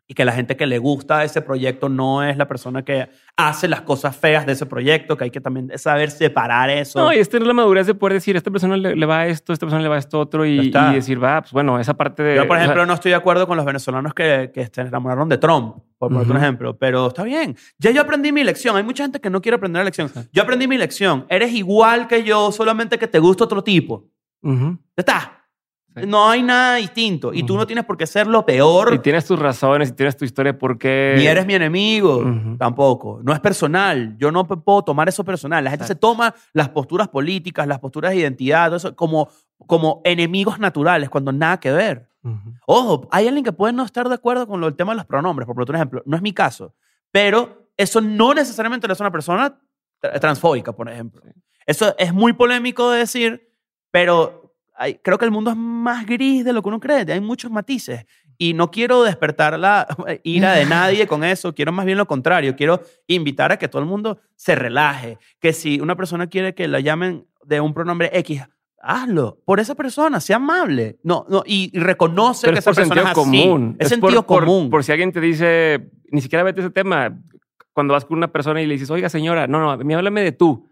y 0.08 0.14
que 0.14 0.24
la 0.24 0.32
gente 0.34 0.56
que 0.56 0.68
le 0.68 0.78
gusta 0.78 1.24
ese 1.24 1.42
proyecto 1.42 1.90
no 1.90 2.24
es 2.24 2.38
la 2.38 2.48
persona 2.48 2.84
que 2.84 3.10
hace 3.36 3.68
las 3.68 3.82
cosas 3.82 4.16
feas 4.16 4.46
de 4.46 4.52
ese 4.52 4.66
proyecto, 4.68 5.18
que 5.18 5.24
hay 5.26 5.32
que 5.32 5.42
también 5.42 5.72
saber 5.80 6.12
separar 6.12 6.70
eso. 6.70 7.00
No, 7.00 7.12
y 7.12 7.18
es 7.18 7.28
tener 7.28 7.48
la 7.48 7.54
madurez 7.54 7.88
de 7.88 7.96
poder 7.96 8.14
decir, 8.14 8.36
a 8.36 8.38
esta 8.38 8.52
persona 8.52 8.78
le, 8.78 8.96
le 8.96 9.06
va 9.08 9.22
a 9.22 9.28
esto, 9.28 9.52
a 9.52 9.56
esta 9.56 9.66
persona 9.66 9.82
le 9.82 9.90
va 9.90 9.96
a 9.96 10.00
esto 10.00 10.20
otro, 10.20 10.46
y, 10.46 10.60
y 10.60 10.94
decir, 10.94 11.22
va, 11.24 11.42
pues 11.42 11.52
bueno, 11.54 11.80
esa 11.80 11.96
parte 11.96 12.22
de. 12.22 12.36
Yo, 12.36 12.48
por 12.48 12.56
o 12.56 12.60
sea, 12.60 12.66
ejemplo, 12.66 12.86
no 12.86 12.94
estoy 12.94 13.10
de 13.12 13.16
acuerdo 13.16 13.48
con 13.48 13.58
los 13.58 13.66
venezolanos 13.66 14.14
que, 14.14 14.52
que 14.54 14.68
se 14.68 14.82
enamoraron 14.82 15.28
de 15.28 15.40
Trump, 15.40 15.78
por 15.98 16.10
poner 16.10 16.26
un 16.28 16.32
Ujú. 16.36 16.38
ejemplo, 16.38 16.78
pero 16.78 17.08
está 17.08 17.24
bien. 17.24 17.56
Ya 17.80 17.90
yo 17.90 18.02
aprendí 18.02 18.32
mi 18.32 18.44
lección. 18.44 18.76
Hay 18.76 18.84
mucha 18.84 19.04
gente 19.06 19.20
que 19.20 19.30
no 19.32 19.42
quiere 19.42 19.56
aprender 19.56 19.80
la 19.80 19.86
lección. 19.86 20.12
Yo 20.32 20.44
aprendí 20.44 20.68
mi 20.68 20.78
lección. 20.78 21.26
Eres 21.30 21.52
igual 21.52 22.08
que 22.08 22.24
yo, 22.24 22.52
solamente 22.52 23.00
que 23.00 23.08
te 23.08 23.18
gusta 23.18 23.46
otro 23.46 23.64
tipo. 23.64 24.06
ujú. 24.44 24.78
Ya 24.98 25.02
está. 25.02 25.35
Sí. 25.96 26.02
No 26.06 26.30
hay 26.30 26.44
nada 26.44 26.76
distinto. 26.76 27.34
Y 27.34 27.44
tú 27.44 27.56
no 27.56 27.66
tienes 27.66 27.86
por 27.86 27.96
qué 27.98 28.06
ser 28.06 28.28
lo 28.28 28.46
peor. 28.46 28.94
Y 28.94 29.00
tienes 29.00 29.26
tus 29.26 29.40
razones 29.40 29.90
y 29.90 29.92
tienes 29.94 30.18
tu 30.18 30.26
historia 30.26 30.58
porque. 30.58 31.16
Ni 31.18 31.26
eres 31.26 31.46
mi 31.46 31.54
enemigo, 31.56 32.24
tampoco. 32.58 33.20
No 33.24 33.32
es 33.34 33.40
personal. 33.40 34.16
Yo 34.18 34.32
no 34.32 34.46
puedo 34.48 34.82
tomar 34.84 35.08
eso 35.08 35.24
personal. 35.24 35.64
La 35.64 35.70
gente 35.72 35.86
se 35.88 35.96
toma 35.96 36.36
las 36.54 36.70
posturas 36.70 37.08
políticas, 37.08 37.66
las 37.68 37.80
posturas 37.80 38.12
de 38.12 38.18
identidad, 38.18 38.68
todo 38.68 38.78
eso, 38.78 38.96
como, 38.96 39.30
como 39.68 40.02
enemigos 40.04 40.60
naturales, 40.60 41.10
cuando 41.10 41.32
nada 41.32 41.60
que 41.60 41.72
ver. 41.72 42.10
Ujú. 42.24 42.54
Ojo, 42.68 43.08
hay 43.12 43.28
alguien 43.28 43.46
que 43.46 43.54
puede 43.54 43.72
no 43.72 43.84
estar 43.86 44.10
de 44.10 44.16
acuerdo 44.16 44.48
con 44.48 44.60
lo, 44.60 44.68
el 44.68 44.76
tema 44.76 44.92
de 44.94 44.98
los 44.98 45.06
pronombres, 45.06 45.46
por 45.46 45.62
otro 45.62 45.76
ejemplo. 45.76 46.02
No 46.06 46.16
es 46.18 46.22
mi 46.22 46.34
caso. 46.34 46.74
Pero 47.12 47.70
eso 47.78 48.02
no 48.02 48.34
necesariamente 48.34 48.88
le 48.88 48.94
hace 48.94 49.04
a 49.04 49.06
una 49.06 49.12
persona 49.12 49.60
tra- 50.02 50.20
transfóbica, 50.20 50.74
por 50.74 50.90
ejemplo. 50.90 51.22
Eso 51.66 51.96
es 51.98 52.14
muy 52.14 52.34
polémico 52.34 52.92
de 52.92 53.00
decir, 53.00 53.50
pero 53.92 54.45
hay- 54.78 54.96
creo 54.96 55.18
que 55.18 55.26
el 55.26 55.32
mundo 55.32 55.52
es 55.52 55.58
más 55.58 56.06
gris 56.06 56.44
de 56.46 56.54
lo 56.54 56.62
que 56.62 56.70
uno 56.70 56.80
cree. 56.80 57.06
Hay 57.12 57.22
muchos 57.22 57.52
matices. 57.52 58.06
Y 58.38 58.54
no 58.54 58.70
quiero 58.70 59.04
despertar 59.04 59.58
la 59.58 59.88
ira 60.24 60.54
de 60.54 60.66
nadie 60.66 61.08
con 61.08 61.24
eso. 61.24 61.54
Quiero 61.56 61.72
más 61.72 61.86
bien 61.86 61.98
lo 61.98 62.06
contrario. 62.06 62.56
Quiero 62.56 62.82
invitar 63.08 63.52
a 63.52 63.58
que 63.58 63.68
todo 63.68 63.82
el 63.82 63.88
mundo 63.88 64.20
se 64.36 64.56
relaje. 64.56 65.18
Que 65.40 65.54
si 65.54 65.80
una 65.80 65.96
persona 65.96 66.28
quiere 66.28 66.54
que 66.54 66.68
la 66.68 66.80
llamen 66.82 67.26
de 67.46 67.62
un 67.62 67.74
pronombre 67.74 68.10
X, 68.20 68.42
hazlo 68.80 69.40
por 69.46 69.60
esa 69.60 69.74
persona, 69.76 70.20
sea 70.20 70.36
amable. 70.36 71.00
No, 71.04 71.26
no, 71.30 71.44
y, 71.46 71.72
y 71.74 71.80
reconoce 71.80 72.42
Pero 72.48 72.54
que 72.56 72.60
es 72.60 72.64
esa 72.64 72.72
por 72.72 72.76
persona 72.76 72.96
sentido 73.02 73.24
es 73.24 73.30
así. 73.30 73.48
común. 73.48 73.76
Es, 73.80 73.90
por- 73.90 74.00
sentido 74.00 74.26
por- 74.28 74.44
común. 74.46 74.70
Por 74.70 74.84
si 74.84 74.92
alguien 74.92 75.12
te 75.12 75.22
dice, 75.22 75.90
ni 76.12 76.22
siquiera 76.22 76.44
vete 76.44 76.60
ese 76.62 76.70
tema. 76.70 77.18
Cuando 77.74 77.94
vas 77.94 78.06
con 78.06 78.18
una 78.18 78.32
persona 78.32 78.62
y 78.62 78.66
le 78.68 78.74
dices, 78.74 78.90
oiga, 78.90 79.10
señora, 79.10 79.48
no, 79.48 79.60
no, 79.60 79.72
a 79.72 79.78
mí 79.78 79.94
háblame 79.94 80.22
de 80.22 80.32
tú. 80.32 80.70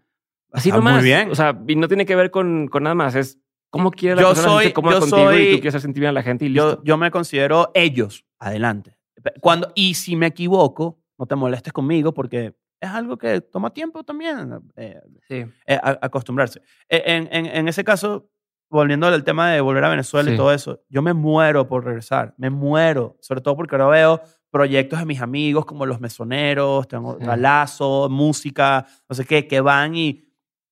Así 0.52 0.70
muy 0.70 0.78
nomás. 0.78 1.02
bien. 1.02 1.30
O 1.30 1.34
sea, 1.34 1.58
y 1.66 1.76
no 1.76 1.88
tiene 1.88 2.06
que 2.06 2.14
ver 2.14 2.30
con, 2.30 2.68
con 2.68 2.82
nada 2.84 2.94
más. 2.94 3.14
Es 3.14 3.40
cómo 3.74 3.90
quiere 3.90 4.14
la 4.14 4.22
Yo 4.22 4.28
persona 4.28 4.48
soy- 4.52 4.72
cómoda 4.72 4.94
yo 4.94 5.00
contigo 5.00 5.32
y 5.32 5.36
soy- 5.36 5.54
tú 5.56 5.60
quieres 5.62 5.82
sentir 5.82 6.00
bien 6.00 6.10
a 6.10 6.12
la 6.12 6.22
gente 6.22 6.44
y 6.44 6.48
listo. 6.48 6.76
yo, 6.76 6.84
yo 6.84 6.96
me 6.96 7.10
considero 7.10 7.72
ellos. 7.74 8.24
Adelante. 8.38 8.96
Cuando, 9.40 9.72
y 9.74 9.94
si 9.94 10.14
me 10.14 10.26
equivoco, 10.26 11.00
no 11.18 11.26
te 11.26 11.34
molestes 11.34 11.72
conmigo 11.72 12.14
porque 12.14 12.54
es 12.80 12.88
algo 12.90 13.16
que 13.18 13.40
toma 13.40 13.70
tiempo 13.70 14.04
también 14.04 14.60
eh, 14.76 15.00
sí. 15.26 15.44
eh, 15.66 15.74
a- 15.82 15.98
acostumbrarse. 16.02 16.60
Eh, 16.88 17.02
En, 17.04 17.28
en, 17.32 17.46
en 17.46 17.66
ese 17.68 17.82
caso, 17.82 18.28
volviendo 18.70 19.08
al 19.08 19.24
tema 19.24 19.50
de 19.50 19.60
volver 19.60 19.82
a 19.84 19.88
Venezuela 19.88 20.28
Sí. 20.28 20.34
y 20.34 20.36
todo 20.36 20.52
eso, 20.52 20.82
yo 20.88 21.02
me 21.02 21.12
muero 21.14 21.66
por 21.66 21.84
regresar. 21.84 22.32
Me 22.36 22.50
muero. 22.50 23.16
Sobre 23.20 23.40
todo 23.40 23.56
porque 23.56 23.74
ahora 23.74 23.88
veo 23.88 24.20
proyectos 24.50 25.00
de 25.00 25.04
mis 25.06 25.20
amigos 25.20 25.64
como 25.64 25.84
Los 25.84 26.00
Mesoneros, 26.00 26.86
tengo 26.86 27.18
Sí. 27.18 27.24
Galazo, 27.26 28.08
música, 28.08 28.86
no 29.08 29.16
sé 29.16 29.24
qué, 29.24 29.48
que 29.48 29.60
van 29.60 29.96
y, 29.96 30.23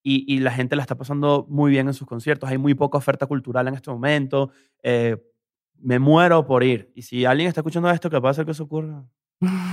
y, 0.03 0.25
y 0.35 0.41
la 0.41 0.51
gente 0.51 0.77
la 0.77 0.83
está 0.83 0.97
pasando 0.97 1.47
muy 1.49 1.71
bien 1.71 1.87
en 1.89 1.95
sus 1.95 2.07
conciertos. 2.09 2.51
Hay 2.51 2.59
muy 2.59 2.75
poca 2.75 2.99
oferta 2.99 3.27
cultural 3.27 3.69
en 3.69 3.75
este 3.75 3.91
momento. 3.91 4.51
Eh, 4.83 5.17
me 5.79 5.99
muero 5.99 6.47
por 6.47 6.63
ir. 6.65 6.93
Y 6.95 7.03
si 7.03 7.25
alguien 7.25 7.49
está 7.49 7.61
escuchando 7.61 7.91
esto, 7.91 8.11
que 8.11 8.21
pasa 8.21 8.45
que 8.45 8.51
eso 8.53 8.65
ocurra, 8.65 9.05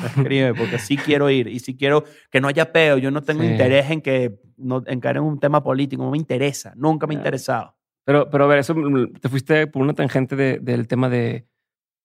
escribe, 0.06 0.54
porque 0.56 0.80
sí 0.80 0.98
quiero 0.98 1.30
ir. 1.30 1.48
Y 1.48 1.60
sí 1.60 1.76
quiero 1.78 2.04
que 2.32 2.42
no 2.42 2.48
haya 2.48 2.72
peo. 2.72 2.98
Yo 2.98 3.12
no 3.12 3.22
tengo 3.22 3.42
Sí. 3.42 3.48
interés 3.50 3.90
en 3.92 4.02
que 4.02 4.40
no, 4.58 4.84
en 4.86 5.00
caer 5.00 5.18
en 5.18 5.24
un 5.24 5.40
tema 5.40 5.64
político. 5.64 6.04
No 6.04 6.12
me 6.12 6.18
interesa. 6.18 6.74
Nunca 6.76 7.06
me 7.08 7.14
ha 7.14 7.18
Claro. 7.18 7.22
interesado. 7.28 7.76
Pero, 8.06 8.30
pero 8.30 8.46
a 8.46 8.48
ver, 8.48 8.60
eso 8.60 8.74
mm, 8.76 9.14
te 9.22 9.30
fuiste 9.30 9.68
por 9.68 9.82
una 9.84 9.94
tangente 9.94 10.36
de- 10.36 10.60
del 10.60 10.88
tema 10.88 11.10
de, 11.10 11.48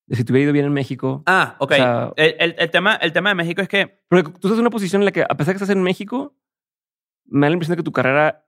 de 0.06 0.16
si 0.16 0.24
te 0.24 0.32
hubiera 0.32 0.44
ido 0.44 0.52
bien 0.52 0.66
en 0.66 0.72
México. 0.72 1.22
Ah, 1.26 1.56
ok. 1.58 1.70
O 1.72 1.74
sea- 1.74 2.12
el, 2.16 2.34
el- 2.38 2.54
el 2.58 2.70
tema, 2.70 2.94
el 2.96 3.12
tema 3.12 3.30
de 3.30 3.34
México 3.36 3.62
es 3.62 3.68
que 3.68 4.00
Porque 4.08 4.24
tú 4.24 4.48
estás 4.48 4.52
en 4.52 4.60
una 4.60 4.70
posición 4.70 5.00
en 5.02 5.06
la 5.06 5.12
que, 5.12 5.22
a 5.22 5.28
pesar 5.28 5.46
de 5.54 5.58
que 5.58 5.64
estás 5.64 5.74
en 5.74 5.82
México, 5.82 6.36
me 7.34 7.46
da 7.46 7.50
la 7.50 7.54
impresión 7.54 7.74
de 7.76 7.82
que 7.82 7.84
tu 7.84 7.92
carrera 7.92 8.44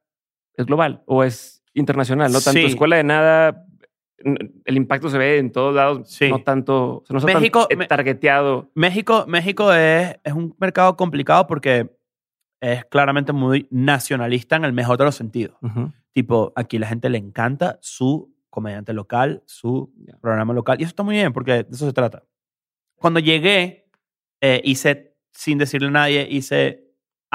es 0.54 0.66
global 0.66 1.02
o 1.06 1.24
es 1.24 1.62
internacional, 1.74 2.32
¿no? 2.32 2.40
Tanto 2.40 2.60
Sí. 2.60 2.66
escuela 2.66 2.96
de 2.96 3.04
nada 3.04 3.62
el 4.64 4.76
impacto 4.76 5.10
se 5.10 5.18
ve 5.18 5.38
en 5.38 5.52
todos 5.52 5.74
lados, 5.74 6.08
Sí. 6.10 6.30
no 6.30 6.42
tanto, 6.42 6.98
o 6.98 7.04
sea, 7.06 7.14
no 7.18 7.38
México- 7.38 7.66
tan 7.68 7.78
me- 7.78 7.86
targeteado. 7.86 8.70
México, 8.74 9.24
México 9.28 9.72
es, 9.72 10.16
es 10.24 10.32
un 10.32 10.54
mercado 10.58 10.96
complicado 10.96 11.46
porque 11.46 11.94
es 12.60 12.84
claramente 12.86 13.32
muy 13.34 13.68
nacionalista 13.70 14.56
en 14.56 14.64
el 14.64 14.72
mejor 14.72 14.96
de 14.96 15.04
los 15.04 15.14
sentidos. 15.14 15.56
Ujú. 15.60 15.92
Tipo, 16.12 16.52
aquí 16.56 16.78
la 16.78 16.86
gente 16.88 17.10
le 17.10 17.18
encanta 17.18 17.78
su 17.82 18.34
comediante 18.48 18.94
local, 18.94 19.42
su 19.44 19.92
Ya. 19.98 20.16
programa 20.18 20.54
local. 20.54 20.80
Y 20.80 20.84
eso 20.84 20.90
está 20.90 21.02
muy 21.02 21.14
bien 21.16 21.32
porque 21.34 21.52
de 21.64 21.66
eso 21.70 21.84
se 21.86 21.92
trata. 21.92 22.24
Cuando 22.96 23.20
llegué, 23.20 23.90
eh, 24.40 24.62
hice, 24.64 25.14
sin 25.30 25.58
decirle 25.58 25.88
a 25.88 25.90
nadie, 25.90 26.26
hice 26.30 26.85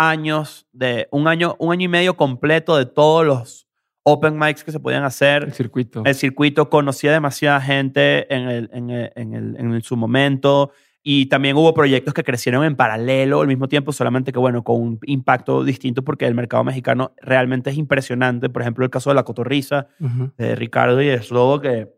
años 0.09 0.67
de, 0.73 1.07
un 1.11 1.27
año, 1.27 1.55
un 1.59 1.71
año 1.71 1.85
y 1.85 1.87
medio 1.89 2.15
completo 2.15 2.77
de 2.77 2.85
todos 2.85 3.25
los 3.25 3.67
open 4.03 4.37
mics 4.39 4.63
que 4.63 4.71
se 4.71 4.79
podían 4.79 5.03
hacer. 5.03 5.43
El 5.43 5.53
circuito. 5.53 6.01
El 6.05 6.15
circuito 6.15 6.69
conocía 6.69 7.11
demasiada 7.11 7.61
gente 7.61 8.33
en, 8.33 8.49
el, 8.49 8.69
en, 8.73 8.89
el- 8.89 9.11
en, 9.15 9.33
el- 9.33 9.55
en 9.57 9.81
su 9.83 9.95
momento 9.95 10.71
y 11.03 11.25
también 11.27 11.55
hubo 11.57 11.73
proyectos 11.73 12.13
que 12.13 12.23
crecieron 12.23 12.63
en 12.63 12.75
paralelo 12.75 13.41
al 13.41 13.47
mismo 13.47 13.67
tiempo, 13.67 13.91
solamente 13.91 14.31
que, 14.31 14.37
bueno, 14.39 14.63
con 14.63 14.79
un 14.81 14.99
impacto 15.05 15.63
distinto 15.63 16.03
porque 16.03 16.25
el 16.27 16.35
mercado 16.35 16.63
mexicano 16.63 17.13
realmente 17.21 17.69
es 17.71 17.77
impresionante. 17.77 18.49
Por 18.49 18.61
ejemplo, 18.61 18.85
el 18.85 18.91
caso 18.91 19.09
de 19.09 19.15
La 19.15 19.23
Cotorrisa, 19.23 19.87
Ujú. 19.99 20.31
de 20.37 20.55
Ricardo 20.55 21.01
y 21.01 21.07
de 21.07 21.21
Slobo, 21.21 21.59
que 21.59 21.89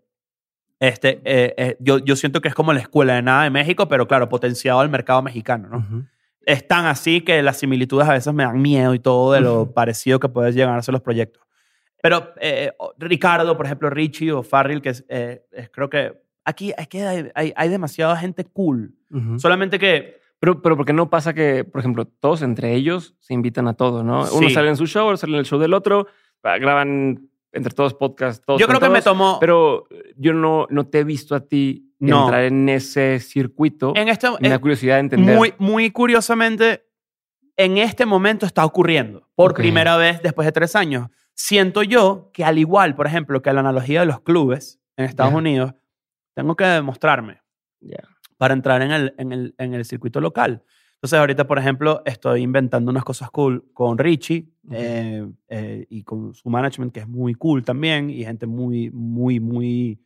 este, 0.80 1.22
eh, 1.24 1.54
eh, 1.58 1.78
yo, 1.80 2.00
yo 2.00 2.16
siento 2.16 2.42
que 2.42 2.50
es 2.50 2.56
como 2.56 2.74
la 2.74 2.80
escuela 2.82 3.16
de 3.16 3.22
nada 3.22 3.44
de 3.44 3.50
México, 3.50 3.88
pero 3.88 4.08
claro, 4.08 4.28
potenciado 4.30 4.80
al 4.82 4.90
mercado 4.90 5.22
mexicano, 5.22 5.70
¿no? 5.70 5.78
Ujú. 5.78 6.04
Es 6.46 6.68
tan 6.68 6.86
así 6.86 7.22
que 7.22 7.42
las 7.42 7.58
similitudes 7.58 8.08
a 8.08 8.14
veces 8.14 8.34
me 8.34 8.44
dan 8.44 8.62
miedo 8.62 8.94
y 8.94 9.00
todo 9.00 9.34
de 9.34 9.42
lo 9.42 9.72
parecido 9.74 10.20
que 10.20 10.30
pueden 10.30 10.54
llegar 10.54 10.78
a 10.78 10.82
ser 10.82 10.94
los 10.94 11.02
proyectos. 11.02 11.44
Pero 12.02 12.34
eh, 12.42 12.72
o- 12.80 12.94
Ricardo, 12.98 13.56
por 13.56 13.66
ejemplo, 13.66 13.90
Richie 13.90 14.32
o 14.32 14.44
Farrell, 14.44 14.82
que 14.82 14.90
es, 14.90 15.06
eh, 15.08 15.46
es- 15.52 15.70
creo 15.70 15.90
que 15.90 16.22
aquí 16.44 16.74
es 16.78 16.88
que 16.90 17.04
hay, 17.04 17.30
hay, 17.36 17.54
hay 17.56 17.70
demasiada 17.70 18.16
gente 18.18 18.44
cool. 18.46 18.94
Solamente 19.38 19.80
que 19.80 20.22
Pero, 20.40 20.62
pero 20.62 20.76
¿por 20.76 20.86
qué 20.86 20.92
no 20.92 21.10
pasa 21.10 21.34
que, 21.34 21.64
por 21.64 21.80
ejemplo, 21.80 22.04
todos 22.06 22.42
entre 22.42 22.74
ellos 22.74 23.16
se 23.22 23.34
invitan 23.34 23.66
a 23.70 23.76
todo, 23.76 24.04
¿no? 24.04 24.22
Uno 24.34 24.50
Sí. 24.50 24.54
sale 24.54 24.68
en 24.68 24.76
su 24.76 24.88
show, 24.88 25.06
otro 25.08 25.16
sale 25.16 25.32
en 25.34 25.40
el 25.40 25.46
show 25.46 25.58
del 25.58 25.74
otro, 25.74 26.08
ah, 26.44 26.58
graban 26.58 27.30
entre 27.54 27.74
todos 27.74 27.94
podcasts, 27.94 28.44
todos 28.46 28.60
yo 28.60 28.68
creo 28.68 28.80
que 28.80 28.90
me 28.90 29.02
tomó... 29.02 29.38
Pero 29.40 29.88
yo 30.18 30.34
no, 30.34 30.68
no 30.70 30.88
te 30.88 31.00
he 31.00 31.04
visto 31.04 31.36
a 31.36 31.42
ti 31.42 31.94
No. 32.00 32.24
entrar 32.24 32.44
en 32.44 32.68
ese 32.68 33.20
circuito. 33.20 33.94
en 33.96 34.08
y 34.08 34.42
me 34.42 34.50
da 34.50 34.60
curiosidad 34.60 34.96
de 34.96 35.00
entender. 35.02 35.38
muy, 35.38 35.54
muy 35.60 35.92
curiosamente, 35.92 36.86
en 37.56 37.78
este 37.78 38.06
momento 38.06 38.46
está 38.46 38.66
ocurriendo. 38.66 39.30
Por 39.36 39.54
primera 39.54 39.96
vez 39.98 40.22
después 40.22 40.46
de 40.46 40.52
tres 40.52 40.76
años. 40.76 41.10
Siento 41.36 41.84
yo 41.84 42.32
que 42.34 42.44
al 42.44 42.58
igual, 42.58 42.96
por 42.96 43.08
ejemplo, 43.08 43.42
que 43.42 43.54
la 43.54 43.62
analogía 43.62 44.02
de 44.02 44.06
los 44.08 44.22
clubes 44.22 44.80
en 44.98 45.06
Estados. 45.06 45.34
Unidos, 45.34 45.74
tengo 46.34 46.56
que 46.56 46.66
demostrarme. 46.66 47.42
Para 48.38 48.54
entrar 48.54 48.82
en 48.82 48.92
el, 48.92 49.14
en 49.18 49.32
el, 49.32 49.56
en 49.58 49.74
el 49.74 49.86
circuito 49.86 50.20
local. 50.20 50.64
Entonces, 51.04 51.20
ahorita, 51.20 51.46
por 51.46 51.60
ejemplo, 51.60 52.02
estoy 52.06 52.44
inventando 52.44 52.90
unas 52.90 53.04
cosas 53.04 53.30
cool 53.30 53.66
con 53.74 53.98
Richie 53.98 54.48
eh, 54.72 55.28
eh, 55.50 55.86
y 55.90 56.02
con 56.04 56.34
su 56.34 56.50
management, 56.50 56.94
que 56.94 57.02
es 57.02 57.08
muy 57.10 57.34
cool 57.34 57.66
también, 57.66 58.10
y 58.10 58.24
gente 58.24 58.48
muy, 58.48 58.90
muy, 58.90 59.42
muy, 59.42 60.00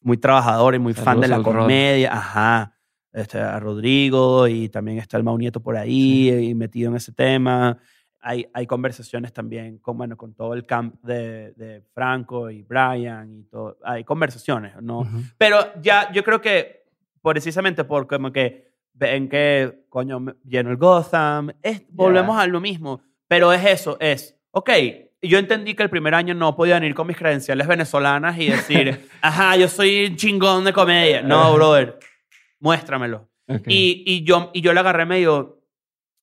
muy 0.00 0.16
trabajadora 0.16 0.74
y 0.74 0.80
muy 0.80 0.92
fan 0.92 1.20
de 1.20 1.28
la 1.28 1.36
Saludos 1.36 1.46
al 1.46 1.54
Rod. 1.54 1.62
comedia. 1.62 2.12
Ajá. 2.12 2.74
Este, 3.12 3.38
a 3.38 3.60
Rodrigo 3.60 4.48
y 4.48 4.68
también 4.70 4.98
está 4.98 5.16
el 5.18 5.22
Mau 5.22 5.38
Nieto 5.38 5.60
por 5.60 5.76
ahí 5.76 6.30
y 6.30 6.52
metido 6.56 6.90
en 6.90 6.96
ese 6.96 7.12
tema. 7.12 7.78
Hay, 8.20 8.44
hay 8.52 8.66
conversaciones 8.66 9.32
también 9.32 9.78
con, 9.78 9.96
bueno, 9.96 10.16
con 10.16 10.34
todo 10.34 10.54
el 10.54 10.66
camp 10.66 11.00
de, 11.04 11.52
de 11.52 11.80
Franco 11.94 12.50
y 12.50 12.62
Brian 12.62 13.32
y 13.32 13.44
todo. 13.44 13.78
Hay 13.84 14.02
conversaciones, 14.02 14.74
¿no? 14.82 15.02
Ujú. 15.02 15.20
Pero 15.38 15.58
ya, 15.80 16.10
yo 16.12 16.24
creo 16.24 16.40
que 16.40 16.86
precisamente 17.22 17.84
por 17.84 18.08
como 18.08 18.32
que 18.32 18.73
ven 18.94 19.28
que, 19.28 19.84
coño, 19.88 20.24
lleno 20.44 20.70
el 20.70 20.76
Gotham, 20.76 21.50
es, 21.62 21.82
volvemos 21.90 22.38
a 22.38 22.46
lo 22.46 22.60
mismo. 22.60 23.02
Pero 23.28 23.52
es 23.52 23.64
eso, 23.64 23.96
es, 24.00 24.38
ok, 24.50 24.70
yo 25.22 25.38
entendí 25.38 25.74
que 25.74 25.82
el 25.82 25.90
primer 25.90 26.14
año 26.14 26.34
no 26.34 26.54
podía 26.56 26.74
venir 26.74 26.94
con 26.94 27.06
mis 27.06 27.16
credenciales 27.16 27.66
venezolanas 27.66 28.38
y 28.38 28.50
decir, 28.50 29.08
ajá, 29.20 29.56
yo 29.56 29.68
soy 29.68 30.06
un 30.06 30.16
chingón 30.16 30.64
de 30.64 30.72
comedia. 30.72 31.22
No, 31.22 31.54
brother, 31.54 31.98
muéstramelo. 32.60 33.28
Ok. 33.48 33.66
Y, 33.66 34.04
y, 34.06 34.24
yo, 34.24 34.50
y 34.54 34.60
yo 34.60 34.72
le 34.72 34.80
agarré 34.80 35.06
medio, 35.06 35.62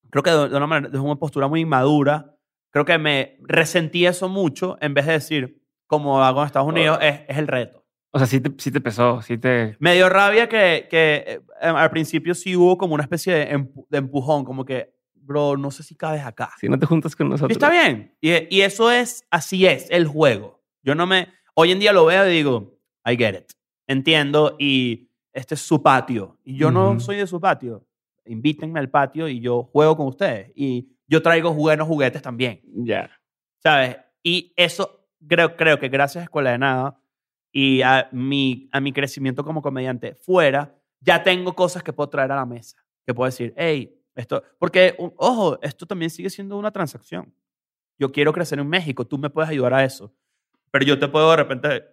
creo 0.09 0.23
que 0.23 0.31
de, 0.31 0.49
de 0.49 0.57
una 0.57 0.67
manera, 0.67 0.91
de 0.91 0.99
una 0.99 1.15
postura 1.15 1.47
muy 1.47 1.61
inmadura, 1.61 2.35
creo 2.69 2.85
que 2.85 2.97
me 2.97 3.37
resentí 3.41 4.05
eso 4.05 4.29
mucho 4.29 4.77
en 4.81 4.93
vez 4.93 5.05
de 5.05 5.13
decir, 5.13 5.61
como 5.87 6.23
hago 6.23 6.41
en 6.41 6.47
Estados 6.47 6.69
Unidos, 6.69 6.99
es, 7.01 7.21
es 7.27 7.37
el 7.37 7.47
reto. 7.47 7.80
O 8.11 8.17
sea, 8.17 8.27
sí 8.27 8.41
te, 8.41 8.51
sí 8.57 8.71
te 8.71 8.81
pesó, 8.81 9.21
sí 9.21 9.37
te... 9.37 9.77
Me 9.79 9.95
dio 9.95 10.09
rabia 10.09 10.49
que, 10.49 10.87
que 10.89 11.23
eh, 11.27 11.41
al 11.61 11.89
principio 11.91 12.35
sí 12.35 12.55
hubo 12.57 12.77
como 12.77 12.93
una 12.93 13.03
especie 13.03 13.33
de, 13.33 13.55
empu- 13.55 13.85
de 13.89 13.97
empujón, 13.99 14.43
como 14.43 14.65
que, 14.65 14.93
bro, 15.15 15.55
no 15.55 15.71
sé 15.71 15.81
si 15.83 15.95
cabes 15.95 16.25
acá. 16.25 16.51
Si 16.59 16.67
no 16.67 16.77
te 16.77 16.85
juntas 16.85 17.15
con 17.15 17.27
Y 17.27 17.29
nosotros. 17.29 17.51
está 17.55 17.69
bien. 17.69 18.13
Y, 18.19 18.31
y 18.53 18.61
eso 18.61 18.91
es, 18.91 19.25
así 19.31 19.65
es, 19.65 19.87
el 19.89 20.07
juego. 20.07 20.61
Yo 20.83 20.93
no 20.93 21.07
me, 21.07 21.29
hoy 21.53 21.71
en 21.71 21.79
día 21.79 21.93
lo 21.93 22.03
veo 22.05 22.27
y 22.29 22.33
digo, 22.33 22.77
I 23.05 23.15
get 23.15 23.33
it. 23.35 23.51
Entiendo 23.87 24.57
y 24.59 25.09
este 25.31 25.55
es 25.55 25.61
su 25.61 25.81
patio. 25.81 26.37
Y 26.43 26.57
yo 26.57 26.69
no 26.69 26.91
Ujú. 26.91 26.99
soy 26.99 27.15
de 27.15 27.27
su 27.27 27.39
patio. 27.39 27.87
Invítenme 28.25 28.79
al 28.79 28.89
patio 28.89 29.27
y 29.29 29.39
yo 29.39 29.63
juego 29.71 29.95
con 29.95 30.07
ustedes. 30.07 30.51
Y 30.55 30.89
yo 31.07 31.21
traigo 31.21 31.53
buenos 31.53 31.87
juguetes 31.87 32.21
también. 32.21 32.61
Ya. 32.73 33.09
¿sabes? 33.59 33.97
Y 34.21 34.53
eso 34.57 35.07
creo, 35.27 35.55
creo 35.55 35.79
que 35.79 35.87
gracias 35.87 36.21
a 36.21 36.25
Escuela 36.25 36.51
de 36.51 36.57
Nada 36.57 36.97
y 37.51 37.81
a 37.81 38.07
mi, 38.11 38.69
a 38.71 38.79
mi 38.79 38.93
crecimiento 38.93 39.43
como 39.43 39.61
comediante 39.61 40.15
fuera, 40.15 40.75
ya 40.99 41.21
tengo 41.23 41.53
cosas 41.53 41.83
que 41.83 41.91
puedo 41.93 42.09
traer 42.09 42.31
a 42.31 42.35
la 42.37 42.45
mesa. 42.45 42.77
Que 43.05 43.13
puedo 43.13 43.25
decir, 43.27 43.53
hey, 43.57 43.97
esto, 44.15 44.43
porque, 44.59 44.95
ojo, 45.17 45.59
esto 45.61 45.85
también 45.85 46.09
sigue 46.11 46.29
siendo 46.29 46.57
una 46.57 46.71
transacción. 46.71 47.33
Yo 47.97 48.11
quiero 48.11 48.31
crecer 48.33 48.59
en 48.59 48.67
México, 48.67 49.05
tú 49.05 49.17
me 49.17 49.29
puedes 49.29 49.49
ayudar 49.49 49.73
a 49.73 49.83
eso. 49.83 50.13
Pero 50.71 50.85
yo 50.85 50.97
te 50.99 51.07
puedo 51.07 51.29
de 51.31 51.37
repente 51.37 51.83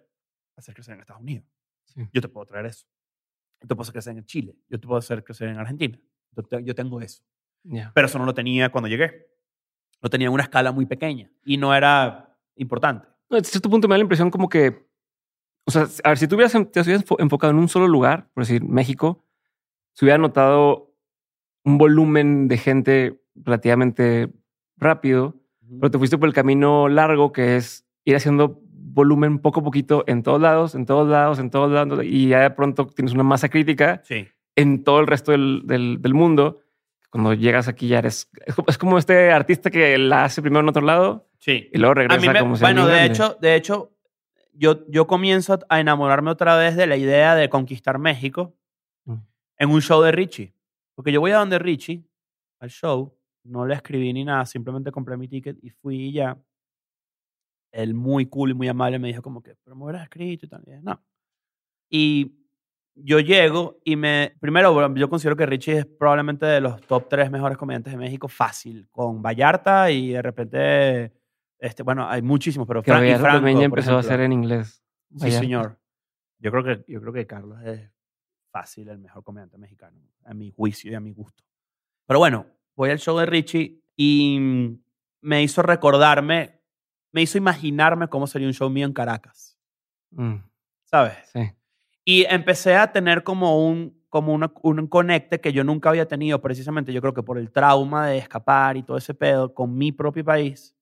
hacer 0.55 0.73
crecer 0.73 0.93
en 0.95 1.01
Estados 1.01 1.21
Unidos. 1.21 1.45
Sí. 1.85 2.01
Yo 2.13 2.21
te 2.21 2.29
puedo 2.29 2.45
traer 2.45 2.67
eso. 2.67 2.85
Yo 3.61 3.67
te 3.67 3.75
puedo 3.75 3.81
hacer 3.81 3.93
crecer 3.93 4.17
en 4.17 4.25
Chile. 4.25 4.55
Yo 4.69 4.79
te 4.79 4.87
puedo 4.87 4.99
hacer 4.99 5.23
crecer 5.23 5.49
en 5.49 5.57
Argentina. 5.57 5.99
Yo, 6.35 6.43
te- 6.43 6.63
yo 6.63 6.75
tengo 6.75 7.01
eso 7.01 7.23
Ya. 7.63 7.91
pero 7.93 8.07
eso 8.07 8.17
no 8.19 8.25
lo 8.25 8.33
tenía 8.33 8.69
cuando 8.71 8.87
llegué. 8.87 9.27
Lo 10.01 10.09
tenía 10.09 10.27
en 10.27 10.33
una 10.33 10.43
escala 10.43 10.71
muy 10.71 10.85
pequeña 10.85 11.29
y 11.43 11.57
no 11.57 11.73
era 11.75 12.37
importante. 12.55 13.07
No, 13.29 13.37
a 13.37 13.43
cierto 13.43 13.69
punto 13.69 13.87
me 13.87 13.93
da 13.93 13.97
la 13.97 14.03
impresión 14.03 14.29
como 14.31 14.47
que, 14.47 14.88
o 15.69 15.71
sea, 15.71 15.87
a 16.03 16.09
ver, 16.09 16.17
si 16.17 16.27
tú 16.27 16.35
hubieras, 16.35 16.51
te 16.51 16.81
hubieras 16.81 17.05
enfo- 17.05 17.15
enfocado 17.19 17.51
en 17.51 17.59
un 17.59 17.69
solo 17.69 17.87
lugar, 17.87 18.27
por 18.33 18.43
decir 18.43 18.63
México, 18.63 19.23
se 19.93 20.05
hubiera 20.05 20.17
notado 20.17 20.93
un 21.63 21.77
volumen 21.77 22.47
de 22.47 22.57
gente 22.57 23.21
relativamente 23.35 24.29
rápido, 24.77 25.35
pero 25.79 25.91
te 25.91 25.97
fuiste 25.97 26.17
por 26.17 26.27
el 26.27 26.33
camino 26.33 26.87
largo 26.89 27.31
que 27.31 27.55
es 27.57 27.85
ir 28.05 28.15
haciendo 28.15 28.59
volumen 28.71 29.39
poco 29.39 29.59
a 29.59 29.63
poquito 29.63 30.03
en 30.07 30.23
todos 30.23 30.41
lados, 30.41 30.73
en 30.75 30.85
todos 30.85 31.07
lados, 31.07 31.37
en 31.39 31.49
todos 31.49 31.71
lados, 31.71 31.99
y 32.03 32.27
ya 32.29 32.39
de 32.41 32.49
pronto 32.51 32.87
tienes 32.87 33.13
una 33.13 33.23
masa 33.23 33.49
crítica 33.49 34.01
Sí. 34.03 34.27
en 34.55 34.83
todo 34.83 34.99
el 34.99 35.07
resto 35.07 35.31
del, 35.31 35.63
del- 35.65 36.01
del 36.01 36.13
mundo. 36.13 36.61
Cuando 37.11 37.33
llegas 37.33 37.67
aquí 37.67 37.87
ya 37.87 37.99
eres... 37.99 38.29
Es 38.45 38.55
como, 38.55 38.65
es 38.69 38.77
como 38.77 38.97
este 38.97 39.31
artista 39.31 39.69
que 39.71 39.97
la 39.97 40.25
hace 40.25 40.41
primero 40.41 40.61
en 40.61 40.69
otro 40.69 40.83
lado 40.83 41.27
Sí. 41.39 41.69
y 41.73 41.77
luego 41.77 41.91
A 41.91 41.95
regresa 41.95 42.21
mí 42.21 42.27
me- 42.33 42.39
como 42.39 42.55
bueno, 42.57 42.85
de 42.87 42.93
grande. 42.93 43.13
hecho, 43.13 43.37
de 43.41 43.55
hecho 43.55 43.91
yo, 44.59 44.85
yo 44.89 45.07
comienzo 45.07 45.57
a 45.69 45.79
enamorarme 45.79 46.31
otra 46.31 46.57
vez 46.57 46.75
de 46.75 46.85
la 46.85 46.97
idea 46.97 47.35
de 47.35 47.49
conquistar 47.49 47.97
México 47.97 48.55
Mm. 49.05 49.15
en 49.57 49.69
un 49.69 49.81
show 49.81 50.01
de 50.01 50.11
Richie. 50.11 50.53
Porque 50.95 51.11
yo 51.11 51.21
voy 51.21 51.31
a 51.31 51.37
donde 51.37 51.57
Richie, 51.59 52.03
al 52.59 52.69
show, 52.69 53.17
no 53.43 53.65
le 53.65 53.73
escribí 53.73 54.11
ni 54.13 54.25
nada, 54.25 54.45
simplemente 54.45 54.91
compré 54.91 55.15
mi 55.17 55.27
ticket 55.27 55.57
y 55.63 55.69
fui 55.69 56.09
y 56.09 56.11
ya. 56.13 56.37
Él 57.71 57.93
muy 57.93 58.25
cool 58.25 58.51
y 58.51 58.53
muy 58.53 58.67
amable 58.67 58.99
me 58.99 59.07
dijo 59.07 59.21
como 59.21 59.41
que, 59.41 59.55
pero 59.63 59.75
me 59.75 59.83
hubieras 59.85 60.03
escrito 60.03 60.45
y 60.45 60.49
tal. 60.49 60.61
Y 60.65 60.71
dije, 60.71 60.81
no. 60.83 61.01
Y 61.89 62.35
yo 62.95 63.19
llego 63.19 63.79
y 63.85 63.95
me... 63.95 64.35
Primero, 64.39 64.93
yo 64.95 65.09
considero 65.09 65.35
que 65.35 65.45
Richie 65.45 65.77
es 65.77 65.85
probablemente 65.85 66.45
de 66.45 66.59
los 66.59 66.81
top 66.81 67.07
tres 67.07 67.31
mejores 67.31 67.57
comediantes 67.57 67.93
de 67.93 67.97
México, 67.99 68.27
fácil, 68.27 68.87
con 68.91 69.21
Vallarta 69.21 69.89
y 69.91 70.09
de 70.09 70.21
repente... 70.21 71.18
Este, 71.59 71.83
bueno, 71.83 72.07
hay 72.09 72.21
muchísimos, 72.21 72.67
pero 72.67 72.81
Que 72.81 72.91
Fran- 72.91 73.05
y 73.09 73.19
Franco, 73.19 73.61
empezó 73.63 73.95
a 73.95 73.99
hacer 73.99 74.21
en 74.21 74.31
inglés. 74.33 74.83
Sí, 75.17 75.31
señor. 75.31 75.77
Yo 76.39 76.51
creo, 76.51 76.63
que, 76.63 76.85
yo 76.91 77.01
creo 77.01 77.11
que 77.13 77.27
Carlos 77.27 77.59
es 77.65 77.91
fácil 78.51 78.87
el 78.87 78.97
mejor 78.99 79.23
comediante 79.23 79.57
mexicano, 79.57 79.99
a 80.23 80.33
mi 80.33 80.51
juicio 80.51 80.91
y 80.91 80.95
a 80.95 80.99
mi 81.01 81.11
gusto. 81.11 81.43
Pero 82.07 82.19
bueno, 82.19 82.45
voy 82.75 82.89
al 82.91 82.99
show 82.99 83.17
de 83.17 83.25
Richie 83.25 83.81
y 83.97 84.79
me 85.21 85.43
hizo 85.43 85.61
recordarme, 85.61 86.61
me 87.11 87.21
hizo 87.21 87.37
imaginarme 87.37 88.07
cómo 88.07 88.25
sería 88.25 88.47
un 88.47 88.53
show 88.53 88.69
mío 88.69 88.85
en 88.85 88.93
Caracas, 88.93 89.57
Mm, 90.11 90.35
¿sabes? 90.85 91.13
sí. 91.33 91.51
Y 92.05 92.23
empecé 92.29 92.75
a 92.75 92.91
tener 92.91 93.23
como 93.23 93.67
un, 93.67 94.01
como 94.09 94.33
una- 94.33 94.51
un 94.63 94.87
conecte 94.87 95.39
que 95.41 95.51
yo 95.53 95.63
nunca 95.63 95.89
había 95.89 96.07
tenido, 96.07 96.41
precisamente 96.41 96.93
yo 96.93 97.01
creo 97.01 97.13
que 97.13 97.21
por 97.21 97.37
el 97.37 97.51
trauma 97.51 98.07
de 98.07 98.17
escapar 98.17 98.77
y 98.77 98.83
todo 98.83 98.97
ese 98.97 99.13
pedo 99.13 99.53
con 99.53 99.77
mi 99.77 99.91
propio 99.91 100.23
país, 100.23 100.75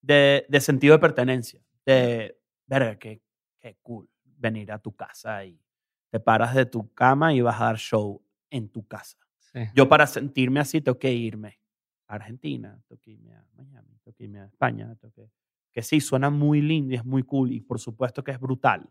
de, 0.00 0.46
de 0.48 0.60
sentido 0.60 0.94
de 0.94 0.98
pertenencia, 1.00 1.60
de, 1.84 2.38
verga, 2.66 2.96
que 2.98 3.20
qué 3.58 3.76
cool 3.82 4.08
venir 4.24 4.70
a 4.72 4.78
tu 4.78 4.94
casa 4.94 5.44
y 5.44 5.60
te 6.10 6.20
paras 6.20 6.54
de 6.54 6.66
tu 6.66 6.92
cama 6.94 7.34
y 7.34 7.40
vas 7.40 7.60
a 7.60 7.64
dar 7.66 7.76
show 7.78 8.22
en 8.50 8.68
tu 8.68 8.86
casa. 8.86 9.18
Sí. 9.38 9.60
Yo 9.74 9.88
para 9.88 10.06
sentirme 10.06 10.60
así 10.60 10.80
tengo 10.80 10.98
que 10.98 11.12
irme 11.12 11.60
a 12.06 12.14
Argentina, 12.14 12.80
tengo 12.86 13.00
que 13.00 13.10
irme 13.12 13.34
a 13.34 13.44
Miami, 13.56 13.98
tengo 14.04 14.14
que 14.16 14.24
irme 14.24 14.40
a 14.40 14.46
España, 14.46 14.94
tengo 15.00 15.12
que... 15.12 15.30
que 15.72 15.82
sí, 15.82 16.00
suena 16.00 16.30
muy 16.30 16.60
lindo 16.62 16.94
y 16.94 16.96
es 16.96 17.04
muy 17.04 17.22
cool 17.24 17.52
y 17.52 17.60
por 17.60 17.78
supuesto 17.80 18.22
que 18.24 18.30
es 18.30 18.40
brutal. 18.40 18.88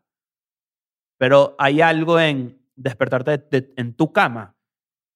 Pero 1.17 1.55
hay 1.57 1.81
algo 1.81 2.19
en 2.19 2.61
despertarte 2.75 3.31
de- 3.37 3.61
de- 3.61 3.73
en 3.77 3.93
tu 3.93 4.11
cama 4.13 4.55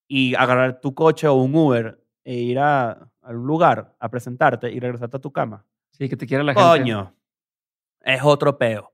y 0.07 0.33
agarrar 0.35 0.81
tu 0.81 0.93
coche 0.95 1.27
o 1.27 1.35
un 1.35 1.53
Uber 1.55 2.03
e 2.23 2.35
ir 2.35 2.59
a, 2.59 2.91
a 3.21 3.29
un 3.31 3.45
lugar 3.45 3.95
a 3.99 4.09
presentarte 4.09 4.71
y 4.71 4.79
regresarte 4.79 5.17
a 5.17 5.21
tu 5.21 5.31
cama. 5.31 5.65
Sí, 5.91 6.09
que 6.09 6.17
te 6.17 6.25
quiera 6.27 6.43
la 6.43 6.53
gente. 6.53 6.67
Coño, 6.79 7.15
es 8.01 8.21
otro 8.23 8.57
peo. 8.57 8.93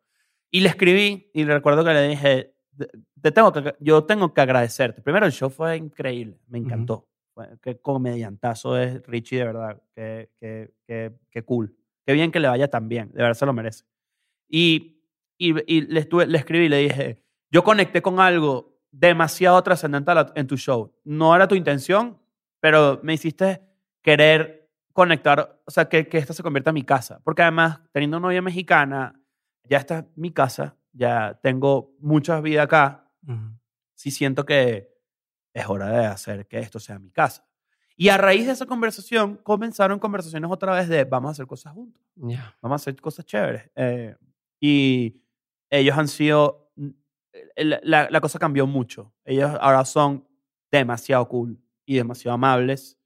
Y 0.52 0.62
le 0.62 0.70
escribí 0.70 1.30
y 1.34 1.44
recuerdo 1.46 1.84
que 1.84 1.94
le 1.94 2.08
dije, 2.08 2.54
"Te- 2.78 2.90
te 3.22 3.32
tengo 3.32 3.52
que, 3.52 3.76
yo 3.80 4.04
tengo 4.06 4.34
que 4.34 4.42
agradecerte. 4.42 5.02
Primero, 5.02 5.26
el 5.26 5.32
show 5.32 5.50
fue 5.50 5.78
increíble, 5.78 6.40
me 6.48 6.58
encantó. 6.60 7.08
Fue- 7.34 7.58
Qué 7.62 7.80
comediantazo 7.80 8.78
es 8.78 9.02
Richie, 9.06 9.38
de 9.40 9.46
verdad. 9.46 9.82
Qué, 9.96 10.30
qué, 10.40 10.72
qué, 10.86 11.14
qué 11.30 11.44
cool. 11.44 11.76
Qué 12.06 12.14
bien 12.14 12.32
que 12.32 12.40
le 12.40 12.48
vaya 12.48 12.70
tan 12.70 12.88
bien, 12.88 13.10
de 13.12 13.22
verdad 13.22 13.34
se 13.38 13.46
lo 13.46 13.54
merece. 13.54 13.84
Y, 14.50 15.02
y, 15.38 15.54
y 15.72 15.82
le, 15.82 16.00
estuve, 16.00 16.26
le 16.26 16.38
escribí 16.38 16.66
y 16.66 16.70
le 16.70 16.78
dije, 16.78 17.24
yo 17.52 17.64
conecté 17.64 18.02
con 18.02 18.20
algo 18.20 18.80
demasiado 18.92 19.62
trascendental 19.62 20.32
en 20.36 20.48
tu 20.48 20.56
show. 20.58 20.94
No 21.04 21.36
era 21.36 21.48
tu 21.48 21.56
intención, 21.56 22.18
pero 22.62 23.00
me 23.04 23.14
hiciste 23.14 23.62
querer 24.02 24.67
conectar, 24.98 25.62
o 25.64 25.70
sea, 25.70 25.88
que, 25.88 26.08
que 26.08 26.18
esta 26.18 26.34
se 26.34 26.42
convierta 26.42 26.72
en 26.72 26.74
mi 26.74 26.84
casa. 26.84 27.22
Porque 27.24 27.44
además, 27.44 27.80
teniendo 27.94 28.20
novia 28.20 28.42
mexicana, 28.42 29.14
ya 29.64 29.78
está 29.78 30.00
en 30.00 30.10
mi 30.16 30.32
casa, 30.32 30.76
ya 30.92 31.40
tengo 31.44 31.94
mucha 32.00 32.42
vida 32.42 32.64
acá, 32.64 33.08
Ujú. 33.28 33.52
sí 33.94 34.10
siento 34.10 34.44
que 34.44 34.90
es 35.54 35.70
hora 35.70 35.88
de 35.92 36.06
hacer 36.08 36.48
que 36.48 36.58
esto 36.58 36.80
sea 36.80 36.98
mi 36.98 37.12
casa. 37.12 37.46
Y 37.96 38.10
a 38.10 38.18
raíz 38.18 38.48
de 38.48 38.54
esa 38.54 38.66
conversación, 38.66 39.38
comenzaron 39.38 40.00
conversaciones 40.00 40.50
otra 40.52 40.74
vez 40.74 40.88
de 40.90 41.04
vamos 41.04 41.30
a 41.30 41.32
hacer 41.34 41.46
cosas 41.46 41.74
juntos, 41.74 42.02
Ya. 42.16 42.56
vamos 42.60 42.82
a 42.82 42.82
hacer 42.82 43.00
cosas 43.00 43.24
chéveres. 43.24 43.70
Eh, 43.76 44.16
y 44.60 45.22
ellos 45.70 45.96
han 45.96 46.08
sido, 46.08 46.72
la, 47.56 47.80
la- 47.84 48.10
la 48.10 48.20
cosa 48.22 48.40
cambió 48.40 48.66
mucho. 48.66 49.14
Ellos 49.26 49.52
ahora 49.62 49.86
son 49.86 50.28
demasiado 50.72 51.28
cool 51.28 51.60
y 51.86 51.98
demasiado 51.98 52.34
amables. 52.34 52.97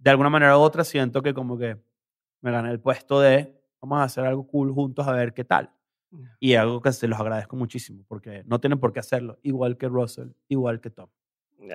De 0.00 0.10
alguna 0.10 0.30
manera 0.30 0.56
u 0.56 0.60
otra 0.60 0.82
siento 0.82 1.22
que 1.22 1.34
como 1.34 1.58
que 1.58 1.76
me 2.40 2.50
gané 2.50 2.70
el 2.70 2.80
puesto 2.80 3.20
de 3.20 3.54
vamos 3.80 4.00
a 4.00 4.04
hacer 4.04 4.24
algo 4.24 4.46
cool 4.46 4.72
juntos 4.72 5.06
a 5.06 5.12
ver 5.12 5.34
qué 5.34 5.44
tal. 5.44 5.70
Y 6.40 6.54
algo 6.54 6.82
que 6.82 6.92
se 6.92 7.06
los 7.06 7.20
agradezco 7.20 7.54
muchísimo 7.54 8.04
porque 8.08 8.42
no 8.46 8.58
tienen 8.58 8.80
por 8.80 8.92
qué 8.92 8.98
hacerlo, 8.98 9.38
igual 9.42 9.76
que 9.76 9.88
Russell, 9.88 10.30
igual 10.48 10.80
que 10.80 10.90
Tom. 10.90 11.08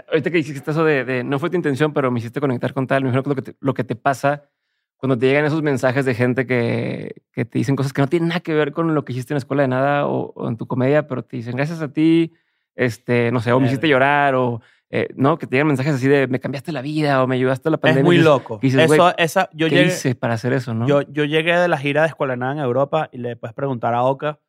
Ahorita 0.09 0.32
que 0.32 0.38
dijiste 0.38 0.71
eso 0.71 0.84
de, 0.84 1.05
de 1.05 1.23
no 1.23 1.39
fue 1.39 1.49
tu 1.49 1.55
intención, 1.55 1.93
pero 1.93 2.11
me 2.11 2.19
hiciste 2.19 2.41
conectar 2.41 2.73
con 2.73 2.88
tal, 2.88 3.03
me 3.03 3.09
imagino 3.09 3.23
que 3.23 3.30
lo 3.30 3.36
que 3.36 3.41
te, 3.43 3.55
lo 3.59 3.73
que 3.73 3.84
te 3.84 3.95
pasa 3.95 4.49
cuando 4.97 5.17
te 5.17 5.28
llegan 5.28 5.45
esos 5.45 5.61
mensajes 5.61 6.03
de 6.03 6.15
gente 6.15 6.47
que, 6.47 7.21
que 7.32 7.45
te 7.45 7.59
dicen 7.59 7.76
cosas 7.76 7.93
que 7.93 8.01
no 8.01 8.07
tienen 8.07 8.30
nada 8.30 8.39
que 8.39 8.55
ver 8.55 8.71
con 8.71 8.95
lo 8.95 9.05
que 9.05 9.13
hiciste 9.13 9.34
en 9.34 9.36
la 9.36 9.39
escuela 9.39 9.61
de 9.61 9.67
nada 9.67 10.07
o, 10.07 10.34
o 10.36 10.49
en 10.49 10.57
tu 10.57 10.67
comedia, 10.67 11.07
pero 11.07 11.23
te 11.23 11.38
dicen 11.38 11.55
gracias 11.55 11.82
a 11.82 11.93
ti, 11.93 12.34
este, 12.76 13.32
no 13.32 13.39
sé, 13.39 13.53
o 13.53 13.59
me 13.59 13.67
hiciste 13.67 13.88
llorar 13.88 14.36
o 14.36 14.61
eh, 14.89 15.07
no, 15.15 15.38
que 15.38 15.47
te 15.47 15.55
llegan 15.55 15.67
mensajes 15.67 15.95
así 15.95 16.07
de 16.07 16.27
me 16.27 16.39
cambiaste 16.39 16.71
la 16.71 16.81
vida 16.81 17.23
o 17.23 17.27
me 17.27 17.36
ayudaste 17.36 17.69
a 17.69 17.71
la 17.71 17.77
pandemia. 17.77 18.01
Es 18.01 18.05
muy 18.05 18.15
Y 18.15 18.19
dices, 18.19 18.25
loco. 18.25 18.59
dices, 18.61 18.91
Eso, 18.91 19.17
esa, 19.17 19.49
yo, 19.53 19.67
¿Qué 19.67 19.75
llegué, 19.75 19.88
hice 19.88 20.15
para 20.15 20.36
hacer 20.36 20.53
eso, 20.53 20.73
no? 20.73 20.88
yo, 20.88 21.01
yo 21.01 21.25
llegué 21.25 21.57
de 21.57 21.67
la 21.67 21.77
gira 21.77 22.01
de 22.03 22.09
Escuela 22.09 22.33
de 22.33 22.38
Nada 22.38 22.53
en 22.53 22.59
Europa 22.59 23.09
y 23.11 23.17
le 23.17 23.36
puedes 23.36 23.53
preguntar 23.53 23.93
a 23.93 24.03
Oka. 24.03 24.39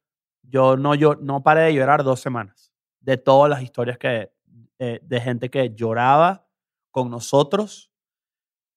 Yo 0.42 0.76
no, 0.76 0.94
yo 0.94 1.16
no 1.16 1.42
paré 1.42 1.62
de 1.62 1.74
llorar 1.74 2.04
dos 2.04 2.20
semanas. 2.20 2.72
De 3.00 3.16
todas 3.16 3.50
las 3.50 3.62
historias 3.62 3.98
que, 3.98 4.30
eh, 4.78 5.00
de 5.02 5.20
gente 5.20 5.48
que 5.50 5.74
lloraba 5.74 6.46
con 6.90 7.10
nosotros. 7.10 7.90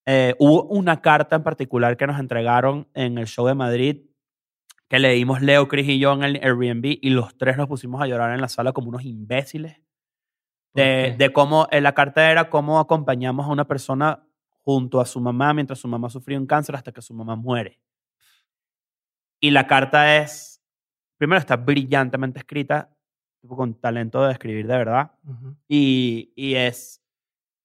Eh, 0.05 0.33
hubo 0.39 0.63
una 0.63 1.01
carta 1.01 1.35
en 1.35 1.43
particular 1.43 1.97
que 1.97 2.07
nos 2.07 2.19
entregaron 2.19 2.87
en 2.93 3.17
el 3.17 3.27
show 3.27 3.45
de 3.45 3.53
Madrid 3.53 4.01
que 4.89 4.97
leímos 4.97 5.41
Leo, 5.41 5.67
Chris 5.67 5.87
y 5.87 5.99
yo 5.99 6.13
en 6.13 6.23
el 6.23 6.35
Airbnb 6.43 6.97
y 6.99 7.11
los 7.11 7.37
tres 7.37 7.57
nos 7.57 7.67
pusimos 7.67 8.01
a 8.01 8.07
llorar 8.07 8.33
en 8.33 8.41
la 8.41 8.49
sala 8.49 8.71
como 8.73 8.89
unos 8.89 9.03
imbéciles. 9.05 9.77
¿Por 10.73 10.83
De, 10.83 11.15
de 11.17 11.33
cómo, 11.33 11.67
en 11.71 11.83
la 11.83 11.93
carta 11.93 12.29
era 12.29 12.49
cómo 12.49 12.79
acompañamos 12.79 13.45
a 13.47 13.51
una 13.51 13.65
persona 13.65 14.23
junto 14.63 15.01
a 15.01 15.05
su 15.05 15.19
mamá 15.19 15.53
mientras 15.53 15.79
su 15.79 15.87
mamá 15.87 16.09
sufría 16.09 16.37
un 16.37 16.45
cáncer 16.45 16.75
hasta 16.75 16.91
que 16.91 17.01
su 17.01 17.13
mamá 17.13 17.35
muere. 17.35 17.79
Y 19.39 19.51
la 19.51 19.67
carta 19.67 20.17
es, 20.17 20.61
primero 21.17 21.39
está 21.39 21.55
brillantemente 21.55 22.39
escrita, 22.39 22.89
con 23.47 23.73
talento 23.73 24.23
de 24.25 24.33
escribir 24.33 24.67
de 24.67 24.77
verdad. 24.77 25.11
Y, 25.67 26.33
y 26.35 26.55
es, 26.55 27.01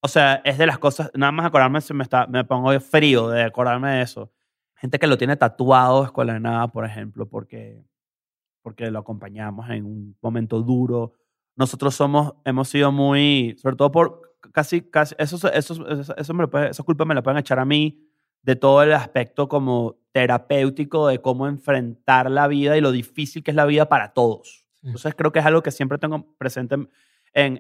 o 0.00 0.09
sea, 0.09 0.40
es 0.44 0.59
de 0.59 0.66
las 0.66 0.78
cosas, 0.78 1.11
nada 1.14 1.32
más 1.32 1.46
acordarme, 1.46 1.80
se 1.80 1.94
me, 1.94 2.05
está, 2.05 2.26
me 2.26 2.44
pongo 2.44 2.78
frío 2.80 3.28
de 3.28 3.42
acordarme 3.42 3.96
de 3.96 4.02
eso. 4.02 4.32
Gente 4.76 4.98
que 4.98 5.07
lo 5.07 5.18
tiene 5.18 5.36
tatuado, 5.36 6.05
Escuela 6.05 6.34
de 6.34 6.40
Nada, 6.40 6.68
por 6.68 6.84
ejemplo, 6.84 7.28
porque, 7.28 7.84
porque 8.62 8.90
lo 8.90 9.00
acompañamos 9.00 9.68
en 9.70 9.84
un 9.84 10.16
momento 10.20 10.62
duro. 10.62 11.14
Nosotros 11.57 11.94
somos, 11.94 12.34
hemos 12.44 12.68
sido 12.68 12.90
muy, 12.92 13.57
sobre 13.61 13.76
todo 13.76 13.90
por 13.92 14.34
casi, 14.52 14.82
casi, 14.82 15.14
eso, 15.18 15.36
eso, 15.52 15.86
eso, 15.88 16.14
eso 16.16 16.34
me 16.34 16.42
lo 16.42 16.50
puede- 16.50 16.70
esa 16.70 16.82
culpa 16.82 17.05
me 17.05 17.14
la 17.14 17.22
pueden 17.22 17.38
echar 17.38 17.59
a 17.59 17.64
mí 17.64 18.00
de 18.42 18.57
todo 18.57 18.82
el 18.82 18.92
aspecto 18.92 19.48
como 19.48 19.96
terapéutico 20.12 21.09
de 21.09 21.20
cómo 21.20 21.46
enfrentar 21.46 22.30
la 22.30 22.46
vida 22.48 22.76
y 22.76 22.80
lo 22.80 22.92
difícil 22.92 23.42
que 23.42 23.50
es 23.52 23.55
la 23.57 23.64
vida 23.66 23.88
para 23.88 24.12
todos. 24.12 24.66
Sí. 24.80 24.86
Entonces 24.88 25.14
creo 25.16 25.32
que 25.32 25.38
es 25.38 25.46
algo 25.46 25.62
que 25.62 25.70
siempre 25.70 25.98
tengo 25.98 26.34
presente 26.36 26.74
en, 26.74 26.90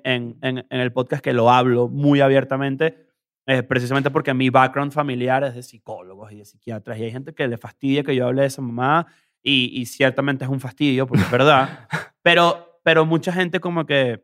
en, 0.04 0.36
en, 0.42 0.58
en 0.68 0.80
el 0.80 0.92
podcast, 0.92 1.22
que 1.22 1.32
lo 1.32 1.50
hablo 1.50 1.88
muy 1.88 2.20
abiertamente, 2.20 3.06
eh, 3.46 3.62
precisamente 3.62 4.10
porque 4.10 4.34
mi 4.34 4.50
background 4.50 4.92
familiar 4.92 5.42
es 5.44 5.54
de 5.54 5.62
psicólogos 5.62 6.32
y 6.32 6.36
de 6.36 6.44
psiquiatras 6.44 6.98
y 6.98 7.04
hay 7.04 7.10
gente 7.12 7.34
que 7.34 7.48
le 7.48 7.58
fastidia 7.58 8.02
que 8.02 8.14
yo 8.14 8.26
hable 8.26 8.42
de 8.42 8.46
esa 8.48 8.62
mamá 8.62 9.06
y, 9.42 9.70
y 9.80 9.86
ciertamente 9.86 10.44
es 10.44 10.50
un 10.50 10.60
fastidio, 10.60 11.06
porque 11.06 11.22
es 11.24 11.30
verdad, 11.30 11.88
pero, 12.22 12.73
pero 12.84 13.04
mucha 13.04 13.32
gente 13.32 13.58
como 13.58 13.84
que, 13.84 14.22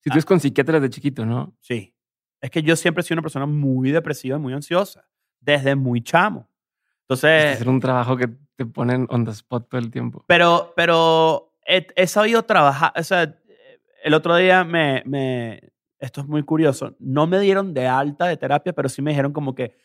Si 0.00 0.08
tú 0.08 0.18
es 0.18 0.24
con 0.24 0.40
psiquiatras 0.40 0.80
de 0.80 0.88
chiquito, 0.88 1.26
¿no? 1.26 1.54
sí, 1.60 1.94
es 2.40 2.50
que 2.50 2.62
yo 2.62 2.74
siempre 2.74 3.02
he 3.02 3.04
sido 3.04 3.16
una 3.16 3.22
persona 3.22 3.44
muy 3.44 3.90
depresiva 3.90 4.38
y 4.38 4.40
muy 4.40 4.54
ansiosa, 4.54 5.06
desde 5.38 5.76
muy 5.76 6.02
chamo. 6.02 6.48
Entonces... 7.02 7.54
hacer 7.54 7.68
un 7.68 7.78
trabajo 7.78 8.16
que 8.16 8.30
te 8.56 8.64
ponen 8.64 9.06
on 9.10 9.24
the 9.24 9.30
spot 9.32 9.68
todo 9.68 9.80
el 9.80 9.90
tiempo. 9.90 10.24
Pero, 10.26 10.72
pero 10.74 11.54
he, 11.66 11.86
he 11.94 12.06
sabido 12.06 12.42
trabajar. 12.42 12.92
O 12.96 13.02
sea, 13.02 13.34
el 14.02 14.14
otro 14.14 14.36
día 14.36 14.64
me, 14.64 15.02
me. 15.06 15.72
Esto 15.98 16.20
es 16.20 16.26
muy 16.26 16.42
curioso. 16.42 16.96
No 16.98 17.26
me 17.26 17.38
dieron 17.38 17.74
de 17.74 17.86
alta 17.86 18.26
de 18.26 18.36
terapia, 18.36 18.72
pero 18.72 18.88
sí 18.88 19.02
me 19.02 19.12
dijeron 19.12 19.32
como 19.32 19.54
que. 19.54 19.76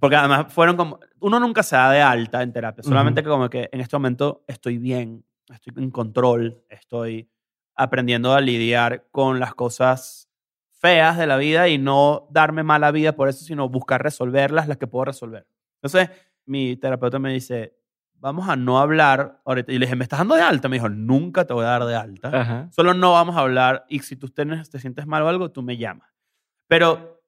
Porque 0.00 0.16
además 0.16 0.52
fueron 0.52 0.76
como. 0.76 1.00
Uno 1.20 1.38
nunca 1.40 1.62
se 1.62 1.76
da 1.76 1.90
de 1.90 2.00
alta 2.00 2.42
en 2.42 2.52
terapia. 2.52 2.82
Solamente 2.82 3.22
que, 3.22 3.28
como 3.28 3.50
que 3.50 3.68
en 3.70 3.80
este 3.80 3.96
momento 3.96 4.44
estoy 4.46 4.78
bien, 4.78 5.24
estoy 5.54 5.72
en 5.82 5.90
control, 5.90 6.64
estoy 6.68 7.30
aprendiendo 7.74 8.34
a 8.34 8.40
lidiar 8.40 9.08
con 9.10 9.40
las 9.40 9.54
cosas 9.54 10.28
feas 10.70 11.18
de 11.18 11.26
la 11.26 11.36
vida 11.36 11.68
y 11.68 11.78
no 11.78 12.28
darme 12.30 12.62
mala 12.62 12.90
vida 12.90 13.14
por 13.14 13.28
eso, 13.28 13.44
sino 13.44 13.68
buscar 13.68 14.02
resolverlas, 14.02 14.68
las 14.68 14.76
que 14.76 14.86
puedo 14.86 15.04
resolver. 15.04 15.46
Entonces, 15.82 16.10
mi 16.46 16.76
terapeuta 16.76 17.18
me 17.18 17.32
dice, 17.32 17.76
vamos 18.14 18.48
a 18.48 18.56
no 18.56 18.78
hablar 18.78 19.40
ahorita. 19.44 19.72
Y 19.72 19.78
le 19.78 19.86
dije, 19.86 19.96
¿me 19.96 20.04
estás 20.04 20.20
dando 20.20 20.34
de 20.34 20.42
alta? 20.42 20.68
Me 20.68 20.76
dijo, 20.76 20.88
nunca 20.88 21.46
te 21.46 21.54
voy 21.54 21.64
a 21.64 21.68
dar 21.68 21.84
de 21.84 21.94
alta. 21.94 22.40
Ajá. 22.40 22.68
Solo 22.72 22.94
no 22.94 23.12
vamos 23.12 23.36
a 23.36 23.40
hablar 23.40 23.84
y 23.88 24.00
si 24.00 24.16
tú 24.16 24.28
te 24.28 24.78
sientes 24.78 25.06
mal 25.06 25.22
o 25.22 25.28
algo, 25.28 25.50
tú 25.50 25.62
me 25.62 25.76
llamas. 25.76 26.10
Pero 26.66 27.22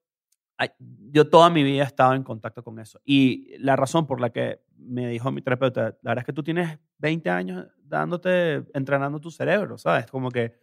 yo 1.11 1.27
toda 1.29 1.49
mi 1.49 1.63
vida 1.63 1.83
he 1.83 1.85
estado 1.85 2.13
en 2.13 2.23
contacto 2.23 2.63
con 2.63 2.79
eso. 2.79 2.99
Y 3.03 3.57
la 3.57 3.75
razón 3.75 4.05
por 4.05 4.21
la 4.21 4.29
que 4.29 4.61
me 4.83 5.07
dijo 5.09 5.31
mi 5.31 5.41
terapeuta, 5.41 5.97
la 6.01 6.11
verdad 6.11 6.19
es 6.19 6.25
que 6.25 6.33
tú 6.33 6.43
tienes 6.43 6.77
20 6.97 7.29
años 7.29 7.67
dándote, 7.83 8.63
entrenando 8.73 9.19
tu 9.19 9.31
cerebro, 9.31 9.77
¿sabes? 9.77 10.07
Como 10.07 10.29
que... 10.31 10.59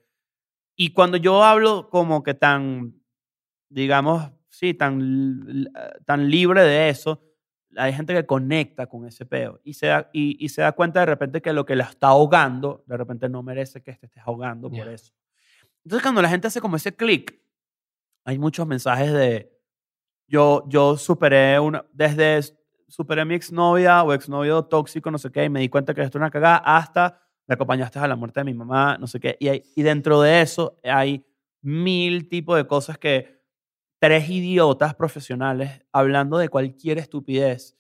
Y 0.77 0.93
cuando 0.93 1.17
yo 1.17 1.43
hablo 1.43 1.89
como 1.91 2.23
que 2.23 2.35
tan, 2.35 2.95
digamos, 3.69 4.31
sí, 4.49 4.75
tan, 4.75 5.69
tan 6.05 6.31
libre 6.31 6.63
de 6.63 6.89
eso, 6.89 7.25
hay 7.77 7.93
gente 7.93 8.15
que 8.15 8.25
conecta 8.27 8.87
con 8.87 9.05
ese 9.07 9.27
peo 9.27 9.61
y 9.65 9.75
se, 9.75 9.87
da, 9.89 10.09
y, 10.13 10.43
y 10.45 10.49
se 10.49 10.63
da 10.63 10.73
cuenta 10.73 11.01
de 11.01 11.07
repente 11.07 11.43
que 11.43 11.53
lo 11.53 11.67
que 11.67 11.77
la 11.77 11.85
está 11.85 12.09
ahogando, 12.09 12.85
de 12.87 12.97
repente 12.97 13.29
no 13.29 13.43
merece 13.43 13.83
que 13.83 13.93
te 13.95 14.07
estés 14.07 14.23
ahogando 14.25 14.71
por 14.71 14.87
Ya. 14.87 14.93
eso. 14.93 15.13
Entonces, 15.85 16.03
cuando 16.03 16.23
la 16.23 16.29
gente 16.29 16.47
hace 16.47 16.61
como 16.61 16.77
ese 16.77 16.95
clic, 16.95 17.41
hay 18.25 18.39
muchos 18.39 18.67
mensajes 18.67 19.13
de 19.13 19.53
yo, 20.27 20.65
yo 20.69 20.97
superé 20.97 21.59
una, 21.59 21.85
desde 21.93 22.37
superé 22.89 23.23
a 23.23 23.25
mi 23.25 23.35
exnovia 23.35 24.03
o 24.03 24.13
exnovio 24.13 24.65
tóxico, 24.65 25.11
no 25.11 25.19
sé 25.19 25.31
qué, 25.31 25.45
y 25.45 25.51
me 25.51 25.61
di 25.61 25.69
cuenta 25.69 25.95
que 25.95 26.03
esto 26.03 26.19
es 26.19 26.21
una 26.23 26.31
cagada, 26.31 26.57
hasta 26.59 27.21
me 27.47 27.55
acompañaste 27.55 27.99
a 27.99 28.09
la 28.09 28.17
muerte 28.17 28.41
de 28.41 28.45
mi 28.45 28.55
mamá, 28.55 28.99
no 28.99 29.07
sé 29.07 29.21
qué. 29.21 29.37
Y, 29.41 29.49
hay- 29.49 29.63
y 29.77 29.83
dentro 29.83 30.21
de 30.23 30.43
eso 30.43 30.79
hay 30.85 31.25
mil 31.63 32.29
tipos 32.29 32.57
de 32.57 32.67
cosas 32.67 32.99
que 32.99 33.41
tres 34.01 34.29
idiotas 34.31 34.95
profesionales 34.95 35.83
hablando 35.93 36.39
de 36.39 36.49
cualquier 36.49 36.99
estupidez, 36.99 37.77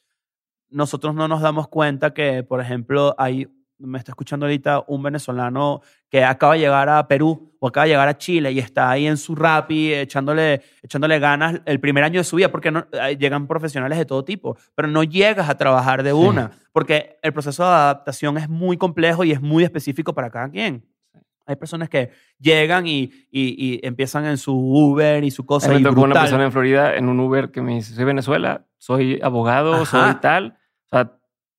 nosotros 0.71 1.15
no 1.15 1.29
nos 1.29 1.41
damos 1.43 1.69
cuenta 1.69 2.13
que, 2.15 2.43
por 2.45 2.61
ejemplo, 2.61 3.15
hay 3.19 3.49
me 3.79 3.99
está 3.99 4.13
escuchando 4.13 4.47
ahorita 4.47 4.85
un 4.89 5.03
venezolano 5.03 5.83
que 6.09 6.25
acaba 6.25 6.55
de 6.55 6.61
llegar 6.61 6.89
a 6.89 7.07
Perú 7.07 7.53
o 7.61 7.69
acaba 7.69 7.85
de 7.85 7.91
llegar 7.91 8.09
a 8.09 8.19
Chile 8.19 8.53
y 8.53 8.59
está 8.59 8.91
ahí 8.91 9.07
en 9.07 9.17
su 9.17 9.35
rapi 9.35 9.93
echándole, 9.93 10.63
echándole 10.83 11.19
ganas 11.19 11.61
el 11.65 11.81
primer 11.81 12.05
año 12.05 12.21
de 12.21 12.25
su 12.25 12.37
vida, 12.37 12.51
porque 12.51 12.71
no, 12.71 12.87
llegan 13.19 13.47
profesionales 13.47 13.99
de 13.99 14.05
todo 14.05 14.25
tipo, 14.25 14.57
pero 14.75 14.89
no 14.89 15.03
llegas 15.05 15.49
a 15.49 15.57
trabajar 15.57 16.03
de 16.03 16.13
una, 16.13 16.51
porque 16.73 17.19
el 17.23 17.33
proceso 17.33 17.63
de 17.63 17.71
adaptación 17.71 18.39
es 18.39 18.49
muy 18.49 18.77
complejo 18.77 19.25
y 19.25 19.33
es 19.33 19.41
muy 19.41 19.65
específico 19.65 20.15
para 20.15 20.31
cada 20.31 20.49
quien. 20.49 20.85
Hay 21.47 21.57
personas 21.57 21.89
que 21.89 22.11
llegan 22.39 22.87
y, 22.87 23.11
y, 23.31 23.81
empiezan 23.87 24.27
en 24.27 24.37
su 24.37 24.55
Uber 24.55 25.25
y 25.25 25.31
su 25.31 25.47
cosa. 25.47 25.73
Me 25.73 25.81
tocó 25.81 26.03
una 26.03 26.21
persona 26.21 26.45
en 26.45 26.53
Florida 26.53 26.95
en 26.95 27.09
un 27.09 27.19
Uber 27.21 27.51
que 27.51 27.63
me 27.63 27.77
dice, 27.77 27.95
soy 27.95 28.05
Venezuela, 28.05 28.67
soy 28.77 29.19
abogado, 29.23 29.87
soy 29.87 30.15
tal, 30.17 30.59
o 30.85 30.89
sea, 30.91 31.13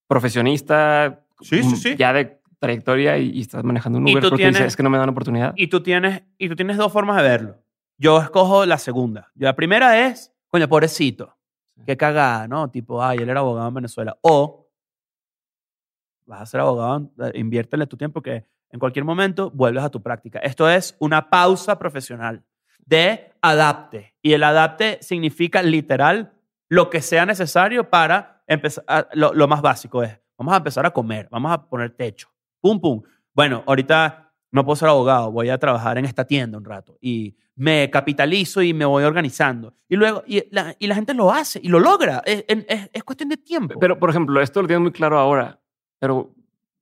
profesionista, 0.07 1.25
sí, 1.41 1.63
sí, 1.63 1.75
sí. 1.75 1.95
ya 1.95 2.13
de 2.13 2.39
trayectoria 2.59 3.17
y, 3.17 3.39
estás 3.39 3.63
manejando 3.63 3.99
un 3.99 4.09
Uber 4.09 4.29
porque 4.29 4.47
dices, 4.47 4.67
es 4.67 4.75
que 4.75 4.83
no 4.83 4.89
me 4.89 4.97
dan 4.97 5.09
oportunidad. 5.09 5.53
Y 5.55 5.67
tú, 5.67 5.81
tienes, 5.81 6.23
y 6.37 6.49
tú 6.49 6.55
tienes 6.55 6.77
dos 6.77 6.91
formas 6.91 7.17
de 7.17 7.23
verlo. 7.23 7.63
Yo 7.97 8.19
escojo 8.21 8.65
la 8.65 8.77
segunda. 8.77 9.31
La 9.35 9.55
primera 9.55 10.07
es, 10.07 10.33
coño, 10.47 10.67
pobrecito, 10.67 11.37
qué 11.85 11.97
cagada, 11.97 12.47
¿no? 12.47 12.69
Tipo, 12.69 13.03
ay, 13.03 13.19
él 13.19 13.29
era 13.29 13.39
abogado 13.39 13.67
en 13.67 13.73
Venezuela. 13.73 14.17
O 14.21 14.69
vas 16.25 16.41
a 16.41 16.45
ser 16.45 16.59
abogado, 16.61 17.11
inviértele 17.33 17.87
tu 17.87 17.97
tiempo 17.97 18.21
que 18.21 18.45
en 18.71 18.79
cualquier 18.79 19.03
momento 19.03 19.49
vuelves 19.51 19.83
a 19.83 19.89
tu 19.89 20.01
práctica. 20.01 20.39
Esto 20.39 20.69
es 20.69 20.95
una 20.99 21.29
pausa 21.29 21.79
profesional 21.79 22.43
de 22.85 23.31
adapte. 23.41 24.15
Y 24.21 24.33
el 24.33 24.43
adapte 24.43 24.99
significa 25.01 25.63
literal 25.63 26.33
lo 26.67 26.89
que 26.89 27.01
sea 27.01 27.25
necesario 27.25 27.89
para 27.89 28.43
empezar. 28.47 29.09
Lo, 29.13 29.47
más 29.47 29.61
básico 29.61 30.03
es, 30.03 30.19
vamos 30.39 30.53
a 30.53 30.57
empezar 30.57 30.85
a 30.85 30.91
comer, 30.91 31.27
vamos 31.29 31.51
a 31.51 31.69
poner 31.69 31.91
techo. 31.91 32.29
Pum, 32.61 32.79
pum. 32.79 33.01
Bueno, 33.33 33.63
ahorita 33.67 34.31
no 34.51 34.65
puedo 34.65 34.77
ser 34.77 34.89
abogado, 34.89 35.31
voy 35.31 35.49
a 35.49 35.57
trabajar 35.57 35.97
en 35.97 36.05
esta 36.05 36.25
tienda 36.25 36.57
un 36.57 36.65
rato 36.65 36.97
y 37.01 37.35
me 37.55 37.89
capitalizo 37.89 38.61
y 38.61 38.73
me 38.73 38.85
voy 38.85 39.03
organizando. 39.03 39.75
Y 39.89 39.97
luego, 39.97 40.23
y 40.25 40.43
la, 40.51 40.75
y 40.79 40.87
la 40.87 40.95
gente 40.95 41.13
lo 41.13 41.31
hace 41.31 41.59
y 41.61 41.67
lo 41.67 41.79
logra. 41.79 42.23
Es, 42.25 42.45
es, 42.47 42.89
es, 42.91 43.03
cuestión 43.03 43.29
de 43.29 43.37
tiempo. 43.37 43.77
Pero, 43.79 43.99
por 43.99 44.09
ejemplo, 44.09 44.41
esto 44.41 44.61
lo 44.61 44.67
tienes 44.67 44.81
muy 44.81 44.91
claro 44.91 45.19
ahora, 45.19 45.59
pero 45.99 46.33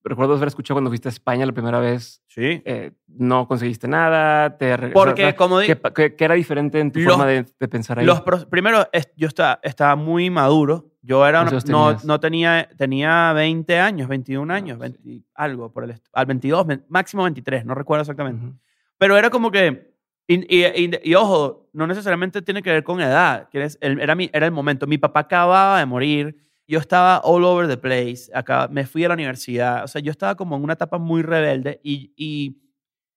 recuerdo 0.03 0.35
haber 0.35 0.47
escuchado 0.47 0.75
cuando 0.75 0.91
fuiste 0.91 1.07
a 1.07 1.11
España 1.11 1.45
la 1.45 1.51
primera 1.51 1.79
vez. 1.79 2.21
Sí. 2.27 2.61
Eh, 2.63 2.91
no 3.07 3.47
conseguiste 3.47 3.87
nada. 3.87 4.55
Te 4.57 4.89
Porque, 4.89 5.35
como 5.35 5.59
¿qué, 5.59 6.15
¿qué, 6.15 6.23
era 6.23 6.35
diferente 6.35 6.79
en 6.79 6.91
tu 6.91 7.01
forma 7.01 7.25
de, 7.25 7.43
pensar 7.67 7.99
ahí? 7.99 8.05
Los 8.05 8.21
primero, 8.49 8.87
yo 9.15 9.27
estaba, 9.27 9.59
estaba 9.63 9.95
muy 9.95 10.29
maduro. 10.29 10.91
Yo 11.07 11.25
era 11.25 11.45
no, 11.45 11.97
no, 12.03 12.19
tenía, 12.19 12.67
tenía 12.75 13.31
20 13.31 13.79
años, 13.79 14.09
21 14.09 14.53
ah, 14.53 14.57
años, 14.57 14.77
20, 14.77 15.23
algo 15.35 15.71
por 15.71 15.85
el 15.85 15.95
al 16.11 16.25
22, 16.25 16.67
máximo 16.89 17.23
23, 17.23 17.65
no 17.65 17.75
recuerdo 17.75 18.01
exactamente. 18.01 18.59
Pero 18.97 19.15
era 19.15 19.29
como 19.29 19.49
que, 19.49 19.93
y, 20.27 20.43
y, 20.53 21.15
ojo, 21.15 21.69
no 21.71 21.87
necesariamente 21.87 22.41
tiene 22.41 22.61
que 22.61 22.71
ver 22.71 22.83
con 22.83 22.99
edad, 22.99 23.47
era, 23.79 24.15
mi, 24.15 24.29
era 24.33 24.45
el 24.45 24.51
momento. 24.51 24.85
Mi 24.85 24.97
papá 24.97 25.21
acababa 25.21 25.79
de 25.79 25.85
morir 25.85 26.35
yo 26.67 26.79
estaba 26.79 27.21
all 27.23 27.45
over 27.45 27.67
the 27.67 27.77
place. 27.77 28.29
Acá 28.33 28.67
me 28.67 28.85
fui 28.85 29.05
a 29.05 29.07
la 29.07 29.13
universidad. 29.13 29.85
O 29.85 29.87
sea, 29.87 30.01
yo 30.01 30.11
estaba 30.11 30.35
como 30.35 30.57
en 30.57 30.63
una 30.63 30.73
etapa 30.73 30.97
muy 30.97 31.21
rebelde 31.21 31.79
y, 31.81 32.11
y, 32.17 32.61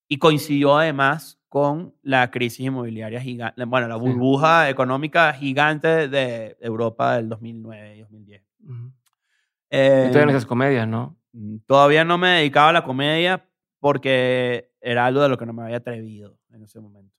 y 0.06 0.18
coincidió 0.18 0.78
además 0.78 1.39
con 1.50 1.94
la 2.02 2.30
crisis 2.30 2.60
inmobiliaria 2.60 3.20
gigante, 3.20 3.64
bueno, 3.64 3.88
la 3.88 3.96
burbuja 3.96 4.70
económica 4.70 5.32
gigante 5.32 6.08
de 6.08 6.56
Europa 6.60 7.16
del 7.16 7.28
2009 7.28 7.96
y 7.96 8.00
2010. 8.00 8.42
Eh, 9.70 10.04
y 10.06 10.12
todavía 10.12 10.26
no 10.26 10.30
haces 10.30 10.46
comedia, 10.46 10.86
¿no? 10.86 11.18
Mm, 11.32 11.56
todavía 11.66 12.04
no 12.04 12.18
me 12.18 12.28
dedicaba 12.28 12.68
a 12.68 12.72
la 12.72 12.84
comedia 12.84 13.48
porque 13.80 14.70
era 14.80 15.06
algo 15.06 15.22
de 15.22 15.28
lo 15.28 15.36
que 15.36 15.44
no 15.44 15.52
me 15.52 15.64
había 15.64 15.78
atrevido 15.78 16.38
en 16.52 16.62
ese 16.62 16.78
momento. 16.78 17.16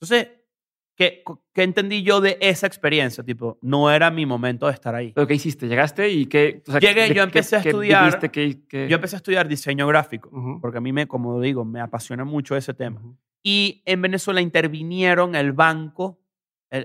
Entonces, 0.00 0.28
¿Qué, 0.96 1.24
¿Qué, 1.52 1.64
entendí 1.64 2.04
yo 2.04 2.20
de 2.20 2.38
esa 2.40 2.68
experiencia? 2.68 3.24
Tipo, 3.24 3.58
no 3.62 3.90
era 3.90 4.12
mi 4.12 4.26
momento 4.26 4.66
de 4.66 4.74
estar 4.74 4.94
ahí. 4.94 5.10
¿Pero 5.12 5.26
qué 5.26 5.34
hiciste? 5.34 5.66
¿Llegaste 5.66 6.08
y 6.08 6.26
qué? 6.26 6.62
Llegué, 6.80 7.12
yo 7.12 7.24
empecé 7.24 7.56
a 7.56 7.58
estudiar. 7.58 8.20
Yo 8.30 8.94
empecé 8.94 9.16
a 9.16 9.18
estudiar 9.18 9.48
diseño 9.48 9.88
gráfico, 9.88 10.30
porque 10.60 10.78
a 10.78 10.80
mí, 10.80 10.92
me, 10.92 11.08
como 11.08 11.40
digo, 11.40 11.64
me 11.64 11.80
apasiona 11.80 12.24
mucho 12.24 12.54
ese 12.56 12.74
tema. 12.74 13.02
Y 13.46 13.82
en 13.84 14.00
Venezuela 14.00 14.40
intervinieron 14.40 15.34
el 15.34 15.52
banco, 15.52 16.18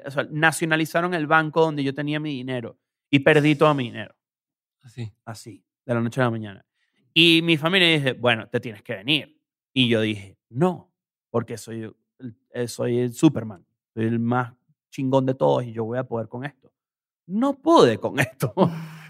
o 0.06 0.12
sea, 0.12 0.28
nacionalizaron 0.30 1.14
el 1.14 1.26
banco 1.26 1.62
donde 1.62 1.84
yo 1.84 1.94
tenía 1.94 2.20
mi 2.20 2.32
dinero 2.32 2.78
y 3.10 3.20
perdí 3.20 3.56
todo 3.56 3.74
mi 3.74 3.86
dinero. 3.86 4.14
Así. 4.84 5.12
Así, 5.24 5.64
de 5.86 5.94
la 5.94 6.02
noche 6.02 6.20
a 6.20 6.26
la 6.26 6.32
mañana. 6.32 6.66
Y 7.14 7.42
mi 7.44 7.56
familia 7.56 7.88
dice, 7.88 8.14
bueno, 8.14 8.50
te 8.50 8.60
tienes 8.60 8.84
que 8.84 8.96
venir. 8.96 9.42
Y 9.74 9.88
yo 9.88 10.02
dije, 10.02 10.38
no, 10.50 10.92
porque 11.30 11.58
soy, 11.58 11.90
eh, 12.52 12.68
soy 12.68 13.00
el 13.00 13.14
Superman 13.14 13.66
soy 13.94 14.06
el 14.06 14.20
más 14.20 14.54
chingón 14.90 15.26
de 15.26 15.34
todos 15.34 15.64
y 15.64 15.72
yo 15.72 15.86
voy 15.86 15.98
a 15.98 16.04
poder 16.04 16.28
con 16.28 16.46
esto. 16.46 16.72
No 17.26 17.60
pude 17.60 18.00
con 18.00 18.20
esto. 18.20 18.54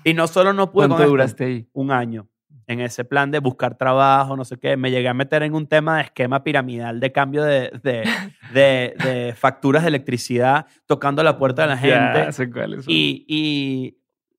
Y 0.03 0.13
no 0.13 0.27
solo 0.27 0.53
no 0.53 0.71
pude 0.71 0.87
¿Cuánto 0.87 1.07
duraste 1.07 1.45
ahí? 1.45 1.69
Un 1.73 1.91
año. 1.91 2.27
En 2.67 2.79
ese 2.79 3.03
plan 3.03 3.31
de 3.31 3.39
buscar 3.39 3.77
trabajo, 3.77 4.35
no 4.35 4.45
sé 4.45 4.57
qué. 4.57 4.77
Me 4.77 4.91
llegué 4.91 5.07
a 5.07 5.13
meter 5.13 5.43
en 5.43 5.55
un 5.55 5.67
tema 5.67 5.97
de 5.97 6.03
esquema 6.03 6.43
piramidal 6.43 6.99
de 6.99 7.11
cambio 7.11 7.43
de, 7.43 7.71
de, 7.83 8.03
de, 8.53 9.33
facturas 9.35 9.83
de 9.83 9.89
electricidad 9.89 10.67
tocando 10.85 11.23
la 11.23 11.37
puerta 11.37 11.63
de 11.63 11.67
la 11.69 11.77
gente. 11.77 12.19
Ya, 12.25 12.31
sé 12.31 12.51
cuál 12.51 12.79
y, 12.87 13.25
y, 13.27 13.97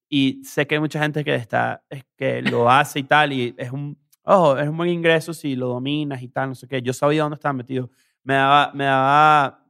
y, 0.08 0.44
sé 0.44 0.66
que 0.66 0.76
hay 0.76 0.80
mucha 0.80 1.00
gente 1.00 1.24
que, 1.24 1.34
está, 1.34 1.82
que 2.16 2.42
lo 2.42 2.70
hace 2.70 3.00
y 3.00 3.04
tal. 3.04 3.32
Y 3.32 3.54
es 3.58 3.72
un, 3.72 3.98
ojo, 4.22 4.58
es 4.58 4.68
un 4.68 4.76
buen 4.76 4.90
ingreso 4.90 5.34
si 5.34 5.56
lo 5.56 5.68
dominas 5.68 6.22
y 6.22 6.28
tal, 6.28 6.50
no 6.50 6.54
sé 6.54 6.68
qué. 6.68 6.80
Yo 6.82 6.92
sabía 6.92 7.22
dónde 7.22 7.34
estaba 7.34 7.52
metido. 7.52 7.90
Me 8.22 8.34
daba, 8.34 8.70
me 8.74 8.84
daba 8.84 9.60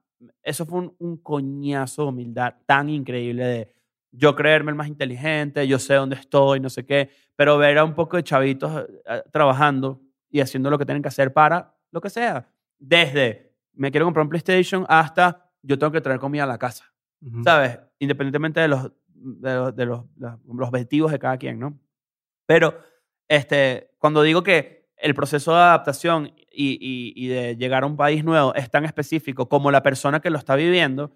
eso 0.43 0.67
fue 0.67 0.91
un, 0.99 1.17
coñazo 1.19 2.03
de 2.03 2.09
humildad 2.09 2.55
tan 2.67 2.89
increíble 2.89 3.45
de 3.45 3.75
yo 4.13 4.35
creerme 4.35 4.71
el 4.71 4.77
más 4.77 4.89
inteligente, 4.89 5.67
yo 5.67 5.79
sé 5.79 5.95
dónde 5.95 6.17
estoy, 6.17 6.61
no 6.61 6.71
sé 6.71 6.85
qué, 6.85 7.11
pero 7.37 7.59
ver 7.59 7.79
a 7.79 7.85
un 7.85 7.95
poco 7.95 8.17
de 8.17 8.23
chavitos 8.23 8.87
eh, 9.07 9.23
trabajando 9.33 10.01
y 10.31 10.41
haciendo 10.41 10.71
lo 10.71 10.79
que 10.79 10.87
tienen 10.87 11.03
que 11.03 11.09
hacer 11.09 11.33
para 11.33 11.75
lo 11.91 12.01
que 12.01 12.11
sea. 12.11 12.49
Desde 12.79 13.55
me 13.75 13.91
quiero 13.91 14.07
comprar 14.07 14.25
un 14.25 14.31
PlayStation 14.31 14.85
hasta 14.89 15.51
yo 15.63 15.79
tengo 15.79 15.93
que 15.93 16.01
traer 16.01 16.19
comida 16.19 16.45
a 16.45 16.47
la 16.47 16.59
casa. 16.59 16.85
¿Sabes? 17.45 17.79
Independientemente 17.99 18.61
de 18.61 18.69
los, 18.69 18.91
de, 19.07 19.85
los, 19.85 20.05
los, 20.17 20.69
objetivos 20.69 21.13
de 21.13 21.19
cada 21.19 21.37
quien, 21.37 21.59
¿no? 21.59 21.79
Pero 22.47 22.81
este, 23.29 23.91
cuando 23.99 24.23
digo 24.23 24.43
que 24.43 24.89
el 24.97 25.15
proceso 25.15 25.53
de 25.53 25.59
adaptación 25.59 26.33
y, 26.51 27.29
de 27.29 27.57
llegar 27.57 27.85
a 27.85 27.87
un 27.87 27.97
país 27.97 28.25
nuevo 28.25 28.55
es 28.55 28.71
tan 28.71 28.85
específico 28.85 29.49
como 29.49 29.71
la 29.71 29.83
persona 29.83 30.21
que 30.21 30.31
lo 30.31 30.39
está 30.39 30.57
viviendo, 30.57 31.13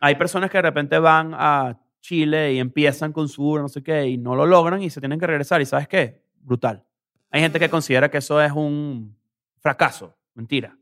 hay 0.00 0.14
personas 0.14 0.50
que 0.50 0.58
de 0.58 0.62
repente 0.62 0.98
van 0.98 1.32
a 1.34 1.78
Chile 2.00 2.54
y 2.54 2.58
empiezan 2.58 3.12
con 3.12 3.28
su 3.28 3.56
no 3.58 3.68
sé 3.68 3.82
qué, 3.82 4.06
y 4.06 4.16
no 4.16 4.34
lo 4.34 4.46
logran 4.46 4.82
y 4.82 4.90
se 4.90 5.00
tienen 5.00 5.18
que 5.18 5.26
regresar. 5.26 5.60
¿Y 5.60 5.66
sabes 5.66 5.88
qué? 5.88 6.22
Brutal. 6.40 6.84
Hay 7.30 7.40
gente 7.40 7.58
que 7.58 7.68
considera 7.68 8.10
que 8.10 8.18
eso 8.18 8.40
es 8.40 8.52
un 8.52 9.16
fracaso. 9.58 10.16
Mentira. 10.34 10.76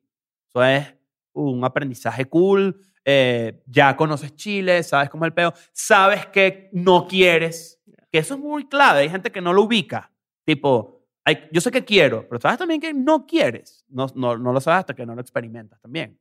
Eso 0.48 0.64
es 0.64 0.94
un 1.32 1.64
aprendizaje 1.64 2.24
cool. 2.26 2.80
Eh, 3.04 3.62
ya 3.66 3.96
conoces 3.96 4.34
Chile, 4.36 4.82
sabes 4.82 5.08
cómo 5.08 5.24
es 5.24 5.28
el 5.28 5.34
peo, 5.34 5.54
sabes 5.72 6.26
que 6.26 6.68
no 6.72 7.06
quieres, 7.08 7.80
que 8.12 8.18
eso 8.18 8.34
es 8.34 8.40
muy 8.40 8.68
clave. 8.68 9.00
Hay 9.00 9.08
gente 9.08 9.32
que 9.32 9.40
no 9.40 9.52
lo 9.52 9.62
ubica. 9.62 10.12
Tipo, 10.44 11.06
yo 11.50 11.60
sé 11.60 11.70
que 11.70 11.84
quiero, 11.84 12.26
pero 12.28 12.40
sabes 12.40 12.58
también 12.58 12.80
que 12.80 12.92
no 12.92 13.26
quieres. 13.26 13.84
No, 13.88 14.06
no, 14.14 14.36
no 14.36 14.52
lo 14.52 14.60
sabes 14.60 14.80
hasta 14.80 14.94
que 14.94 15.06
no 15.06 15.14
lo 15.14 15.20
experimentas 15.20 15.80
también. 15.80 16.18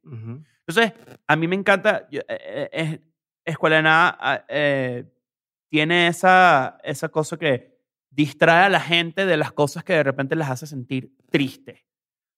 Entonces, 0.66 0.94
a 1.26 1.36
mí 1.36 1.48
me 1.48 1.56
encanta, 1.56 2.08
eh, 2.12 2.70
eh, 2.72 3.00
Escuela 3.52 3.78
de 3.78 3.82
Nada 3.84 4.18
ah, 4.20 4.46
eh, 4.48 5.06
tiene 5.70 6.08
esa, 6.08 6.78
esa 6.84 7.10
cosa 7.10 7.38
que 7.38 7.78
distrae 8.10 8.66
a 8.66 8.70
la 8.70 8.80
gente 8.80 9.26
de 9.26 9.38
las 9.38 9.52
cosas 9.52 9.84
que 9.84 9.94
de 9.94 10.04
repente 10.04 10.36
les 10.36 10.50
hace 10.50 10.68
sentir 10.68 11.16
triste. 11.30 11.86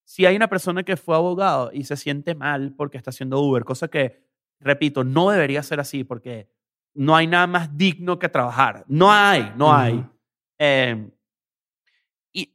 Si 0.03 0.25
hay 0.25 0.35
una 0.35 0.47
persona 0.47 0.83
que 0.83 0.97
fue 0.97 1.15
abogado 1.15 1.71
y 1.73 1.83
se 1.83 1.95
siente 1.95 2.35
mal 2.35 2.73
porque 2.75 2.97
está 2.97 3.11
haciendo 3.11 3.39
Uber, 3.39 3.63
cosa 3.63 3.87
que, 3.87 4.23
repito, 4.59 5.03
no 5.03 5.29
debería 5.29 5.63
ser 5.63 5.79
así 5.79 6.03
porque 6.03 6.49
no 6.93 7.15
hay 7.15 7.27
nada 7.27 7.47
más 7.47 7.77
digno 7.77 8.17
que 8.17 8.29
trabajar. 8.29 8.83
No 8.87 9.11
hay, 9.11 9.53
no 9.55 9.73
hay 9.73 10.03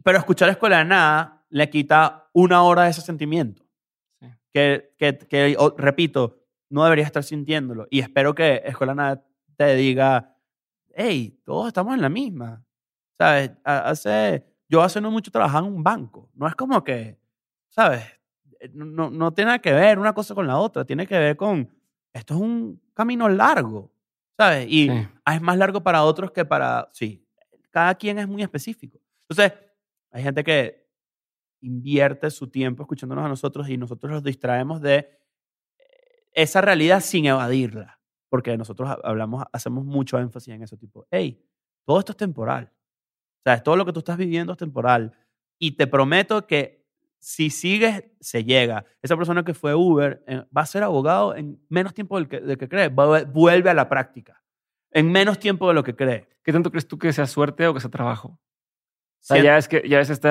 pero 0.03 0.19
escuchar 0.19 0.49
Escuela 0.49 0.79
de 0.79 0.85
Nada 0.85 1.45
le 1.51 1.71
quita 1.71 2.29
una 2.33 2.63
hora 2.63 2.85
de 2.85 2.91
ese 2.91 3.01
sentimiento. 3.01 3.65
Que, 4.53 4.95
que, 4.99 5.57
repito, 5.77 6.44
no 6.75 6.83
deberías 6.83 7.07
estar 7.07 7.23
sintiéndolo. 7.23 7.87
Y 7.89 8.01
espero 8.01 8.35
que 8.35 8.61
Escuela 8.65 8.97
Nada 8.97 9.25
te 9.57 9.77
diga, 9.77 10.37
hey, 10.93 11.41
todos 11.45 11.69
estamos 11.69 11.95
en 11.95 12.03
la 12.03 12.09
misma. 12.09 12.65
¿Sabes? 13.17 13.53
Hace, 13.63 14.45
yo 14.69 14.83
hace 14.83 15.01
no 15.01 15.13
mucho 15.13 15.31
trabajaba 15.31 15.69
en 15.69 15.73
un 15.73 15.85
banco. 15.85 16.29
No 16.35 16.49
es 16.49 16.57
como 16.57 16.83
que, 16.83 17.17
¿sabes? 17.69 18.03
No, 18.73 19.09
no 19.09 19.33
tiene 19.33 19.51
nada 19.51 19.59
que 19.61 19.73
ver 19.73 20.01
una 20.01 20.15
cosa 20.15 20.35
con 20.35 20.49
la 20.49 20.59
otra. 20.59 20.85
Tiene 20.85 21.07
que 21.07 21.17
ver 21.17 21.37
con, 21.37 21.71
esto 22.13 22.35
es 22.35 22.41
un 22.41 22.83
camino 22.93 23.29
largo. 23.29 23.93
¿Sabes? 24.37 24.67
Y 24.69 24.91
es 24.91 25.41
más 25.41 25.57
largo 25.57 25.81
para 25.81 26.03
otros 26.03 26.33
que 26.33 26.45
para, 26.45 26.89
sí, 26.93 27.25
cada 27.71 27.95
quien 27.95 28.19
es 28.19 28.27
muy 28.27 28.43
específico. 28.43 28.99
Entonces, 29.29 29.57
Hay 30.11 30.25
gente 30.25 30.43
que 30.43 30.89
invierte 31.61 32.31
su 32.31 32.49
tiempo 32.49 32.83
escuchándonos 32.83 33.25
a 33.25 33.29
nosotros 33.29 33.69
y 33.69 33.77
nosotros 33.77 34.11
los 34.13 34.23
distraemos 34.25 34.81
de 34.81 34.97
eh, 34.99 35.24
esa 36.35 36.61
realidad 36.61 37.01
sin 37.01 37.27
evadirla. 37.27 38.01
Porque 38.29 38.57
nosotros 38.57 38.89
ha- 38.91 38.99
hablamos, 39.05 39.45
hacemos 39.53 39.85
mucho 39.85 40.19
énfasis 40.19 40.55
en 40.55 40.63
eso, 40.63 40.77
tipo, 40.77 41.07
hey, 41.11 41.41
todo 41.87 41.99
esto 42.01 42.13
es 42.13 42.17
temporal. 42.19 42.73
O 42.75 43.43
sea, 43.51 43.63
todo 43.63 43.77
lo 43.77 43.85
que 43.85 43.93
tú 43.93 44.01
estás 44.01 44.17
viviendo 44.17 44.53
es 44.53 44.59
temporal. 44.59 45.13
Y 45.59 45.73
te 45.77 45.87
prometo 45.87 46.47
que 46.47 46.85
si 47.21 47.49
sigues, 47.51 48.05
se 48.21 48.45
llega. 48.45 48.85
Esa 49.03 49.17
persona 49.17 49.45
que 49.45 49.55
fue 49.55 49.75
Uber 49.75 50.23
eh, 50.27 50.45
va 50.57 50.63
a 50.63 50.67
ser 50.67 50.83
abogado 50.83 51.35
en 51.37 51.59
menos 51.69 51.95
tiempo 51.95 52.17
del 52.17 52.29
que, 52.29 52.41
del 52.41 52.59
que 52.59 52.69
cree. 52.69 52.89
Va- 52.89 53.25
Vuelve 53.25 53.71
a 53.71 53.75
la 53.75 53.89
práctica. 53.89 54.43
En 54.91 55.11
menos 55.11 55.39
tiempo 55.39 55.69
de 55.69 55.75
lo 55.75 55.83
que 55.85 55.95
cree. 55.97 56.29
¿Qué 56.43 56.53
tanto 56.53 56.71
crees 56.71 56.87
tú 56.89 56.99
que 56.99 57.13
sea 57.13 57.27
suerte 57.27 57.67
o 57.67 57.73
que 57.75 57.81
sea 57.81 57.91
trabajo? 57.91 58.29
O 58.29 58.41
sea, 59.21 59.37
ya 59.45 59.59
es 59.59 59.69
que 59.69 59.89
ya 59.89 59.99
ves 59.99 60.11
este 60.11 60.29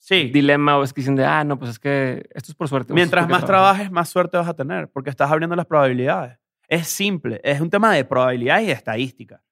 sí. 0.00 0.30
dilema 0.30 0.76
o 0.78 0.82
es 0.82 0.92
que 0.92 1.02
dicen 1.02 1.14
de, 1.14 1.24
ah, 1.24 1.44
no, 1.44 1.56
pues 1.58 1.70
es 1.72 1.78
que 1.78 2.28
esto 2.34 2.50
es 2.50 2.56
por 2.56 2.66
suerte. 2.68 2.92
Mientras 2.92 3.28
más 3.28 3.44
trabajo". 3.44 3.46
trabajes, 3.74 3.90
más 3.92 4.08
suerte 4.08 4.36
vas 4.36 4.48
a 4.48 4.54
tener, 4.56 4.88
porque 4.90 5.10
estás 5.10 5.30
abriendo 5.30 5.54
las 5.54 5.66
probabilidades. 5.66 6.38
Es 6.66 6.88
simple, 6.88 7.40
es 7.44 7.60
un 7.60 7.70
tema 7.70 7.92
de 7.94 8.04
probabilidades 8.04 8.64
y 8.64 8.66
de 8.66 8.72
estadística. 8.72 9.42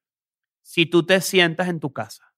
Si 0.61 0.85
tú 0.85 1.03
te 1.05 1.21
sientas 1.21 1.67
en 1.69 1.79
tu 1.79 1.93
casa 1.93 2.33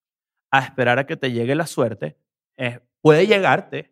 a 0.52 0.60
esperar 0.60 1.00
a 1.00 1.06
que 1.08 1.18
te 1.18 1.32
llegue 1.32 1.56
la 1.56 1.66
suerte, 1.66 2.18
eh, 2.58 2.80
puede 3.02 3.26
llegarte, 3.26 3.92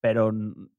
pero 0.00 0.32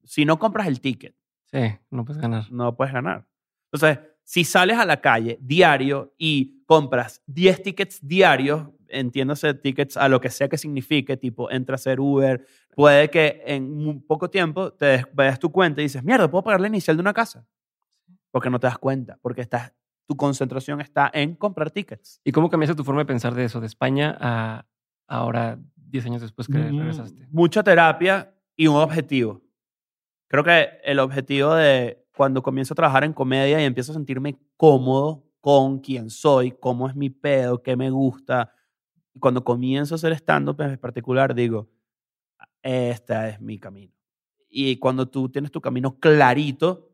si 0.04 0.26
no 0.26 0.40
compras 0.40 0.68
el 0.68 0.80
ticket, 0.82 1.16
Sí, 1.46 1.60
no 1.92 2.04
puedes 2.06 2.22
ganar. 2.22 2.52
no 2.52 2.76
puedes 2.76 2.94
ganar. 2.94 3.26
Entonces, 3.72 4.00
si 4.24 4.44
sales 4.44 4.78
a 4.78 4.86
la 4.86 5.00
calle 5.00 5.38
diario 5.42 6.14
y 6.18 6.64
compras 6.66 7.22
10 7.26 7.64
tickets 7.64 8.06
diarios, 8.06 8.68
entiéndase 8.90 9.54
tickets 9.54 9.98
a 9.98 10.08
lo 10.10 10.20
que 10.22 10.30
sea 10.30 10.48
que 10.50 10.58
signifique, 10.58 11.18
tipo 11.18 11.50
entra 11.52 11.76
a 11.76 11.78
ser 11.78 12.00
Uber, 12.00 12.46
puede 12.76 13.10
que 13.10 13.42
en 13.46 13.74
muy 13.74 14.00
poco 14.00 14.30
tiempo 14.30 14.72
te 14.74 15.06
veas 15.14 15.40
tu 15.40 15.52
cuenta 15.52 15.82
y 15.82 15.86
dices, 15.86 16.04
mierda, 16.04 16.30
puedo 16.30 16.44
pagar 16.44 16.62
la 16.62 16.68
inicial 16.68 16.98
de 16.98 17.02
una 17.02 17.14
casa. 17.14 17.46
Porque 18.32 18.50
no 18.50 18.60
te 18.60 18.68
das 18.68 18.78
cuenta, 18.78 19.18
porque 19.22 19.42
estás, 19.42 19.74
tu 20.06 20.16
concentración 20.16 20.82
está 20.82 21.10
en 21.14 21.36
comprar 21.36 21.72
tickets. 21.72 22.22
¿Y 22.24 22.32
cómo 22.32 22.50
cambiaste 22.50 22.76
tu 22.76 22.84
forma 22.84 23.02
de 23.02 23.06
pensar 23.06 23.34
de 23.34 23.46
eso, 23.46 23.60
de 23.60 23.68
España 23.68 24.18
a 24.20 24.66
ahora, 25.08 25.58
10 25.76 26.06
años 26.06 26.22
después 26.22 26.48
que 26.48 26.58
Mm, 26.58 26.78
regresaste? 26.78 27.28
Mucha 27.32 27.64
terapia 27.64 28.34
y 28.56 28.68
un 28.68 28.76
objetivo. 28.76 29.42
Creo 30.28 30.44
que 30.44 30.68
el 30.84 31.00
objetivo 31.00 31.54
de 31.56 32.06
cuando 32.16 32.42
comienzo 32.42 32.74
a 32.74 32.76
trabajar 32.76 33.04
en 33.04 33.14
comedia 33.14 33.62
y 33.62 33.64
empiezo 33.64 33.92
a 33.92 33.96
sentirme 33.96 34.38
cómodo 34.58 35.24
con 35.40 35.80
quién 35.80 36.10
soy, 36.10 36.52
cómo 36.52 36.90
es 36.90 36.96
mi 36.96 37.10
pedo, 37.10 37.62
qué 37.62 37.78
me 37.78 37.90
gusta. 37.90 38.52
Y 39.18 39.20
cuando 39.20 39.44
comienzo 39.44 39.96
a 39.96 39.98
hacer 39.98 40.14
stand-up 40.14 40.62
en 40.62 40.78
particular, 40.78 41.34
digo, 41.34 41.68
este 42.62 43.30
es 43.30 43.42
mi 43.42 43.58
camino. 43.58 43.92
Y 44.48 44.78
cuando 44.78 45.08
tú 45.08 45.28
tienes 45.28 45.52
tu 45.52 45.60
camino 45.60 45.98
clarito, 46.00 46.92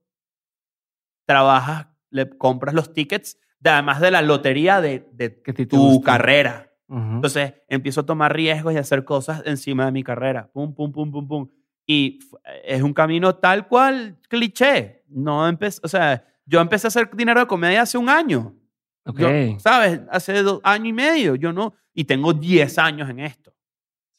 trabajas, 1.25 1.87
le 2.09 2.29
compras 2.37 2.73
los 2.73 2.93
tickets, 2.93 3.37
de- 3.59 3.69
además 3.71 3.99
de 3.99 4.11
la 4.11 4.21
lotería 4.21 4.79
de, 4.79 5.05
de 5.11 5.29
tu 5.67 6.01
carrera. 6.01 6.71
Ujú. 6.87 7.15
Entonces 7.15 7.53
empiezo 7.67 8.01
a 8.01 8.05
tomar 8.05 8.33
riesgos 8.33 8.73
y 8.73 8.77
a 8.77 8.81
hacer 8.81 9.03
cosas 9.03 9.41
encima 9.45 9.85
de 9.85 9.91
mi 9.91 10.03
carrera. 10.03 10.49
Pum, 10.53 10.73
pum, 10.73 10.91
pum, 10.93 11.11
pum, 11.11 11.27
pum. 11.27 11.49
Y 11.85 12.19
es 12.63 12.81
un 12.81 12.93
camino 12.93 13.35
tal 13.35 13.67
cual 13.67 14.17
cliché. 14.29 15.03
No 15.09 15.45
empecé, 15.47 15.81
o 15.83 15.87
sea, 15.89 16.25
yo 16.45 16.61
empecé 16.61 16.87
a 16.87 16.89
hacer 16.89 17.09
dinero 17.15 17.41
de 17.41 17.47
comedia 17.47 17.81
hace 17.81 17.97
un 17.97 18.07
año. 18.07 18.55
Ok. 19.05 19.19
Yo, 19.19 19.59
¿Sabes? 19.59 20.01
Hace 20.09 20.41
dos 20.43 20.59
años 20.63 20.87
y 20.87 20.93
medio. 20.93 21.35
Yo 21.35 21.51
no. 21.53 21.73
Y 21.93 22.05
tengo 22.05 22.33
10 22.33 22.77
años 22.77 23.09
en 23.09 23.19
esto. 23.19 23.53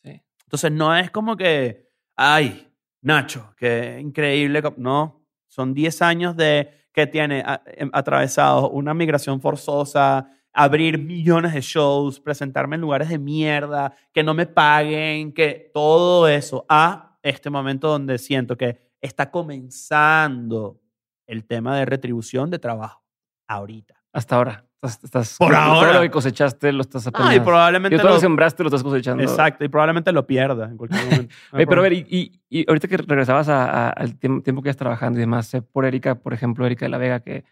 Sí. 0.02 0.20
Entonces 0.44 0.70
no 0.72 0.94
es 0.96 1.10
como 1.10 1.36
que, 1.36 1.88
ay, 2.16 2.68
Nacho, 3.02 3.54
qué 3.56 3.98
increíble. 4.00 4.62
co-". 4.62 4.74
No, 4.76 5.26
son 5.48 5.74
10 5.74 6.00
años 6.02 6.36
de 6.36 6.70
que 6.92 7.06
tiene 7.06 7.42
a- 7.44 7.62
em, 7.66 7.90
atravesado 7.92 8.70
una 8.70 8.94
migración 8.94 9.40
forzosa, 9.40 10.28
abrir 10.52 10.98
millones 10.98 11.52
de 11.54 11.60
shows, 11.60 12.20
presentarme 12.20 12.76
en 12.76 12.82
lugares 12.82 13.08
de 13.08 13.18
mierda, 13.18 13.96
que 14.12 14.22
no 14.22 14.32
me 14.34 14.46
paguen, 14.46 15.32
que 15.32 15.70
todo 15.74 16.28
eso, 16.28 16.64
a 16.68 17.18
este 17.22 17.50
momento 17.50 17.88
donde 17.88 18.18
siento 18.18 18.56
que 18.56 18.78
está 19.00 19.30
comenzando 19.30 20.80
el 21.26 21.44
tema 21.46 21.76
de 21.76 21.84
retribución 21.86 22.50
de 22.50 22.58
trabajo. 22.58 23.02
Ahorita. 23.48 23.94
Hasta 24.12 24.36
ahora. 24.36 24.64
Estás, 24.84 25.04
estás- 25.04 25.36
Por 25.38 25.52
todo 25.52 25.60
ahora. 25.60 25.94
lo 25.94 26.00
que 26.02 26.10
cosechaste 26.10 26.72
lo 26.72 26.82
estás 26.82 27.06
apenas. 27.06 27.28
Ah, 27.30 27.34
y 27.36 27.40
probablemente 27.40 27.94
Y 27.96 27.98
todo 27.98 28.08
lo 28.08 28.14
que 28.14 28.20
sembraste 28.20 28.62
lo 28.62 28.68
estás 28.68 28.82
cosechando. 28.82 29.22
Exacto, 29.22 29.64
y 29.64 29.68
probablemente 29.68 30.12
lo 30.12 30.26
pierdas 30.26 30.70
en 30.70 30.76
cualquier 30.76 31.04
momento. 31.04 31.34
No 31.52 31.56
Oye, 31.58 31.66
pero 31.66 31.80
a 31.80 31.82
ver, 31.84 31.92
y, 31.94 32.06
y- 32.08 32.40
y 32.50 32.68
ahorita 32.68 32.88
que 32.88 32.96
regresabas 32.98 33.48
a- 33.48 33.88
a- 33.88 33.90
al 33.90 34.18
tiempo, 34.18 34.62
que 34.62 34.68
estás 34.70 34.76
trabajando 34.76 35.18
y 35.18 35.20
demás, 35.20 35.46
sé 35.46 35.62
por 35.62 35.84
Erika, 35.84 36.16
por 36.16 36.34
ejemplo, 36.34 36.66
Erika 36.66 36.84
de 36.84 36.90
la 36.90 36.98
Vega, 36.98 37.20
que, 37.20 37.44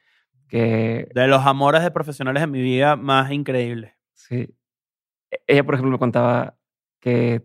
que 0.48 1.08
De 1.14 1.26
los 1.26 1.44
amores 1.46 1.82
de 1.82 1.90
profesionales 1.90 2.42
en 2.42 2.50
mi 2.50 2.60
vida 2.62 2.96
más 2.96 3.30
increíbles. 3.32 3.92
sí. 4.14 4.48
E- 5.30 5.40
Ella, 5.46 5.64
por 5.64 5.74
ejemplo, 5.74 5.90
me 5.92 5.98
contaba 5.98 6.54
que 7.00 7.42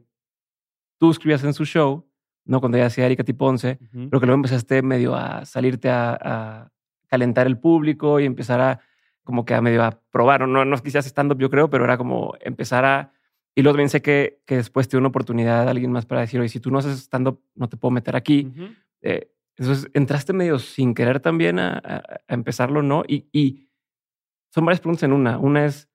tú 1.00 1.10
escribías 1.12 1.44
en 1.46 1.54
su 1.54 1.64
show, 1.66 2.06
¿no? 2.44 2.60
Cuando 2.60 2.78
ella 2.78 2.88
hacía 2.88 3.06
Erika 3.06 3.24
tipo 3.24 3.46
11, 3.46 3.80
Ujú. 3.82 4.10
pero 4.10 4.20
que 4.20 4.26
luego 4.26 4.36
empezaste 4.36 4.82
medio 4.82 5.16
a 5.16 5.46
salirte 5.46 5.90
a, 5.90 6.18
a 6.22 6.72
calentar 7.08 7.48
el 7.48 7.58
público 7.58 8.20
y 8.20 8.26
empezar 8.26 8.60
a 8.60 8.80
como 9.28 9.46
que 9.46 9.54
a 9.54 9.62
medio 9.62 9.84
a 9.84 10.00
probar. 10.12 10.48
No, 10.48 10.66
no 10.66 10.76
es 10.76 10.82
que 10.82 10.88
hicieras 10.88 11.06
stand-up, 11.06 11.38
yo 11.38 11.52
creo, 11.52 11.70
pero 11.70 11.84
era 11.84 11.98
como 12.00 12.34
empezar 12.40 12.84
a... 12.86 13.14
Y 13.54 13.62
luego 13.62 13.74
también 13.76 13.90
sé 13.90 14.02
que, 14.02 14.42
que 14.48 14.56
después 14.56 14.90
dio 14.90 14.98
una 15.00 15.10
oportunidad 15.10 15.68
a 15.68 15.72
alguien 15.72 15.92
más 15.92 16.06
para 16.08 16.22
decir, 16.22 16.40
oye, 16.40 16.50
si 16.50 16.60
tú 16.60 16.72
no 16.72 16.80
haces 16.80 16.98
stand-up, 17.00 17.42
no 17.56 17.68
te 17.70 17.78
puedo 17.78 17.92
meter 17.92 18.16
aquí. 18.16 18.52
Eh, 19.02 19.32
entonces, 19.58 19.90
entraste 19.94 20.34
medio 20.34 20.58
sin 20.60 20.94
querer 20.96 21.20
también 21.20 21.60
a, 21.60 21.74
a- 21.84 22.04
a 22.28 22.34
empezarlo, 22.34 22.82
¿no? 22.82 23.04
Y, 23.08 23.28
y 23.32 23.68
son 24.54 24.66
varias 24.66 24.80
preguntas 24.80 25.04
en 25.04 25.12
una. 25.14 25.38
Una 25.40 25.66
es, 25.66 25.90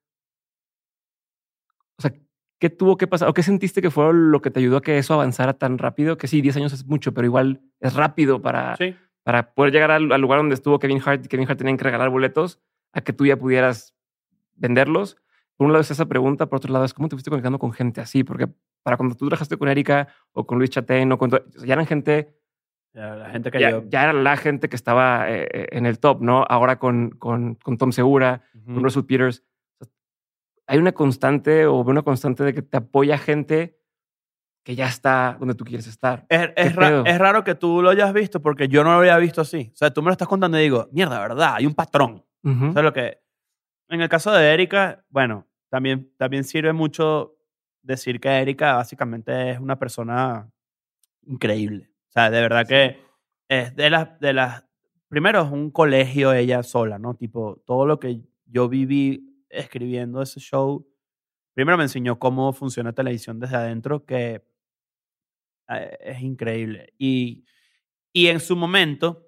o 1.97 2.01
sea, 2.01 2.13
¿qué 2.59 2.69
tuvo 2.69 2.97
que 2.97 3.07
pasar? 3.07 3.29
¿O 3.29 3.33
qué 3.33 3.43
sentiste 3.43 3.81
que 3.81 3.91
fue 3.91 4.11
lo 4.13 4.41
que 4.41 4.51
te 4.51 4.59
ayudó 4.59 4.77
a 4.77 4.81
que 4.81 4.97
eso 4.97 5.13
avanzara 5.13 5.53
tan 5.53 5.77
rápido? 5.77 6.17
Que 6.17 6.27
sí, 6.27 6.41
10 6.41 6.57
años 6.57 6.73
es 6.73 6.85
mucho, 6.85 7.13
pero 7.13 7.25
igual 7.25 7.61
es 7.79 7.93
rápido 7.93 8.41
para, 8.41 8.75
Sí. 8.77 8.95
para 9.23 9.53
poder 9.53 9.71
llegar 9.73 9.91
al, 9.91 10.11
al 10.11 10.21
lugar 10.21 10.39
donde 10.39 10.55
estuvo 10.55 10.79
Kevin 10.79 11.01
Hart 11.05 11.25
y 11.25 11.27
Kevin 11.29 11.47
Hart 11.47 11.57
tenían 11.59 11.77
que 11.77 11.83
regalar 11.85 12.09
boletos 12.09 12.59
a 12.93 13.01
que 13.01 13.11
tú 13.13 13.25
ya 13.25 13.37
pudieras 13.37 13.93
venderlos. 14.55 15.17
Por 15.57 15.65
un 15.67 15.73
lado 15.73 15.81
es 15.81 15.91
esa 15.91 16.05
pregunta, 16.05 16.47
por 16.47 16.57
otro 16.57 16.71
lado 16.71 16.85
es 16.85 16.93
cómo 16.93 17.09
te 17.09 17.15
fuiste 17.15 17.29
conectando 17.29 17.59
con 17.59 17.71
gente 17.73 18.01
así, 18.01 18.23
porque 18.23 18.47
para 18.81 18.97
cuando 18.97 19.15
tú 19.15 19.27
trabajaste 19.27 19.57
con 19.57 19.67
Erika 19.69 20.07
o 20.31 20.45
con 20.45 20.57
Luis 20.57 20.69
Chatein 20.69 21.11
o 21.11 21.17
con... 21.17 21.29
to- 21.29 21.43
ya 21.65 21.73
eran 21.73 21.85
gente 21.85 22.35
Ya, 22.93 23.15
La 23.15 23.29
gente 23.29 23.49
que 23.51 23.59
ya, 23.59 24.03
era 24.03 24.13
la 24.13 24.37
gente 24.37 24.69
que 24.69 24.75
estaba 24.75 25.29
eh, 25.31 25.47
eh, 25.51 25.67
en 25.71 25.85
el 25.85 25.99
top, 25.99 26.21
¿no? 26.21 26.43
Ahora 26.47 26.77
con, 26.79 27.09
con, 27.11 27.55
con 27.55 27.77
Tom 27.77 27.91
Segura, 27.91 28.43
Ujú. 28.55 28.73
con 28.75 28.83
Russell 28.83 29.03
Peters. 29.03 29.43
Hay 30.67 30.77
una 30.77 30.91
constante 30.93 31.65
o 31.65 31.75
una 31.81 32.01
constante 32.03 32.43
de 32.43 32.53
que 32.53 32.61
te 32.61 32.77
apoya 32.77 33.17
gente 33.17 33.77
que 34.63 34.75
ya 34.75 34.87
está 34.87 35.35
donde 35.39 35.55
tú 35.55 35.65
quieres 35.65 35.87
estar. 35.87 36.25
Es, 36.29 36.49
es, 36.55 36.75
ra- 36.75 37.03
es 37.05 37.17
raro 37.19 37.43
que 37.43 37.53
tú 37.55 37.81
lo 37.81 37.89
hayas 37.89 38.13
visto 38.13 38.41
porque 38.41 38.67
yo 38.69 38.83
no 38.83 38.91
lo 38.91 38.99
había 38.99 39.17
visto 39.17 39.41
así. 39.41 39.71
O 39.73 39.75
sea, 39.75 39.91
tú 39.91 40.01
me 40.01 40.07
lo 40.07 40.13
estás 40.13 40.27
contando 40.27 40.57
y 40.57 40.63
digo, 40.63 40.87
mierda, 40.91 41.19
¿verdad? 41.19 41.55
Hay 41.55 41.65
un 41.65 41.73
patrón. 41.73 42.23
Eso 42.43 42.79
es 42.79 42.83
lo 42.83 42.93
que. 42.93 43.21
En 43.89 44.01
el 44.01 44.09
caso 44.09 44.31
de 44.31 44.53
Erika, 44.53 45.05
bueno, 45.09 45.47
también, 45.69 46.11
también 46.17 46.43
sirve 46.43 46.73
mucho 46.73 47.35
decir 47.81 48.19
que 48.19 48.29
Erika 48.29 48.75
básicamente 48.75 49.51
es 49.51 49.59
una 49.59 49.77
persona 49.77 50.49
increíble. 51.25 51.89
O 52.09 52.11
sea, 52.11 52.29
de 52.29 52.41
verdad 52.41 52.67
que 52.67 52.99
es 53.47 53.75
de 53.75 53.89
las, 53.89 54.19
de 54.19 54.33
las. 54.33 54.65
Primero 55.07 55.43
es 55.43 55.51
un 55.51 55.71
colegio 55.71 56.33
ella 56.33 56.63
sola, 56.63 56.97
¿no? 56.97 57.15
Tipo, 57.15 57.61
todo 57.65 57.85
lo 57.85 57.99
que 57.99 58.21
yo 58.45 58.67
viví 58.67 59.45
escribiendo 59.49 60.21
ese 60.21 60.39
show. 60.39 60.87
Primero 61.53 61.77
me 61.77 61.83
enseñó 61.83 62.17
cómo 62.17 62.51
funciona 62.51 62.93
televisión 62.93 63.39
desde 63.39 63.57
adentro, 63.57 64.05
que 64.05 64.43
eh, 65.69 65.97
es 65.99 66.21
increíble. 66.21 66.93
Y, 66.97 67.45
y 68.11 68.27
en 68.27 68.39
su 68.39 68.55
momento 68.55 69.27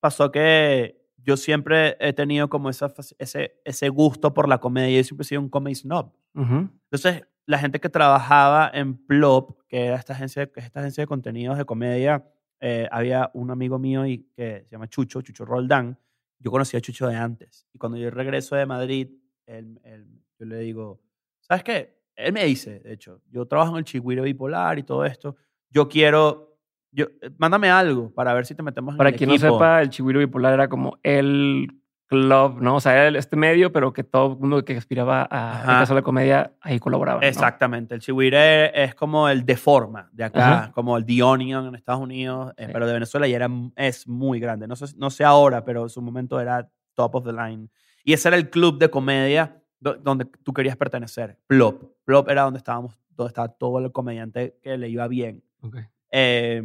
pasó 0.00 0.30
que 0.30 0.99
yo 1.24 1.36
siempre 1.36 1.96
he 2.00 2.12
tenido 2.12 2.48
como 2.48 2.70
esa, 2.70 2.92
ese, 3.18 3.60
ese 3.64 3.88
gusto 3.88 4.32
por 4.34 4.48
la 4.48 4.58
comedia. 4.58 4.98
Yo 4.98 5.04
siempre 5.04 5.22
he 5.24 5.28
sido 5.28 5.40
un 5.42 5.48
comedy 5.48 5.74
snob. 5.74 6.12
Ujú. 6.34 6.68
Entonces, 6.90 7.22
la 7.46 7.58
gente 7.58 7.80
que 7.80 7.88
trabajaba 7.88 8.70
en 8.72 8.96
Plop, 8.96 9.60
que 9.68 9.86
era 9.86 9.96
esta 9.96 10.12
agencia, 10.12 10.46
que 10.46 10.60
es 10.60 10.66
esta 10.66 10.80
agencia 10.80 11.02
de 11.02 11.06
contenidos 11.06 11.58
de 11.58 11.64
comedia, 11.64 12.24
eh, 12.60 12.88
había 12.92 13.30
un 13.34 13.50
amigo 13.50 13.78
mío 13.78 14.06
y, 14.06 14.18
que 14.36 14.64
se 14.64 14.70
llama 14.70 14.88
Chucho, 14.88 15.20
Chucho 15.22 15.44
Roldán. 15.44 15.98
Yo 16.38 16.50
conocía 16.50 16.78
a 16.78 16.80
Chucho 16.80 17.06
de 17.08 17.16
antes. 17.16 17.66
Y 17.72 17.78
cuando 17.78 17.98
yo 17.98 18.10
regreso 18.10 18.56
de 18.56 18.66
Madrid, 18.66 19.08
él- 19.46 19.80
él- 19.84 20.06
yo 20.38 20.46
le 20.46 20.58
digo, 20.60 21.00
¿sabes 21.40 21.62
qué? 21.64 22.00
Él 22.16 22.32
me 22.32 22.44
dice, 22.44 22.80
de 22.80 22.92
hecho, 22.92 23.20
yo 23.30 23.46
trabajo 23.46 23.72
en 23.72 23.78
el 23.78 23.84
Chigüiro 23.84 24.22
Bipolar 24.22 24.78
y 24.78 24.82
todo 24.82 25.04
esto. 25.04 25.36
Yo 25.70 25.88
quiero, 25.88 26.49
yo, 26.92 27.06
eh, 27.22 27.30
mándame 27.38 27.70
algo 27.70 28.10
para 28.12 28.34
ver 28.34 28.46
si 28.46 28.54
te 28.54 28.62
metemos 28.62 28.94
en 28.94 28.98
Para 28.98 29.10
el 29.10 29.16
quien 29.16 29.28
no 29.28 29.34
equipo". 29.36 29.54
sepa, 29.54 29.82
el 29.82 29.90
Chihuiro 29.90 30.18
Bipolar 30.20 30.54
era 30.54 30.68
como 30.68 30.98
el 31.02 31.68
club, 32.06 32.60
¿no? 32.60 32.74
O 32.76 32.80
sea, 32.80 33.06
era 33.06 33.16
este 33.16 33.36
medio, 33.36 33.70
pero 33.72 33.92
que 33.92 34.02
todo 34.02 34.32
el 34.32 34.38
mundo 34.40 34.64
que 34.64 34.76
aspiraba 34.76 35.28
a 35.30 35.62
caso 35.64 35.94
de 35.94 36.02
comedia 36.02 36.52
ahí 36.60 36.80
colaboraba. 36.80 37.20
¿no? 37.20 37.26
Exactamente. 37.26 37.94
El 37.94 38.00
chihuire 38.00 38.82
es 38.82 38.96
como 38.96 39.28
el 39.28 39.46
de 39.46 39.56
forma 39.56 40.08
de 40.12 40.24
acá, 40.24 40.52
Ajá. 40.62 40.72
como 40.72 40.96
el 40.96 41.06
The 41.06 41.22
Onion 41.22 41.66
en 41.68 41.74
Estados 41.76 42.02
Unidos, 42.02 42.52
eh, 42.56 42.66
Sí. 42.66 42.72
pero 42.72 42.88
de 42.88 42.94
Venezuela 42.94 43.28
ya 43.28 43.36
era, 43.36 43.48
es 43.76 44.08
muy 44.08 44.40
grande. 44.40 44.66
No 44.66 44.74
sé, 44.74 44.86
no 44.96 45.08
sé 45.10 45.22
ahora, 45.22 45.64
pero 45.64 45.84
en 45.84 45.88
su 45.88 46.02
momento 46.02 46.40
era 46.40 46.68
top 46.94 47.14
of 47.14 47.24
the 47.24 47.32
line. 47.32 47.68
Y 48.02 48.12
ese 48.12 48.26
era 48.26 48.36
el 48.36 48.50
club 48.50 48.80
de 48.80 48.90
comedia 48.90 49.62
do- 49.78 49.94
donde 49.94 50.24
tú 50.24 50.52
querías 50.52 50.76
pertenecer. 50.76 51.38
Plop. 51.46 51.92
Plop 52.04 52.28
era 52.28 52.42
donde 52.42 52.58
estábamos, 52.58 52.98
donde 53.10 53.28
estaba 53.28 53.46
todo 53.48 53.78
el 53.78 53.92
comediante 53.92 54.58
que 54.64 54.76
le 54.76 54.88
iba 54.88 55.06
bien. 55.06 55.44
Ok. 55.62 55.76
Eh, 56.12 56.62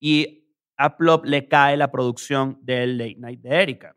y 0.00 0.44
a 0.76 0.96
Plop 0.96 1.24
le 1.26 1.46
cae 1.48 1.76
la 1.76 1.90
producción 1.90 2.58
del 2.62 2.96
Late 2.98 3.16
Night 3.18 3.40
de 3.40 3.62
Erika. 3.62 3.96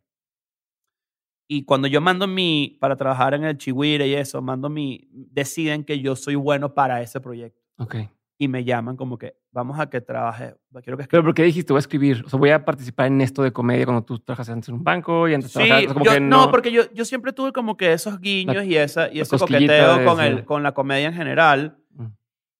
Y 1.47 1.65
cuando 1.65 1.87
yo 1.87 2.01
mando 2.01 2.25
mi, 2.27 2.77
para 2.79 2.95
trabajar 2.95 3.33
en 3.33 3.43
el 3.43 3.57
Chihuire 3.57 4.07
y 4.07 4.13
eso, 4.15 4.41
mando 4.41 4.69
mi, 4.69 5.07
deciden 5.11 5.83
que 5.83 5.99
yo 5.99 6.15
soy 6.15 6.35
bueno 6.35 6.73
para 6.73 7.01
ese 7.01 7.19
proyecto. 7.19 7.61
Ok. 7.77 7.95
Y 8.39 8.47
me 8.47 8.63
llaman 8.63 8.97
como 8.97 9.17
que, 9.17 9.35
vamos 9.51 9.79
a 9.79 9.89
que 9.89 10.01
trabaje, 10.01 10.55
quiero 10.83 10.97
que 10.97 11.05
Pero. 11.05 11.23
¿por 11.23 11.33
qué 11.33 11.43
dijiste 11.43 11.71
voy 11.71 11.77
a 11.77 11.81
escribir? 11.81 12.23
O 12.25 12.29
sea, 12.29 12.39
voy 12.39 12.49
a 12.49 12.65
participar 12.65 13.07
en 13.07 13.21
esto 13.21 13.43
de 13.43 13.53
comedia 13.53 13.85
cuando 13.85 14.03
tú 14.03 14.17
trabajas 14.19 14.49
antes 14.49 14.69
en 14.69 14.75
un 14.75 14.83
banco 14.83 15.27
y 15.29 15.33
antes 15.35 15.51
Sí, 15.51 15.59
trabajas 15.59 15.93
como 15.93 16.05
yo- 16.05 16.11
que 16.13 16.19
no, 16.19 16.45
no. 16.45 16.51
porque 16.51 16.71
yo, 16.71 16.91
yo 16.93 17.05
siempre 17.05 17.31
tuve 17.31 17.53
como 17.53 17.77
que 17.77 17.93
esos 17.93 18.19
guiños 18.19 18.55
La- 18.55 18.65
y, 18.65 18.75
esa, 18.75 19.11
y 19.13 19.19
ese 19.19 19.37
coqueteo 19.37 20.03
con, 20.05 20.19
el, 20.19 20.45
con 20.45 20.63
la 20.63 20.73
comedia 20.73 21.07
en 21.07 21.13
general. 21.13 21.77
Mm. 21.91 22.05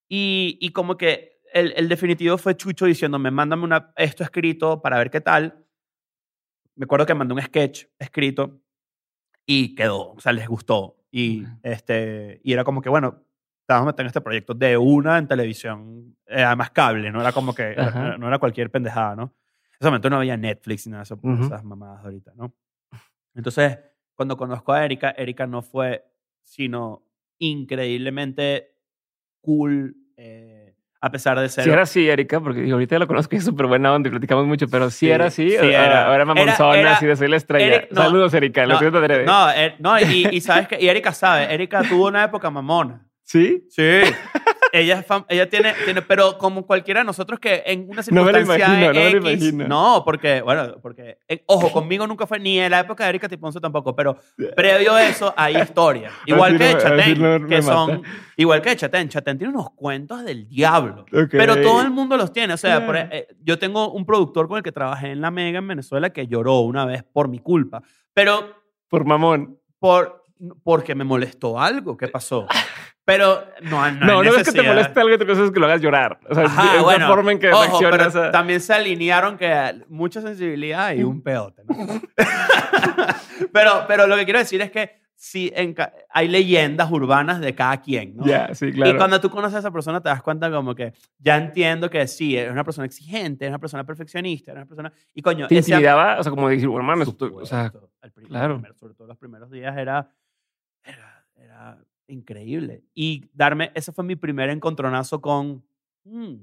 Y, 0.07 0.57
y 0.61 0.69
como 0.69 0.95
que 0.97 1.32
el, 1.53 1.73
el 1.75 1.88
definitivo 1.88 2.38
fue 2.38 2.57
Chucho 2.57 2.85
diciéndome, 2.85 3.31
mándame 3.31 3.63
una, 3.63 3.93
esto 3.95 4.23
escrito 4.23 4.81
para 4.81 4.97
ver 4.97 5.09
qué 5.09 5.21
tal. 5.21 5.65
Me 6.75 6.85
acuerdo 6.85 7.05
que 7.05 7.13
mandé 7.13 7.34
un 7.34 7.41
sketch 7.41 7.85
escrito 7.99 8.59
y 9.45 9.75
quedó, 9.75 10.13
o 10.13 10.19
sea, 10.19 10.34
les 10.34 10.47
gustó. 10.47 10.97
Y, 11.11 11.45
este, 11.61 12.41
y 12.43 12.53
era 12.53 12.63
como 12.63 12.81
que, 12.81 12.89
bueno, 12.89 13.23
estábamos 13.61 13.85
metiendo 13.88 14.01
en 14.01 14.07
este 14.07 14.21
proyecto 14.21 14.53
de 14.55 14.77
una 14.77 15.19
en 15.19 15.27
televisión, 15.27 16.17
eh, 16.25 16.41
además 16.41 16.71
cable, 16.71 17.11
no 17.11 17.21
era 17.21 17.31
como 17.31 17.53
que, 17.53 17.75
no 18.17 18.27
era 18.27 18.39
cualquier 18.39 18.71
pendejada, 18.71 19.15
¿no? 19.15 19.23
En 19.23 19.77
ese 19.80 19.89
momento 19.89 20.09
no 20.09 20.17
había 20.17 20.38
Netflix 20.38 20.88
ni 20.88 20.91
nada 20.91 21.01
de 21.01 21.03
eso, 21.03 21.19
Ujú. 21.21 21.45
esas 21.45 21.63
mamadas 21.63 22.03
ahorita, 22.03 22.34
¿no? 22.35 22.55
Entonces, 23.35 23.77
cuando 24.15 24.38
conozco 24.38 24.73
a 24.73 24.84
Erika, 24.84 25.11
Erika 25.11 25.45
no 25.45 25.61
fue 25.61 26.03
sino 26.43 27.05
increíblemente 27.38 28.75
cool, 29.41 29.95
eh, 30.17 30.52
a 31.05 31.11
pesar 31.11 31.38
de 31.38 31.49
ser... 31.49 31.65
Si 31.65 31.69
era 31.69 31.81
así, 31.81 32.09
Erika, 32.09 32.39
porque 32.39 32.61
digo, 32.61 32.75
ahorita 32.75 32.97
la 32.97 33.05
conozco 33.07 33.35
y 33.35 33.39
es 33.39 33.43
súper 33.43 33.65
buena 33.67 33.91
onda 33.93 34.07
y 34.07 34.11
platicamos 34.11 34.45
mucho, 34.45 34.69
pero 34.69 34.89
si 34.89 34.99
Sí, 34.99 35.11
era 35.11 35.25
así, 35.25 35.49
sí 35.49 35.55
era. 35.57 36.07
ahora 36.07 36.23
mamonzona, 36.23 36.93
así 36.93 37.05
de 37.05 37.15
soy 37.17 37.27
la 37.27 37.35
estrella. 37.35 37.65
Eric- 37.75 37.88
no, 37.91 38.01
Saludos, 38.03 38.34
Erika, 38.34 38.65
lo 38.65 38.73
no, 38.75 38.80
siento 38.80 38.99
adrede. 38.99 39.25
No, 39.25 39.51
eh, 39.51 39.75
no 39.80 39.99
y, 39.99 40.30
y 40.31 40.39
sabes 40.39 40.67
que 40.69 40.81
y 40.81 40.88
Erika 40.88 41.11
sabe, 41.11 41.53
Erika 41.53 41.84
tuvo 41.84 42.07
una 42.07 42.23
época 42.23 42.49
mamona. 42.49 43.01
¿Sí? 43.25 43.65
Sí. 43.69 44.01
ella, 44.73 44.99
es 44.99 45.07
fam- 45.07 45.25
ella 45.29 45.49
tiene, 45.49 45.73
tiene, 45.85 46.01
pero 46.01 46.37
como 46.37 46.65
cualquiera 46.65 46.99
de 46.99 47.05
nosotros 47.05 47.39
que 47.39 47.63
en 47.65 47.87
una 47.89 48.01
No 48.11 48.23
me 48.25 48.31
lo 48.33 48.37
circunstancia 48.39 48.65
imagino, 48.67 48.87
no 48.87 48.93
me 48.93 49.11
lo 49.11 49.29
X, 49.29 49.43
imagino. 49.43 49.67
no, 49.67 50.01
porque, 50.05 50.41
bueno, 50.41 50.75
porque, 50.81 51.19
eh, 51.27 51.43
ojo, 51.47 51.71
conmigo 51.71 52.05
nunca 52.05 52.27
fue, 52.27 52.39
ni 52.39 52.59
en 52.59 52.69
la 52.71 52.81
época 52.81 53.03
de 53.05 53.09
Erika 53.11 53.29
Tiponzo 53.29 53.61
tampoco, 53.61 53.95
pero 53.95 54.17
previo 54.55 54.93
a 54.93 55.07
eso 55.07 55.33
hay 55.37 55.57
historia. 55.57 56.11
Igual 56.25 56.57
que 56.57 56.73
no- 56.73 56.79
Chatén, 56.79 57.21
no 57.41 57.47
que 57.47 57.61
son, 57.61 58.01
mata. 58.01 58.09
igual 58.35 58.61
que 58.61 58.75
Chatén, 58.75 59.07
Chatén 59.09 59.37
tiene 59.37 59.53
unos 59.53 59.69
cuentos 59.71 60.23
del 60.25 60.47
diablo. 60.49 61.05
Pero 61.31 61.61
todo 61.61 61.81
el 61.81 61.91
mundo 61.91 62.17
los 62.17 62.33
tiene. 62.33 62.53
O 62.53 62.57
sea, 62.57 62.85
por 62.85 62.97
e- 62.97 63.07
eh, 63.11 63.27
yo 63.41 63.57
tengo 63.57 63.91
un 63.91 64.05
productor 64.05 64.47
con 64.49 64.57
el 64.57 64.63
que 64.63 64.71
trabajé 64.73 65.11
en 65.11 65.21
La 65.21 65.31
Mega 65.31 65.59
en 65.59 65.67
Venezuela 65.67 66.09
que 66.11 66.27
lloró 66.27 66.59
una 66.59 66.85
vez 66.85 67.03
por 67.03 67.29
mi 67.29 67.39
culpa. 67.39 67.81
Pero 68.13 68.53
Por 68.89 69.05
mamón. 69.05 69.57
por, 69.79 70.23
porque 70.63 70.93
me 70.93 71.03
molestó 71.05 71.59
algo. 71.59 71.95
¿Qué 71.95 72.07
pasó? 72.09 72.47
Pero 73.05 73.43
no, 73.63 73.91
no, 73.91 74.05
No, 74.05 74.19
hay 74.21 74.27
no, 74.30 74.35
es 74.35 74.38
que 74.38 74.43
te 74.43 74.51
necesidad. 74.51 74.63
moleste 74.75 74.99
algo, 75.01 75.15
otra 75.15 75.27
cosa 75.27 75.43
es 75.43 75.51
que 75.51 75.59
lo 75.59 75.65
hagas 75.65 75.81
llorar. 75.81 76.19
O 76.30 76.34
sea, 76.35 76.45
Ajá, 76.45 76.77
es 76.77 76.84
bueno, 76.84 76.99
la 77.07 77.13
forma 77.13 77.31
en 77.34 77.39
que 77.39 77.51
ojo, 77.51 77.61
reaccionas. 77.81 78.13
pero 78.13 78.25
a- 78.27 78.31
también 78.31 78.61
se 78.61 78.73
alinearon 78.73 79.38
que 79.38 79.81
mucha 79.89 80.21
sensibilidad 80.21 80.93
y 80.93 81.03
un 81.03 81.21
peote. 81.21 81.63
¿no? 81.65 81.75
pero, 83.51 83.85
pero 83.88 84.07
lo 84.07 84.15
que 84.15 84.23
quiero 84.25 84.39
decir 84.39 84.61
es 84.61 84.71
que 84.71 84.91
sí, 85.15 85.51
en 85.55 85.73
ca- 85.73 85.93
hay 86.09 86.27
leyendas 86.27 86.89
urbanas 86.91 87.39
de 87.39 87.53
cada 87.55 87.81
quien. 87.81 88.15
¿no? 88.17 88.25
Ya, 88.25 88.53
sí, 88.55 88.71
claro. 88.71 88.91
Y 88.93 88.97
cuando 88.97 89.19
tú 89.21 89.30
conoces 89.30 89.55
a 89.55 89.59
esa 89.59 89.71
persona 89.71 90.01
te 90.01 90.09
das 90.09 90.21
cuenta 90.21 90.49
como 90.51 90.73
que 90.75 90.93
ya 91.17 91.38
entiendo 91.38 91.89
que 91.89 92.07
sí, 92.07 92.38
es 92.38 92.49
una 92.51 92.63
persona 92.63 92.85
exigente, 92.85 93.45
es 93.45 93.49
una 93.49 93.59
persona 93.59 93.84
perfeccionista, 93.85 94.51
es 94.51 94.57
una 94.57 94.65
persona... 94.65 94.93
Y 95.13 95.21
coño, 95.21 95.47
¿Te 95.47 95.57
ese- 95.57 95.71
intimidaba? 95.71 96.19
O 96.19 96.23
sea, 96.23 96.30
como 96.30 96.49
decir, 96.49 96.67
bueno, 96.67 96.85
mames, 96.85 97.07
o 97.09 97.45
sea, 97.45 97.71
claro. 98.27 98.55
primer- 98.59 98.75
sobre 98.75 98.93
todo 98.93 99.07
los 99.07 99.17
primeros 99.17 99.49
días 99.51 99.75
era, 99.77 100.09
era, 100.84 101.25
era 101.35 101.77
increíble. 102.14 102.84
Y 102.94 103.30
darme, 103.34 103.72
ese 103.76 103.91
fue 103.91 104.03
mi 104.03 104.15
primer 104.15 104.49
encontronazo 104.49 105.22
con, 105.22 105.64
"Mm, 106.06 106.35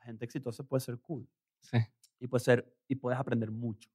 la 0.00 0.04
gente 0.06 0.24
exitosa 0.24 0.64
puede 0.64 0.80
ser 0.80 0.98
cool 0.98 1.28
sí. 1.60 1.78
y, 2.20 2.26
puede 2.26 2.44
ser, 2.44 2.76
y 2.88 2.96
puedes 2.96 3.18
aprender 3.18 3.50
mucho. 3.50 3.88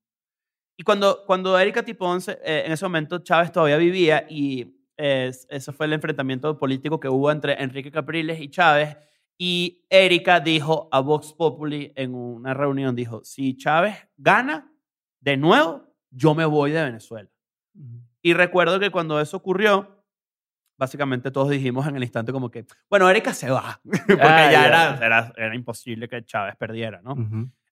Y 0.77 0.83
cuando, 0.83 1.23
cuando 1.25 1.57
Erika 1.57 1.83
Tipón, 1.83 2.21
eh, 2.27 2.63
en 2.65 2.71
ese 2.71 2.85
momento 2.85 3.19
Chávez 3.19 3.51
todavía 3.51 3.77
vivía 3.77 4.25
y 4.29 4.75
eh, 4.97 5.31
ese 5.49 5.71
fue 5.73 5.85
el 5.87 5.93
enfrentamiento 5.93 6.57
político 6.57 6.99
que 6.99 7.09
hubo 7.09 7.31
entre 7.31 7.61
Enrique 7.61 7.91
Capriles 7.91 8.39
y 8.39 8.49
Chávez. 8.49 8.95
Y 9.37 9.85
Erika 9.89 10.39
dijo 10.39 10.87
a 10.91 10.99
Vox 10.99 11.33
Populi 11.33 11.91
en 11.95 12.15
una 12.15 12.53
reunión, 12.53 12.95
dijo, 12.95 13.23
si 13.23 13.55
Chávez 13.55 13.95
gana 14.17 14.71
de 15.19 15.37
nuevo, 15.37 15.83
yo 16.09 16.33
me 16.33 16.45
voy 16.45 16.71
de 16.71 16.83
Venezuela. 16.83 17.29
Y 18.21 18.33
recuerdo 18.33 18.79
que 18.79 18.89
cuando 18.89 19.19
eso 19.21 19.37
ocurrió, 19.37 19.96
básicamente 20.77 21.31
todos 21.31 21.49
dijimos 21.49 21.87
en 21.87 21.95
el 21.95 22.03
instante 22.03 22.31
como 22.31 22.49
que, 22.51 22.65
bueno, 22.89 23.09
Erika 23.09 23.33
se 23.33 23.49
va, 23.49 23.79
porque 23.83 24.21
Ah, 24.21 24.51
ya. 24.51 24.67
Era, 24.67 24.97
era, 25.05 25.33
era 25.35 25.55
imposible 25.55 26.07
que 26.07 26.23
Chávez 26.25 26.55
perdiera, 26.55 27.01
¿no? 27.01 27.15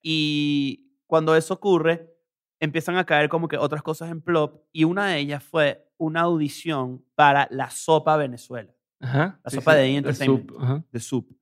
Y 0.01 0.91
cuando 1.07 1.35
eso 1.35 1.53
ocurre, 1.55 2.11
empiezan 2.59 2.97
a 2.97 3.05
caer 3.05 3.29
como 3.29 3.47
que 3.47 3.57
otras 3.57 3.81
cosas 3.83 4.09
en 4.11 4.21
plop 4.21 4.63
y 4.71 4.83
una 4.85 5.07
de 5.07 5.19
ellas 5.19 5.43
fue 5.43 5.87
una 5.97 6.21
audición 6.21 7.03
para 7.15 7.47
la 7.51 7.69
Sopa 7.69 8.17
Venezuela, 8.17 8.73
Ajá. 8.99 9.39
La 9.43 9.49
sí, 9.51 9.57
sopa 9.57 9.73
sí, 9.73 9.77
de 9.79 9.95
Entertainment. 9.97 10.49
soup, 10.49 10.61
ajá. 10.61 10.83
de 10.91 11.35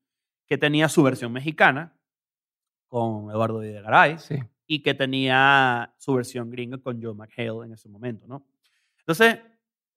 que 0.47 0.57
tenía 0.57 0.89
su 0.89 1.01
versión 1.03 1.31
mexicana 1.31 1.95
con 2.87 3.29
Eduardo 3.31 3.59
Videgaray 3.59 4.19
Sí. 4.19 4.35
y 4.67 4.83
que 4.83 4.93
tenía 4.93 5.93
su 5.97 6.13
versión 6.13 6.49
gringa 6.49 6.77
con 6.77 7.01
Joe 7.01 7.13
McHale 7.15 7.65
en 7.65 7.73
ese 7.73 7.89
momento, 7.89 8.27
¿no? 8.27 8.45
Entonces, 8.99 9.39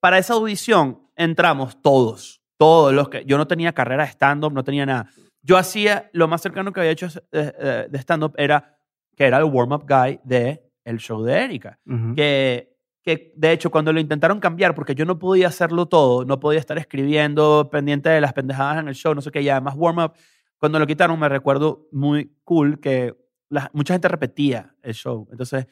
para 0.07 0.19
esa 0.19 0.35
audición 0.35 1.01
entramos 1.17 1.83
todos, 1.83 2.41
todos 2.57 2.95
los 2.95 3.09
que... 3.09 3.25
Yo 3.25 3.37
no 3.39 3.49
tenía 3.49 3.73
carrera 3.73 4.05
de 4.05 4.11
stand-up, 4.11 4.53
no 4.53 4.63
tenía 4.63 4.87
nada. 4.87 5.09
Yo 5.43 5.57
hacía, 5.57 6.11
lo 6.13 6.29
más 6.29 6.43
cercano 6.43 6.73
que 6.73 6.79
había 6.79 6.93
hecho 6.93 7.07
eh, 7.33 7.53
eh, 7.59 7.87
de 7.91 7.99
stand-up 7.99 8.33
era 8.37 8.79
que 9.17 9.25
era 9.25 9.39
el 9.39 9.45
warm-up 9.47 9.85
guy 9.85 10.21
de 10.23 10.63
el 10.85 10.99
show 10.99 11.25
de 11.25 11.43
Erika. 11.43 11.81
Que, 12.15 12.77
que, 13.03 13.33
de 13.37 13.51
hecho, 13.51 13.69
cuando 13.73 13.93
lo 13.93 13.99
intentaron 13.99 14.39
cambiar, 14.39 14.77
porque 14.77 14.95
yo 14.95 15.05
no 15.05 15.19
podía 15.19 15.49
hacerlo 15.49 15.87
todo, 15.87 16.25
no 16.25 16.39
podía 16.39 16.61
estar 16.61 16.79
escribiendo 16.79 17.69
pendiente 17.69 18.09
de 18.09 18.21
las 18.21 18.33
pendejadas 18.33 18.79
en 18.79 18.87
el 18.87 18.95
show, 18.95 19.13
no 19.13 19.21
sé 19.23 19.33
qué, 19.33 19.43
y 19.43 19.49
además 19.49 19.75
warm-up, 19.77 20.13
cuando 20.59 20.79
lo 20.79 20.87
quitaron 20.87 21.19
me 21.19 21.29
recuerdo 21.29 21.89
muy 21.91 22.31
cool 22.45 22.79
que 22.79 23.13
la- 23.49 23.73
mucha 23.73 23.95
gente 23.95 24.07
repetía 24.07 24.73
el 24.85 24.95
show. 24.95 25.27
Entonces 25.33 25.67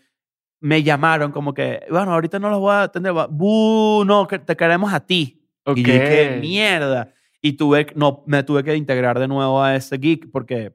me 0.64 0.82
llamaron 0.82 1.30
como 1.30 1.52
que, 1.52 1.82
bueno, 1.90 2.14
ahorita 2.14 2.38
no 2.38 2.48
los 2.48 2.58
voy 2.58 2.72
a 2.72 2.84
atender, 2.84 3.12
"Bu, 3.28 4.02
no, 4.06 4.26
que 4.26 4.38
te 4.38 4.56
queremos 4.56 4.94
a 4.94 5.00
ti. 5.00 5.46
Ok. 5.66 5.76
Y 5.76 5.82
yo 5.82 5.92
dije, 5.92 6.38
mierda. 6.40 7.12
Y 7.42 7.52
tuve, 7.52 7.88
no, 7.94 8.24
me 8.26 8.42
tuve 8.44 8.64
que 8.64 8.74
integrar 8.74 9.18
de 9.18 9.28
nuevo 9.28 9.62
a 9.62 9.76
ese 9.76 9.98
geek 9.98 10.30
porque 10.30 10.74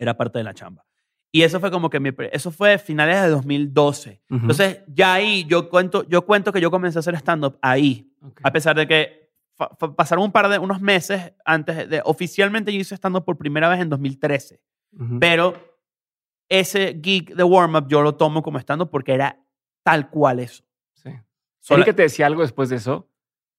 era 0.00 0.16
parte 0.16 0.38
de 0.38 0.44
la 0.44 0.52
chamba. 0.52 0.84
Y 1.30 1.42
eso 1.42 1.60
fue 1.60 1.70
como 1.70 1.90
que 1.90 2.00
mi, 2.00 2.10
eso 2.32 2.50
fue 2.50 2.76
finales 2.76 3.22
de 3.22 3.28
2012. 3.28 4.20
Ujú. 4.28 4.40
Entonces, 4.40 4.80
ya 4.88 5.14
ahí 5.14 5.44
yo 5.44 5.70
cuento, 5.70 6.04
yo 6.08 6.26
cuento 6.26 6.52
que 6.52 6.60
yo 6.60 6.72
comencé 6.72 6.98
a 6.98 7.00
hacer 7.00 7.14
stand-up 7.14 7.56
ahí. 7.62 8.12
Ok. 8.20 8.40
A 8.42 8.50
pesar 8.50 8.74
de 8.74 8.88
que 8.88 9.30
pasaron 9.96 10.24
un 10.24 10.32
par 10.32 10.48
de, 10.48 10.58
unos 10.58 10.80
meses 10.80 11.34
antes 11.44 11.88
de, 11.88 12.02
oficialmente 12.04 12.72
yo 12.72 12.80
hice 12.80 12.96
stand-up 12.96 13.24
por 13.24 13.38
primera 13.38 13.68
vez 13.68 13.78
en 13.78 13.90
2013. 13.90 14.60
Ujú. 14.98 15.20
Pero 15.20 15.54
ese 16.48 16.94
geek 17.00 17.34
de 17.34 17.42
warm-up 17.44 17.86
yo 17.88 18.02
lo 18.02 18.14
tomo 18.16 18.42
como 18.42 18.58
stand-up 18.58 18.90
porque 18.90 19.14
era 19.14 19.38
tal 19.82 20.10
cual 20.10 20.40
eso. 20.40 20.64
Sí. 20.94 21.10
Sola- 21.60 21.82
¿Erika 21.82 21.96
te 21.96 22.02
decía 22.02 22.26
algo 22.26 22.42
después 22.42 22.68
de 22.68 22.76
eso? 22.76 23.08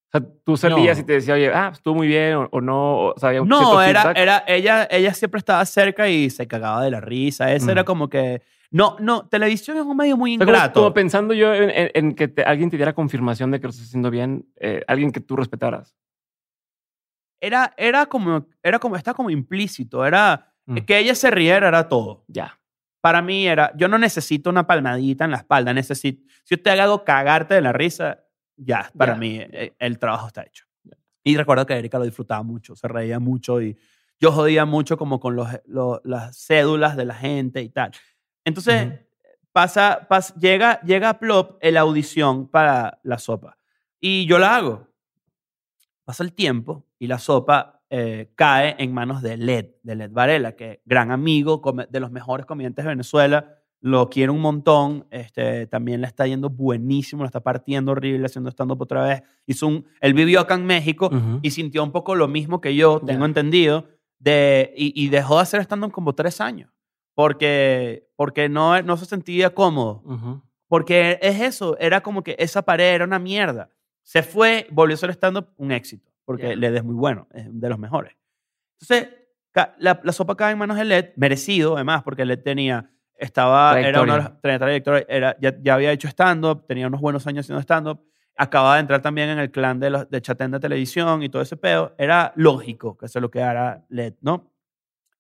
O 0.08 0.18
sea, 0.18 0.22
tú 0.44 0.56
salías 0.56 0.98
No. 0.98 1.04
y 1.04 1.06
te 1.06 1.14
decía, 1.14 1.34
oye, 1.34 1.52
ah, 1.54 1.72
estuvo 1.74 1.96
muy 1.96 2.08
bien 2.08 2.36
o, 2.36 2.48
o 2.52 2.62
no. 2.62 3.08
O 3.08 3.14
sea, 3.18 3.30
había 3.30 3.42
un 3.42 3.50
No, 3.50 3.82
era, 3.82 4.02
feedback. 4.02 4.18
era, 4.18 4.44
ella, 4.48 4.88
ella 4.90 5.14
siempre 5.14 5.40
estaba 5.40 5.66
cerca 5.66 6.08
y 6.08 6.30
se 6.30 6.48
cagaba 6.48 6.84
de 6.84 6.92
la 6.92 7.02
risa. 7.02 7.52
Ese 7.54 7.66
Mm. 7.66 7.70
era 7.72 7.84
como 7.84 8.08
que... 8.10 8.42
No, 8.72 8.98
no, 9.00 9.28
televisión 9.28 9.78
es 9.78 9.84
un 9.84 9.96
medio 9.98 10.16
muy 10.18 10.36
O 10.36 10.38
sea, 10.38 10.46
como- 10.46 10.56
ingrato. 10.58 10.80
como, 10.82 10.94
pensando 10.94 11.34
yo 11.34 11.54
en, 11.54 11.70
en- 11.70 11.92
en 11.94 12.16
que 12.16 12.28
te- 12.28 12.44
alguien 12.44 12.70
te 12.70 12.78
diera 12.78 12.94
confirmación 12.94 13.52
de 13.52 13.60
que 13.60 13.64
lo 13.68 13.70
estás 13.72 13.88
haciendo 13.88 14.10
bien, 14.12 14.48
eh, 14.58 14.84
alguien 14.88 15.12
que 15.12 15.20
tú 15.22 15.36
respetaras. 15.36 15.96
Era, 17.42 17.74
era 17.78 18.06
como, 18.06 18.48
era 18.64 18.80
como, 18.80 18.96
está 18.96 19.14
como 19.14 19.30
implícito. 19.30 20.06
Era 20.06 20.52
Mm. 20.68 20.78
que 20.80 20.98
ella 20.98 21.14
se 21.16 21.30
riera, 21.30 21.68
era 21.68 21.88
todo. 21.88 22.24
Ya. 22.28 22.60
Para 23.06 23.22
mí 23.22 23.46
era, 23.48 23.72
yo 23.78 23.88
no 23.88 24.00
necesito 24.00 24.50
una 24.50 24.66
palmadita 24.66 25.26
en 25.26 25.30
la 25.32 25.38
espalda, 25.38 25.72
necesito, 25.76 26.24
si 26.44 26.56
yo 26.56 26.64
te 26.64 26.72
hago 26.72 27.04
cagarte 27.04 27.54
de 27.54 27.62
la 27.62 27.72
risa, 27.72 28.24
ya, 28.58 28.90
para 28.98 29.14
Ya. 29.14 29.20
mí 29.20 29.38
eh, 29.40 29.76
el 29.78 30.00
trabajo 30.00 30.26
está 30.26 30.42
hecho. 30.42 30.66
Y 31.24 31.38
recuerdo 31.38 31.68
que 31.68 31.76
Erika 31.76 32.00
lo 32.00 32.06
disfrutaba 32.06 32.42
mucho, 32.42 32.76
se 32.76 32.88
reía 32.88 33.20
mucho 33.20 33.62
y 33.62 33.78
yo 34.20 34.32
jodía 34.32 34.66
mucho 34.66 34.98
como 34.98 35.20
con 35.20 35.36
los, 35.36 35.48
lo- 35.68 36.02
las 36.04 36.36
cédulas 36.48 36.98
de 36.98 37.06
la 37.06 37.14
gente 37.14 37.62
y 37.62 37.70
tal. 37.70 37.92
Entonces, 38.44 38.88
Ujú. 38.88 38.98
pasa, 39.52 40.08
pas- 40.10 40.34
llega, 40.40 40.82
llega 40.82 41.10
a 41.10 41.20
Plop 41.20 41.60
la 41.64 41.82
audición 41.82 42.48
para 42.48 43.00
la 43.04 43.20
sopa. 43.20 43.56
Y 44.00 44.26
yo 44.26 44.40
la 44.40 44.56
hago. 44.56 44.88
Pasa 46.06 46.24
el 46.24 46.34
tiempo 46.34 46.88
y 46.98 47.06
la 47.06 47.20
sopa 47.20 47.75
eh, 47.90 48.32
cae 48.36 48.76
en 48.80 48.94
manos 48.94 49.22
de 49.22 49.38
Led, 49.38 49.68
de 49.84 49.96
Led 49.96 50.12
Varela, 50.12 50.54
que 50.54 50.82
gran 50.86 51.12
amigo, 51.12 51.62
de 51.90 52.00
los 52.00 52.12
mejores 52.12 52.46
comediantes 52.46 52.86
de 52.86 52.90
Venezuela. 52.90 53.60
Lo 53.82 54.10
quiero 54.10 54.34
un 54.34 54.42
montón. 54.42 55.06
Este, 55.12 55.68
también 55.68 56.02
le 56.02 56.08
está 56.08 56.26
yendo 56.26 56.50
buenísimo, 56.50 57.24
lo 57.24 57.28
está 57.28 57.42
partiendo 57.42 57.92
horrible, 57.92 58.26
haciendo 58.26 58.50
stand-up 58.50 58.82
otra 58.82 59.04
vez. 59.04 59.24
Hizo 59.46 59.68
un, 59.68 59.86
él 60.02 60.14
vivió 60.14 60.40
acá 60.40 60.56
en 60.56 60.66
México 60.66 61.12
y 61.44 61.52
sintió 61.52 61.84
un 61.84 61.92
poco 61.92 62.16
lo 62.16 62.28
mismo 62.28 62.62
que 62.62 62.76
yo, 62.76 63.00
tengo 63.00 63.26
entendido, 63.26 63.86
de, 64.18 64.74
y, 64.76 64.92
y 65.00 65.10
dejó 65.10 65.36
de 65.36 65.42
hacer 65.42 65.62
stand-up 65.62 65.92
como 65.92 66.16
tres 66.16 66.42
años. 66.42 66.72
Porque, 67.14 68.10
porque 68.16 68.50
no, 68.50 68.82
no 68.82 68.98
se 68.98 69.06
sentía 69.06 69.54
cómodo. 69.54 70.04
Porque 70.68 71.20
es 71.22 71.40
eso, 71.40 71.78
era 71.80 72.02
como 72.02 72.24
que 72.24 72.36
esa 72.40 72.64
pared 72.64 72.96
era 72.96 73.06
una 73.06 73.20
mierda. 73.20 73.70
Se 74.02 74.24
fue, 74.24 74.68
volvió 74.72 74.96
a 74.96 74.98
ser 74.98 75.12
stand-up 75.12 75.48
un 75.58 75.72
éxito, 75.72 76.12
porque 76.26 76.50
Ya. 76.50 76.56
LED 76.56 76.76
es 76.78 76.84
muy 76.84 76.96
bueno, 76.96 77.28
es 77.34 77.46
de 77.50 77.70
los 77.70 77.80
mejores. 77.80 78.16
Entonces, 78.82 79.10
la, 79.78 80.02
la 80.04 80.12
sopa 80.12 80.36
cae 80.36 80.52
en 80.52 80.58
manos 80.58 80.76
de 80.78 80.84
LED, 80.86 81.14
merecido 81.16 81.76
además, 81.76 82.04
porque 82.04 82.26
LED 82.26 82.40
tenía, 82.44 82.90
estaba, 83.18 83.80
era 83.80 84.02
una 84.02 84.14
Trayectoria. 84.18 84.42
tra- 84.42 84.60
trayectoria, 84.60 85.06
era, 85.08 85.38
ya, 85.40 85.56
ya 85.62 85.76
había 85.76 85.92
hecho 85.94 86.08
stand-up, 86.10 86.66
tenía 86.68 86.88
unos 86.88 87.00
buenos 87.00 87.26
años 87.28 87.46
haciendo 87.46 87.62
stand-up, 87.62 88.04
acababa 88.36 88.76
de 88.76 88.82
entrar 88.82 89.02
también 89.02 89.30
en 89.30 89.40
el 89.40 89.50
clan 89.52 89.80
de, 89.80 89.90
los, 89.92 90.10
de 90.10 90.22
Chatén 90.22 90.52
de 90.52 90.60
televisión 90.60 91.24
y 91.24 91.30
todo 91.30 91.42
ese 91.42 91.56
pedo. 91.56 91.96
Era 91.98 92.34
lógico 92.36 92.98
que 92.98 93.08
se 93.08 93.22
lo 93.22 93.32
quedara 93.32 93.86
LED, 93.88 94.16
¿no? 94.20 94.52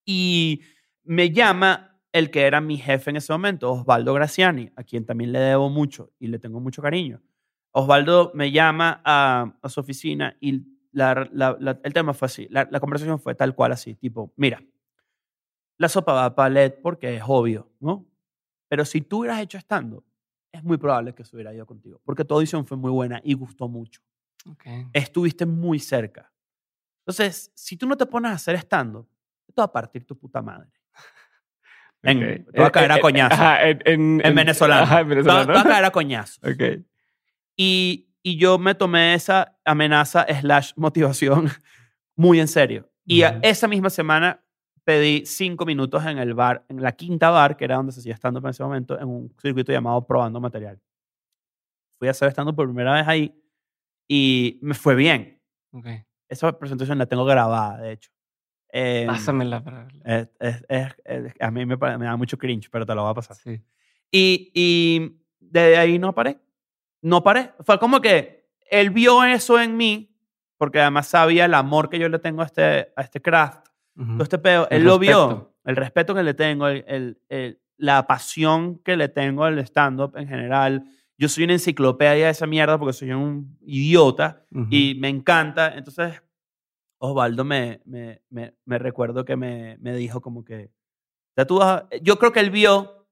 Y 0.05 0.61
me 1.03 1.31
llama 1.31 1.97
el 2.11 2.29
que 2.31 2.41
era 2.43 2.61
mi 2.61 2.77
jefe 2.77 3.09
en 3.11 3.17
ese 3.17 3.31
momento, 3.33 3.71
Osvaldo 3.71 4.13
Graciani, 4.13 4.71
a 4.75 4.83
quien 4.83 5.05
también 5.05 5.31
le 5.31 5.39
debo 5.39 5.69
mucho 5.69 6.11
y 6.19 6.27
le 6.27 6.39
tengo 6.39 6.59
mucho 6.59 6.81
cariño. 6.81 7.21
Osvaldo 7.71 8.31
me 8.33 8.51
llama 8.51 9.01
a, 9.03 9.53
a 9.61 9.69
su 9.69 9.79
oficina 9.81 10.35
y 10.39 10.74
la- 10.95 11.27
la- 11.31 11.57
la- 11.59 11.79
el 11.83 11.93
tema 11.93 12.13
fue 12.13 12.25
así, 12.27 12.47
la, 12.49 12.67
conversación 12.79 13.19
fue 13.19 13.35
tal 13.35 13.53
cual 13.55 13.71
así, 13.73 13.95
tipo, 13.95 14.33
mira, 14.37 14.63
la 15.77 15.89
sopa 15.89 16.13
va 16.13 16.33
para 16.35 16.49
LED 16.49 16.75
porque 16.81 17.15
es 17.17 17.23
obvio, 17.25 17.69
¿no? 17.79 18.05
Pero 18.67 18.85
si 18.85 19.01
tú 19.01 19.19
hubieras 19.19 19.39
hecho 19.41 19.57
estando, 19.57 20.03
es 20.51 20.63
muy 20.63 20.77
probable 20.77 21.13
que 21.13 21.23
se 21.25 21.35
hubiera 21.35 21.53
ido 21.53 21.65
contigo, 21.65 21.99
porque 22.05 22.23
tu 22.25 22.33
audición 22.33 22.65
fue 22.65 22.77
muy 22.77 22.91
buena 22.91 23.19
y 23.23 23.33
gustó 23.33 23.67
mucho. 23.67 24.01
Ok. 24.49 24.63
Estuviste 24.93 25.45
muy 25.45 25.79
cerca. 25.79 26.31
Entonces, 27.05 27.51
si 27.53 27.75
tú 27.77 27.85
no 27.87 27.97
te 27.97 28.05
pones 28.05 28.31
a 28.31 28.35
hacer 28.35 28.55
estando, 28.55 29.07
te 29.47 29.53
va 29.61 29.65
a 29.65 29.71
partir 29.71 30.05
tu 30.05 30.17
puta 30.17 30.41
madre. 30.41 30.69
En, 32.03 32.17
Ok. 32.17 32.51
te 32.53 32.61
va 32.61 32.67
a 32.67 32.71
caer 32.71 32.91
a 32.91 32.95
Eh, 32.95 32.97
eh, 32.97 33.01
coñazo. 33.01 33.33
ajá, 33.33 33.67
en, 33.69 33.79
en, 33.85 34.21
En 34.23 34.35
venezolano. 34.35 34.83
Ajá, 34.83 34.99
en 35.01 35.09
Te 35.09 35.21
va- 35.23 35.45
te 35.45 35.51
va 35.51 35.61
a 35.61 35.63
caer 35.63 35.85
a 35.85 35.91
coñazo. 35.91 36.39
Ok. 36.43 36.85
Y, 37.57 38.04
y 38.25 38.37
yo 38.37 38.57
me 38.57 38.73
tomé 38.73 39.13
esa 39.13 39.55
amenaza 39.63 40.25
slash 40.41 40.71
motivación 40.75 41.45
muy 42.15 42.39
en 42.39 42.47
serio. 42.47 42.89
Y 43.05 43.21
a- 43.21 43.29
Ujú. 43.31 43.39
esa 43.43 43.67
misma 43.67 43.91
semana 43.91 44.43
pedí 44.83 45.25
cinco 45.27 45.63
minutos 45.65 46.03
en 46.05 46.17
el 46.17 46.33
bar, 46.33 46.65
en 46.69 46.81
la 46.81 46.91
quinta 46.93 47.29
bar, 47.29 47.55
que 47.55 47.65
era 47.65 47.75
donde 47.75 47.91
se 47.91 47.99
hacía 47.99 48.13
estando 48.15 48.39
en 48.39 48.47
ese 48.47 48.63
momento, 48.63 48.99
en 48.99 49.07
un 49.07 49.35
circuito 49.39 49.71
llamado 49.71 50.05
Probando 50.07 50.39
Material. 50.41 50.79
Fui 51.99 52.07
a 52.07 52.11
hacer 52.11 52.27
estando 52.29 52.55
por 52.55 52.65
primera 52.65 52.93
vez 52.93 53.07
ahí 53.07 53.39
y 54.07 54.57
me 54.61 54.73
fue 54.73 54.95
bien. 54.95 55.39
Ok. 55.71 55.87
Esa 56.27 56.57
presentación 56.57 56.97
la 56.97 57.05
tengo 57.05 57.25
grabada, 57.25 57.77
de 57.77 57.91
hecho. 57.91 58.09
Eh, 58.73 59.05
Pásamela 59.07 59.63
para. 59.63 59.87
es- 60.03 60.29
es- 60.39 60.95
es- 61.05 61.33
a 61.39 61.51
mí 61.51 61.63
me, 61.65 61.77
me 61.77 62.05
da 62.05 62.17
mucho 62.17 62.37
cringe, 62.39 62.69
pero 62.71 62.85
te 62.87 62.95
lo 62.95 63.03
voy 63.03 63.11
a 63.11 63.13
pasar. 63.13 63.37
Sí. 63.37 63.61
Y, 64.11 64.51
y 64.55 65.15
de 65.39 65.77
ahí 65.77 65.99
no 65.99 66.13
paré. 66.13 66.39
No 67.05 67.23
paré. 67.23 67.51
Fue 67.59 67.77
como 67.77 68.01
que 68.01 68.47
él 68.69 68.89
vio 68.89 69.23
eso 69.23 69.59
en 69.59 69.77
mí, 69.77 70.17
porque 70.57 70.79
además 70.79 71.07
sabía 71.07 71.45
el 71.45 71.53
amor 71.53 71.89
que 71.89 71.99
yo 71.99 72.09
le 72.09 72.17
tengo 72.17 72.41
a 72.41 72.45
este, 72.45 72.91
a 72.95 73.01
este 73.01 73.21
craft, 73.21 73.67
todo 73.95 74.23
este 74.23 74.39
pedo. 74.39 74.67
El 74.71 74.77
Él 74.81 74.83
lo 74.85 74.97
vio, 74.99 75.53
el 75.65 75.75
respeto 75.75 76.15
que 76.15 76.23
le 76.23 76.33
tengo, 76.33 76.67
el, 76.67 76.83
el- 76.87 77.21
el- 77.29 77.61
la 77.77 78.07
pasión 78.07 78.79
que 78.79 78.95
le 78.97 79.07
tengo 79.09 79.43
al 79.43 79.59
stand-up 79.59 80.17
en 80.17 80.27
general. 80.27 80.85
Yo 81.17 81.29
soy 81.29 81.43
una 81.43 81.53
enciclopedia 81.53 82.25
de 82.25 82.31
esa 82.31 82.47
mierda 82.47 82.77
porque 82.79 82.93
soy 82.93 83.11
un 83.11 83.57
idiota 83.61 84.43
y 84.71 84.95
me 84.99 85.09
encanta. 85.09 85.73
Entonces, 85.77 86.23
Osvaldo 86.97 87.43
me, 87.43 87.81
me, 87.85 88.21
me, 88.29 88.55
me 88.65 88.79
recuerdo 88.79 89.25
que 89.25 89.35
me, 89.35 89.77
me 89.79 89.93
dijo 89.95 90.21
como 90.21 90.43
que, 90.43 90.71
"Ya 91.37 91.45
tú 91.45 91.57
vas 91.59 91.83
a-". 91.83 91.89
yo 92.01 92.17
creo 92.17 92.31
que 92.31 92.39
él 92.39 92.49
vio 92.49 93.07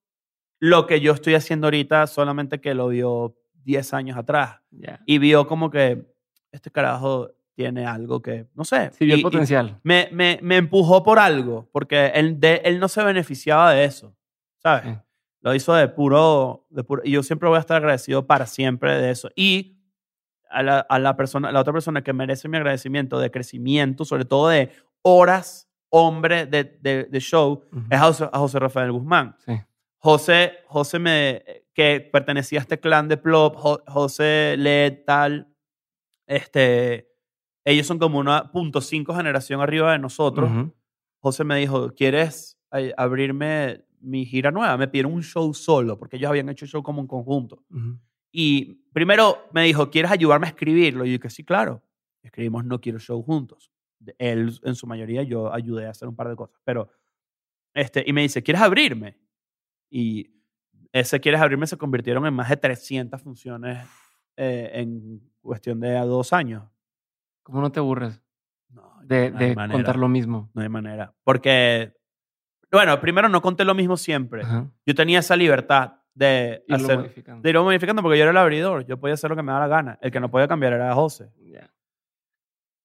lo 0.59 0.87
que 0.87 0.99
yo 1.01 1.11
estoy 1.11 1.35
haciendo 1.35 1.67
ahorita, 1.67 2.07
solamente 2.07 2.59
que 2.61 2.73
lo 2.73 2.87
vio 2.87 3.35
10 3.63 3.93
años 3.93 4.17
atrás. 4.17 4.59
Y 5.05 5.17
vio 5.17 5.47
como 5.47 5.69
que 5.69 6.05
este 6.51 6.71
carajo 6.71 7.29
tiene 7.55 7.85
algo 7.85 8.21
que, 8.21 8.47
no 8.55 8.63
sé. 8.65 8.91
Sí, 8.93 9.05
vio 9.05 9.15
el 9.15 9.21
potencial. 9.21 9.79
me, 9.83 10.09
me, 10.11 10.39
me 10.41 10.57
empujó 10.57 11.03
por 11.03 11.19
algo, 11.19 11.69
porque 11.71 12.07
él, 12.15 12.39
de, 12.39 12.61
él 12.65 12.79
no 12.79 12.87
se 12.87 13.03
beneficiaba 13.03 13.71
de 13.73 13.85
eso, 13.85 14.15
¿sabes? 14.57 14.83
Sí. 14.85 14.99
Lo 15.41 15.53
hizo 15.53 15.73
de 15.73 15.87
puro, 15.89 16.65
de 16.69 16.83
puro. 16.83 17.01
Y 17.05 17.11
yo 17.11 17.21
siempre 17.21 17.49
voy 17.49 17.57
a 17.57 17.59
estar 17.61 17.77
agradecido 17.77 18.25
para 18.25 18.45
siempre 18.45 18.97
de 18.99 19.11
eso. 19.11 19.29
Y 19.35 19.77
a 20.49 20.63
la, 20.63 20.79
a 20.79 20.99
la 20.99 21.15
persona, 21.17 21.49
a 21.49 21.51
la 21.51 21.59
otra 21.59 21.73
persona 21.73 22.01
que 22.03 22.13
merece 22.13 22.47
mi 22.47 22.57
agradecimiento 22.57 23.19
de 23.19 23.29
crecimiento, 23.29 24.05
sobre 24.05 24.25
todo 24.25 24.47
de 24.49 24.71
horas, 25.01 25.69
hombre, 25.89 26.45
de, 26.45 26.63
de, 26.63 27.03
de 27.05 27.19
show, 27.19 27.63
Ujú. 27.71 27.83
es 27.89 27.99
a 27.99 28.05
José, 28.05 28.29
a 28.31 28.39
José 28.39 28.59
Rafael 28.59 28.91
Guzmán. 28.91 29.35
Sí. 29.45 29.53
José, 29.97 30.53
José 30.67 30.99
me, 30.99 31.43
que 31.73 32.01
pertenecía 32.11 32.59
a 32.59 32.61
este 32.63 32.79
clan 32.79 33.07
de 33.07 33.17
Plop, 33.17 33.55
Jo- 33.55 33.83
José 33.87 34.55
Led, 34.57 35.03
tal, 35.05 35.53
este, 36.27 37.09
ellos 37.65 37.87
son 37.87 37.99
como 37.99 38.19
una 38.19 38.51
punto 38.51 38.81
cinco 38.81 39.13
generación 39.15 39.61
arriba 39.61 39.91
de 39.93 39.99
nosotros. 39.99 40.49
Ujú. 40.51 40.73
José 41.19 41.43
me 41.43 41.57
dijo, 41.57 41.93
¿quieres 41.95 42.59
eh, 42.73 42.93
abrirme 42.97 43.85
mi 43.99 44.25
gira 44.25 44.51
nueva? 44.51 44.75
Me 44.77 44.87
pidieron 44.87 45.13
un 45.13 45.23
show 45.23 45.53
solo, 45.53 45.97
porque 45.97 46.17
ellos 46.17 46.29
habían 46.29 46.49
hecho 46.49 46.65
show 46.65 46.83
como 46.83 47.01
un 47.01 47.07
conjunto. 47.07 47.63
Y 48.31 48.73
primero 48.91 49.47
me 49.53 49.63
dijo, 49.63 49.89
¿quieres 49.89 50.11
ayudarme 50.11 50.47
a 50.47 50.49
escribirlo? 50.49 51.05
Y 51.05 51.09
yo 51.11 51.17
dije, 51.17 51.29
sí, 51.29 51.43
claro. 51.43 51.81
Escribimos 52.23 52.65
No 52.65 52.79
Quiero 52.79 52.99
Show 52.99 53.21
juntos. 53.21 53.69
Él, 54.17 54.57
en 54.63 54.75
su 54.75 54.87
mayoría, 54.87 55.23
yo 55.23 55.53
ayudé 55.53 55.85
a 55.87 55.91
hacer 55.91 56.07
un 56.07 56.15
par 56.15 56.29
de 56.29 56.35
cosas. 56.35 56.59
Pero, 56.63 56.89
este, 57.73 58.03
y 58.07 58.11
me 58.13 58.21
dice, 58.21 58.41
¿quieres 58.41 58.61
abrirme? 58.61 59.17
Y 59.89 60.31
ese 60.93 61.19
¿Quieres 61.19 61.41
abrirme? 61.41 61.67
se 61.67 61.75
convirtieron 61.77 62.25
en 62.25 62.33
más 62.33 62.47
de 62.49 62.55
300 62.57 63.21
funciones 63.21 63.85
eh, 64.37 64.71
en 64.75 65.21
cuestión 65.41 65.79
de 65.81 65.93
dos 65.99 66.31
años. 66.31 66.63
¿Cómo 67.43 67.59
no 67.59 67.71
te 67.71 67.79
aburres 67.79 68.21
No, 68.69 68.99
de, 69.03 69.31
no 69.31 69.37
de 69.39 69.55
contar 69.71 69.97
lo 69.97 70.07
mismo? 70.07 70.49
No 70.53 70.61
hay 70.61 70.69
manera. 70.69 71.13
Porque, 71.25 71.93
bueno, 72.71 72.99
primero 73.01 73.27
no 73.27 73.41
conté 73.41 73.65
lo 73.65 73.73
mismo 73.75 73.97
siempre. 73.97 74.43
Ajá. 74.43 74.69
Yo 74.85 74.95
tenía 74.95 75.19
esa 75.19 75.35
libertad 75.35 75.95
de 76.13 76.63
Irlo 76.67 76.85
hacer, 76.85 76.97
modificando. 76.99 77.41
de 77.41 77.49
irlo 77.49 77.63
modificando 77.63 78.01
porque 78.03 78.17
yo 78.19 78.23
era 78.23 78.31
el 78.31 78.37
abridor. 78.37 78.85
Yo 78.85 78.99
podía 78.99 79.15
hacer 79.15 79.29
lo 79.29 79.35
que 79.35 79.41
me 79.43 79.51
daba 79.51 79.67
la 79.67 79.75
gana. 79.75 79.99
El 80.01 80.11
que 80.11 80.19
no 80.19 80.29
podía 80.31 80.47
cambiar 80.47 80.73
era 80.73 80.93
José. 80.93 81.31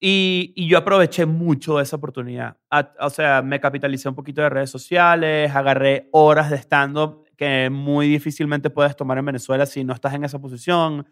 Y, 0.01 0.53
y 0.55 0.67
yo 0.69 0.77
aproveché 0.77 1.25
mucho 1.25 1.79
esa 1.79 1.97
oportunidad. 1.97 2.57
A- 2.69 2.93
o 3.01 3.09
sea, 3.09 3.41
me 3.41 3.59
capitalicé 3.59 4.07
un 4.07 4.15
poquito 4.15 4.41
de 4.41 4.49
redes 4.49 4.69
sociales, 4.69 5.53
agarré 5.53 6.07
horas 6.13 6.49
de 6.49 6.55
stand-up 6.57 7.25
que 7.39 7.69
muy 7.69 8.09
difícilmente 8.09 8.69
puedes 8.69 8.97
tomar 8.97 9.17
en 9.17 9.23
Venezuela 9.23 9.65
si 9.65 9.85
no 9.85 9.93
estás 9.93 10.13
en 10.13 10.25
esa 10.25 10.39
posición. 10.39 11.07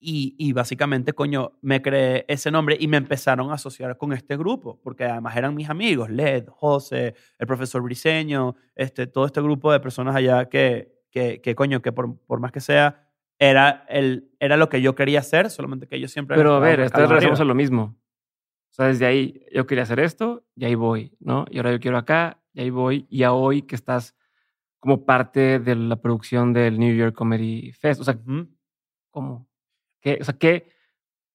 Y, 0.00 0.34
y 0.36 0.52
básicamente, 0.52 1.12
coño, 1.12 1.52
me 1.60 1.80
creé 1.80 2.24
ese 2.26 2.50
nombre 2.50 2.76
y 2.80 2.88
me 2.88 2.96
empezaron 2.96 3.52
a 3.52 3.54
asociar 3.54 3.96
con 3.96 4.12
este 4.12 4.36
grupo, 4.36 4.80
porque 4.82 5.04
además 5.04 5.36
eran 5.36 5.54
mis 5.54 5.70
amigos, 5.70 6.10
Led, 6.10 6.48
José, 6.48 7.14
el 7.38 7.46
profesor 7.46 7.80
Briseño, 7.82 8.56
este, 8.74 9.06
todo 9.06 9.24
este 9.26 9.40
grupo 9.40 9.70
de 9.70 9.78
personas 9.78 10.16
allá 10.16 10.48
que, 10.48 10.98
que, 11.12 11.40
que 11.40 11.54
coño, 11.54 11.80
que 11.80 11.92
por, 11.92 12.18
por 12.26 12.40
más 12.40 12.50
que 12.50 12.60
sea, 12.60 13.08
era, 13.38 13.84
el, 13.88 14.32
era 14.40 14.56
lo 14.56 14.68
que 14.68 14.82
yo 14.82 14.96
quería 14.96 15.20
hacer, 15.20 15.48
solamente 15.48 15.86
que 15.86 15.94
ellos 15.94 16.10
siempre... 16.10 16.36
Pero 16.36 16.54
a 16.54 16.58
ver, 16.58 16.80
vez 16.80 16.92
regresamos 16.92 17.38
a 17.38 17.44
lo 17.44 17.54
mismo. 17.54 17.96
O 18.70 18.74
sea, 18.74 18.86
desde 18.86 19.06
ahí 19.06 19.44
yo 19.52 19.66
quería 19.68 19.84
hacer 19.84 20.00
esto 20.00 20.44
y 20.56 20.64
ahí 20.64 20.74
voy, 20.74 21.16
¿no? 21.20 21.44
Y 21.50 21.58
ahora 21.58 21.70
yo 21.70 21.78
quiero 21.78 21.98
acá 21.98 22.42
y 22.52 22.62
ahí 22.62 22.70
voy. 22.70 23.06
Y 23.10 23.22
a 23.22 23.32
hoy 23.32 23.62
que 23.62 23.76
estás 23.76 24.17
como 24.80 25.04
parte 25.04 25.58
de 25.58 25.74
la 25.74 25.96
producción 25.96 26.52
del 26.52 26.78
New 26.78 26.94
York 26.94 27.14
Comedy 27.14 27.72
Fest. 27.72 28.00
O 28.00 28.04
sea. 28.04 28.18
¿cómo? 29.10 29.48
¿Qué? 30.00 30.18
O 30.20 30.24
sea, 30.24 30.34
¿qué? 30.38 30.70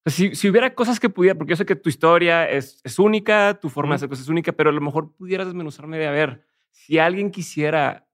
Si, 0.06 0.36
si 0.36 0.50
hubiera 0.50 0.76
cosas 0.76 1.00
que 1.00 1.10
pudiera, 1.10 1.38
porque 1.38 1.52
yo 1.52 1.56
sé 1.58 1.66
que 1.66 1.76
tu 1.78 1.90
historia 1.90 2.50
es, 2.50 2.82
es 2.84 3.00
única, 3.00 3.58
tu 3.62 3.70
forma 3.70 3.92
de 3.92 3.96
hacer 3.98 4.10
cosas 4.10 4.24
es 4.26 4.30
única, 4.30 4.52
pero 4.52 4.70
a 4.70 4.74
lo 4.74 4.82
mejor 4.82 5.14
pudieras 5.16 5.48
desmenuzarme 5.48 5.98
de, 5.98 6.08
a 6.08 6.12
ver, 6.12 6.46
si 6.72 7.00
alguien 7.00 7.32
quisiera 7.32 8.08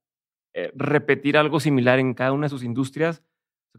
eh, 0.53 0.71
repetir 0.75 1.37
algo 1.37 1.59
similar 1.59 1.99
en 1.99 2.13
cada 2.13 2.31
una 2.31 2.45
de 2.45 2.49
sus 2.49 2.63
industrias? 2.63 3.23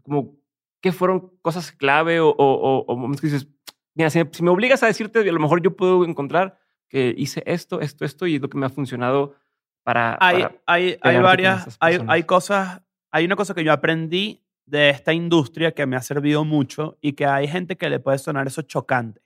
Como, 0.03 0.37
¿qué 0.81 0.91
fueron 0.91 1.31
cosas 1.41 1.71
clave 1.71 2.19
o, 2.19 2.29
o, 2.29 2.35
o- 2.37 2.85
o 2.87 2.95
momentos 2.97 3.21
que 3.21 3.27
dices, 3.27 3.47
mira, 3.95 4.09
si, 4.09 4.21
si 4.31 4.43
me 4.43 4.49
obligas 4.49 4.83
a 4.83 4.87
decirte, 4.87 5.19
a 5.19 5.31
lo 5.31 5.39
mejor 5.39 5.61
yo 5.61 5.75
puedo 5.75 6.03
encontrar 6.05 6.59
que 6.89 7.13
hice 7.17 7.43
esto, 7.45 7.79
esto, 7.81 8.03
esto 8.05 8.27
y 8.27 8.35
es 8.35 8.41
lo 8.41 8.49
que 8.49 8.57
me 8.57 8.65
ha 8.65 8.69
funcionado 8.69 9.35
para... 9.83 10.17
hay, 10.19 10.43
para- 10.43 10.61
hay, 10.65 10.97
hay 11.01 11.17
varias, 11.19 11.77
hay, 11.79 11.99
hay 12.07 12.23
cosas, 12.23 12.81
hay 13.11 13.25
una 13.25 13.35
cosa 13.35 13.53
que 13.53 13.63
yo 13.63 13.71
aprendí 13.73 14.43
de 14.65 14.89
esta 14.89 15.11
industria 15.13 15.73
que 15.73 15.85
me 15.85 15.95
ha 15.95 16.01
servido 16.01 16.45
mucho 16.45 16.97
y 17.01 17.13
que 17.13 17.25
hay 17.25 17.47
gente 17.47 17.77
que 17.77 17.89
le 17.89 17.99
puede 17.99 18.17
sonar 18.19 18.47
eso 18.47 18.61
chocante. 18.61 19.21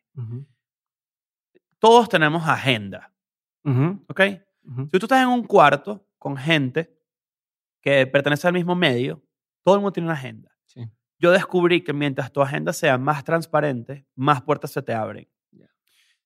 Todos 1.79 2.09
tenemos 2.09 2.47
agenda, 2.47 3.13
ujú, 3.63 4.03
¿ok? 4.07 4.21
ujú. 4.63 4.83
Si 4.91 4.99
tú 4.99 5.05
estás 5.05 5.21
en 5.21 5.27
un 5.27 5.43
cuarto 5.43 6.07
con 6.17 6.35
gente 6.37 6.97
que 7.81 8.07
pertenece 8.07 8.47
al 8.47 8.53
mismo 8.53 8.75
medio, 8.75 9.21
todo 9.63 9.75
el 9.75 9.81
mundo 9.81 9.91
tiene 9.93 10.07
una 10.07 10.15
agenda. 10.17 10.49
Sí. 10.65 10.81
Yo 11.19 11.31
descubrí 11.31 11.83
que 11.83 11.93
mientras 11.93 12.31
tu 12.31 12.41
agenda 12.41 12.73
sea 12.73 12.97
más 12.97 13.23
transparente, 13.23 14.07
más 14.15 14.41
puertas 14.41 14.71
se 14.71 14.81
te 14.81 14.93
abren. 14.93 15.27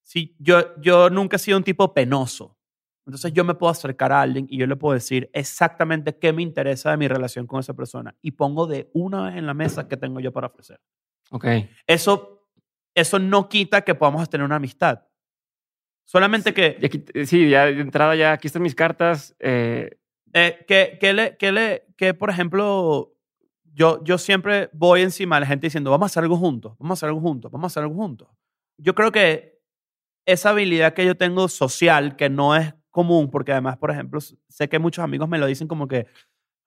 Si 0.03 0.35
yo, 0.39 0.75
yo 0.81 1.09
nunca 1.11 1.35
he 1.35 1.39
sido 1.39 1.57
un 1.57 1.63
tipo 1.63 1.93
penoso. 1.93 2.57
Entonces 3.09 3.33
yo 3.33 3.43
me 3.43 3.55
puedo 3.55 3.71
acercar 3.71 4.11
a 4.11 4.21
alguien 4.21 4.45
y 4.49 4.57
yo 4.57 4.67
le 4.67 4.75
puedo 4.75 4.93
decir 4.93 5.29
exactamente 5.33 6.17
qué 6.17 6.31
me 6.31 6.41
interesa 6.41 6.91
de 6.91 6.97
mi 6.97 7.07
relación 7.07 7.47
con 7.47 7.59
esa 7.59 7.73
persona 7.73 8.15
y 8.21 8.31
pongo 8.31 8.67
de 8.67 8.89
una 8.93 9.23
vez 9.23 9.37
en 9.37 9.45
la 9.45 9.53
mesa 9.53 9.87
qué 9.87 9.97
tengo 9.97 10.19
yo 10.19 10.31
para 10.31 10.47
ofrecer. 10.47 10.79
Ok. 11.31 11.45
Eso, 11.87 12.47
eso 12.95 13.19
no 13.19 13.49
quita 13.49 13.81
que 13.81 13.95
podamos 13.95 14.29
tener 14.29 14.45
una 14.45 14.55
amistad. 14.57 15.01
Solamente 16.05 16.53
que 16.53 16.77
Y 16.81 16.85
aquí, 16.85 17.05
eh, 17.13 17.25
sí, 17.25 17.49
ya 17.49 17.65
de 17.65 17.79
entrada 17.81 18.15
ya 18.15 18.33
aquí 18.33 18.47
están 18.47 18.61
mis 18.63 18.75
cartas. 18.75 19.35
eh, 19.39 19.97
Eh, 20.33 20.63
que, 20.67 20.97
que, 21.01 21.13
le, 21.13 21.37
que, 21.37 21.51
le, 21.51 21.87
que, 21.97 22.13
por 22.13 22.29
ejemplo, 22.29 23.15
yo, 23.73 24.03
yo 24.03 24.17
siempre 24.19 24.69
voy 24.73 25.01
encima 25.01 25.35
de 25.37 25.41
la 25.41 25.47
gente 25.47 25.65
diciendo, 25.67 25.89
vamos 25.89 26.05
a 26.05 26.11
hacer 26.11 26.23
algo 26.23 26.37
juntos, 26.37 26.75
vamos 26.77 26.97
a 26.97 26.99
hacer 26.99 27.09
algo 27.09 27.21
juntos, 27.21 27.51
vamos 27.51 27.65
a 27.65 27.71
hacer 27.73 27.83
algo 27.83 27.95
juntos. 27.95 28.27
Yo 28.77 28.93
creo 28.93 29.11
que 29.11 29.59
esa 30.27 30.51
habilidad 30.51 30.93
que 30.93 31.05
yo 31.05 31.17
tengo 31.17 31.47
social, 31.47 32.15
que 32.15 32.29
no 32.29 32.55
es 32.55 32.73
común, 32.99 33.29
porque 33.29 33.51
además, 33.51 33.77
por 33.77 33.91
ejemplo, 33.91 34.19
sé 34.21 34.67
que 34.69 34.79
muchos 34.79 35.03
amigos 35.03 35.27
me 35.29 35.37
lo 35.37 35.45
dicen 35.45 35.67
como 35.67 35.87
que, 35.87 36.07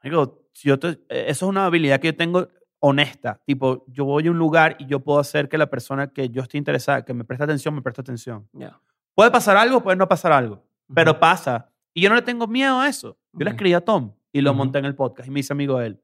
digo, 0.03 0.43
yo 0.55 0.79
te- 0.79 0.99
eh, 1.09 1.25
eso 1.29 1.47
es 1.47 1.51
una 1.51 1.67
habilidad 1.67 2.01
que 2.01 2.09
yo 2.09 2.17
tengo 2.17 2.49
honesta. 2.81 3.41
Tipo, 3.47 3.85
yo 3.89 4.05
voy 4.05 4.27
a 4.27 4.31
un 4.31 4.39
lugar 4.39 4.77
y 4.79 4.87
yo 4.87 5.01
puedo 5.01 5.19
hacer 5.21 5.49
que 5.49 5.57
la 5.59 5.69
persona 5.71 6.09
que 6.13 6.29
yo 6.31 6.43
estoy 6.43 6.59
interesada, 6.59 7.05
que 7.05 7.15
me 7.15 7.25
presta 7.25 7.45
atención, 7.45 7.75
me 7.75 7.83
preste 7.83 8.01
atención. 8.01 8.49
ya. 8.53 8.79
Puede 9.15 9.31
pasar 9.31 9.57
algo, 9.57 9.83
puede 9.83 9.97
no 9.97 10.09
pasar 10.09 10.33
algo 10.33 10.65
pero 10.95 11.13
Ujú. 11.13 11.21
pasa. 11.21 11.71
Y 11.95 12.01
yo 12.03 12.09
no 12.11 12.17
le 12.17 12.23
tengo 12.23 12.47
miedo 12.47 12.79
a 12.81 12.89
eso. 12.89 13.17
Yo 13.33 13.45
le 13.45 13.51
Ok. 13.51 13.55
escribí 13.55 13.73
a 13.75 13.81
Tom 13.81 14.13
y 14.33 14.41
lo 14.43 14.51
Ujú. 14.51 14.59
monté 14.59 14.79
en 14.79 14.85
el 14.87 14.95
podcast 14.95 15.29
y 15.29 15.31
me 15.31 15.41
hice 15.41 15.53
amigo 15.53 15.79
de 15.79 15.87
él. 15.87 16.03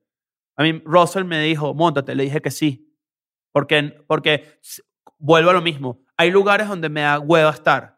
A 0.56 0.62
mí, 0.62 0.80
Russell 0.84 1.24
me 1.24 1.40
dijo, 1.42 1.74
montate. 1.74 2.14
Le 2.14 2.24
dije 2.24 2.40
que 2.40 2.50
sí. 2.50 2.90
Porque, 3.52 4.02
porque 4.06 4.58
vuelvo 5.18 5.50
a 5.50 5.52
lo 5.52 5.60
mismo. 5.62 6.00
Hay 6.16 6.30
lugares 6.30 6.68
donde 6.68 6.88
me 6.88 7.00
da 7.02 7.18
hueva 7.18 7.50
estar. 7.50 7.97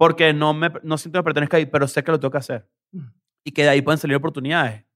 Porque 0.00 0.32
no, 0.32 0.54
me, 0.54 0.72
no 0.82 0.96
siento 0.96 1.18
que 1.18 1.24
pertenezca 1.24 1.58
ahí, 1.58 1.66
pero 1.66 1.86
sé 1.86 2.02
que 2.02 2.10
lo 2.10 2.18
tengo 2.18 2.30
que 2.30 2.38
hacer. 2.38 2.66
Mm. 2.90 3.08
Y 3.44 3.52
que 3.52 3.64
de 3.64 3.68
ahí 3.68 3.82
pueden 3.82 3.98
salir 3.98 4.16
oportunidades. 4.16 4.86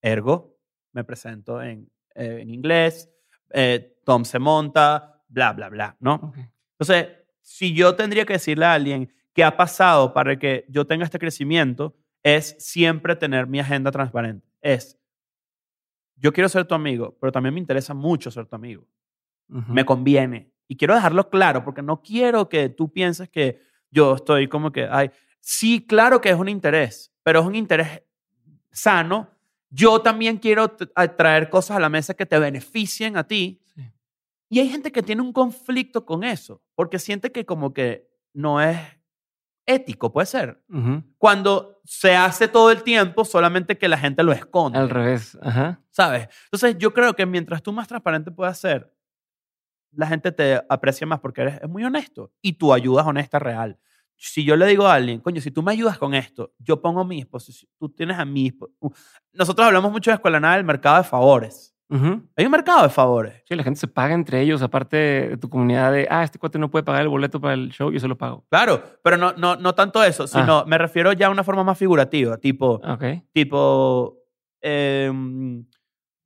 Ergo, 0.00 0.56
me 0.94 1.04
presento 1.04 1.60
en, 1.60 1.90
eh, 2.14 2.38
en 2.40 2.48
inglés. 2.48 3.10
eh, 3.50 3.98
Tom 4.06 4.24
se 4.24 4.38
monta, 4.38 5.22
bla, 5.28 5.52
bla, 5.52 5.68
bla, 5.68 5.96
¿no? 6.00 6.14
Ok. 6.14 6.38
Entonces, 6.78 7.08
si 7.42 7.74
yo 7.74 7.94
tendría 7.94 8.24
que 8.24 8.32
decirle 8.32 8.64
a 8.64 8.72
alguien 8.72 9.12
qué 9.34 9.44
ha 9.44 9.54
pasado 9.54 10.14
para 10.14 10.38
que 10.38 10.64
yo 10.70 10.86
tenga 10.86 11.04
este 11.04 11.18
crecimiento, 11.18 11.94
es 12.22 12.56
siempre 12.58 13.16
tener 13.16 13.48
mi 13.48 13.60
agenda 13.60 13.90
transparente. 13.90 14.48
Es, 14.62 14.98
yo 16.16 16.32
quiero 16.32 16.48
ser 16.48 16.64
tu 16.64 16.74
amigo, 16.74 17.18
pero 17.20 17.32
también 17.32 17.52
me 17.52 17.60
interesa 17.60 17.92
mucho 17.92 18.30
ser 18.30 18.46
tu 18.46 18.56
amigo. 18.56 18.88
Ujú. 19.50 19.74
Me 19.74 19.84
conviene. 19.84 20.54
Y 20.66 20.76
quiero 20.78 20.94
dejarlo 20.94 21.28
claro, 21.28 21.64
porque 21.64 21.82
no 21.82 22.00
quiero 22.00 22.48
que 22.48 22.70
tú 22.70 22.90
pienses 22.90 23.28
que 23.28 23.67
yo 23.90 24.16
estoy 24.16 24.48
como 24.48 24.72
que, 24.72 24.88
ay, 24.90 25.10
sí, 25.40 25.84
claro 25.86 26.20
que 26.20 26.30
es 26.30 26.36
un 26.36 26.48
interés, 26.48 27.12
pero 27.22 27.40
es 27.40 27.46
un 27.46 27.54
interés 27.54 28.02
sano. 28.70 29.30
Yo 29.70 30.00
también 30.00 30.38
quiero 30.38 30.70
traer 30.70 31.50
cosas 31.50 31.76
a 31.76 31.80
la 31.80 31.88
mesa 31.88 32.14
que 32.14 32.26
te 32.26 32.38
beneficien 32.38 33.16
a 33.16 33.24
ti. 33.24 33.60
Sí. 33.74 33.82
Y 34.48 34.60
hay 34.60 34.68
gente 34.68 34.90
que 34.90 35.02
tiene 35.02 35.20
un 35.20 35.32
conflicto 35.32 36.06
con 36.06 36.24
eso, 36.24 36.62
porque 36.74 36.98
siente 36.98 37.30
que 37.32 37.44
como 37.44 37.74
que 37.74 38.08
no 38.32 38.62
es 38.62 38.78
ético, 39.66 40.10
puede 40.10 40.26
ser. 40.26 40.62
Cuando 41.18 41.82
se 41.84 42.16
hace 42.16 42.48
todo 42.48 42.70
el 42.70 42.82
tiempo, 42.82 43.26
solamente 43.26 43.76
que 43.76 43.88
la 43.88 43.98
gente 43.98 44.22
lo 44.22 44.32
esconde. 44.32 44.78
Al 44.78 44.88
revés. 44.88 45.36
Ajá. 45.42 45.82
¿Sabes? 45.90 46.28
Entonces 46.44 46.76
yo 46.78 46.94
creo 46.94 47.14
que 47.14 47.26
mientras 47.26 47.62
tú 47.62 47.72
más 47.72 47.86
transparente 47.86 48.30
puedas 48.30 48.58
ser, 48.58 48.90
la 49.92 50.06
gente 50.06 50.32
te 50.32 50.60
aprecia 50.68 51.06
más 51.06 51.20
porque 51.20 51.42
eres 51.42 51.60
es 51.62 51.68
muy 51.68 51.84
honesto 51.84 52.30
y 52.42 52.54
tu 52.54 52.72
ayuda 52.72 53.02
es 53.02 53.08
honesta, 53.08 53.38
real. 53.38 53.78
Si 54.16 54.44
yo 54.44 54.56
le 54.56 54.66
digo 54.66 54.86
a 54.86 54.94
alguien, 54.94 55.20
coño, 55.20 55.40
si 55.40 55.50
tú 55.50 55.62
me 55.62 55.70
ayudas 55.72 55.96
con 55.96 56.12
esto, 56.14 56.52
yo 56.58 56.80
pongo 56.82 57.04
mi 57.04 57.16
disposición, 57.16 57.70
tú 57.78 57.88
tienes 57.88 58.18
a 58.18 58.24
mi 58.24 58.52
uh, 58.80 58.90
Nosotros 59.32 59.66
hablamos 59.66 59.92
mucho 59.92 60.10
de 60.10 60.16
Escuela 60.16 60.40
Nada 60.40 60.56
del 60.56 60.64
mercado 60.64 60.98
de 60.98 61.04
favores. 61.04 61.74
Hay 62.36 62.44
un 62.44 62.50
mercado 62.50 62.82
de 62.82 62.90
favores. 62.90 63.42
Sí, 63.48 63.54
la 63.56 63.62
gente 63.62 63.80
se 63.80 63.88
paga 63.88 64.12
entre 64.12 64.42
ellos, 64.42 64.60
aparte 64.60 64.96
de 64.96 65.36
tu 65.38 65.48
comunidad 65.48 65.90
de, 65.92 66.06
ah, 66.10 66.22
este 66.22 66.38
cuate 66.38 66.58
no 66.58 66.70
puede 66.70 66.82
pagar 66.82 67.00
el 67.00 67.08
boleto 67.08 67.40
para 67.40 67.54
el 67.54 67.70
show, 67.70 67.90
yo 67.90 67.98
se 67.98 68.06
lo 68.08 68.18
pago. 68.18 68.44
Claro, 68.50 68.82
pero 69.02 69.16
no, 69.16 69.32
no, 69.32 69.56
no 69.56 69.74
tanto 69.74 70.04
eso, 70.04 70.26
sino 70.26 70.66
me 70.66 70.76
refiero 70.76 71.12
ya 71.14 71.28
a 71.28 71.30
una 71.30 71.44
forma 71.44 71.64
más 71.64 71.78
figurativa, 71.78 72.36
tipo, 72.36 72.72
Ok. 72.84 73.04
tipo, 73.32 74.18
em, 74.60 75.64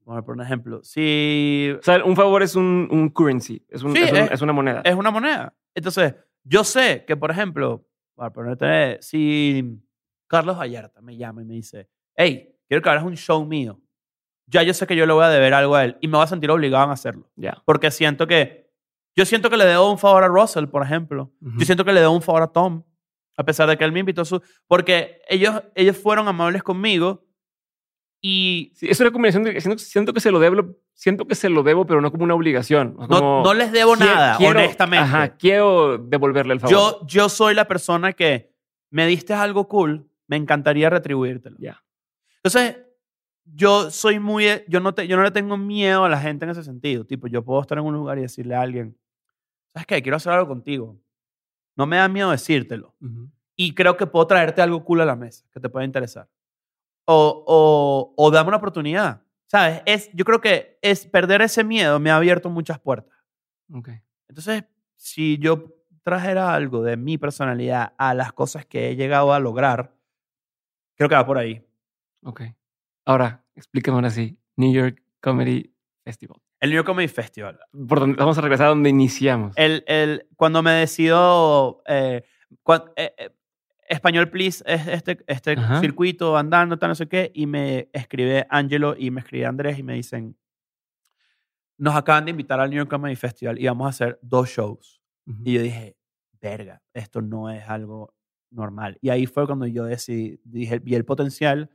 vamos 0.04 0.22
a 0.22 0.24
poner 0.24 0.40
un 0.40 0.46
ejemplo, 0.46 0.80
si 0.82 1.70
O 1.78 1.82
sea, 1.82 2.04
un 2.04 2.16
favor 2.16 2.42
es 2.42 2.54
un, 2.56 2.88
un 2.90 3.08
currency, 3.10 3.64
es, 3.68 3.82
un- 3.82 3.94
Sí, 3.94 4.02
es, 4.02 4.12
un- 4.12 4.18
es- 4.18 4.30
es 4.32 4.42
una 4.42 4.52
moneda. 4.52 4.80
es 4.84 4.94
una 4.94 5.10
moneda. 5.10 5.54
Entonces, 5.74 6.14
yo 6.44 6.64
sé 6.64 7.04
que, 7.06 7.16
por 7.16 7.30
ejemplo, 7.30 7.86
para 8.14 8.32
ponerte, 8.32 8.98
si 9.00 9.80
Carlos 10.26 10.58
Vallarta 10.58 11.00
me 11.00 11.16
llama 11.16 11.42
y 11.42 11.44
me 11.44 11.54
dice, 11.54 11.88
hey, 12.16 12.54
quiero 12.68 12.82
que 12.82 12.88
hagas 12.90 13.04
un 13.04 13.16
show 13.16 13.44
mío, 13.44 13.80
ya 14.46 14.62
yo 14.62 14.74
sé 14.74 14.86
que 14.86 14.96
yo 14.96 15.06
le 15.06 15.12
voy 15.12 15.24
a 15.24 15.28
deber 15.28 15.54
algo 15.54 15.76
a 15.76 15.84
él 15.84 15.96
y 16.00 16.08
me 16.08 16.16
voy 16.18 16.24
a 16.24 16.26
sentir 16.28 16.50
obligado 16.50 16.90
a 16.90 16.92
hacerlo. 16.92 17.30
ya. 17.36 17.62
Porque 17.64 17.90
siento 17.90 18.26
que, 18.26 18.70
yo 19.16 19.24
siento 19.24 19.50
que 19.50 19.56
le 19.56 19.64
debo 19.66 19.90
un 19.90 19.98
favor 19.98 20.24
a 20.24 20.28
Russell, 20.28 20.66
por 20.66 20.82
ejemplo. 20.82 21.32
Ujú. 21.40 21.58
Yo 21.58 21.64
siento 21.66 21.84
que 21.84 21.92
le 21.92 22.00
debo 22.00 22.12
un 22.14 22.22
favor 22.22 22.42
a 22.42 22.46
Tom, 22.48 22.82
a 23.36 23.44
pesar 23.44 23.68
de 23.68 23.76
que 23.78 23.84
él 23.84 23.92
me 23.92 24.00
invitó 24.00 24.22
a 24.22 24.24
su... 24.24 24.42
Porque 24.66 25.20
ellos, 25.28 25.62
ellos 25.74 25.96
fueron 25.96 26.28
amables 26.28 26.62
conmigo 26.62 27.24
y 28.24 28.70
Sí, 28.76 28.86
es 28.88 28.98
una 29.00 29.10
combinación 29.10 29.42
de 29.42 29.60
siento, 29.60 29.78
siento 29.82 30.12
que 30.14 30.20
se 30.20 30.30
lo 30.30 30.38
debo, 30.38 30.76
siento 30.94 31.26
que 31.26 31.34
se 31.34 31.48
lo 31.50 31.62
debo, 31.64 31.84
pero 31.86 32.00
no 32.00 32.10
como 32.12 32.22
una 32.24 32.34
obligación. 32.34 32.96
No, 33.08 33.42
no 33.42 33.52
les 33.54 33.72
debo 33.72 33.94
"Qui- 33.96 33.98
nada, 34.06 34.36
quiero- 34.38 34.60
honestamente. 34.60 35.04
Ajá, 35.04 35.36
quiero 35.36 35.98
devolverle 35.98 36.54
el 36.54 36.60
favor. 36.60 36.72
Yo, 36.74 37.06
yo 37.06 37.28
soy 37.28 37.54
la 37.54 37.66
persona 37.66 38.12
que 38.12 38.54
me 38.90 39.06
diste 39.06 39.34
algo 39.34 39.66
cool, 39.68 40.08
me 40.28 40.36
encantaría 40.36 40.88
retribuírtelo. 40.88 41.56
Ya. 41.58 41.82
Entonces, 42.36 42.78
yo 43.44 43.90
soy 43.90 44.20
muy, 44.20 44.46
yo 44.68 44.78
no, 44.78 44.94
te, 44.94 45.08
yo 45.08 45.16
no 45.16 45.24
le 45.24 45.32
tengo 45.32 45.56
miedo 45.56 46.04
a 46.04 46.08
la 46.08 46.20
gente 46.20 46.44
en 46.44 46.52
ese 46.52 46.62
sentido. 46.62 47.04
Tipo, 47.04 47.26
yo 47.26 47.42
puedo 47.44 47.60
estar 47.60 47.76
en 47.78 47.84
un 47.84 47.94
lugar 47.94 48.18
y 48.18 48.22
decirle 48.22 48.54
a 48.54 48.60
alguien, 48.62 48.96
¿sabes 49.74 49.86
qué? 49.86 50.00
Quiero 50.00 50.16
hacer 50.16 50.32
algo 50.32 50.46
contigo. 50.46 50.96
No 51.76 51.86
me 51.86 51.96
da 51.96 52.06
miedo 52.06 52.30
decírtelo. 52.30 52.94
Y 53.56 53.74
creo 53.74 53.96
que 53.96 54.06
puedo 54.06 54.26
traerte 54.28 54.62
algo 54.62 54.84
cool 54.84 55.00
a 55.00 55.04
la 55.06 55.16
mesa 55.16 55.44
que 55.52 55.58
te 55.58 55.68
pueda 55.68 55.84
interesar. 55.84 56.28
O, 57.06 57.44
o, 57.46 58.14
o 58.16 58.30
dame 58.30 58.48
una 58.48 58.56
oportunidad. 58.58 59.22
¿Sabes? 59.46 59.82
Es, 59.84 60.10
yo 60.14 60.24
creo 60.24 60.40
que 60.40 60.78
es 60.80 61.06
perder 61.06 61.42
ese 61.42 61.62
miedo 61.62 62.00
me 62.00 62.10
ha 62.10 62.16
abierto 62.16 62.48
muchas 62.48 62.78
puertas. 62.78 63.18
Ok. 63.72 63.90
Entonces, 64.28 64.64
si 64.96 65.36
yo 65.38 65.74
trajera 66.02 66.54
algo 66.54 66.82
de 66.82 66.96
mi 66.96 67.18
personalidad 67.18 67.92
a 67.98 68.14
las 68.14 68.32
cosas 68.32 68.64
que 68.64 68.90
he 68.90 68.96
llegado 68.96 69.32
a 69.34 69.40
lograr, 69.40 69.94
creo 70.96 71.08
que 71.08 71.14
va 71.14 71.26
por 71.26 71.36
ahí. 71.38 71.62
Ok. 72.24 72.42
Ahora, 73.04 73.44
explícame 73.54 73.96
ahora 73.96 74.10
sí. 74.10 74.38
New 74.56 74.72
York 74.72 75.02
Comedy 75.20 75.74
Festival. 76.04 76.38
El 76.60 76.70
New 76.70 76.76
York 76.76 76.86
Comedy 76.86 77.08
Festival. 77.08 77.58
Por 77.88 78.00
donde 78.00 78.16
vamos 78.16 78.38
a 78.38 78.40
regresar 78.40 78.66
a 78.66 78.70
donde 78.70 78.88
iniciamos. 78.88 79.52
El, 79.56 79.84
el, 79.86 80.28
cuando 80.36 80.62
me 80.62 80.70
decido... 80.72 81.82
eh, 81.86 82.22
cuan- 82.62 82.90
eh, 82.96 83.14
eh, 83.18 83.30
Español 83.92 84.30
Please 84.30 84.64
es 84.66 84.86
este, 84.88 85.22
este 85.26 85.52
Ajá. 85.52 85.80
circuito 85.80 86.36
andando, 86.36 86.78
tal, 86.78 86.90
no 86.90 86.94
sé 86.94 87.08
qué, 87.08 87.30
y 87.34 87.46
me 87.46 87.88
escribe 87.92 88.46
Angelo 88.48 88.94
y 88.98 89.10
me 89.10 89.20
escribe 89.20 89.46
Andrés 89.46 89.78
y 89.78 89.82
me 89.82 89.94
dicen, 89.94 90.36
nos 91.76 91.94
acaban 91.94 92.24
de 92.24 92.30
invitar 92.30 92.60
al 92.60 92.70
New 92.70 92.78
York 92.78 92.90
Comedy 92.90 93.16
Festival 93.16 93.58
y 93.58 93.66
vamos 93.66 93.86
a 93.86 93.90
hacer 93.90 94.18
dos 94.22 94.48
shows. 94.48 95.02
Ujú. 95.26 95.42
Y 95.44 95.54
yo 95.54 95.62
dije, 95.62 95.96
verga, 96.40 96.82
esto 96.94 97.20
no 97.20 97.50
es 97.50 97.68
algo 97.68 98.14
normal. 98.50 98.98
Y 99.00 99.10
ahí 99.10 99.26
fue 99.26 99.46
cuando 99.46 99.66
yo 99.66 99.84
decidí, 99.84 100.40
dije, 100.44 100.78
vi 100.78 100.94
el 100.94 101.04
potencial 101.04 101.70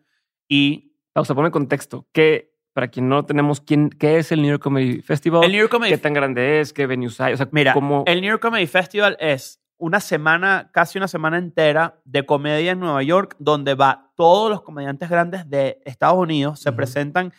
y 0.48 0.94
Pausa, 1.14 1.34
ponme 1.34 1.50
contexto. 1.50 2.08
¿Qué, 2.12 2.54
para 2.74 2.90
quien 2.90 3.10
no 3.10 3.26
tenemos, 3.26 3.60
quién, 3.60 3.90
¿qué 3.90 4.20
es 4.20 4.32
el 4.32 4.42
New 4.42 4.52
York 4.52 4.62
Comedy 4.62 5.02
Festival? 5.02 5.44
el 5.44 5.52
New 5.52 5.62
York 5.62 5.72
Comedy 5.72 5.92
¿Qué 5.92 5.98
tan 5.98 6.14
grande 6.14 6.60
es? 6.60 6.74
¿Qué 6.74 6.86
venues 6.86 7.20
hay? 7.20 7.34
O 7.34 7.38
sea, 7.38 7.50
Mira, 7.52 7.74
¿cómo? 7.74 8.04
el 8.06 8.22
New 8.22 8.30
York 8.30 8.42
Comedy 8.42 8.68
Festival 8.68 9.18
es 9.20 9.60
una 9.78 10.00
semana, 10.00 10.70
casi 10.74 10.98
una 10.98 11.08
semana 11.08 11.38
entera 11.38 12.00
de 12.06 12.26
comedia 12.26 12.72
en 12.72 12.80
Nueva 12.80 13.04
York, 13.04 13.36
donde 13.40 13.76
va 13.76 14.12
todos 14.16 14.50
los 14.50 14.62
comediantes 14.64 15.10
grandes 15.10 15.50
de 15.50 15.80
Estados 15.86 16.18
Unidos, 16.18 16.60
se 16.60 16.72
presentan 16.78 17.32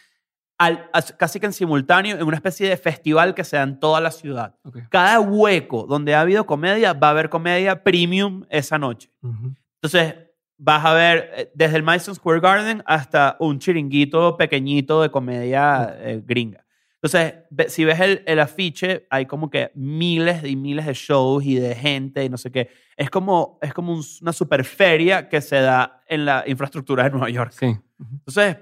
al- 0.58 0.88
as- 0.92 1.12
casi 1.18 1.38
que 1.40 1.46
en 1.46 1.52
simultáneo 1.52 2.16
en 2.16 2.22
una 2.26 2.36
especie 2.36 2.68
de 2.68 2.76
festival 2.76 3.34
que 3.34 3.44
se 3.44 3.56
da 3.56 3.62
en 3.62 3.78
toda 3.80 4.00
la 4.00 4.10
ciudad. 4.10 4.54
Cada 4.90 5.20
hueco 5.20 5.86
donde 5.88 6.14
ha 6.14 6.20
habido 6.20 6.46
comedia, 6.46 6.92
va 6.92 7.08
a 7.08 7.10
haber 7.10 7.28
comedia 7.28 7.82
premium 7.82 8.44
esa 8.50 8.78
noche. 8.78 9.10
Entonces, 9.82 10.14
vas 10.56 10.84
a 10.84 10.92
ver 10.94 11.30
eh, 11.36 11.52
desde 11.54 11.76
el 11.76 11.82
Madison 11.84 12.14
Square 12.14 12.40
Garden 12.40 12.82
hasta 12.86 13.36
un 13.38 13.58
chiringuito 13.60 14.36
pequeñito 14.36 15.02
de 15.02 15.10
comedia 15.10 15.94
eh, 16.00 16.20
gringa. 16.24 16.64
Entonces, 17.00 17.34
si 17.72 17.84
ves 17.84 18.00
el, 18.00 18.22
el 18.26 18.40
afiche, 18.40 19.06
hay 19.08 19.26
como 19.26 19.50
que 19.50 19.70
miles 19.74 20.42
y 20.44 20.56
miles 20.56 20.84
de 20.86 20.94
shows 20.94 21.44
y 21.44 21.54
de 21.56 21.74
gente 21.76 22.24
y 22.24 22.28
no 22.28 22.36
sé 22.36 22.50
qué. 22.50 22.68
Es 22.96 23.08
como, 23.08 23.58
es 23.62 23.72
como 23.72 23.92
un- 23.92 24.04
una 24.22 24.32
super 24.32 24.64
feria 24.64 25.28
que 25.28 25.40
se 25.40 25.56
da 25.60 26.02
en 26.08 26.24
la 26.24 26.42
infraestructura 26.46 27.04
de 27.04 27.10
Nueva 27.10 27.30
York. 27.30 27.52
Sí. 27.52 27.76
Entonces, 28.00 28.56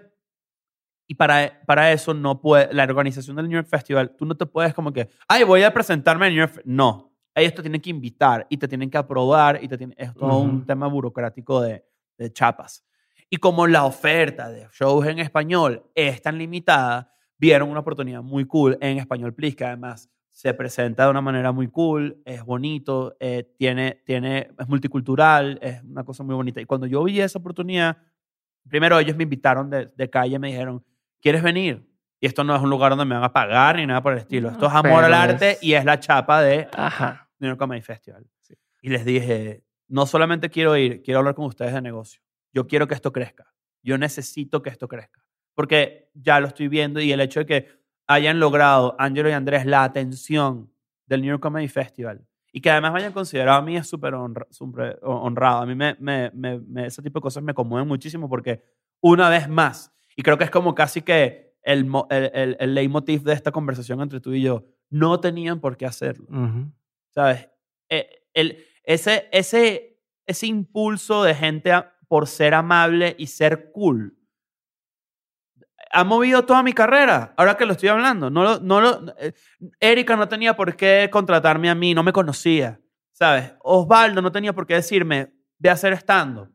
y 1.08 1.14
para, 1.14 1.62
para 1.66 1.92
eso 1.92 2.12
no 2.14 2.40
puede, 2.40 2.72
la 2.74 2.84
organización 2.84 3.36
del 3.36 3.48
New 3.48 3.56
York 3.58 3.68
Festival, 3.68 4.14
tú 4.16 4.26
no 4.26 4.34
te 4.36 4.44
puedes 4.44 4.74
como 4.74 4.92
que, 4.92 5.08
ay, 5.28 5.44
voy 5.44 5.62
a 5.62 5.72
presentarme 5.72 6.26
en 6.26 6.34
New 6.34 6.40
York. 6.42 6.54
Fe-". 6.56 6.62
No, 6.64 7.12
ellos 7.34 7.54
te 7.54 7.62
tienen 7.62 7.80
que 7.80 7.90
invitar 7.90 8.46
y 8.50 8.56
te 8.56 8.66
tienen 8.68 8.90
que 8.90 8.98
aprobar 8.98 9.62
y 9.62 9.68
te 9.68 9.78
tienen, 9.78 9.94
es 9.98 10.12
todo 10.14 10.40
un 10.40 10.56
Ujú. 10.56 10.66
tema 10.66 10.88
burocrático 10.88 11.60
de, 11.62 11.84
de 12.18 12.32
chapas. 12.32 12.84
Y 13.30 13.36
como 13.38 13.66
la 13.66 13.84
oferta 13.84 14.50
de 14.50 14.68
shows 14.72 15.06
en 15.06 15.20
español 15.20 15.84
es 15.94 16.20
tan 16.22 16.38
limitada, 16.38 17.12
vieron 17.38 17.68
una 17.70 17.80
oportunidad 17.80 18.22
muy 18.22 18.44
cool 18.46 18.76
en 18.80 18.98
Español 18.98 19.34
Please, 19.34 19.56
que 19.56 19.64
además 19.64 20.10
se 20.30 20.52
presenta 20.54 21.04
de 21.04 21.10
una 21.10 21.20
manera 21.22 21.50
muy 21.52 21.68
cool, 21.68 22.20
es 22.26 22.44
bonito, 22.44 23.16
eh, 23.20 23.54
tiene, 23.56 24.02
tiene, 24.04 24.50
es 24.58 24.68
multicultural, 24.68 25.58
es 25.62 25.82
una 25.82 26.04
cosa 26.04 26.22
muy 26.22 26.34
bonita. 26.34 26.60
Y 26.60 26.66
cuando 26.66 26.86
yo 26.86 27.02
vi 27.04 27.20
esa 27.20 27.38
oportunidad, 27.38 27.96
primero 28.68 28.98
ellos 28.98 29.16
me 29.16 29.22
invitaron 29.22 29.70
de, 29.70 29.86
de 29.86 30.10
calle, 30.10 30.38
me 30.38 30.48
dijeron, 30.48 30.84
¿quieres 31.22 31.42
venir? 31.42 31.88
Y 32.20 32.26
esto 32.26 32.44
no 32.44 32.54
es 32.54 32.60
un 32.62 32.68
lugar 32.70 32.90
donde 32.90 33.04
me 33.06 33.14
van 33.14 33.24
a 33.24 33.32
pagar 33.32 33.76
ni 33.76 33.86
nada 33.86 34.02
por 34.02 34.12
el 34.12 34.18
estilo. 34.18 34.50
Esto 34.50 34.66
es 34.66 34.72
amor 34.72 35.04
al 35.04 35.14
arte 35.14 35.52
es- 35.52 35.62
y 35.62 35.74
es 35.74 35.84
la 35.84 36.00
chapa 36.00 36.42
de 36.42 36.68
Ajá. 36.74 37.30
New 37.38 37.48
York 37.50 37.58
Comedy 37.58 37.82
Festival. 37.82 38.26
Sí. 38.40 38.54
Y 38.82 38.88
les 38.90 39.04
dije, 39.04 39.62
no 39.88 40.04
solamente 40.06 40.50
quiero 40.50 40.76
ir, 40.76 41.02
quiero 41.02 41.18
hablar 41.20 41.34
con 41.34 41.44
ustedes 41.46 41.72
de 41.72 41.80
negocio. 41.82 42.20
Yo 42.52 42.66
quiero 42.66 42.86
que 42.86 42.94
esto 42.94 43.12
crezca. 43.12 43.52
Yo 43.82 43.96
necesito 43.98 44.62
que 44.62 44.70
esto 44.70 44.88
crezca. 44.88 45.22
Porque 45.56 46.10
ya 46.14 46.38
lo 46.38 46.46
estoy 46.46 46.68
viendo 46.68 47.00
y 47.00 47.10
el 47.10 47.20
hecho 47.20 47.40
de 47.40 47.46
que 47.46 47.68
hayan 48.06 48.38
logrado 48.38 48.94
Angelo 49.00 49.28
y 49.28 49.32
Andrés 49.32 49.66
la 49.66 49.82
atención 49.82 50.70
del 51.06 51.22
New 51.22 51.30
York 51.30 51.42
Comedy 51.42 51.66
Festival 51.66 52.24
y 52.52 52.60
que 52.60 52.70
además 52.70 52.92
me 52.92 53.00
hayan 53.00 53.12
considerado 53.12 53.58
a 53.58 53.62
mí 53.62 53.76
es 53.76 53.88
súper 53.88 54.14
honra- 54.14 54.46
súper 54.50 54.98
honrado. 55.02 55.62
A 55.62 55.66
mí 55.66 55.74
me, 55.74 55.96
me, 55.98 56.30
me- 56.32 56.60
me- 56.60 56.86
ese 56.86 57.02
tipo 57.02 57.18
de 57.18 57.22
cosas 57.22 57.42
me 57.42 57.52
conmueven 57.54 57.88
muchísimo 57.88 58.28
porque 58.28 58.62
una 59.00 59.28
vez 59.28 59.48
más, 59.48 59.92
y 60.14 60.22
creo 60.22 60.38
que 60.38 60.44
es 60.44 60.50
como 60.50 60.74
casi 60.74 61.02
que 61.02 61.54
el, 61.62 61.90
el, 62.10 62.30
el, 62.32 62.56
el 62.60 62.74
leitmotiv 62.74 63.22
de 63.24 63.32
esta 63.32 63.50
conversación 63.50 64.00
entre 64.00 64.20
tú 64.20 64.32
y 64.32 64.42
yo, 64.42 64.64
no 64.88 65.18
tenían 65.20 65.58
por 65.60 65.76
qué 65.76 65.84
hacerlo. 65.86 66.26
¿sabes? 67.10 67.48
Eh, 67.88 68.08
ese, 68.84 69.28
ese, 69.32 69.98
ese 70.26 70.46
impulso 70.46 71.24
de 71.24 71.34
gente 71.34 71.72
a- 71.72 71.92
por 72.08 72.26
ser 72.28 72.54
amable 72.54 73.16
y 73.18 73.26
ser 73.26 73.70
cool 73.72 74.15
ha 75.90 76.04
movido 76.04 76.44
toda 76.44 76.62
mi 76.62 76.72
carrera, 76.72 77.34
ahora 77.36 77.56
que 77.56 77.66
lo 77.66 77.72
estoy 77.72 77.88
hablando. 77.88 78.30
No 78.30 78.42
lo, 78.42 78.60
no 78.60 78.80
lo, 78.80 79.14
eh, 79.18 79.32
Erika 79.80 80.16
no 80.16 80.28
tenía 80.28 80.54
por 80.54 80.76
qué 80.76 81.08
contratarme 81.10 81.70
a 81.70 81.74
mí, 81.74 81.94
no 81.94 82.02
me 82.02 82.12
conocía, 82.12 82.80
¿sabes? 83.12 83.54
Osvaldo 83.60 84.22
no 84.22 84.32
tenía 84.32 84.52
por 84.52 84.66
qué 84.66 84.74
decirme, 84.74 85.32
ve 85.58 85.70
a 85.70 85.72
hacer 85.72 85.92
stand 85.94 86.50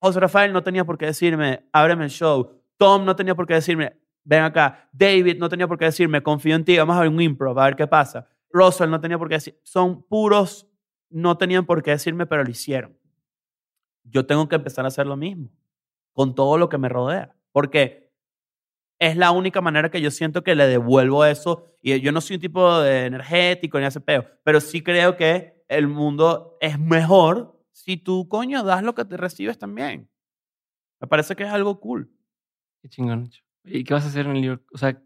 José 0.00 0.20
Rafael 0.20 0.52
no 0.52 0.62
tenía 0.62 0.84
por 0.84 0.96
qué 0.96 1.06
decirme, 1.06 1.68
ábreme 1.72 2.04
el 2.04 2.10
show. 2.10 2.62
Tom 2.76 3.04
no 3.04 3.16
tenía 3.16 3.34
por 3.34 3.46
qué 3.46 3.54
decirme, 3.54 3.98
ven 4.22 4.44
acá. 4.44 4.88
David 4.92 5.38
no 5.38 5.48
tenía 5.48 5.66
por 5.66 5.76
qué 5.76 5.86
decirme, 5.86 6.22
confío 6.22 6.54
en 6.54 6.64
ti, 6.64 6.78
vamos 6.78 6.96
a 6.96 7.00
ver 7.00 7.08
un 7.08 7.20
improv, 7.20 7.58
a 7.58 7.64
ver 7.64 7.76
qué 7.76 7.86
pasa. 7.88 8.28
Russell 8.50 8.90
no 8.90 9.00
tenía 9.00 9.18
por 9.18 9.28
qué 9.28 9.34
decir, 9.34 9.58
son 9.64 10.02
puros, 10.04 10.68
no 11.10 11.36
tenían 11.36 11.66
por 11.66 11.82
qué 11.82 11.92
decirme, 11.92 12.26
pero 12.26 12.44
lo 12.44 12.50
hicieron. 12.50 12.96
Yo 14.04 14.24
tengo 14.26 14.48
que 14.48 14.56
empezar 14.56 14.84
a 14.84 14.88
hacer 14.88 15.06
lo 15.06 15.16
mismo 15.16 15.50
con 16.12 16.34
todo 16.34 16.58
lo 16.58 16.68
que 16.68 16.78
me 16.78 16.88
rodea, 16.88 17.34
porque 17.52 18.07
es 18.98 19.16
la 19.16 19.30
única 19.30 19.60
manera 19.60 19.90
que 19.90 20.00
yo 20.00 20.10
siento 20.10 20.42
que 20.42 20.54
le 20.54 20.66
devuelvo 20.66 21.24
eso. 21.24 21.66
Y 21.80 22.00
yo 22.00 22.10
no 22.12 22.20
soy 22.20 22.36
un 22.36 22.40
tipo 22.42 22.80
de 22.80 23.06
energético 23.06 23.78
ni 23.78 23.84
hace 23.86 24.00
peo, 24.00 24.26
pero 24.44 24.60
sí 24.60 24.82
creo 24.82 25.16
que 25.16 25.62
el 25.68 25.86
mundo 25.86 26.56
es 26.60 26.78
mejor 26.78 27.60
si 27.72 27.96
tú, 27.96 28.26
coño, 28.28 28.62
das 28.64 28.82
lo 28.82 28.94
que 28.94 29.04
te 29.04 29.16
recibes 29.16 29.58
también. 29.58 30.10
Me 31.00 31.06
parece 31.06 31.36
que 31.36 31.44
es 31.44 31.50
algo 31.50 31.78
cool. 31.78 32.10
Qué 32.82 32.88
chingón. 32.88 33.30
¿Y 33.64 33.84
qué 33.84 33.94
vas 33.94 34.04
a 34.04 34.08
hacer 34.08 34.26
en 34.26 34.36
el 34.36 34.42
York? 34.44 34.62
O 34.72 34.78
sea, 34.78 35.00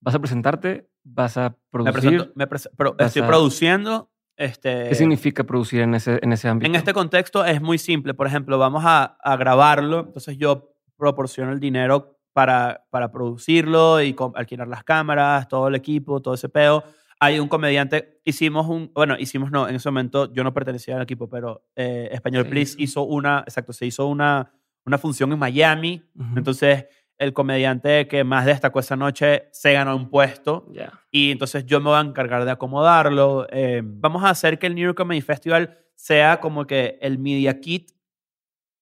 ¿vas 0.00 0.14
a 0.14 0.18
presentarte? 0.18 0.90
¿Vas 1.04 1.36
a 1.36 1.50
Me 1.50 1.56
producir? 1.70 1.92
presento- 2.10 2.32
me 2.34 2.46
prese- 2.48 2.70
pero 2.76 2.96
estoy 2.98 3.22
a- 3.22 3.26
produciendo. 3.26 4.10
Este, 4.36 4.88
¿Qué 4.88 4.94
significa 4.94 5.44
producir 5.44 5.80
en 5.82 5.94
ese, 5.94 6.18
en 6.20 6.32
ese 6.32 6.48
ámbito? 6.48 6.66
En 6.68 6.74
este 6.74 6.92
contexto 6.92 7.44
es 7.44 7.62
muy 7.62 7.78
simple. 7.78 8.12
Por 8.14 8.26
ejemplo, 8.26 8.58
vamos 8.58 8.82
a, 8.84 9.04
a 9.22 9.36
grabarlo, 9.36 10.00
entonces 10.00 10.36
yo 10.36 10.74
proporciono 10.96 11.52
el 11.52 11.60
dinero 11.60 12.15
para, 12.36 12.84
para 12.90 13.10
producirlo 13.10 14.02
y 14.02 14.14
alquilar 14.34 14.68
las 14.68 14.84
cámaras, 14.84 15.48
todo 15.48 15.68
el 15.68 15.74
equipo, 15.74 16.20
todo 16.20 16.34
ese 16.34 16.50
peo. 16.50 16.84
Hay 17.18 17.38
un 17.38 17.48
comediante, 17.48 18.20
hicimos 18.26 18.66
un, 18.66 18.92
bueno, 18.92 19.16
hicimos 19.18 19.50
no, 19.50 19.66
en 19.66 19.76
ese 19.76 19.88
momento 19.88 20.30
yo 20.34 20.44
no 20.44 20.52
pertenecía 20.52 20.96
al 20.96 21.02
equipo, 21.02 21.30
pero 21.30 21.64
eh, 21.74 22.10
Español 22.12 22.44
Se 22.44 22.50
Please 22.50 22.74
hizo. 22.76 23.04
una, 23.04 23.38
exacto, 23.46 23.72
se 23.72 23.86
hizo 23.86 24.06
una, 24.06 24.52
una 24.84 24.98
función 24.98 25.32
en 25.32 25.38
Miami. 25.38 26.02
Ujú. 26.14 26.36
Entonces, 26.36 26.84
el 27.16 27.32
comediante 27.32 28.06
que 28.06 28.22
más 28.22 28.44
destacó 28.44 28.80
esa 28.80 28.96
noche 28.96 29.48
se 29.52 29.72
ganó 29.72 29.96
un 29.96 30.10
puesto 30.10 30.70
y 31.10 31.30
entonces 31.30 31.64
yo 31.64 31.80
me 31.80 31.86
voy 31.86 31.96
a 31.96 32.02
encargar 32.02 32.44
de 32.44 32.50
acomodarlo. 32.50 33.46
Eh, 33.50 33.80
vamos 33.82 34.22
a 34.24 34.28
hacer 34.28 34.58
que 34.58 34.66
el 34.66 34.74
New 34.74 34.84
York 34.84 34.98
Comedy 34.98 35.22
Festival 35.22 35.78
sea 35.94 36.38
como 36.38 36.66
que 36.66 36.98
el 37.00 37.16
media 37.18 37.58
kit 37.60 37.92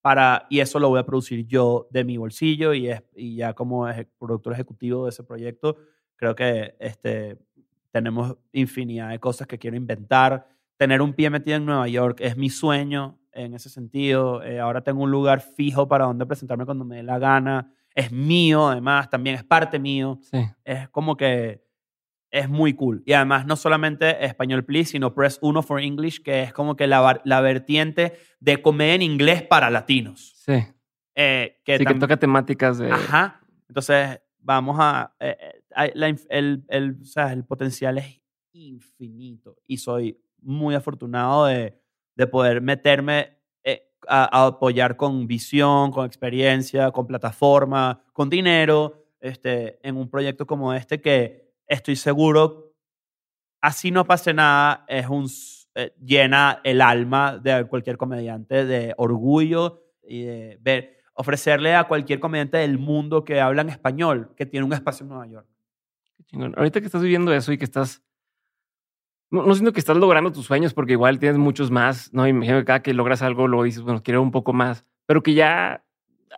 para, 0.05 0.45
y 0.51 0.59
eso 0.59 0.77
lo 0.77 0.89
voy 0.89 0.99
a 0.99 1.03
producir 1.03 1.47
yo 1.47 1.87
de 1.89 2.03
mi 2.03 2.17
bolsillo 2.17 2.75
y, 2.75 2.89
es, 2.89 3.01
y 3.15 3.37
ya 3.37 3.53
como 3.55 3.87
eje- 3.89 4.07
productor 4.19 4.53
ejecutivo 4.53 5.05
de 5.05 5.09
ese 5.09 5.23
proyecto, 5.23 5.77
creo 6.15 6.35
que 6.35 6.75
este, 6.79 7.39
tenemos 7.89 8.37
infinidad 8.51 9.09
de 9.09 9.19
cosas 9.19 9.47
que 9.47 9.57
quiero 9.57 9.75
inventar. 9.75 10.47
Tener 10.77 11.01
un 11.01 11.13
pie 11.13 11.31
metido 11.31 11.57
en 11.57 11.65
Nueva 11.65 11.87
York 11.87 12.19
es 12.21 12.37
mi 12.37 12.51
sueño 12.51 13.17
en 13.31 13.55
ese 13.55 13.67
sentido. 13.69 14.43
Eh, 14.43 14.59
ahora 14.59 14.81
tengo 14.83 15.01
un 15.01 15.09
lugar 15.09 15.41
fijo 15.41 15.87
para 15.87 16.05
donde 16.05 16.27
presentarme 16.27 16.65
cuando 16.65 16.85
me 16.85 16.97
dé 16.97 17.03
la 17.03 17.17
gana. 17.17 17.73
Es 17.95 18.11
mío, 18.11 18.67
además, 18.67 19.09
también 19.09 19.35
es 19.37 19.43
parte 19.43 19.79
mío 19.79 20.19
Sí. 20.21 20.37
es 20.65 20.87
como 20.89 21.17
que 21.17 21.64
es 22.35 22.49
muy 22.49 22.73
cool. 22.73 23.01
Y 23.05 23.13
además 23.13 23.45
no 23.45 23.55
solamente 23.55 24.25
Español 24.25 24.65
Please, 24.65 24.91
sino 24.91 25.13
Press 25.15 25.39
1 25.41 25.63
for 25.63 25.79
English, 25.79 26.21
que 26.21 26.43
es 26.43 26.51
como 26.53 26.75
que 26.75 26.85
la, 26.85 27.21
la 27.23 27.39
vertiente 27.39 28.17
de 28.41 28.61
comedia 28.61 28.95
en 28.95 29.01
inglés 29.01 29.41
para 29.41 29.69
latinos. 29.69 30.33
Sí. 30.45 30.65
Eh, 31.15 31.61
que 31.63 31.77
sí, 31.77 31.85
que 31.85 31.93
toca 31.95 32.17
temáticas 32.17 32.77
de. 32.77 32.91
Ajá. 32.91 33.39
Entonces, 33.69 34.19
vamos 34.39 34.75
a... 34.79 35.15
eh, 35.21 35.37
eh, 35.77 35.91
la 35.95 36.07
el, 36.29 36.65
el, 36.67 36.97
o 37.01 37.05
sea, 37.05 37.31
el 37.31 37.45
potencial 37.45 37.97
es 37.99 38.21
infinito. 38.51 39.55
Y 39.65 39.77
soy 39.77 40.19
muy 40.41 40.75
afortunado 40.75 41.45
de, 41.45 41.79
de 42.15 42.27
poder 42.27 42.61
meterme 42.61 43.37
eh, 43.63 43.93
a, 44.09 44.23
a 44.41 44.47
apoyar 44.47 44.97
con 44.97 45.25
visión, 45.25 45.89
con 45.91 46.05
experiencia, 46.05 46.91
con 46.91 47.07
plataforma, 47.07 48.03
con 48.11 48.29
dinero, 48.29 49.05
este, 49.21 49.79
en 49.87 49.95
un 49.95 50.09
proyecto 50.09 50.45
como 50.45 50.73
este 50.73 50.99
que 50.99 51.44
estoy 51.67 51.95
seguro, 51.95 52.73
así 53.61 53.91
no 53.91 54.05
pase 54.05 54.33
nada, 54.33 54.85
es 54.87 55.07
un, 55.07 55.27
eh, 55.75 55.93
llena 56.03 56.61
el 56.63 56.81
alma 56.81 57.37
de 57.37 57.65
cualquier 57.65 57.97
comediante 57.97 58.65
de 58.65 58.93
orgullo 58.97 59.83
y 60.03 60.23
de 60.23 60.57
ver, 60.61 60.97
ofrecerle 61.13 61.75
a 61.75 61.85
cualquier 61.85 62.19
comediante 62.19 62.57
del 62.57 62.77
mundo 62.77 63.23
que 63.23 63.41
habla 63.41 63.61
en 63.61 63.69
español, 63.69 64.33
que 64.35 64.45
tiene 64.45 64.65
un 64.65 64.73
espacio 64.73 65.03
en 65.03 65.09
Nueva 65.09 65.27
York. 65.27 65.47
Qué 66.15 66.23
chingón. 66.25 66.53
Ahorita 66.57 66.79
que 66.79 66.85
estás 66.85 67.01
viviendo 67.01 67.33
eso 67.33 67.51
y 67.51 67.57
que 67.57 67.65
estás. 67.65 68.03
No, 69.31 69.43
no 69.45 69.53
siento 69.55 69.73
que 69.73 69.79
estás 69.79 69.97
logrando 69.97 70.31
tus 70.31 70.45
sueños 70.45 70.73
porque 70.73 70.93
igual 70.93 71.19
tienes 71.19 71.37
muchos 71.37 71.71
más. 71.71 72.13
No, 72.13 72.27
imagino 72.27 72.59
que 72.59 72.65
cada 72.65 72.81
que 72.81 72.93
logras 72.93 73.21
algo 73.21 73.47
luego 73.47 73.63
dices, 73.63 73.81
bueno, 73.81 74.03
quiero 74.03 74.21
un 74.21 74.31
poco 74.31 74.53
más. 74.53 74.85
Pero 75.07 75.23
que 75.23 75.33
ya 75.33 75.83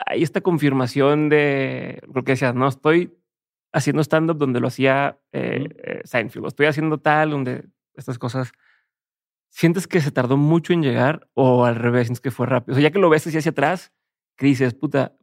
hay 0.05 0.23
esta 0.23 0.41
confirmación 0.41 1.29
de 1.29 2.01
lo 2.13 2.23
que 2.23 2.33
decías, 2.33 2.55
no 2.55 2.67
estoy 2.67 3.16
haciendo 3.73 4.01
stand-up 4.01 4.37
donde 4.37 4.59
lo 4.59 4.67
hacía 4.67 5.19
eh, 5.31 5.67
eh, 5.77 6.01
Seinfeld, 6.03 6.45
o 6.45 6.47
estoy 6.47 6.67
haciendo 6.67 6.99
tal, 6.99 7.31
donde 7.31 7.69
estas 7.95 8.17
cosas. 8.19 8.51
¿Sientes 9.49 9.87
que 9.87 10.01
se 10.01 10.11
tardó 10.11 10.37
mucho 10.37 10.73
en 10.73 10.83
llegar 10.83 11.29
o 11.33 11.65
al 11.65 11.75
revés, 11.75 12.07
sientes 12.07 12.21
que 12.21 12.31
fue 12.31 12.45
rápido? 12.45 12.73
O 12.73 12.75
sea, 12.75 12.83
ya 12.83 12.91
que 12.91 12.99
lo 12.99 13.09
ves 13.09 13.25
así 13.25 13.37
hacia 13.37 13.51
atrás, 13.51 13.93
que 14.35 14.45
dices, 14.45 14.73
puta, 14.73 15.17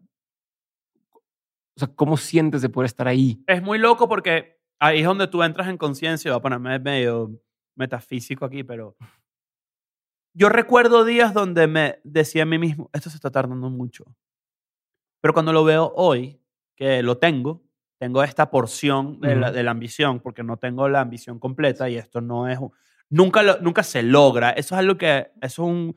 o 1.77 1.81
sea, 1.81 1.89
¿cómo 1.89 2.17
sientes 2.17 2.63
de 2.63 2.69
poder 2.69 2.87
estar 2.87 3.07
ahí? 3.07 3.43
Es 3.47 3.63
muy 3.63 3.79
loco 3.79 4.09
porque 4.09 4.61
ahí 4.81 5.01
es 5.01 5.05
donde 5.05 5.29
tú 5.29 5.43
entras 5.43 5.69
en 5.69 5.77
conciencia, 5.77 6.31
voy 6.31 6.39
a 6.39 6.43
ponerme 6.43 6.79
medio 6.79 7.41
metafísico 7.77 8.45
aquí, 8.45 8.65
pero 8.65 8.97
yo 10.35 10.49
recuerdo 10.49 11.05
días 11.05 11.33
donde 11.33 11.67
me 11.67 12.01
decía 12.05 12.43
a 12.43 12.47
mí 12.47 12.59
mismo, 12.59 12.91
esto 12.93 13.11
se 13.11 13.17
está 13.17 13.31
tardando 13.31 13.71
mucho. 13.71 14.05
Pero 15.21 15.33
cuando 15.33 15.53
lo 15.53 15.65
veo 15.65 15.93
hoy, 15.97 16.41
que 16.77 17.03
lo 17.03 17.19
tengo, 17.19 17.64
tengo 18.05 18.23
esta 18.23 18.51
porción 18.51 19.21
de, 19.21 19.35
la, 19.37 19.51
de 19.53 19.63
la 19.63 19.71
ambición, 19.71 20.21
porque 20.21 20.43
no 20.43 20.57
tengo 20.57 20.89
la 20.89 21.01
ambición 21.01 21.39
completa 21.39 21.89
y 21.89 21.97
esto 21.97 22.21
no 22.21 22.49
es... 22.49 22.59
un- 22.59 22.71
Nunca, 23.11 23.43
lo- 23.43 23.61
nunca 23.61 23.83
se 23.83 24.03
logra. 24.03 24.51
Eso 24.51 24.75
es 24.75 24.79
algo 24.81 24.97
que... 24.97 25.29
Eso 25.41 25.63
es 25.63 25.69
un- 25.71 25.97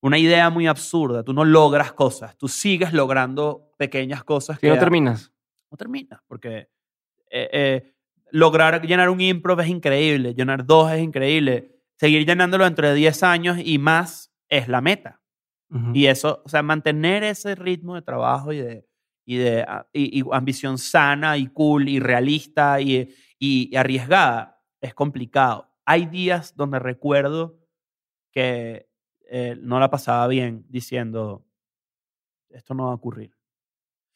una 0.00 0.18
idea 0.18 0.50
muy 0.50 0.66
absurda. 0.66 1.22
Tú 1.22 1.32
no 1.32 1.44
logras 1.44 1.92
cosas. 1.92 2.36
Tú 2.36 2.48
sigues 2.48 2.92
logrando 2.92 3.72
pequeñas 3.78 4.22
cosas 4.24 4.58
que 4.58 4.68
no 4.68 4.78
terminas. 4.80 5.32
no 5.70 5.76
terminas. 5.76 6.20
Porque 6.28 6.68
eh, 7.30 7.48
eh, 7.52 7.94
lograr 8.30 8.82
llenar 8.86 9.08
un 9.10 9.20
improv 9.20 9.60
es 9.60 9.68
increíble. 9.68 10.34
Llenar 10.34 10.64
dos 10.66 10.90
es 10.92 11.00
increíble. 11.02 11.80
Seguir 11.98 12.26
llenándolo 12.26 12.64
dentro 12.64 12.88
de 12.88 12.94
10 12.94 13.22
años 13.22 13.58
y 13.62 13.78
más 13.78 14.32
es 14.48 14.68
la 14.68 14.80
meta. 14.80 15.20
Y 15.94 16.06
eso, 16.06 16.42
o 16.44 16.48
sea, 16.48 16.62
mantener 16.62 17.24
ese 17.24 17.54
ritmo 17.56 17.94
de 17.96 18.02
trabajo 18.02 18.52
y 18.52 18.58
de, 18.58 18.86
y 19.26 19.36
de 19.36 19.62
ah, 19.62 19.86
y, 19.92 20.20
y 20.20 20.24
ambición 20.32 20.78
sana 20.78 21.36
y 21.36 21.48
cool 21.48 21.88
y 21.88 21.98
realista 21.98 22.80
y, 22.80 23.14
y 23.38 23.76
arriesgada 23.76 24.62
es 24.80 24.94
complicado. 24.94 25.68
Hay 25.84 26.06
días 26.06 26.56
donde 26.56 26.78
recuerdo 26.78 27.58
que 28.30 28.88
eh, 29.28 29.56
no 29.60 29.80
la 29.80 29.90
pasaba 29.90 30.26
bien 30.28 30.64
diciendo, 30.68 31.44
esto 32.48 32.74
no 32.74 32.86
va 32.86 32.92
a 32.92 32.94
ocurrir. 32.94 33.36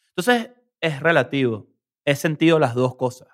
Entonces, 0.08 0.52
es 0.80 1.00
relativo. 1.00 1.68
He 2.04 2.14
sentido 2.14 2.58
las 2.58 2.74
dos 2.74 2.96
cosas. 2.96 3.28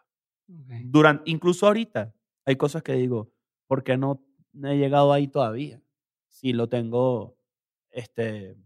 Durante, 0.46 1.30
incluso 1.30 1.66
ahorita 1.66 2.14
hay 2.44 2.56
cosas 2.56 2.82
que 2.82 2.92
digo, 2.92 3.32
¿por 3.66 3.82
qué 3.82 3.96
no 3.96 4.24
he 4.64 4.76
llegado 4.76 5.12
ahí 5.12 5.28
todavía? 5.28 5.82
Si 6.28 6.52
lo 6.52 6.68
tengo, 6.68 7.36
este, 7.90 8.56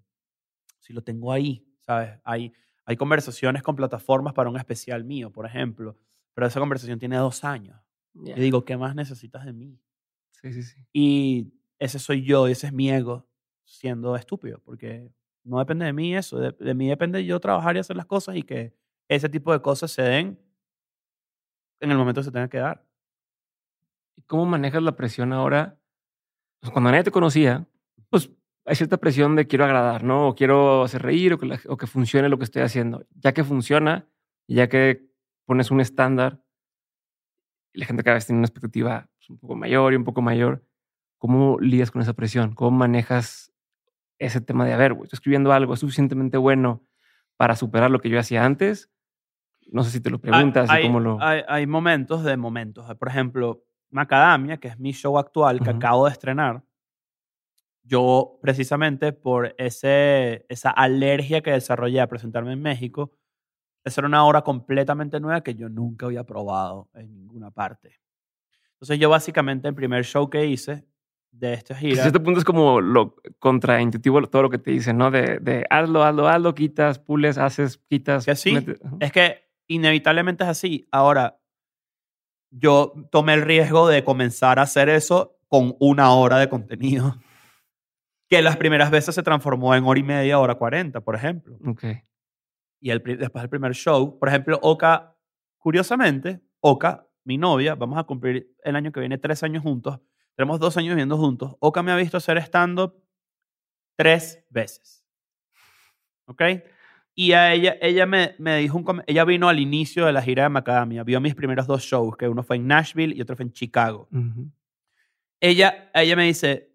si 0.78 0.93
lo 0.93 1.03
tengo 1.03 1.32
ahí, 1.32 1.66
¿sabes? 1.81 2.19
Hay, 2.24 2.53
hay 2.90 2.96
conversaciones 2.96 3.62
con 3.62 3.76
plataformas 3.76 4.32
para 4.32 4.50
un 4.50 4.56
especial 4.56 5.04
mío, 5.04 5.30
por 5.30 5.46
ejemplo, 5.46 5.96
pero 6.34 6.48
esa 6.48 6.58
conversación 6.58 6.98
tiene 6.98 7.16
dos 7.18 7.44
años. 7.44 7.80
Ya. 8.14 8.36
Y 8.36 8.40
digo, 8.40 8.64
¿qué 8.64 8.76
más 8.76 8.96
necesitas 8.96 9.44
de 9.44 9.52
mí? 9.52 9.80
Sí, 10.32 10.52
sí, 10.52 10.64
sí. 10.64 10.84
Y 10.92 11.52
ese 11.78 12.00
soy 12.00 12.24
yo, 12.24 12.48
ese 12.48 12.66
es 12.66 12.72
mi 12.72 12.90
ego 12.90 13.28
siendo 13.62 14.16
estúpido, 14.16 14.60
porque 14.64 15.08
no 15.44 15.60
depende 15.60 15.84
de 15.84 15.92
mí 15.92 16.16
eso, 16.16 16.40
de, 16.40 16.50
de 16.50 16.74
mí 16.74 16.88
depende 16.88 17.24
yo 17.24 17.38
trabajar 17.38 17.76
y 17.76 17.78
hacer 17.78 17.94
las 17.94 18.06
cosas 18.06 18.34
y 18.34 18.42
que 18.42 18.74
ese 19.06 19.28
tipo 19.28 19.52
de 19.52 19.62
cosas 19.62 19.92
se 19.92 20.02
den 20.02 20.40
en 21.78 21.92
el 21.92 21.96
momento 21.96 22.22
que 22.22 22.24
se 22.24 22.32
tenga 22.32 22.48
que 22.48 22.58
dar. 22.58 22.84
¿Y 24.16 24.22
cómo 24.22 24.46
manejas 24.46 24.82
la 24.82 24.96
presión 24.96 25.32
ahora? 25.32 25.78
Pues 26.58 26.72
cuando 26.72 26.90
nadie 26.90 27.04
te 27.04 27.12
conocía, 27.12 27.68
hay 28.70 28.76
cierta 28.76 28.97
presión 28.98 29.34
de 29.36 29.47
quiero 29.48 29.64
agradar, 29.64 30.05
¿no? 30.05 30.28
O 30.28 30.34
quiero 30.34 30.84
hacer 30.84 31.02
reír 31.02 31.32
o 31.34 31.38
que, 31.38 31.47
la- 31.47 31.60
o 31.68 31.76
que 31.76 31.86
funcione 31.88 32.28
lo 32.28 32.38
que 32.38 32.44
estoy 32.44 32.62
haciendo. 32.62 33.05
Ya 33.16 33.32
que 33.34 33.42
funciona, 33.44 34.06
y 34.47 34.55
ya 34.55 34.68
que 34.68 35.06
pones 35.44 35.70
un 35.70 35.80
estándar, 35.80 36.40
y 37.72 37.80
la 37.80 37.86
gente 37.86 38.02
cada 38.02 38.14
vez 38.14 38.26
tiene 38.26 38.38
una 38.38 38.47
expectativa 38.47 39.09
pues, 39.18 39.30
un 39.30 39.38
poco 39.38 39.56
mayor 39.56 39.92
y 39.92 39.97
un 39.97 40.05
poco 40.05 40.22
mayor, 40.22 40.64
¿cómo 41.18 41.59
lidias 41.60 41.90
con 41.90 42.01
esa 42.02 42.12
presión? 42.14 42.55
¿Cómo 42.55 42.76
manejas 42.76 43.52
ese 44.18 44.40
tema 44.40 44.64
de, 44.64 44.72
a 44.72 44.76
ver, 44.76 44.92
estoy 44.92 45.09
escribiendo 45.12 45.52
algo 45.52 45.74
es 45.74 45.80
suficientemente 45.80 46.36
bueno 46.36 46.84
para 47.36 47.56
superar 47.56 47.90
lo 47.90 48.01
que 48.01 48.09
yo 48.09 48.18
hacía 48.18 48.44
antes? 48.44 48.90
No 49.72 49.82
sé 49.84 49.90
si 49.90 50.01
te 50.01 50.10
lo 50.10 50.20
preguntas 50.20 50.68
y 50.68 50.72
hay, 50.72 50.82
cómo 50.82 51.01
lo... 51.01 51.20
hay, 51.20 51.42
hay 51.48 51.66
momentos 51.66 52.24
de 52.24 52.36
momentos. 52.36 52.92
Por 52.97 53.09
ejemplo, 53.09 53.64
Macadamia, 53.90 54.59
que 54.59 54.68
es 54.68 54.78
mi 54.78 54.92
show 54.92 55.18
actual 55.18 55.60
que 55.60 55.70
acabo 55.70 56.06
de 56.06 56.12
estrenar, 56.12 56.62
yo 57.82 58.39
precisamente 58.43 59.12
por 59.12 59.55
ese, 59.59 60.47
esa 60.48 60.70
alergia 60.70 61.40
que 61.43 61.52
desarrollé 61.52 62.01
a 62.01 62.07
presentarme 62.07 62.52
en 62.52 62.62
México, 62.62 63.12
esa 63.85 64.01
era 64.01 64.09
una 64.09 64.24
obra 64.24 64.43
completamente 64.43 65.20
nueva 65.20 65.43
que 65.43 65.55
yo 65.55 65.69
nunca 65.69 66.07
había 66.07 66.24
probado 66.24 66.89
en 66.94 67.15
ninguna 67.15 67.51
parte. 67.51 68.01
Entonces 68.74 68.98
yo 68.98 69.11
básicamente 69.11 69.69
el 69.69 69.74
primer 69.74 70.05
show 70.05 70.28
que 70.28 70.47
hice 70.47 70.86
de 71.31 71.55
esta 71.55 71.74
gira... 71.74 72.01
a 72.01 72.05
cierto 72.05 72.23
punto 72.23 72.40
es 72.40 72.44
como 72.44 72.81
lo 72.81 73.16
contraintuitivo 73.39 74.23
todo 74.27 74.43
lo 74.43 74.51
que 74.51 74.59
te 74.59 74.70
dicen, 74.70 74.98
¿no? 74.98 75.11
De, 75.11 75.39
de 75.39 75.65
hazlo, 75.70 76.02
hazlo, 76.02 76.28
hazlo, 76.28 76.55
quitas, 76.55 76.98
pules, 76.98 77.39
haces, 77.39 77.78
quitas. 77.89 78.24
Que 78.24 78.35
sí. 78.36 78.59
Es 79.01 79.12
que 79.12 79.51
inevitablemente 79.66 80.44
es 80.44 80.51
así. 80.51 80.89
Ahora, 80.90 81.40
yo 82.51 82.93
tomé 83.11 83.35
el 83.35 83.43
riesgo 83.43 83.89
de 83.89 84.05
comenzar 84.05 84.59
a 84.59 84.62
hacer 84.62 84.89
eso 84.89 85.39
con 85.48 85.77
una 85.78 86.12
hora 86.15 86.39
de 86.39 86.48
contenido. 86.48 87.16
Que 88.31 88.40
las 88.40 88.57
primeras 88.57 88.90
veces 88.93 89.15
se 89.15 89.23
transformó 89.23 89.74
en 89.74 89.85
hora 89.85 89.98
y 89.98 90.05
media, 90.05 90.39
hora 90.39 90.55
cuarenta, 90.55 91.01
por 91.01 91.16
ejemplo. 91.16 91.59
Ok. 91.66 91.85
Y 92.81 92.90
el, 92.90 93.02
después 93.02 93.43
del 93.43 93.51
primer 93.51 93.74
show, 93.74 94.19
por 94.19 94.28
ejemplo, 94.28 94.59
Oka, 94.62 95.16
curiosamente, 95.59 96.40
Oka, 96.61 97.07
mi 97.24 97.36
novia, 97.36 97.74
vamos 97.74 97.98
a 97.98 98.05
cumplir 98.05 98.55
el 98.65 98.77
año 98.77 98.93
que 98.93 99.01
viene 99.01 99.19
tres 99.19 99.43
años 99.43 99.62
juntos. 99.62 99.98
Tenemos 100.36 100.61
dos 100.61 100.77
años 100.77 100.90
viviendo 100.90 101.19
juntos. 101.19 101.57
Oka 101.59 101.82
me 101.82 101.90
ha 101.93 101.97
visto 101.97 102.16
hacer 102.16 102.39
stand-up 102.39 102.94
tres 103.97 104.47
veces. 104.48 105.05
¿Ok? 106.27 106.43
Y 107.15 107.32
a 107.32 107.52
ella, 107.52 107.77
ella 107.82 108.07
me, 108.07 108.36
me 108.39 108.59
dijo 108.59 108.78
un 108.78 109.02
ella 109.07 109.24
vino 109.24 109.48
al 109.48 109.59
inicio 109.59 110.07
de 110.07 110.12
la 110.12 110.23
gira 110.23 110.44
de 110.44 110.48
Macadamia, 110.48 111.02
vio 111.02 111.20
mis 111.20 111.35
primeros 111.35 111.66
dos 111.66 111.82
shows, 111.82 112.16
que 112.16 112.28
uno 112.28 112.44
fue 112.44 112.57
en 112.57 112.69
Nashville 112.69 113.15
y 113.15 113.20
otro 113.20 113.35
fue 113.35 113.44
en 113.44 113.52
Chicago. 113.52 114.09
Ella, 115.40 115.90
ella 115.93 116.16
me 116.16 116.24
dice, 116.24 116.69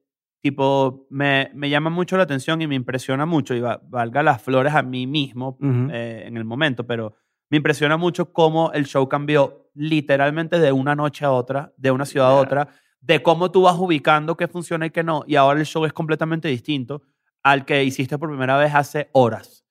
tipo, 0.49 1.07
me, 1.09 1.49
me 1.55 1.71
llama 1.71 1.89
mucho 1.89 2.17
la 2.17 2.23
atención 2.23 2.61
y 2.61 2.67
me 2.67 2.75
impresiona 2.75 3.25
mucho, 3.25 3.55
y 3.55 3.61
va- 3.61 3.81
valga 3.83 4.21
las 4.21 4.39
flores 4.43 4.75
a 4.75 4.83
mí 4.83 5.07
mismo 5.07 5.57
eh, 5.91 6.23
en 6.27 6.37
el 6.37 6.45
momento, 6.45 6.85
pero 6.85 7.15
me 7.49 7.57
impresiona 7.57 7.97
mucho 7.97 8.31
cómo 8.31 8.71
el 8.71 8.85
show 8.85 9.09
cambió 9.09 9.71
literalmente 9.73 10.59
de 10.59 10.71
una 10.71 10.93
noche 10.95 11.25
a 11.25 11.31
otra, 11.31 11.73
de 11.77 11.89
una 11.89 12.05
ciudad 12.05 12.27
a 12.29 12.35
otra, 12.35 12.67
de 13.01 13.23
cómo 13.23 13.49
tú 13.49 13.63
vas 13.63 13.75
ubicando 13.75 14.37
qué 14.37 14.47
funciona 14.47 14.85
y 14.85 14.91
qué 14.91 15.03
no, 15.03 15.23
y 15.25 15.35
ahora 15.35 15.59
el 15.59 15.65
show 15.65 15.83
es 15.83 15.93
completamente 15.93 16.47
distinto 16.47 17.01
al 17.41 17.65
que 17.65 17.83
hiciste 17.83 18.19
por 18.19 18.29
primera 18.29 18.55
vez 18.55 18.75
hace 18.75 19.09
horas. 19.13 19.65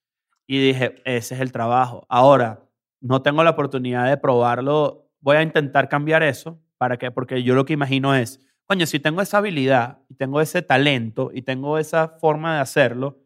Y 0.48 0.58
dije, 0.58 0.96
ese 1.04 1.36
es 1.36 1.40
el 1.40 1.52
trabajo. 1.52 2.04
Ahora, 2.08 2.64
no 3.00 3.22
tengo 3.22 3.44
la 3.44 3.50
oportunidad 3.50 4.08
de 4.08 4.16
probarlo, 4.16 5.08
voy 5.20 5.36
a 5.36 5.42
intentar 5.42 5.88
cambiar 5.88 6.24
eso, 6.24 6.60
¿para 6.78 6.96
qué? 6.96 7.12
Porque 7.12 7.44
yo 7.44 7.54
lo 7.54 7.64
que 7.64 7.74
imagino 7.74 8.12
es, 8.16 8.40
coño, 8.66 8.86
si 8.86 8.98
tengo 9.00 9.20
esa 9.20 9.38
habilidad 9.38 9.98
y 10.08 10.14
tengo 10.14 10.40
ese 10.40 10.62
talento 10.62 11.30
y 11.32 11.42
tengo 11.42 11.78
esa 11.78 12.08
forma 12.08 12.54
de 12.54 12.60
hacerlo, 12.60 13.18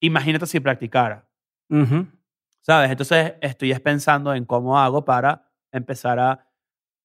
imagínate 0.00 0.46
si 0.46 0.60
practicara. 0.60 1.28
Ujú. 1.68 2.06
¿Sabes? 2.60 2.90
Entonces 2.90 3.34
estoy 3.40 3.72
es 3.72 3.80
pensando 3.80 4.34
en 4.34 4.44
cómo 4.44 4.78
hago 4.78 5.04
para 5.04 5.50
empezar 5.72 6.18
a... 6.18 6.46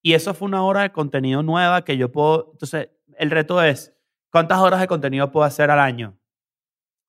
Y 0.02 0.12
eso 0.12 0.34
fue 0.34 0.46
una 0.46 0.62
hora 0.62 0.82
de 0.82 0.92
contenido 0.92 1.42
nueva 1.42 1.84
que 1.84 1.96
yo 1.96 2.12
puedo... 2.12 2.50
Entonces, 2.52 2.90
el 3.16 3.30
reto 3.30 3.62
es, 3.62 3.96
¿cuántas 4.30 4.58
horas 4.58 4.80
de 4.80 4.86
contenido 4.86 5.30
puedo 5.30 5.46
hacer 5.46 5.70
al 5.70 5.80
año? 5.80 6.18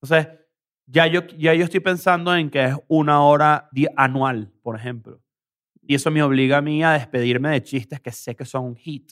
Entonces, 0.01 0.39
ya 0.87 1.07
yo, 1.07 1.21
ya 1.37 1.53
yo 1.53 1.63
estoy 1.63 1.79
pensando 1.79 2.35
en 2.35 2.49
que 2.49 2.63
es 2.63 2.75
una 2.87 3.23
hora 3.23 3.69
anual, 3.97 4.51
por 4.61 4.75
ejemplo. 4.75 5.21
Y 5.81 5.95
eso 5.95 6.09
me 6.11 6.23
obliga 6.23 6.57
a 6.57 6.61
mí 6.61 6.83
a 6.83 6.91
despedirme 6.91 7.49
de 7.49 7.63
chistes 7.63 7.99
que 7.99 8.11
sé 8.11 8.35
que 8.35 8.45
son 8.45 8.65
un 8.65 8.75
hit, 8.75 9.11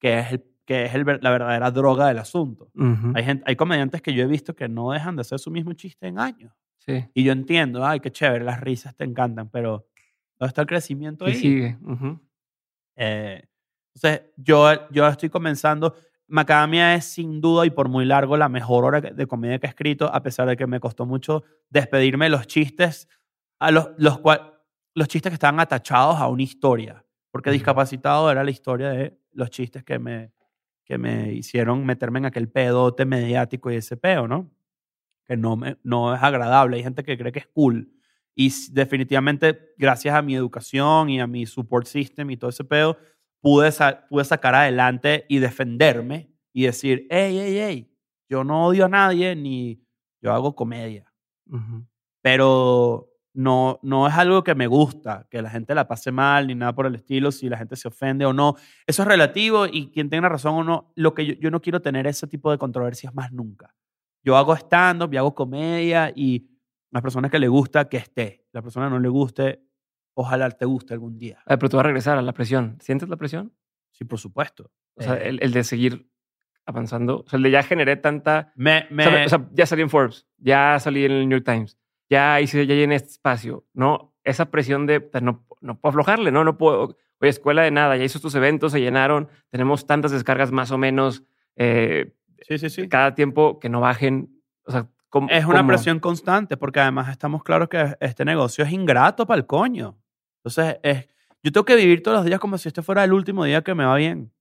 que 0.00 0.18
es, 0.18 0.32
el, 0.32 0.53
que 0.64 0.84
es 0.84 0.94
el 0.94 1.04
la 1.20 1.30
verdadera 1.30 1.70
droga 1.70 2.06
del 2.08 2.18
asunto. 2.18 2.70
Hay, 3.14 3.24
gente, 3.24 3.44
hay 3.46 3.56
comediantes 3.56 4.00
que 4.00 4.14
yo 4.14 4.22
he 4.22 4.26
visto 4.26 4.54
que 4.54 4.68
no 4.68 4.92
dejan 4.92 5.16
de 5.16 5.20
hacer 5.20 5.38
su 5.38 5.50
mismo 5.50 5.72
chiste 5.74 6.06
en 6.06 6.18
años. 6.18 6.52
Sí. 6.78 7.04
Y 7.14 7.24
yo 7.24 7.32
entiendo, 7.32 7.84
ay, 7.84 8.00
qué 8.00 8.10
chévere, 8.10 8.44
las 8.44 8.60
risas 8.60 8.94
te 8.94 9.04
encantan, 9.04 9.48
pero 9.50 9.86
¿dónde 10.38 10.48
está 10.48 10.62
el 10.62 10.66
crecimiento 10.66 11.26
Y 11.26 11.30
ahí? 11.30 11.36
sigue. 11.36 11.78
Eh, 12.96 13.42
entonces, 13.94 14.22
yo, 14.36 14.88
yo 14.90 15.06
estoy 15.06 15.28
comenzando. 15.28 15.94
Macadamia 16.26 16.94
es 16.94 17.04
sin 17.04 17.40
duda 17.40 17.66
y 17.66 17.70
por 17.70 17.88
muy 17.88 18.06
largo 18.06 18.36
la 18.36 18.48
mejor 18.48 18.84
hora 18.84 19.00
de 19.00 19.26
comedia 19.26 19.58
que 19.58 19.66
he 19.66 19.70
escrito, 19.70 20.12
a 20.12 20.22
pesar 20.22 20.48
de 20.48 20.56
que 20.56 20.66
me 20.66 20.80
costó 20.80 21.04
mucho 21.04 21.44
despedirme 21.68 22.26
de 22.26 22.30
los 22.30 22.46
chistes, 22.46 23.08
a 23.58 23.70
los, 23.70 23.90
los, 23.98 24.18
cual, 24.18 24.54
los 24.94 25.08
chistes 25.08 25.30
que 25.30 25.34
estaban 25.34 25.60
atachados 25.60 26.16
a 26.16 26.28
una 26.28 26.42
historia. 26.42 27.04
Porque 27.30 27.50
discapacitado 27.50 28.30
era 28.30 28.44
la 28.44 28.50
historia 28.50 28.90
de 28.90 29.18
los 29.32 29.50
chistes 29.50 29.82
que 29.82 29.98
me, 29.98 30.32
que 30.84 30.98
me 30.98 31.32
hicieron 31.32 31.84
meterme 31.86 32.18
en 32.20 32.26
aquel 32.26 32.48
pedote 32.50 33.04
mediático 33.04 33.70
y 33.70 33.76
ese 33.76 33.96
peo, 33.96 34.28
¿no? 34.28 34.50
Que 35.26 35.36
no, 35.36 35.56
me, 35.56 35.78
no 35.82 36.14
es 36.14 36.22
agradable. 36.22 36.76
Hay 36.76 36.82
gente 36.82 37.02
que 37.04 37.16
cree 37.16 37.32
que 37.32 37.38
es 37.40 37.46
cool. 37.48 37.90
Y 38.34 38.52
definitivamente, 38.72 39.58
gracias 39.78 40.14
a 40.14 40.22
mi 40.22 40.34
educación 40.34 41.08
y 41.10 41.20
a 41.20 41.26
mi 41.26 41.46
support 41.46 41.86
system 41.86 42.30
y 42.30 42.36
todo 42.36 42.50
ese 42.50 42.64
pedo, 42.64 42.98
pude, 43.40 43.70
sa- 43.72 44.06
pude 44.08 44.24
sacar 44.24 44.54
adelante 44.54 45.24
y 45.28 45.38
defenderme 45.38 46.30
y 46.52 46.64
decir, 46.64 47.06
hey, 47.10 47.36
hey, 47.40 47.56
hey, 47.60 47.96
yo 48.28 48.44
no 48.44 48.66
odio 48.66 48.86
a 48.86 48.88
nadie 48.88 49.34
ni 49.36 49.82
yo 50.20 50.32
hago 50.32 50.54
comedia. 50.54 51.10
Pero 52.22 53.10
no, 53.34 53.78
no 53.82 54.06
es 54.06 54.14
algo 54.14 54.42
que 54.44 54.54
me 54.54 54.66
gusta, 54.66 55.26
que 55.30 55.42
la 55.42 55.50
gente 55.50 55.74
la 55.74 55.86
pase 55.88 56.10
mal 56.12 56.46
ni 56.46 56.54
nada 56.54 56.74
por 56.74 56.86
el 56.86 56.94
estilo, 56.94 57.30
si 57.32 57.48
la 57.48 57.58
gente 57.58 57.76
se 57.76 57.88
ofende 57.88 58.24
o 58.24 58.32
no. 58.32 58.54
Eso 58.86 59.02
es 59.02 59.08
relativo 59.08 59.66
y 59.66 59.90
quien 59.90 60.08
tenga 60.08 60.28
razón 60.28 60.54
o 60.54 60.64
no, 60.64 60.92
lo 60.94 61.12
que 61.14 61.26
yo, 61.26 61.34
yo 61.34 61.50
no 61.50 61.60
quiero 61.60 61.82
tener 61.82 62.06
ese 62.06 62.26
tipo 62.26 62.50
de 62.50 62.58
controversias 62.58 63.14
más 63.14 63.32
nunca. 63.32 63.74
Yo 64.22 64.36
hago 64.36 64.54
stand-up 64.56 65.12
y 65.12 65.16
hago 65.16 65.34
comedia 65.34 66.12
y 66.14 66.48
las 66.90 67.02
personas 67.02 67.30
que 67.30 67.38
le 67.38 67.48
gusta, 67.48 67.88
que 67.88 67.96
esté. 67.98 68.46
La 68.52 68.62
persona 68.62 68.88
no 68.88 68.98
le 69.00 69.08
guste, 69.08 69.60
ojalá 70.14 70.48
te 70.50 70.64
guste 70.64 70.94
algún 70.94 71.18
día. 71.18 71.38
Ah, 71.44 71.56
pero 71.58 71.68
tú 71.68 71.76
vas 71.76 71.84
a 71.84 71.88
regresar 71.88 72.16
a 72.16 72.22
la 72.22 72.32
presión. 72.32 72.76
¿Sientes 72.80 73.08
la 73.08 73.16
presión? 73.16 73.52
Sí, 73.90 74.04
por 74.04 74.18
supuesto. 74.20 74.70
O 74.96 75.02
sea, 75.02 75.14
Eh, 75.16 75.28
el, 75.30 75.42
el 75.42 75.52
de 75.52 75.64
seguir 75.64 76.08
avanzando. 76.66 77.20
O 77.20 77.28
sea, 77.28 77.36
el 77.36 77.42
de 77.42 77.50
ya 77.50 77.62
generé 77.62 77.96
tanta... 77.96 78.52
me, 78.56 78.86
me- 78.90 79.26
o 79.26 79.28
sea, 79.28 79.48
ya 79.52 79.66
salí 79.66 79.82
en 79.82 79.90
Forbes, 79.90 80.26
ya 80.38 80.78
salí 80.78 81.04
en 81.04 81.12
el 81.12 81.28
New 81.28 81.38
York 81.38 81.44
Times, 81.44 81.76
ya 82.10 82.40
hice, 82.40 82.66
ya 82.66 82.74
llené 82.74 82.96
este 82.96 83.10
espacio, 83.10 83.64
¿no? 83.72 84.14
Esa 84.24 84.50
presión 84.50 84.86
de, 84.86 85.00
pues, 85.00 85.22
no, 85.22 85.44
no 85.60 85.78
puedo 85.80 85.90
aflojarle, 85.90 86.30
¿no? 86.30 86.44
No 86.44 86.56
puedo, 86.58 86.96
oye, 87.20 87.30
escuela 87.30 87.62
de 87.62 87.70
nada, 87.70 87.96
ya 87.96 88.04
hizo 88.04 88.18
estos 88.18 88.34
eventos, 88.34 88.72
se 88.72 88.80
llenaron, 88.80 89.28
tenemos 89.50 89.86
tantas 89.86 90.12
descargas 90.12 90.50
más 90.52 90.70
o 90.70 90.78
menos 90.78 91.22
eh, 91.56 92.14
sí, 92.42 92.58
sí, 92.58 92.68
sí. 92.70 92.88
cada 92.88 93.14
tiempo 93.14 93.58
que 93.60 93.68
no 93.68 93.80
bajen. 93.80 94.40
O 94.66 94.72
sea, 94.72 94.88
¿cómo- 95.08 95.28
Es 95.30 95.44
una 95.44 95.58
cómo? 95.58 95.68
presión 95.68 96.00
constante 96.00 96.56
porque 96.56 96.80
además 96.80 97.08
estamos 97.10 97.42
claros 97.42 97.68
que 97.68 97.96
este 98.00 98.24
negocio 98.24 98.64
es 98.64 98.72
ingrato 98.72 99.26
para 99.26 99.38
el 99.38 99.46
coño. 99.46 99.96
Entonces, 100.42 100.78
es, 100.82 101.06
yo 101.42 101.52
tengo 101.52 101.64
que 101.64 101.76
vivir 101.76 102.02
todos 102.02 102.18
los 102.18 102.26
días 102.26 102.40
como 102.40 102.58
si 102.58 102.68
este 102.68 102.82
fuera 102.82 103.04
el 103.04 103.12
último 103.12 103.44
día 103.44 103.62
que 103.62 103.74
me 103.74 103.84
va 103.84 103.96
bien. 103.96 104.32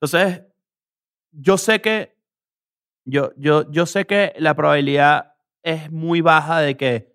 Entonces, 0.00 0.42
yo 1.30 1.56
sé 1.58 1.80
que 1.80 2.16
yo, 3.04 3.32
yo, 3.36 3.70
yo 3.70 3.86
sé 3.86 4.04
que 4.06 4.32
la 4.38 4.54
probabilidad 4.54 5.31
es 5.62 5.90
muy 5.90 6.20
baja 6.20 6.60
de 6.60 6.76
que, 6.76 7.12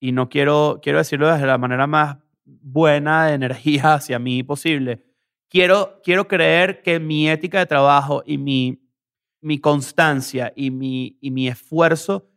y 0.00 0.12
no 0.12 0.28
quiero, 0.28 0.80
quiero 0.82 0.98
decirlo 0.98 1.32
desde 1.32 1.46
la 1.46 1.58
manera 1.58 1.86
más 1.86 2.18
buena 2.44 3.26
de 3.26 3.34
energía 3.34 3.94
hacia 3.94 4.18
mí 4.18 4.42
posible, 4.42 5.04
quiero, 5.48 6.00
quiero 6.02 6.28
creer 6.28 6.82
que 6.82 7.00
mi 7.00 7.28
ética 7.28 7.58
de 7.58 7.66
trabajo 7.66 8.22
y 8.26 8.38
mi, 8.38 8.82
mi 9.40 9.58
constancia 9.58 10.52
y 10.56 10.70
mi, 10.70 11.18
y 11.20 11.30
mi 11.30 11.48
esfuerzo 11.48 12.30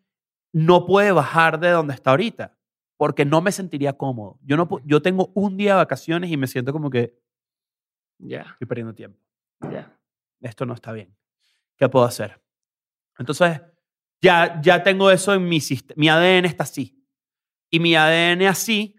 no 0.54 0.86
puede 0.86 1.12
bajar 1.12 1.60
de 1.60 1.70
donde 1.70 1.94
está 1.94 2.12
ahorita, 2.12 2.58
porque 2.98 3.26
no 3.26 3.42
me 3.42 3.52
sentiría 3.52 3.94
cómodo. 3.94 4.38
Yo, 4.44 4.58
no, 4.58 4.68
yo 4.86 5.02
tengo 5.02 5.32
un 5.34 5.58
día 5.58 5.72
de 5.72 5.78
vacaciones 5.78 6.30
y 6.30 6.38
me 6.38 6.48
siento 6.48 6.74
como 6.74 6.90
que 6.90 7.18
Ya, 8.20 8.42
estoy 8.42 8.68
perdiendo 8.68 8.94
tiempo 8.94 9.20
ya. 9.72 9.92
esto 10.42 10.66
no 10.66 10.74
está 10.74 10.92
bien. 10.92 11.16
¿Qué 11.78 11.88
puedo 11.90 12.06
hacer? 12.06 12.42
Entonces, 13.18 13.62
ya, 14.22 14.60
ya 14.62 14.84
tengo 14.84 15.10
eso 15.12 15.34
en 15.34 15.48
mi 15.48 15.60
sistema. 15.60 15.96
Mi 15.98 16.10
ADN 16.10 16.46
está 16.46 16.64
así. 16.64 17.04
Y 17.70 17.80
mi 17.80 17.96
ADN 17.96 18.48
así 18.48 18.96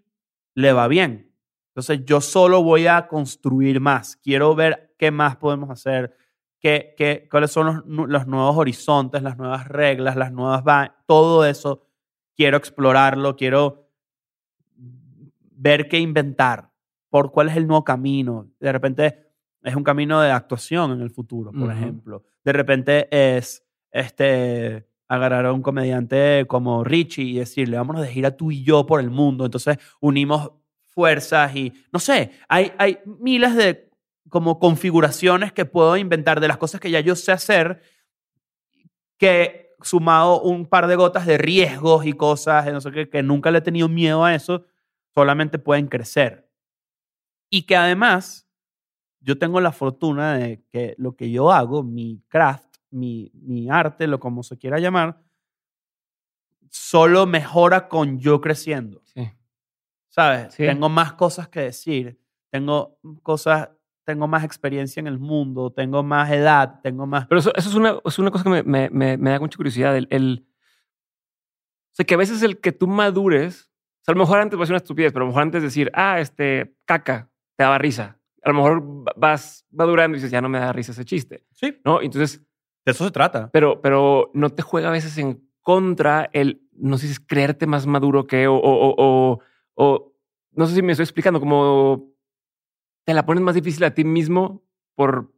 le 0.55 0.73
va 0.73 0.87
bien. 0.87 1.31
Entonces, 1.69 2.01
yo 2.05 2.21
solo 2.21 2.61
voy 2.63 2.87
a 2.87 3.07
construir 3.07 3.79
más. 3.79 4.15
Quiero 4.17 4.53
ver 4.55 4.93
qué 4.97 5.11
más 5.11 5.37
podemos 5.37 5.69
hacer, 5.69 6.15
qué, 6.59 6.93
qué, 6.97 7.27
cuáles 7.29 7.51
son 7.51 7.83
los, 7.85 8.09
los 8.09 8.27
nuevos 8.27 8.55
horizontes, 8.57 9.21
las 9.23 9.37
nuevas 9.37 9.67
reglas, 9.67 10.15
las 10.15 10.31
nuevas... 10.31 10.63
va- 10.67 10.95
Todo 11.07 11.45
eso 11.45 11.87
quiero 12.35 12.57
explorarlo, 12.57 13.35
quiero 13.35 13.89
ver 14.75 15.87
qué 15.87 15.99
inventar, 15.99 16.71
por 17.09 17.31
cuál 17.31 17.49
es 17.49 17.57
el 17.57 17.67
nuevo 17.67 17.83
camino. 17.83 18.49
De 18.59 18.71
repente 18.71 19.27
es 19.61 19.75
un 19.75 19.83
camino 19.83 20.19
de 20.21 20.31
actuación 20.31 20.91
en 20.91 21.01
el 21.01 21.09
futuro, 21.11 21.51
por 21.51 21.63
Ujú. 21.69 21.71
ejemplo. 21.71 22.23
De 22.43 22.53
repente 22.53 23.07
es 23.37 23.63
este 23.91 24.87
agarrar 25.15 25.45
a 25.45 25.53
un 25.53 25.61
comediante 25.61 26.45
como 26.47 26.83
Richie 26.83 27.23
y 27.23 27.37
decirle, 27.39 27.77
vámonos 27.77 28.01
de 28.01 28.09
gira 28.09 28.35
tú 28.35 28.51
y 28.51 28.63
yo 28.63 28.85
por 28.85 28.99
el 28.99 29.09
mundo. 29.09 29.45
Entonces 29.45 29.77
unimos 29.99 30.51
fuerzas 30.93 31.55
y, 31.55 31.73
no 31.91 31.99
sé, 31.99 32.31
hay, 32.47 32.71
hay 32.77 32.99
miles 33.05 33.55
de 33.55 33.89
como 34.29 34.59
configuraciones 34.59 35.53
que 35.53 35.65
puedo 35.65 35.95
inventar 35.97 36.39
de 36.39 36.47
las 36.47 36.57
cosas 36.57 36.79
que 36.79 36.91
ya 36.91 36.99
yo 36.99 37.15
sé 37.15 37.31
hacer 37.31 37.81
que 39.17 39.63
sumado 39.81 40.41
un 40.41 40.65
par 40.65 40.87
de 40.87 40.95
gotas 40.95 41.25
de 41.25 41.37
riesgos 41.37 42.05
y 42.05 42.13
cosas, 42.13 42.71
no 42.71 42.81
sé 42.81 42.91
qué, 42.91 43.09
que 43.09 43.23
nunca 43.23 43.51
le 43.51 43.59
he 43.59 43.61
tenido 43.61 43.89
miedo 43.89 44.23
a 44.23 44.33
eso, 44.33 44.65
solamente 45.13 45.59
pueden 45.59 45.87
crecer. 45.87 46.49
Y 47.49 47.63
que 47.63 47.75
además 47.75 48.47
yo 49.19 49.37
tengo 49.37 49.61
la 49.61 49.71
fortuna 49.71 50.37
de 50.37 50.63
que 50.71 50.95
lo 50.97 51.15
que 51.15 51.31
yo 51.31 51.51
hago, 51.51 51.83
mi 51.83 52.21
craft, 52.27 52.72
mi, 52.93 53.31
mi 53.33 53.69
arte, 53.69 54.07
lo 54.07 54.19
como 54.19 54.43
se 54.43 54.57
quiera 54.57 54.79
llamar, 54.79 55.19
solo 56.69 57.25
mejora 57.25 57.87
con 57.87 58.19
yo 58.19 58.41
creciendo. 58.41 59.01
Sí. 59.05 59.29
¿Sabes? 60.09 60.53
Sí. 60.53 60.65
Tengo 60.65 60.89
más 60.89 61.13
cosas 61.13 61.47
que 61.47 61.61
decir, 61.61 62.19
tengo 62.49 62.97
cosas, 63.21 63.69
tengo 64.05 64.27
más 64.27 64.43
experiencia 64.43 64.99
en 64.99 65.07
el 65.07 65.17
mundo, 65.19 65.71
tengo 65.71 66.03
más 66.03 66.31
edad, 66.31 66.79
tengo 66.81 67.05
más... 67.05 67.27
Pero 67.27 67.39
eso, 67.39 67.51
eso 67.55 67.69
es, 67.69 67.75
una, 67.75 67.99
es 68.03 68.19
una 68.19 68.31
cosa 68.31 68.43
que 68.43 68.49
me, 68.49 68.63
me, 68.63 68.89
me, 68.89 69.17
me 69.17 69.29
da 69.31 69.39
mucha 69.39 69.57
curiosidad. 69.57 69.95
El, 69.97 70.07
el- 70.11 70.47
o 71.91 71.95
sea, 71.95 72.05
que 72.05 72.15
a 72.15 72.17
veces 72.17 72.41
el 72.41 72.59
que 72.59 72.71
tú 72.71 72.87
madures, 72.87 73.69
o 74.01 74.03
sea, 74.05 74.13
a 74.13 74.15
lo 74.15 74.19
mejor 74.23 74.39
antes 74.39 74.57
va 74.59 74.63
a 74.63 74.65
ser 74.65 74.73
una 74.73 74.77
estupidez, 74.77 75.13
pero 75.13 75.25
a 75.25 75.27
lo 75.27 75.29
mejor 75.31 75.43
antes 75.43 75.61
de 75.61 75.67
decir, 75.67 75.91
ah, 75.93 76.19
este, 76.19 76.75
caca, 76.85 77.29
te 77.55 77.63
daba 77.63 77.77
risa. 77.77 78.19
A 78.41 78.49
lo 78.49 78.55
mejor 78.55 78.83
vas 79.15 79.65
madurando 79.71 80.17
y 80.17 80.19
dices, 80.19 80.31
ya 80.31 80.41
no 80.41 80.49
me 80.49 80.59
da 80.59 80.73
risa 80.73 80.91
ese 80.91 81.05
chiste, 81.05 81.45
Sí, 81.51 81.79
¿no? 81.85 82.01
Entonces, 82.01 82.41
de 82.85 82.91
eso 82.91 83.05
se 83.05 83.11
trata. 83.11 83.49
pero, 83.51 83.81
pero 83.81 84.29
no 84.33 84.49
te 84.49 84.61
juega 84.61 84.89
a 84.89 84.91
veces 84.91 85.17
en 85.17 85.47
contra 85.61 86.29
el, 86.33 86.61
no 86.73 86.97
sé 86.97 87.05
si 87.07 87.13
es 87.13 87.19
creerte 87.19 87.67
más 87.67 87.87
maduro 87.87 88.27
que, 88.27 88.47
o, 88.47 88.55
o, 88.55 88.59
o, 88.89 88.93
o- 88.97 89.39
o- 89.75 90.13
no 90.51 90.67
sé 90.67 90.75
si 90.75 90.81
me 90.81 90.91
estoy 90.91 91.03
explicando, 91.03 91.39
como 91.39 92.11
te 93.05 93.13
la 93.13 93.25
pones 93.25 93.43
más 93.43 93.55
difícil 93.55 93.83
a 93.83 93.93
ti 93.93 94.03
mismo 94.03 94.63
por, 94.95 95.33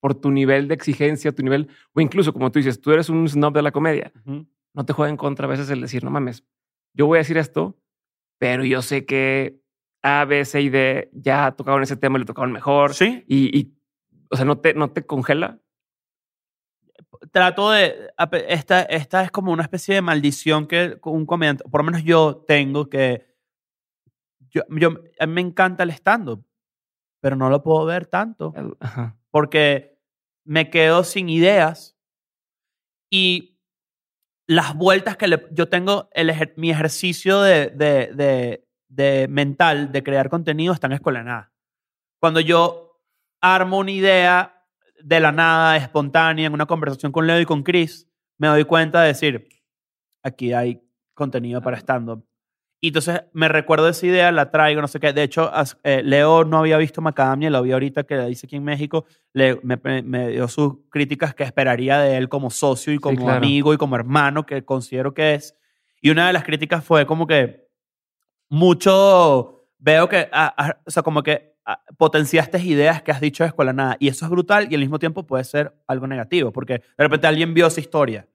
por 0.00 0.14
tu 0.14 0.30
nivel 0.30 0.68
de 0.68 0.74
exigencia, 0.74 1.32
tu 1.32 1.42
nivel, 1.42 1.68
o 1.94 2.00
incluso 2.00 2.32
como 2.32 2.50
tú 2.50 2.58
dices, 2.58 2.80
tú 2.80 2.92
eres 2.92 3.08
un 3.08 3.28
snob 3.28 3.52
de 3.54 3.62
la 3.62 3.72
comedia, 3.72 4.12
no 4.74 4.84
te 4.84 4.92
juega 4.92 5.10
en 5.10 5.16
contra 5.16 5.46
a 5.46 5.50
veces 5.50 5.70
el 5.70 5.80
decir, 5.80 6.02
no 6.04 6.10
mames, 6.10 6.44
yo 6.94 7.06
voy 7.06 7.16
a 7.18 7.20
decir 7.20 7.38
esto, 7.38 7.78
pero 8.38 8.64
yo 8.64 8.82
sé 8.82 9.06
que 9.06 9.60
A, 10.02 10.24
B, 10.24 10.44
C 10.44 10.60
y 10.62 10.68
D 10.68 11.10
ya 11.14 11.52
tocaron 11.52 11.82
ese 11.82 11.96
tema 11.96 12.16
y 12.18 12.20
lo 12.20 12.26
tocaron 12.26 12.52
mejor. 12.52 12.92
Sí, 12.94 13.24
Y, 13.28 13.56
y, 13.58 13.78
o 14.30 14.36
sea, 14.36 14.44
no 14.44 14.58
te, 14.58 14.74
no 14.74 14.90
te 14.90 15.04
congela. 15.06 15.58
Trato 17.32 17.70
de. 17.70 18.10
Esta, 18.48 18.82
esta 18.82 19.22
es 19.22 19.30
como 19.30 19.52
una 19.52 19.62
especie 19.62 19.94
de 19.94 20.02
maldición 20.02 20.66
que 20.66 20.98
un 21.04 21.26
comediante, 21.26 21.64
por 21.64 21.80
lo 21.80 21.84
menos 21.84 22.02
yo 22.04 22.44
tengo 22.46 22.88
que. 22.88 23.26
Yo, 24.50 24.62
yo, 24.70 24.90
a 25.18 25.26
mí 25.26 25.32
me 25.34 25.40
encanta 25.40 25.82
el 25.82 25.90
stand-up, 25.90 26.46
pero 27.20 27.36
no 27.36 27.50
lo 27.50 27.62
puedo 27.62 27.84
ver 27.84 28.06
tanto 28.06 28.54
Ajá. 28.80 29.16
porque 29.30 29.98
me 30.44 30.70
quedo 30.70 31.04
sin 31.04 31.28
ideas 31.28 31.96
y 33.10 33.58
las 34.48 34.74
vueltas 34.76 35.16
que 35.16 35.26
le- 35.28 35.46
yo 35.50 35.68
tengo, 35.68 36.08
el 36.12 36.30
ejer- 36.30 36.54
mi 36.56 36.70
ejercicio 36.70 37.40
de, 37.42 37.70
de, 37.70 38.12
de, 38.14 38.68
de 38.88 39.26
mental 39.28 39.90
de 39.92 40.02
crear 40.02 40.28
contenido 40.30 40.72
está 40.72 40.86
en 40.86 40.92
escuela 40.94 41.22
nada. 41.24 41.52
Cuando 42.20 42.40
yo 42.40 43.00
armo 43.42 43.78
una 43.78 43.90
idea 43.90 44.55
de 45.02 45.20
la 45.20 45.32
nada, 45.32 45.76
espontánea, 45.76 46.46
en 46.46 46.54
una 46.54 46.66
conversación 46.66 47.12
con 47.12 47.26
Leo 47.26 47.40
y 47.40 47.44
con 47.46 47.62
Chris, 47.62 48.08
me 48.38 48.48
doy 48.48 48.64
cuenta 48.64 49.02
de 49.02 49.08
decir, 49.08 49.48
aquí 50.22 50.52
hay 50.52 50.82
contenido 51.14 51.62
para 51.62 51.76
stand-up. 51.78 52.26
Y 52.78 52.88
entonces 52.88 53.22
me 53.32 53.48
recuerdo 53.48 53.88
esa 53.88 54.06
idea, 54.06 54.30
la 54.30 54.50
traigo, 54.50 54.82
no 54.82 54.86
sé 54.88 55.00
qué. 55.00 55.12
De 55.14 55.22
hecho, 55.22 55.50
eh, 55.82 56.02
Leo 56.04 56.44
no 56.44 56.58
había 56.58 56.76
visto 56.76 57.00
Macadamia, 57.00 57.48
lo 57.48 57.62
vi 57.62 57.72
ahorita 57.72 58.04
que 58.04 58.16
la 58.16 58.28
hice 58.28 58.46
aquí 58.46 58.56
en 58.56 58.64
México. 58.64 59.06
Le, 59.32 59.58
me, 59.62 59.78
me- 60.02 60.28
dio 60.28 60.46
sus 60.46 60.74
críticas 60.90 61.34
que 61.34 61.42
esperaría 61.44 61.98
de 62.00 62.18
él 62.18 62.28
como 62.28 62.50
socio 62.50 62.92
y 62.92 62.98
como 62.98 63.16
claro. 63.16 63.38
amigo 63.38 63.72
y 63.72 63.78
como 63.78 63.96
hermano 63.96 64.44
que 64.44 64.62
considero 64.64 65.14
que 65.14 65.34
es. 65.34 65.56
Y 66.02 66.10
una 66.10 66.26
de 66.26 66.34
las 66.34 66.44
críticas 66.44 66.84
fue 66.84 67.06
como 67.06 67.26
que 67.26 67.66
mucho, 68.50 69.66
veo 69.78 70.08
que, 70.08 70.28
ah, 70.32 70.76
o 70.84 70.90
sea, 70.90 71.02
como 71.02 71.22
que 71.22 71.55
potenciaste 71.98 72.58
ideas 72.60 73.02
que 73.02 73.10
has 73.10 73.20
dicho 73.20 73.42
de 73.44 73.48
Escuela 73.48 73.72
Nada. 73.72 73.96
Y 73.98 74.08
eso 74.08 74.24
es 74.24 74.30
brutal 74.30 74.68
y 74.70 74.74
al 74.74 74.80
mismo 74.80 74.98
tiempo 74.98 75.26
puede 75.26 75.44
ser 75.44 75.74
algo 75.86 76.06
negativo, 76.06 76.52
porque 76.52 76.74
de 76.74 76.84
repente 76.96 77.26
alguien 77.26 77.54
vio 77.54 77.66
esa 77.66 77.80
historia. 77.80 78.28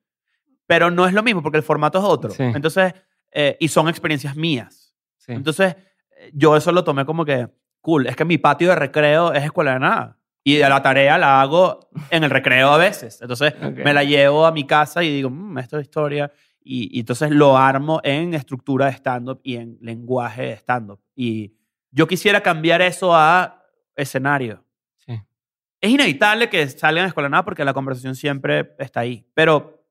Pero 0.68 0.92
no 0.92 1.06
es 1.06 1.14
lo 1.14 1.24
mismo 1.24 1.42
porque 1.42 1.58
el 1.58 1.64
formato 1.64 1.98
es 2.00 2.04
otro. 2.04 2.32
Sí. 2.32 2.44
Entonces, 2.44 2.94
eh, 3.32 3.58
y 3.60 3.68
son 3.68 3.88
experiencias 3.90 4.36
mías. 4.36 4.94
Sí. 5.18 5.32
Entonces, 5.34 5.76
eh, 6.18 6.32
yo 6.34 6.56
eso 6.56 6.72
lo 6.72 6.84
tomé 6.84 7.06
como 7.06 7.26
que, 7.26 7.48
cool, 7.82 8.08
es 8.08 8.16
que 8.16 8.26
mi 8.26 8.38
patio 8.38 8.70
de 8.70 8.76
recreo 8.76 9.34
es 9.34 9.44
escuela 9.44 9.74
de 9.74 9.80
nada. 9.80 10.18
Y 10.44 10.58
la 10.58 10.82
tarea 10.82 11.18
la 11.18 11.42
hago 11.42 11.90
en 12.10 12.24
el 12.24 12.30
recreo 12.32 12.70
a 12.70 12.78
veces. 12.78 13.22
Entonces, 13.22 13.54
Ok. 13.62 13.78
me 13.86 13.94
la 13.94 14.04
llevo 14.04 14.46
a 14.46 14.52
mi 14.52 14.66
casa 14.66 15.04
y 15.04 15.14
digo, 15.14 15.30
mmm, 15.30 15.58
esto 15.60 15.78
es 15.78 15.84
historia. 15.84 16.32
Y, 16.64 16.96
y 16.98 17.02
entonces 17.02 17.32
lo 17.32 17.58
armo 17.58 18.02
en 18.04 18.34
estructura 18.34 18.88
de 18.88 18.94
stand-up 18.94 19.40
y 19.44 19.56
en 19.56 19.78
lenguaje 19.82 20.44
de 20.44 20.54
stand-up. 20.54 21.00
Y 21.16 21.54
yo 21.92 22.08
quisiera 22.08 22.42
cambiar 22.42 22.82
eso 22.82 23.14
a 23.16 23.64
escenario. 23.96 24.64
Sí. 24.98 25.14
Es 25.82 25.90
inevitable 25.92 26.50
que 26.50 26.68
salgan 26.68 27.06
a 27.06 27.08
escuela 27.10 27.30
nada 27.30 27.44
porque 27.46 27.66
la 27.66 27.74
conversación 27.74 28.16
siempre 28.16 28.74
está 28.80 29.02
ahí. 29.02 29.26
Pero 29.34 29.84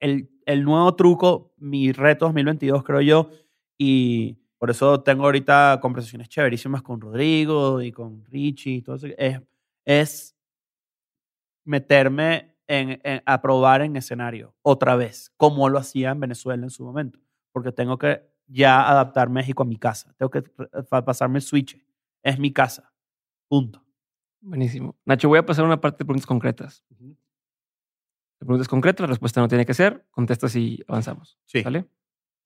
el, 0.00 0.30
el 0.46 0.64
nuevo 0.64 0.94
truco, 0.96 1.54
mi 1.58 1.92
reto 1.92 2.26
2022, 2.26 2.82
creo 2.84 3.00
yo, 3.00 3.30
y 3.78 4.36
por 4.58 4.70
eso 4.70 5.00
tengo 5.02 5.24
ahorita 5.24 5.78
conversaciones 5.80 6.28
chéverísimas 6.28 6.82
con 6.82 7.00
Rodrigo 7.00 7.80
y 7.80 7.92
con 7.92 8.24
Richie 8.26 8.72
y 8.76 8.82
todo 8.82 8.96
eso, 8.96 9.06
es, 9.16 9.40
es 9.84 10.36
meterme 11.64 12.56
en, 12.66 13.00
en- 13.04 13.22
a 13.26 13.40
probar 13.42 13.82
en 13.82 13.96
escenario 13.96 14.54
otra 14.62 14.96
vez, 14.96 15.32
como 15.36 15.68
lo 15.68 15.78
hacía 15.78 16.10
en 16.10 16.20
Venezuela 16.20 16.62
en 16.62 16.70
su 16.70 16.84
momento, 16.84 17.18
porque 17.52 17.72
tengo 17.72 17.98
que 17.98 18.22
ya 18.52 18.88
adaptar 18.88 19.28
México 19.30 19.62
a 19.62 19.66
mi 19.66 19.76
casa, 19.76 20.12
tengo 20.18 20.30
que 20.30 20.42
pa- 20.42 21.04
pasarme 21.04 21.38
el 21.38 21.42
switch, 21.42 21.78
es 22.22 22.38
mi 22.38 22.52
casa, 22.52 22.92
punto. 23.48 23.82
Buenísimo. 24.40 24.96
Nacho, 25.04 25.28
voy 25.28 25.38
a 25.38 25.46
pasar 25.46 25.64
a 25.64 25.66
una 25.68 25.80
parte 25.80 25.98
de 25.98 26.04
preguntas 26.06 26.26
concretas. 26.26 26.84
La 26.98 28.46
pregunta 28.46 28.62
es 28.62 28.68
concreta, 28.68 29.02
la 29.02 29.08
respuesta 29.08 29.40
no 29.40 29.48
tiene 29.48 29.66
que 29.66 29.74
ser. 29.74 30.06
Contestas 30.10 30.56
y 30.56 30.82
avanzamos. 30.88 31.38
Sí. 31.44 31.62
¿Vale? 31.62 31.84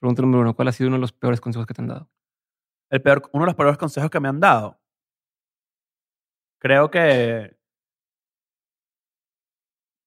Pregunta 0.00 0.22
número 0.22 0.40
uno. 0.40 0.56
¿Cuál 0.56 0.66
ha 0.68 0.72
sido 0.72 0.88
uno 0.88 0.96
de 0.96 1.02
los 1.02 1.12
peores 1.12 1.40
consejos 1.40 1.66
que 1.66 1.74
te 1.74 1.82
han 1.82 1.86
dado? 1.88 2.10
El 2.90 3.00
peor, 3.00 3.22
uno 3.32 3.44
de 3.44 3.46
los 3.46 3.54
peores 3.54 3.78
consejos 3.78 4.10
que 4.10 4.18
me 4.18 4.28
han 4.28 4.40
dado. 4.40 4.80
Creo 6.58 6.90
que 6.90 7.56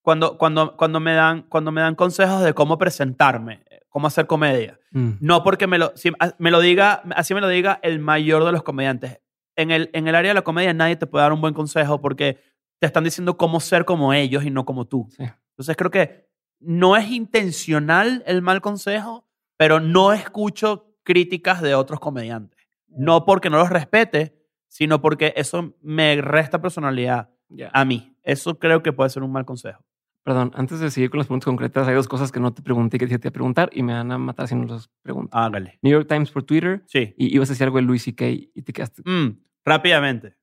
cuando, 0.04 0.38
cuando, 0.38 0.76
cuando, 0.76 1.00
me 1.00 1.14
dan, 1.14 1.44
cuando 1.44 1.72
me 1.72 1.82
dan 1.82 1.96
consejos 1.96 2.42
de 2.44 2.54
cómo 2.54 2.78
presentarme, 2.78 3.64
cómo 3.98 4.06
hacer 4.06 4.28
comedia, 4.28 4.80
Mm. 4.92 5.14
no 5.22 5.44
porque 5.44 5.66
me 5.66 5.80
lo, 5.80 5.92
si- 5.96 6.12
a- 6.20 6.36
me 6.38 6.52
lo 6.52 6.60
diga, 6.60 7.02
así 7.16 7.34
me 7.34 7.42
lo 7.42 7.48
diga 7.48 7.80
el 7.82 7.98
mayor 7.98 8.46
de 8.46 8.52
los 8.52 8.62
comediantes. 8.62 9.20
En 9.56 9.72
el, 9.72 9.90
en 9.94 10.08
el 10.08 10.14
área 10.14 10.30
de 10.30 10.36
la 10.36 10.44
comedia 10.44 10.72
nadie 10.72 10.96
te 10.98 11.08
puede 11.08 11.24
dar 11.24 11.34
un 11.34 11.42
buen 11.42 11.56
consejo 11.56 12.00
porque 12.00 12.38
te 12.80 12.86
están 12.86 13.04
diciendo 13.04 13.38
cómo 13.38 13.60
ser 13.60 13.86
como 13.86 14.14
ellos 14.14 14.44
y 14.46 14.52
no 14.52 14.66
como 14.66 14.86
tú. 14.86 15.08
Sí. 15.10 15.24
Entonces 15.50 15.76
creo 15.76 15.90
que 15.90 16.30
no 16.60 16.96
es 16.96 17.10
intencional 17.10 18.24
el 18.28 18.44
mal 18.44 18.62
consejo, 18.62 19.28
pero 19.58 19.80
no 19.80 20.14
escucho 20.14 20.94
críticas 21.04 21.60
de 21.64 21.74
otros 21.74 22.00
comediantes. 22.00 22.68
No 22.88 23.26
porque 23.26 23.50
no 23.50 23.58
los 23.58 23.72
respete, 23.72 24.38
sino 24.68 25.02
porque 25.02 25.34
eso 25.36 25.74
me 25.82 26.22
resta 26.22 26.62
personalidad 26.62 27.30
a 27.74 27.84
mí. 27.84 28.16
Eso 28.22 28.60
creo 28.60 28.84
que 28.84 28.94
puede 28.94 29.10
ser 29.10 29.24
un 29.24 29.32
mal 29.32 29.46
consejo. 29.46 29.84
Perdón, 30.28 30.52
antes 30.56 30.82
de 30.82 30.92
seguir 30.92 31.10
con 31.10 31.20
las 31.20 31.28
preguntas 31.28 31.46
concretas, 31.46 31.88
hay 31.88 31.96
dos 31.96 32.10
cosas 32.10 32.34
que 32.34 32.42
no 32.42 32.54
te 32.54 32.62
pregunté 32.62 32.98
que 32.98 33.08
te 33.08 33.14
iba 33.14 33.30
a 33.30 33.32
preguntar 33.32 33.70
y 33.72 33.82
me 33.82 33.94
van 33.94 34.12
a 34.12 34.18
matar 34.18 34.46
si 34.50 34.56
no 34.56 34.66
las 34.66 34.90
pregunto. 35.02 35.30
Hágale. 35.38 35.80
New 35.82 35.90
York 35.94 36.06
Times 36.10 36.32
por 36.32 36.44
Twitter 36.44 36.84
Sí. 36.86 37.14
y 37.18 37.34
ibas 37.34 37.50
a 37.50 37.54
decir 37.54 37.64
algo 37.64 37.78
de 37.78 37.84
Louis 37.84 38.04
C.K. 38.04 38.26
y 38.28 38.62
te 38.62 38.74
quedaste. 38.74 39.04
Mm, 39.10 39.40
rápidamente. 39.64 40.36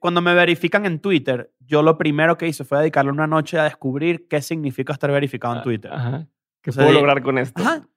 Cuando 0.00 0.20
me 0.20 0.34
verifican 0.34 0.84
en 0.84 0.98
Twitter, 0.98 1.54
yo 1.60 1.84
lo 1.84 1.96
primero 1.96 2.36
que 2.36 2.48
hice 2.48 2.64
fue 2.64 2.78
dedicarle 2.80 3.12
una 3.12 3.28
noche 3.28 3.56
a 3.60 3.62
descubrir 3.64 4.26
qué 4.26 4.42
significa 4.42 4.92
estar 4.94 5.12
verificado 5.12 5.54
en 5.54 5.60
Ah, 5.60 5.62
Twitter. 5.62 5.92
Ajá. 5.92 6.26
¿Qué 6.60 6.70
O 6.70 6.72
sea, 6.72 6.84
puedo 6.84 6.98
lograr 6.98 7.22
con 7.22 7.38
esto? 7.38 7.62
Ajá. 7.62 7.88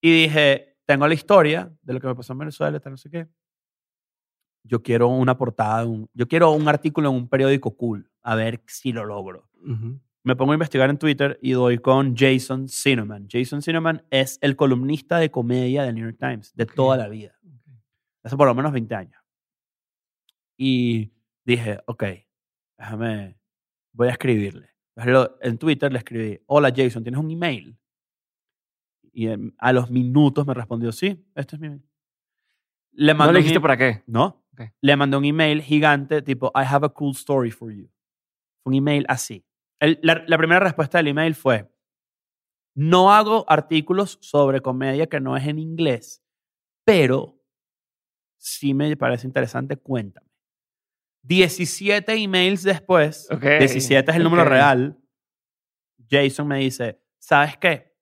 Y 0.00 0.22
dije, 0.22 0.76
tengo 0.86 1.08
la 1.08 1.14
historia 1.14 1.72
de 1.82 1.94
lo 1.94 2.00
que 2.00 2.06
me 2.06 2.14
pasó 2.14 2.32
en 2.32 2.38
Venezuela, 2.38 2.80
no 2.84 2.96
sé 2.96 3.10
qué. 3.10 3.26
Yo 4.62 4.84
quiero 4.84 5.08
una 5.08 5.36
portada, 5.36 5.84
un- 5.84 6.08
yo 6.14 6.28
quiero 6.28 6.52
un 6.52 6.68
artículo 6.68 7.08
en 7.08 7.16
un 7.16 7.28
periódico 7.28 7.76
cool, 7.76 8.08
a 8.22 8.36
ver 8.36 8.62
si 8.68 8.92
lo 8.92 9.04
logro. 9.04 9.48
Ujú. 9.64 9.98
Me 10.28 10.36
pongo 10.36 10.52
a 10.52 10.56
investigar 10.56 10.90
en 10.90 10.98
Twitter 10.98 11.38
y 11.40 11.52
doy 11.52 11.78
con 11.78 12.14
Jason 12.14 12.68
Cinnamon. 12.68 13.28
Jason 13.30 13.62
Cinnamon 13.62 14.02
es 14.10 14.38
el 14.42 14.56
columnista 14.56 15.16
de 15.16 15.30
comedia 15.30 15.84
del 15.84 15.94
New 15.94 16.04
York 16.04 16.18
Times 16.20 16.54
de 16.54 16.66
toda 16.66 16.98
la 16.98 17.08
vida. 17.08 17.40
Hace 18.22 18.36
por 18.36 18.46
lo 18.46 18.54
menos 18.54 18.70
20 18.72 18.94
años. 18.94 19.22
Y 20.58 21.14
dije, 21.46 21.78
ok, 21.86 22.04
déjame, 22.76 23.38
voy 23.94 24.08
a 24.08 24.10
escribirle. 24.10 24.68
En 25.40 25.56
Twitter 25.56 25.90
le 25.90 25.96
escribí, 25.96 26.38
hola 26.44 26.74
Jason, 26.76 27.02
¿tienes 27.02 27.18
un 27.18 27.30
email? 27.30 27.78
Y 29.14 29.28
a 29.56 29.72
los 29.72 29.90
minutos 29.90 30.46
me 30.46 30.52
respondió, 30.52 30.92
sí, 30.92 31.26
este 31.36 31.56
es 31.56 31.60
mi 31.62 31.68
email. 31.68 31.88
Le 32.92 33.14
¿No 33.14 33.32
le 33.32 33.38
dijiste 33.38 33.62
para 33.62 33.78
qué? 33.78 34.02
No. 34.06 34.44
Le 34.82 34.94
mandé 34.94 35.16
un 35.16 35.24
email 35.24 35.62
gigante 35.62 36.20
tipo, 36.20 36.52
I 36.54 36.66
have 36.66 36.84
a 36.84 36.90
cool 36.90 37.12
story 37.12 37.50
for 37.50 37.72
you. 37.72 37.88
Un 38.66 38.74
email 38.74 39.06
así. 39.08 39.42
El- 39.80 39.98
la, 40.02 40.24
la 40.26 40.38
primera 40.38 40.60
respuesta 40.60 40.98
del 40.98 41.08
email 41.08 41.34
fue, 41.34 41.70
no 42.74 43.12
hago 43.12 43.44
artículos 43.48 44.18
sobre 44.20 44.60
comedia 44.60 45.06
que 45.08 45.20
no 45.20 45.36
es 45.36 45.46
en 45.46 45.58
inglés, 45.58 46.22
pero 46.84 47.40
sí 48.36 48.74
me 48.74 48.96
parece 48.96 49.26
interesante, 49.26 49.76
cuéntame. 49.76 50.26
17 51.22 52.14
emails 52.14 52.62
después, 52.62 53.28
Ok, 53.30 53.42
17 53.58 54.10
es 54.10 54.16
el 54.16 54.22
número 54.24 54.44
real, 54.44 54.96
Jason 56.08 56.46
me 56.46 56.58
dice, 56.58 57.02
¿sabes 57.18 57.56
qué? 57.58 57.94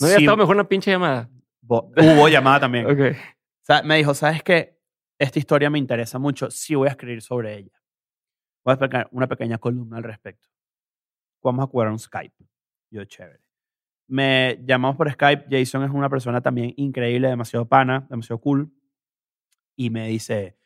¿No 0.00 0.06
había 0.06 0.18
Sí- 0.18 0.24
estado 0.24 0.36
mejor 0.38 0.56
una 0.56 0.68
pinche 0.68 0.90
llamada? 0.90 1.30
Bo- 1.60 1.92
Hubo 1.96 2.28
llamada 2.28 2.60
también. 2.60 2.86
Ok. 2.90 3.16
Sa- 3.62 3.82
me 3.82 3.96
dijo, 3.96 4.12
¿sabes 4.14 4.42
qué? 4.42 4.78
Esta 5.18 5.38
historia 5.38 5.70
me 5.70 5.78
interesa 5.78 6.18
mucho. 6.18 6.50
Sí 6.50 6.74
voy 6.74 6.88
a 6.88 6.90
escribir 6.90 7.22
sobre 7.22 7.56
ella. 7.56 7.80
Voy 8.64 8.72
a 8.72 8.74
explicar 8.74 9.08
una 9.12 9.28
pequeña 9.28 9.56
columna 9.58 9.96
al 9.98 10.02
respecto. 10.02 10.48
Vamos 11.44 11.64
a 11.64 11.68
jugar 11.68 11.88
un 11.90 11.98
Skype. 11.98 12.34
Yo, 12.90 13.04
chévere. 13.04 13.40
Me 14.08 14.58
llamamos 14.64 14.96
por 14.96 15.10
Skype. 15.10 15.46
Jason 15.50 15.84
es 15.84 15.90
una 15.90 16.08
persona 16.08 16.40
también 16.40 16.72
increíble, 16.76 17.28
demasiado 17.28 17.66
pana, 17.66 18.06
demasiado 18.08 18.40
cool. 18.40 18.72
Y 19.76 19.90
me 19.90 20.08
dice, 20.08 20.56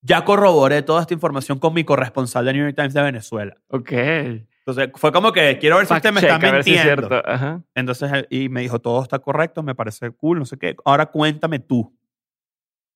ya 0.00 0.24
corroboré 0.24 0.82
toda 0.82 1.00
esta 1.00 1.14
información 1.14 1.58
con 1.58 1.74
mi 1.74 1.84
corresponsal 1.84 2.44
de 2.44 2.52
New 2.52 2.62
York 2.62 2.76
Times 2.76 2.94
de 2.94 3.02
Venezuela. 3.02 3.56
Ok. 3.68 3.92
Entonces, 3.92 4.90
fue 4.96 5.12
como 5.12 5.32
que 5.32 5.58
quiero 5.58 5.78
ver 5.78 5.86
si 5.86 5.94
usted 5.94 6.12
me 6.12 6.20
check, 6.20 6.30
está 6.30 6.52
ver 6.52 6.62
si 6.62 6.74
es 6.74 6.84
mintiendo. 6.84 7.64
Entonces, 7.74 8.26
y 8.28 8.48
me 8.48 8.60
dijo, 8.60 8.78
todo 8.80 9.02
está 9.02 9.18
correcto, 9.18 9.62
me 9.62 9.74
parece 9.74 10.10
cool, 10.10 10.38
no 10.38 10.44
sé 10.44 10.58
qué. 10.58 10.76
Ahora 10.84 11.06
cuéntame 11.06 11.58
tú. 11.58 11.96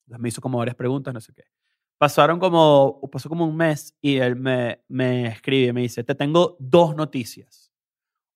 Entonces 0.06 0.20
me 0.20 0.28
hizo 0.28 0.40
como 0.40 0.58
varias 0.58 0.76
preguntas, 0.76 1.14
no 1.14 1.20
sé 1.20 1.32
qué. 1.32 1.44
Pasaron 2.02 2.40
como, 2.40 3.00
pasó 3.12 3.28
como 3.28 3.46
un 3.46 3.56
mes 3.56 3.96
y 4.00 4.16
él 4.16 4.34
me, 4.34 4.82
me 4.88 5.28
escribe 5.28 5.68
y 5.68 5.72
me 5.72 5.82
dice, 5.82 6.02
te 6.02 6.16
tengo 6.16 6.56
dos 6.58 6.96
noticias. 6.96 7.72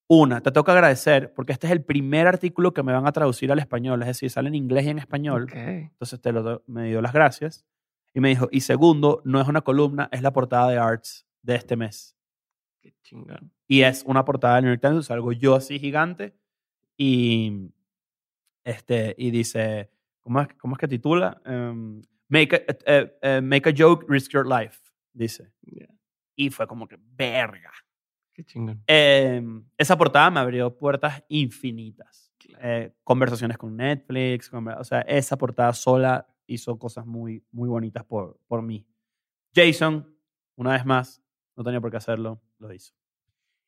Una, 0.07 0.39
te 0.39 0.53
que 0.53 0.71
agradecer 0.71 1.33
porque 1.33 1.51
este 1.51 1.67
es 1.67 1.73
el 1.73 1.83
primer 1.83 2.27
artículo 2.27 2.73
que 2.73 2.81
me 2.81 2.93
van 2.93 3.05
a 3.05 3.11
traducir 3.11 3.51
al 3.51 3.59
español, 3.59 4.01
es 4.03 4.07
decir, 4.07 4.29
sale 4.29 4.47
en 4.47 4.55
inglés 4.55 4.85
y 4.85 4.89
en 4.91 4.99
español. 4.99 5.49
Ok. 5.51 5.57
Entonces 5.57 6.21
te 6.21 6.31
lo, 6.31 6.63
me 6.65 6.85
dio 6.85 7.01
las 7.01 7.11
gracias. 7.11 7.65
Y 8.13 8.21
me 8.21 8.29
dijo, 8.29 8.47
y 8.53 8.61
segundo, 8.61 9.21
no 9.25 9.41
es 9.41 9.49
una 9.49 9.59
columna, 9.59 10.07
es 10.13 10.21
la 10.21 10.31
portada 10.31 10.69
de 10.69 10.77
Arts 10.77 11.27
de 11.41 11.55
este 11.55 11.75
mes 11.75 12.15
Qué 12.79 12.93
chingón. 13.03 13.51
y 13.67 13.81
es 13.81 14.01
una 14.07 14.23
portada 14.23 14.55
del 14.55 14.63
New 14.63 14.73
York 14.75 14.81
Times, 14.81 15.07
salgo 15.07 15.33
yo 15.33 15.55
así 15.55 15.77
gigante 15.77 16.37
y, 16.95 17.69
este, 18.63 19.13
y 19.17 19.29
dice, 19.29 19.89
¿cómo 20.21 20.39
es, 20.39 20.47
cómo 20.57 20.75
es 20.75 20.79
que 20.79 20.87
titula? 20.87 21.41
Em, 21.43 22.01
make, 22.29 22.55
a, 22.55 22.63
eh, 22.85 23.17
eh, 23.21 23.41
make 23.41 23.69
a 23.69 23.73
joke, 23.75 24.05
risk 24.07 24.31
your 24.31 24.45
life, 24.47 24.79
dice. 25.13 25.51
Ya. 25.61 25.87
Y 26.35 26.49
fue 26.49 26.67
como 26.67 26.87
que, 26.87 26.97
verga. 26.99 27.71
Qué 28.33 28.43
chingón. 28.43 28.83
Em, 28.87 29.63
esa 29.77 29.97
portada 29.97 30.29
me 30.29 30.39
abrió 30.39 30.77
puertas 30.77 31.23
infinitas. 31.29 32.31
Eh, 32.61 32.93
conversaciones 33.03 33.57
con 33.57 33.75
Netflix, 33.75 34.51
o 34.53 34.83
sea, 34.83 35.01
esa 35.01 35.37
portada 35.37 35.73
sola 35.73 36.27
hizo 36.47 36.77
cosas 36.79 37.05
muy, 37.05 37.43
muy 37.51 37.67
bonitas 37.67 38.03
por, 38.05 38.39
por 38.47 38.61
mí. 38.61 38.87
Jason, 39.53 40.07
una 40.55 40.71
vez 40.71 40.85
más, 40.85 41.21
no 41.55 41.63
tenía 41.63 41.81
por 41.81 41.91
qué 41.91 41.97
hacerlo, 41.97 42.41
lo 42.59 42.71
hizo. 42.73 42.93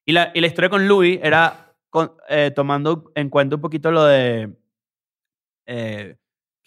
Y 0.06 0.14
la, 0.14 0.32
y 0.34 0.40
la 0.42 0.48
historia 0.48 0.70
con 0.70 0.88
Louis 0.88 1.20
era 1.22 1.76
con- 1.90 2.14
eh, 2.30 2.52
tomando 2.56 3.12
en 3.16 3.30
cuenta 3.30 3.56
un 3.58 3.62
poquito 3.62 3.92
lo 3.92 4.06
de 4.06 4.56
eh, 5.66 6.18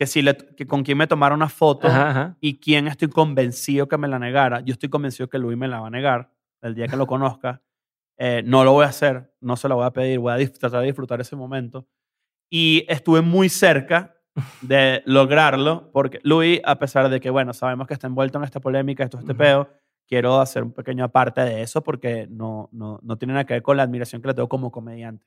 que, 0.03 0.07
si 0.09 0.21
le, 0.21 0.37
que 0.37 0.67
con 0.67 0.83
quién 0.83 0.99
me 0.99 1.07
tomara 1.07 1.33
una 1.33 1.49
foto 1.49 1.87
Ajá, 1.87 2.11
ajá. 2.11 2.37
y 2.41 2.59
quién 2.59 2.89
estoy 2.89 3.07
convencido 3.07 3.87
que 3.87 3.97
me 3.97 4.09
la 4.09 4.19
negara. 4.19 4.59
Yo 4.61 4.73
estoy 4.73 4.89
convencido 4.89 5.29
que 5.29 5.39
Luis 5.39 5.57
me 5.57 5.69
la 5.69 5.79
va 5.79 5.87
a 5.87 5.91
negar 5.91 6.29
el 6.61 6.75
día 6.75 6.89
que 6.89 6.97
lo 6.97 7.07
conozca. 7.07 7.63
Eh, 8.19 8.43
no 8.45 8.65
lo 8.65 8.73
voy 8.73 8.85
a 8.85 8.89
hacer, 8.89 9.33
no 9.41 9.57
se 9.57 9.69
lo 9.69 9.77
voy 9.77 9.87
a 9.87 9.93
pedir, 9.93 10.19
voy 10.19 10.33
a 10.33 10.53
tratar 10.53 10.81
de 10.81 10.87
disfrutar 10.87 11.21
ese 11.21 11.37
momento. 11.37 11.87
Y 12.51 12.85
estuve 12.89 13.21
muy 13.21 13.49
cerca 13.49 14.17
de 14.61 15.05
lograrlo, 15.07 15.93
porque 15.93 16.19
Luis, 16.25 16.61
a 16.65 16.81
pesar 16.81 17.09
de 17.09 17.21
que, 17.21 17.31
bueno, 17.31 17.53
sabemos 17.53 17.87
que 17.87 17.95
está 17.95 18.09
envuelto 18.09 18.39
en 18.39 18.45
esta 18.45 18.59
polémica, 18.59 19.05
esto, 19.05 19.21
este 19.21 19.33
Ujú. 19.33 19.39
peo, 19.39 19.69
quiero 20.09 20.41
hacer 20.41 20.65
un 20.65 20.73
pequeño 20.73 21.05
aparte 21.05 21.43
de 21.43 21.63
eso 21.63 21.81
porque 21.85 22.27
no, 22.29 22.69
no, 22.73 22.99
no 23.05 23.17
tiene 23.19 23.35
nada 23.35 23.45
que 23.45 23.55
ver 23.55 23.63
con 23.63 23.77
la 23.77 23.85
admiración 23.85 24.21
que 24.21 24.27
le 24.27 24.35
tengo 24.35 24.49
como 24.49 24.73
comediante. 24.73 25.25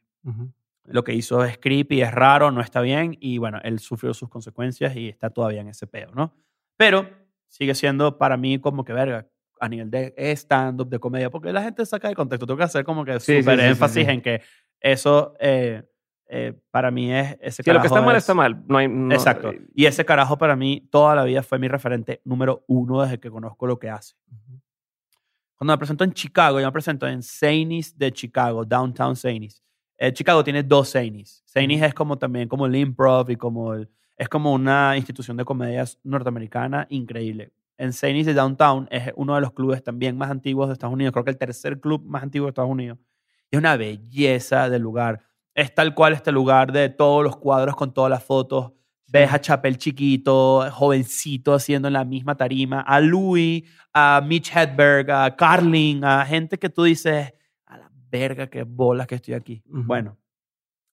Lo 0.88 1.04
que 1.04 1.14
hizo 1.14 1.44
es 1.44 1.58
creepy, 1.58 2.02
es 2.02 2.12
raro, 2.14 2.52
no 2.52 2.62
está 2.62 2.82
bien 2.82 3.18
y 3.20 3.38
bueno, 3.40 3.60
él 3.64 3.80
sufrió 3.80 4.14
sus 4.14 4.30
consecuencias 4.30 4.96
y 4.96 5.10
está 5.10 5.30
todavía 5.30 5.62
en 5.62 5.70
ese 5.70 5.88
peo, 5.88 6.12
¿no? 6.14 6.34
Pero 6.78 7.10
sigue 7.48 7.74
siendo 7.76 8.18
para 8.18 8.38
mí 8.38 8.60
como 8.60 8.84
que 8.86 8.94
verga 8.94 9.28
a 9.60 9.70
nivel 9.70 9.90
de 9.90 10.14
stand-up, 10.36 10.90
de 10.90 11.00
comedia, 11.00 11.30
porque 11.32 11.52
la 11.54 11.64
gente 11.64 11.86
saca 11.86 12.08
de 12.10 12.16
contexto. 12.16 12.46
Tengo 12.46 12.58
que 12.58 12.64
hacer 12.66 12.84
como 12.84 13.04
que 13.06 13.20
Sí, 13.20 13.40
súper 13.42 13.58
sí, 13.60 13.64
sí, 13.66 13.72
énfasis 13.72 14.08
en 14.10 14.22
que 14.22 14.42
eso 14.80 15.34
eh, 15.40 15.84
eh, 16.28 16.54
para 16.72 16.92
mí 16.92 17.12
es 17.12 17.38
ese 17.40 17.64
Si 17.64 17.70
lo 17.72 17.80
que 17.82 17.88
carajo 17.88 17.96
está 17.96 18.02
mal 18.06 18.16
es- 18.16 18.24
está 18.24 18.34
mal. 18.34 18.64
No 18.68 18.78
hay, 18.78 18.88
no- 18.88 19.14
Exacto. 19.16 19.52
eh, 19.52 19.62
Y 19.74 19.86
ese 19.86 20.04
carajo 20.06 20.38
para 20.38 20.56
mí 20.56 20.88
toda 20.92 21.16
la 21.16 21.24
vida 21.24 21.42
fue 21.42 21.58
mi 21.58 21.68
referente 21.68 22.22
número 22.26 22.64
uno 22.68 23.02
desde 23.02 23.20
que 23.20 23.32
conozco 23.32 23.66
lo 23.66 23.80
que 23.80 23.90
hace. 23.90 24.16
Cuando 25.56 25.74
me 25.74 25.78
presento 25.78 26.04
en 26.04 26.12
Chicago, 26.14 26.60
yo 26.60 26.66
me 26.68 26.72
presento 26.72 27.08
en 27.08 27.24
Zanies 27.24 27.98
de 27.98 28.12
Chicago, 28.12 28.66
Downtown 28.66 29.16
Zanies. 29.16 29.64
Eh, 29.98 30.12
Chicago 30.14 30.44
tiene 30.44 30.64
dos 30.64 30.92
Zanies. 30.92 31.44
Zanies 31.46 31.82
es 31.82 31.94
como 31.94 32.18
también 32.18 32.48
como 32.48 32.66
el 32.66 32.76
improv 32.76 33.30
y 33.30 33.36
como 33.36 33.74
el, 33.74 33.90
es 34.18 34.30
como 34.30 34.54
una 34.54 34.96
institución 34.98 35.38
de 35.38 35.46
comedias 35.46 36.00
norteamericana 36.04 36.88
increíble. 36.90 37.52
En 37.78 37.92
Zanies 37.92 38.26
de 38.26 38.34
Downtown 38.34 38.88
es 38.90 39.12
uno 39.16 39.36
de 39.36 39.42
los 39.42 39.52
clubes 39.52 39.84
también 39.84 40.18
más 40.18 40.32
antiguos 40.32 40.68
de 40.68 40.74
Estados 40.74 40.94
Unidos. 40.94 41.12
Creo 41.12 41.26
que 41.26 41.32
el 41.32 41.38
tercer 41.38 41.80
club 41.80 42.04
más 42.06 42.24
antiguo 42.24 42.46
de 42.46 42.50
Estados 42.50 42.72
Unidos. 42.72 42.98
Es 43.52 43.60
una 43.60 43.76
belleza 43.76 44.70
de 44.70 44.80
lugar. 44.80 45.22
Es 45.54 45.74
tal 45.74 45.94
cual 45.94 46.14
este 46.14 46.32
lugar 46.32 46.72
de 46.72 46.90
todos 46.90 47.24
los 47.24 47.36
cuadros 47.38 47.76
con 47.76 47.94
todas 47.94 48.10
las 48.10 48.24
fotos. 48.24 48.72
Ves 49.08 49.32
a 49.32 49.40
Chapel 49.40 49.78
chiquito, 49.78 50.66
jovencito, 50.72 51.54
haciendo 51.54 51.90
en 51.90 51.94
la 51.94 52.06
misma 52.06 52.36
tarima. 52.36 52.82
A 52.82 53.00
Louis, 53.02 53.64
a 53.94 54.22
Mitch 54.26 54.52
Hedberg, 54.56 55.12
a 55.12 55.36
Carlin, 55.36 56.04
a 56.04 56.26
gente 56.26 56.58
que 56.58 56.70
tú 56.70 56.84
dices, 56.84 57.34
verga, 58.10 58.48
qué 58.48 58.64
bolas 58.64 59.08
que 59.08 59.16
estoy 59.16 59.34
aquí. 59.34 59.64
Ujú. 59.68 59.84
Bueno, 59.84 60.18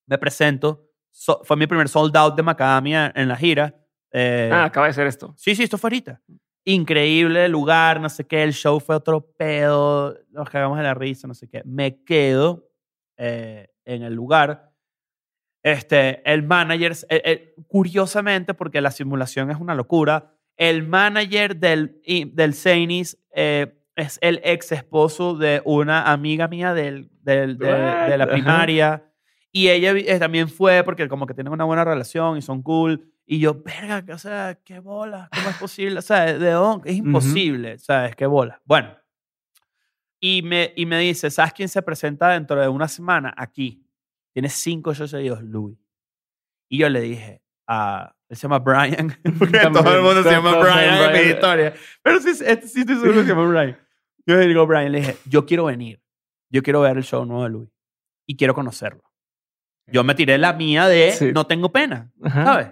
me 0.06 0.18
presento. 0.18 0.88
So- 1.10 1.40
fue 1.44 1.56
mi 1.56 1.66
primer 1.66 1.88
sold 1.88 2.16
out 2.16 2.34
de 2.36 2.42
Macadamia 2.42 3.12
en 3.14 3.28
la 3.28 3.36
gira. 3.36 3.74
Eh, 4.10 4.50
Ah, 4.52 4.64
acaba 4.64 4.86
de 4.86 4.92
ser 4.92 5.06
esto. 5.06 5.34
Sí, 5.36 5.54
sí, 5.54 5.62
esto 5.64 5.78
fue 5.78 5.88
ahorita. 5.88 6.20
Increíble 6.64 7.48
lugar, 7.48 8.00
no 8.00 8.08
sé 8.08 8.24
qué, 8.26 8.42
el 8.42 8.52
show 8.52 8.78
fue 8.78 8.94
otro 8.94 9.20
pedo, 9.36 10.16
nos 10.30 10.48
cagamos 10.48 10.78
de 10.78 10.84
la 10.84 10.94
risa, 10.94 11.26
no 11.26 11.34
sé 11.34 11.48
qué. 11.48 11.62
Me 11.64 12.02
quedo 12.04 12.68
eh, 13.16 13.68
en 13.84 14.02
el 14.02 14.14
lugar. 14.14 14.70
Este, 15.64 16.28
el 16.30 16.42
manager, 16.42 16.92
eh, 17.08 17.22
eh, 17.24 17.54
curiosamente, 17.68 18.52
porque 18.54 18.80
la 18.80 18.90
simulación 18.90 19.50
es 19.50 19.58
una 19.58 19.74
locura, 19.74 20.34
el 20.56 20.86
manager 20.86 21.56
del, 21.56 22.00
del 22.34 22.54
Zanies 22.54 23.18
eh, 23.34 23.81
es 23.96 24.18
el 24.22 24.40
ex 24.44 24.72
esposo 24.72 25.34
de 25.36 25.60
una 25.64 26.10
amiga 26.12 26.48
mía 26.48 26.74
del, 26.74 27.10
del- 27.22 27.58
de, 27.58 27.66
de 27.66 28.18
la 28.18 28.26
primaria. 28.26 29.04
Y 29.50 29.68
ella 29.68 29.92
eh, 29.92 30.18
también 30.18 30.48
fue 30.48 30.82
porque 30.82 31.08
como 31.08 31.26
que 31.26 31.34
tienen 31.34 31.52
una 31.52 31.64
buena 31.64 31.84
relación 31.84 32.38
y 32.38 32.42
son 32.42 32.62
cool. 32.62 33.08
Y 33.26 33.38
yo, 33.38 33.62
verga, 33.62 34.14
o 34.14 34.18
sea, 34.18 34.58
qué 34.64 34.78
bola, 34.80 35.28
¿cómo 35.32 35.50
es 35.50 35.56
posible? 35.56 35.98
O 35.98 36.02
sea, 36.02 36.24
¿de 36.38 36.50
dónde? 36.50 36.90
Es 36.90 36.96
imposible, 36.96 37.78
¿sabes? 37.78 38.16
Qué 38.16 38.26
bola. 38.26 38.60
Bueno, 38.64 38.96
y 40.20 40.42
me, 40.42 40.72
y 40.76 40.86
me 40.86 40.98
dice, 40.98 41.30
¿sabes 41.30 41.52
quién 41.52 41.68
se 41.68 41.82
presenta 41.82 42.28
dentro 42.30 42.60
de 42.60 42.68
una 42.68 42.88
semana? 42.88 43.32
Aquí. 43.36 43.84
Tiene 44.32 44.48
cinco 44.48 44.94
shows 44.94 45.10
seguidos, 45.10 45.42
Louis. 45.42 45.76
Y 46.68 46.78
yo 46.78 46.88
le 46.88 47.00
dije, 47.02 47.42
a 47.66 48.14
él 48.28 48.36
se 48.36 48.42
llama 48.42 48.58
Brian, 48.60 49.14
porque 49.38 49.58
todo 49.72 49.94
el 49.96 50.02
mundo 50.02 50.22
se 50.22 50.30
llama 50.30 50.56
Brian 50.58 51.10
en 51.10 51.12
mi 51.26 51.32
historia. 51.32 51.74
Pero 52.02 52.20
sí, 52.20 52.34
sí 52.34 52.44
estoy 52.46 52.68
seguro 52.96 53.12
que 53.14 53.22
se 53.22 53.28
llama 53.28 53.46
Brian. 53.46 53.78
Yo 54.26 54.36
le 54.36 54.46
digo 54.46 54.62
a 54.62 54.66
Brian, 54.66 54.92
le 54.92 55.00
dije, 55.00 55.16
yo 55.26 55.44
quiero 55.46 55.64
venir. 55.64 56.00
Yo 56.50 56.62
quiero 56.62 56.80
ver 56.80 56.96
el 56.96 57.04
show 57.04 57.24
nuevo 57.24 57.44
de 57.44 57.50
Louis. 57.50 57.70
Y 58.26 58.36
quiero 58.36 58.54
conocerlo. 58.54 59.02
Yo 59.86 60.04
me 60.04 60.14
tiré 60.14 60.38
la 60.38 60.52
mía 60.52 60.86
de 60.86 61.12
Sí. 61.12 61.32
no 61.32 61.46
tengo 61.46 61.70
pena. 61.72 62.10
Ajá. 62.22 62.44
¿sabes? 62.44 62.68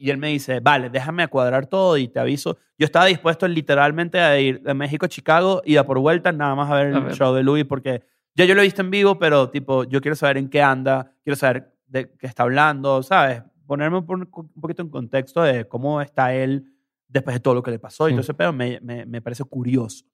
Y 0.00 0.10
él 0.10 0.18
me 0.18 0.28
dice, 0.28 0.60
vale, 0.60 0.90
déjame 0.90 1.26
cuadrar 1.26 1.66
todo 1.66 1.96
y 1.96 2.06
te 2.06 2.20
aviso. 2.20 2.56
Yo 2.78 2.84
estaba 2.84 3.06
dispuesto 3.06 3.48
literalmente 3.48 4.20
a 4.20 4.38
ir 4.38 4.60
de 4.62 4.72
México 4.74 5.06
a 5.06 5.08
Chicago 5.08 5.60
y 5.64 5.76
a 5.76 5.84
por 5.84 5.98
vuelta 5.98 6.30
nada 6.30 6.54
más 6.54 6.70
a 6.70 6.76
ver 6.76 6.86
el 6.88 6.94
A 6.96 7.00
ver. 7.00 7.14
show 7.14 7.34
de 7.34 7.42
Louis 7.42 7.64
porque 7.64 8.04
ya 8.36 8.44
yo 8.44 8.54
lo 8.54 8.60
he 8.60 8.64
visto 8.64 8.82
en 8.82 8.90
vivo, 8.92 9.18
pero 9.18 9.50
tipo, 9.50 9.82
yo 9.82 10.00
quiero 10.00 10.14
saber 10.14 10.36
en 10.38 10.48
qué 10.48 10.62
anda, 10.62 11.12
quiero 11.24 11.34
saber 11.36 11.74
de 11.86 12.12
qué 12.16 12.26
está 12.28 12.44
hablando, 12.44 13.02
¿sabes? 13.02 13.42
Ponerme 13.66 13.98
un 13.98 14.06
po- 14.06 14.14
un 14.14 14.60
poquito 14.60 14.82
en 14.82 14.90
contexto 14.90 15.42
de 15.42 15.66
cómo 15.66 16.00
está 16.00 16.32
él 16.32 16.72
después 17.08 17.34
de 17.34 17.40
todo 17.40 17.54
lo 17.54 17.62
que 17.64 17.72
le 17.72 17.80
pasó 17.80 18.06
y 18.08 18.12
Sí. 18.12 18.14
todo 18.14 18.20
ese 18.20 18.34
pedo 18.34 18.52
me, 18.52 18.78
me, 18.80 19.04
me 19.06 19.20
parece 19.20 19.42
curioso. 19.42 20.04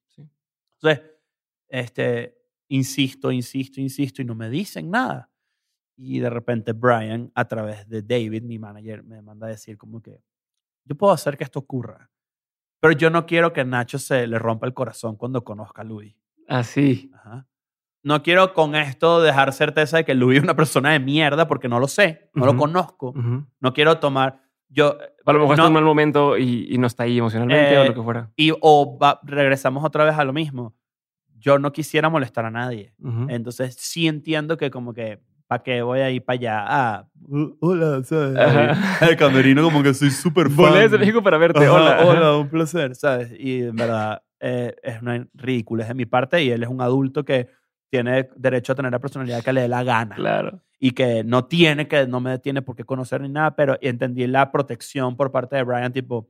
Entonces, 0.81 1.11
este, 1.67 2.37
insisto, 2.67 3.31
insisto, 3.31 3.81
insisto 3.81 4.21
y 4.21 4.25
no 4.25 4.35
me 4.35 4.49
dicen 4.49 4.89
nada. 4.89 5.29
Y 5.97 6.19
de 6.19 6.29
repente 6.29 6.73
Brian, 6.73 7.31
a 7.35 7.47
través 7.47 7.87
de 7.87 8.01
David, 8.01 8.43
mi 8.43 8.59
manager, 8.59 9.03
me 9.03 9.21
manda 9.21 9.47
a 9.47 9.49
decir 9.49 9.77
como 9.77 10.01
que 10.01 10.21
yo 10.83 10.95
puedo 10.95 11.13
hacer 11.13 11.37
que 11.37 11.43
esto 11.43 11.59
ocurra, 11.59 12.11
pero 12.79 12.93
yo 12.93 13.09
no 13.09 13.25
quiero 13.25 13.53
que 13.53 13.65
Nacho 13.65 13.97
se 13.97 14.27
le 14.27 14.37
rompa 14.37 14.67
el 14.67 14.73
corazón 14.73 15.15
cuando 15.15 15.43
conozca 15.43 15.81
a 15.81 15.85
Luis. 15.85 16.15
Así. 16.47 17.11
Ajá. 17.15 17.47
No 18.03 18.21
quiero 18.21 18.53
con 18.53 18.75
esto 18.75 19.19
dejar 19.19 19.51
certeza 19.51 19.97
de 19.97 20.05
que 20.05 20.13
Luis 20.13 20.37
es 20.37 20.43
una 20.43 20.55
persona 20.55 20.91
de 20.91 20.99
mierda 20.99 21.47
porque 21.47 21.67
no 21.67 21.79
lo 21.79 21.87
sé, 21.87 22.29
no 22.35 22.45
lo 22.45 22.55
conozco. 22.55 23.15
No 23.59 23.73
quiero 23.73 23.97
tomar 23.97 24.44
yo 24.69 24.97
A 25.25 25.33
lo 25.33 25.39
mejor 25.39 25.47
no- 25.49 25.53
está 25.53 25.63
en 25.63 25.67
un 25.67 25.73
mal 25.73 25.83
momento 25.83 26.37
y, 26.37 26.67
y 26.69 26.77
no 26.77 26.87
está 26.87 27.03
ahí 27.03 27.17
emocionalmente 27.17 27.73
Eh, 27.73 27.77
o 27.79 27.85
lo 27.85 27.93
que 27.93 28.01
fuera. 28.01 28.31
y 28.35 28.51
o 28.61 28.97
va- 28.97 29.19
regresamos 29.23 29.83
otra 29.83 30.03
vez 30.05 30.15
a 30.17 30.23
lo 30.23 30.33
mismo. 30.33 30.75
Yo 31.37 31.59
no 31.59 31.71
quisiera 31.71 32.09
molestar 32.09 32.45
a 32.45 32.51
nadie. 32.51 32.93
Ujú. 32.99 33.27
Entonces 33.29 33.75
sí 33.79 34.07
entiendo 34.07 34.57
que 34.57 34.71
como 34.71 34.93
que, 34.93 35.19
¿para 35.47 35.61
qué 35.61 35.81
voy 35.83 35.99
a 35.99 36.09
ir 36.09 36.23
para 36.25 36.35
allá? 36.35 36.63
Ah, 36.67 37.07
"Uh, 37.27 37.55
hola, 37.59 38.03
¿sabes? 38.03 38.35
Ajá. 38.37 39.05
El 39.07 39.15
camerino 39.15 39.61
como 39.63 39.83
que 39.83 39.93
soy 39.93 40.09
súper 40.09 40.47
fan. 40.47 40.55
Volé 40.69 40.81
desde 40.81 40.97
México 40.97 41.21
para 41.21 41.37
verte. 41.37 41.59
Ajá, 41.65 41.73
hola. 41.73 42.05
Hola, 42.05 42.37
un 42.37 42.49
placer, 42.49 42.95
¿sabes? 42.95 43.31
Y 43.37 43.61
en 43.63 43.75
verdad 43.75 44.23
eh, 44.39 44.75
es 44.83 45.01
una 45.01 45.27
ridiculez 45.33 45.87
de 45.87 45.93
mi 45.93 46.05
parte 46.05 46.43
y 46.43 46.49
él 46.49 46.63
es 46.63 46.69
un 46.69 46.81
adulto 46.81 47.23
que 47.23 47.47
tiene 47.89 48.29
derecho 48.35 48.73
a 48.73 48.75
tener 48.75 48.91
la 48.91 48.99
personalidad 48.99 49.43
que 49.43 49.53
le 49.53 49.61
dé 49.61 49.67
la 49.67 49.83
gana 49.83 50.15
Claro. 50.15 50.61
y 50.79 50.91
que 50.91 51.23
no 51.23 51.45
tiene 51.45 51.87
que, 51.87 52.07
no 52.07 52.19
me 52.19 52.37
tiene 52.39 52.61
por 52.61 52.75
qué 52.75 52.83
conocer 52.83 53.21
ni 53.21 53.29
nada, 53.29 53.55
pero 53.55 53.77
entendí 53.81 54.25
la 54.27 54.51
protección 54.51 55.15
por 55.15 55.31
parte 55.31 55.55
de 55.55 55.63
Brian, 55.63 55.91
tipo, 55.93 56.27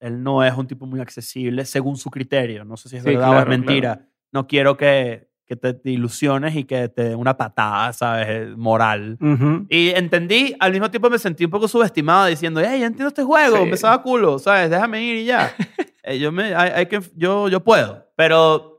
él 0.00 0.22
no 0.22 0.44
es 0.44 0.54
un 0.54 0.66
tipo 0.66 0.86
muy 0.86 1.00
accesible 1.00 1.64
según 1.64 1.96
su 1.96 2.10
criterio, 2.10 2.64
no 2.64 2.76
sé 2.76 2.88
si 2.88 2.96
es 2.96 3.02
Sí, 3.02 3.10
verdad 3.10 3.28
o 3.30 3.32
es 3.32 3.44
claro, 3.44 3.50
mentira, 3.50 4.06
no 4.32 4.46
quiero 4.46 4.76
que, 4.76 5.28
que 5.46 5.56
te, 5.56 5.74
te 5.74 5.90
ilusiones 5.90 6.56
y 6.56 6.64
que 6.64 6.88
te 6.88 7.10
dé 7.10 7.14
una 7.14 7.36
patada, 7.36 7.92
¿sabes? 7.92 8.56
Moral. 8.56 9.16
Ujú. 9.20 9.66
Y 9.68 9.90
entendí, 9.90 10.54
al 10.58 10.72
mismo 10.72 10.90
tiempo 10.90 11.08
me 11.10 11.18
sentí 11.18 11.44
un 11.44 11.50
poco 11.50 11.68
subestimado 11.68 12.26
diciendo, 12.26 12.60
hey, 12.60 12.80
ya 12.80 12.86
entiendo 12.86 13.08
este 13.08 13.22
juego, 13.22 13.58
Sí. 13.58 13.64
me 13.66 13.74
estaba 13.74 14.02
culo, 14.02 14.38
¿sabes? 14.38 14.70
Déjame 14.70 15.02
ir 15.02 15.16
y 15.16 15.24
ya. 15.26 15.52
Eh, 16.06 16.18
yo, 16.18 16.30
me, 16.30 16.54
hay, 16.54 16.70
hay 16.70 16.84
que, 16.86 17.00
yo, 17.16 17.48
yo 17.48 17.64
puedo, 17.64 18.06
pero 18.14 18.73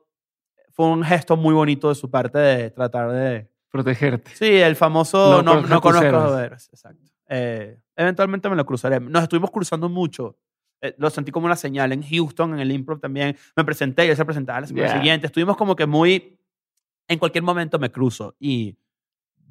fue 0.75 0.87
un 0.87 1.03
gesto 1.03 1.37
muy 1.37 1.53
bonito 1.53 1.89
de 1.89 1.95
su 1.95 2.09
parte 2.11 2.37
de 2.37 2.69
tratar 2.69 3.11
de... 3.11 3.49
Protegerte. 3.71 4.31
Sí, 4.35 4.45
el 4.45 4.75
famoso 4.75 5.41
No 5.41 5.55
no, 5.55 5.61
no 5.67 5.81
conozco 5.81 6.09
los 6.11 6.39
héroes, 6.39 6.69
exacto. 6.71 7.03
Eh, 7.27 7.77
eventualmente 7.95 8.49
me 8.49 8.55
lo 8.55 8.65
cruzaré. 8.65 8.99
Nos 8.99 9.23
estuvimos 9.23 9.51
cruzando 9.51 9.89
mucho. 9.89 10.37
Eh, 10.81 10.93
lo 10.97 11.09
sentí 11.09 11.31
como 11.31 11.45
una 11.45 11.55
señal 11.55 11.91
en 11.91 12.01
Houston, 12.03 12.53
en 12.53 12.59
el 12.59 12.71
improv 12.71 12.99
también. 12.99 13.35
Me 13.55 13.63
presenté 13.65 14.05
y 14.05 14.09
él 14.09 14.15
se 14.15 14.23
presentaba 14.25 14.61
la 14.61 14.67
semana 14.67 14.87
Yeah. 14.87 14.97
siguiente. 14.97 15.27
Estuvimos 15.27 15.57
como 15.57 15.75
que 15.75 15.85
muy... 15.85 16.37
En 17.07 17.19
cualquier 17.19 17.43
momento 17.43 17.77
me 17.79 17.91
cruzo 17.91 18.35
y 18.39 18.77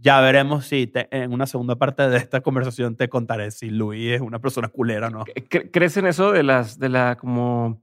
ya 0.00 0.20
veremos 0.20 0.66
si 0.66 0.86
te- 0.88 1.06
en 1.10 1.32
una 1.32 1.46
segunda 1.46 1.76
parte 1.76 2.08
de 2.08 2.16
esta 2.16 2.40
conversación 2.40 2.96
te 2.96 3.08
contaré 3.08 3.50
si 3.52 3.70
Luis 3.70 4.12
es 4.14 4.20
una 4.20 4.38
persona 4.40 4.68
culera 4.68 5.06
o 5.06 5.10
no. 5.10 5.24
¿Cre- 5.24 5.70
¿Crees 5.72 5.96
en 5.96 6.06
eso 6.06 6.32
de 6.32 6.42
las, 6.42 6.78
de 6.78 6.88
la, 6.88 7.16
como, 7.16 7.80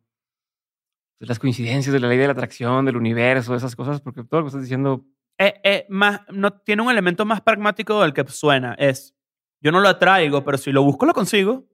de 1.22 1.27
las 1.27 1.39
coincidencias, 1.39 1.93
de 1.93 1.99
la 1.99 2.07
ley 2.07 2.18
de 2.18 2.26
la 2.26 2.34
atracción, 2.34 2.84
del 2.84 2.98
universo, 2.98 3.56
esas 3.56 3.76
cosas? 3.76 4.02
Porque 4.02 4.23
todo 4.23 4.41
lo 4.41 4.45
que 4.45 4.49
estás 4.49 4.64
diciendo, 4.64 5.06
Eh, 5.38 5.53
eh, 5.64 5.85
más, 5.89 6.22
no, 6.31 6.52
tiene 6.52 6.81
un 6.81 6.91
elemento 6.91 7.26
más 7.26 7.41
pragmático 7.41 8.02
del 8.02 8.14
que 8.14 8.26
suena. 8.27 8.73
Es, 8.73 9.15
yo 9.61 9.72
no 9.72 9.80
lo 9.80 9.88
atraigo, 9.88 10.43
pero 10.43 10.57
si 10.57 10.72
lo 10.72 10.84
busco, 10.84 11.06
lo 11.06 11.14
consigo. 11.14 11.65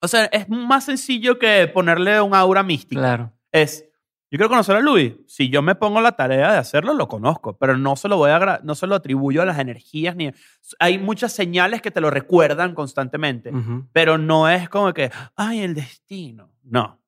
O 0.00 0.08
sea, 0.08 0.24
es 0.26 0.48
más 0.48 0.84
sencillo 0.84 1.38
que 1.38 1.68
ponerle 1.68 2.20
un 2.20 2.34
aura 2.34 2.62
mística. 2.62 3.00
claro. 3.00 3.32
Es, 3.52 3.84
yo 4.30 4.38
quiero 4.38 4.48
conocer 4.48 4.76
a 4.76 4.80
Luis. 4.80 5.12
Si 5.26 5.50
yo 5.50 5.60
me 5.60 5.74
pongo 5.74 6.00
la 6.00 6.12
tarea 6.12 6.52
de 6.52 6.58
hacerlo, 6.58 6.94
lo 6.94 7.06
conozco, 7.06 7.58
pero 7.58 7.76
no 7.76 7.96
se 7.96 8.08
lo 8.08 8.16
voy 8.16 8.30
a 8.30 8.60
no 8.62 8.74
se 8.74 8.86
lo 8.86 8.94
atribuyo 8.94 9.42
a 9.42 9.44
las 9.44 9.58
energías 9.58 10.16
ni 10.16 10.32
hay 10.78 10.98
muchas 10.98 11.34
señales 11.34 11.82
que 11.82 11.90
te 11.90 12.00
lo 12.00 12.10
recuerdan 12.10 12.74
constantemente, 12.74 13.52
pero 13.92 14.16
no 14.16 14.48
es 14.48 14.70
como 14.70 14.94
que, 14.94 15.10
ay, 15.36 15.60
el 15.60 15.74
destino. 15.74 16.50
No. 16.62 17.01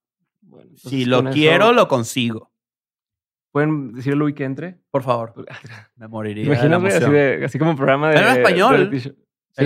Bueno, 0.54 0.70
Si 0.76 1.04
lo 1.04 1.18
eso, 1.20 1.30
quiero, 1.30 1.72
lo 1.72 1.88
consigo. 1.88 2.50
¿Pueden 3.52 3.92
decirle 3.92 4.14
a 4.14 4.18
Luis 4.18 4.34
que 4.34 4.44
entre? 4.44 4.78
Por 4.90 5.02
favor. 5.02 5.34
Me 5.96 6.08
moriría. 6.08 6.44
de 6.44 6.48
Imagínate 6.48 6.88
así, 6.88 7.10
de- 7.10 7.44
así 7.44 7.58
como 7.58 7.76
programa 7.76 8.10
de. 8.10 8.18
Habla 8.18 8.34
español. 8.36 8.74
Él 8.76 8.88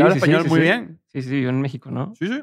habla 0.03 0.15
Sí, 0.15 0.21
sí, 0.21 0.25
español 0.25 0.43
sí, 0.43 0.49
muy 0.49 0.61
bien. 0.61 1.01
Sí, 1.07 1.23
sí, 1.23 1.41
yo 1.43 1.49
en 1.49 1.61
México, 1.61 1.91
¿no? 1.91 2.15
Sí, 2.15 2.27
sí. 2.27 2.43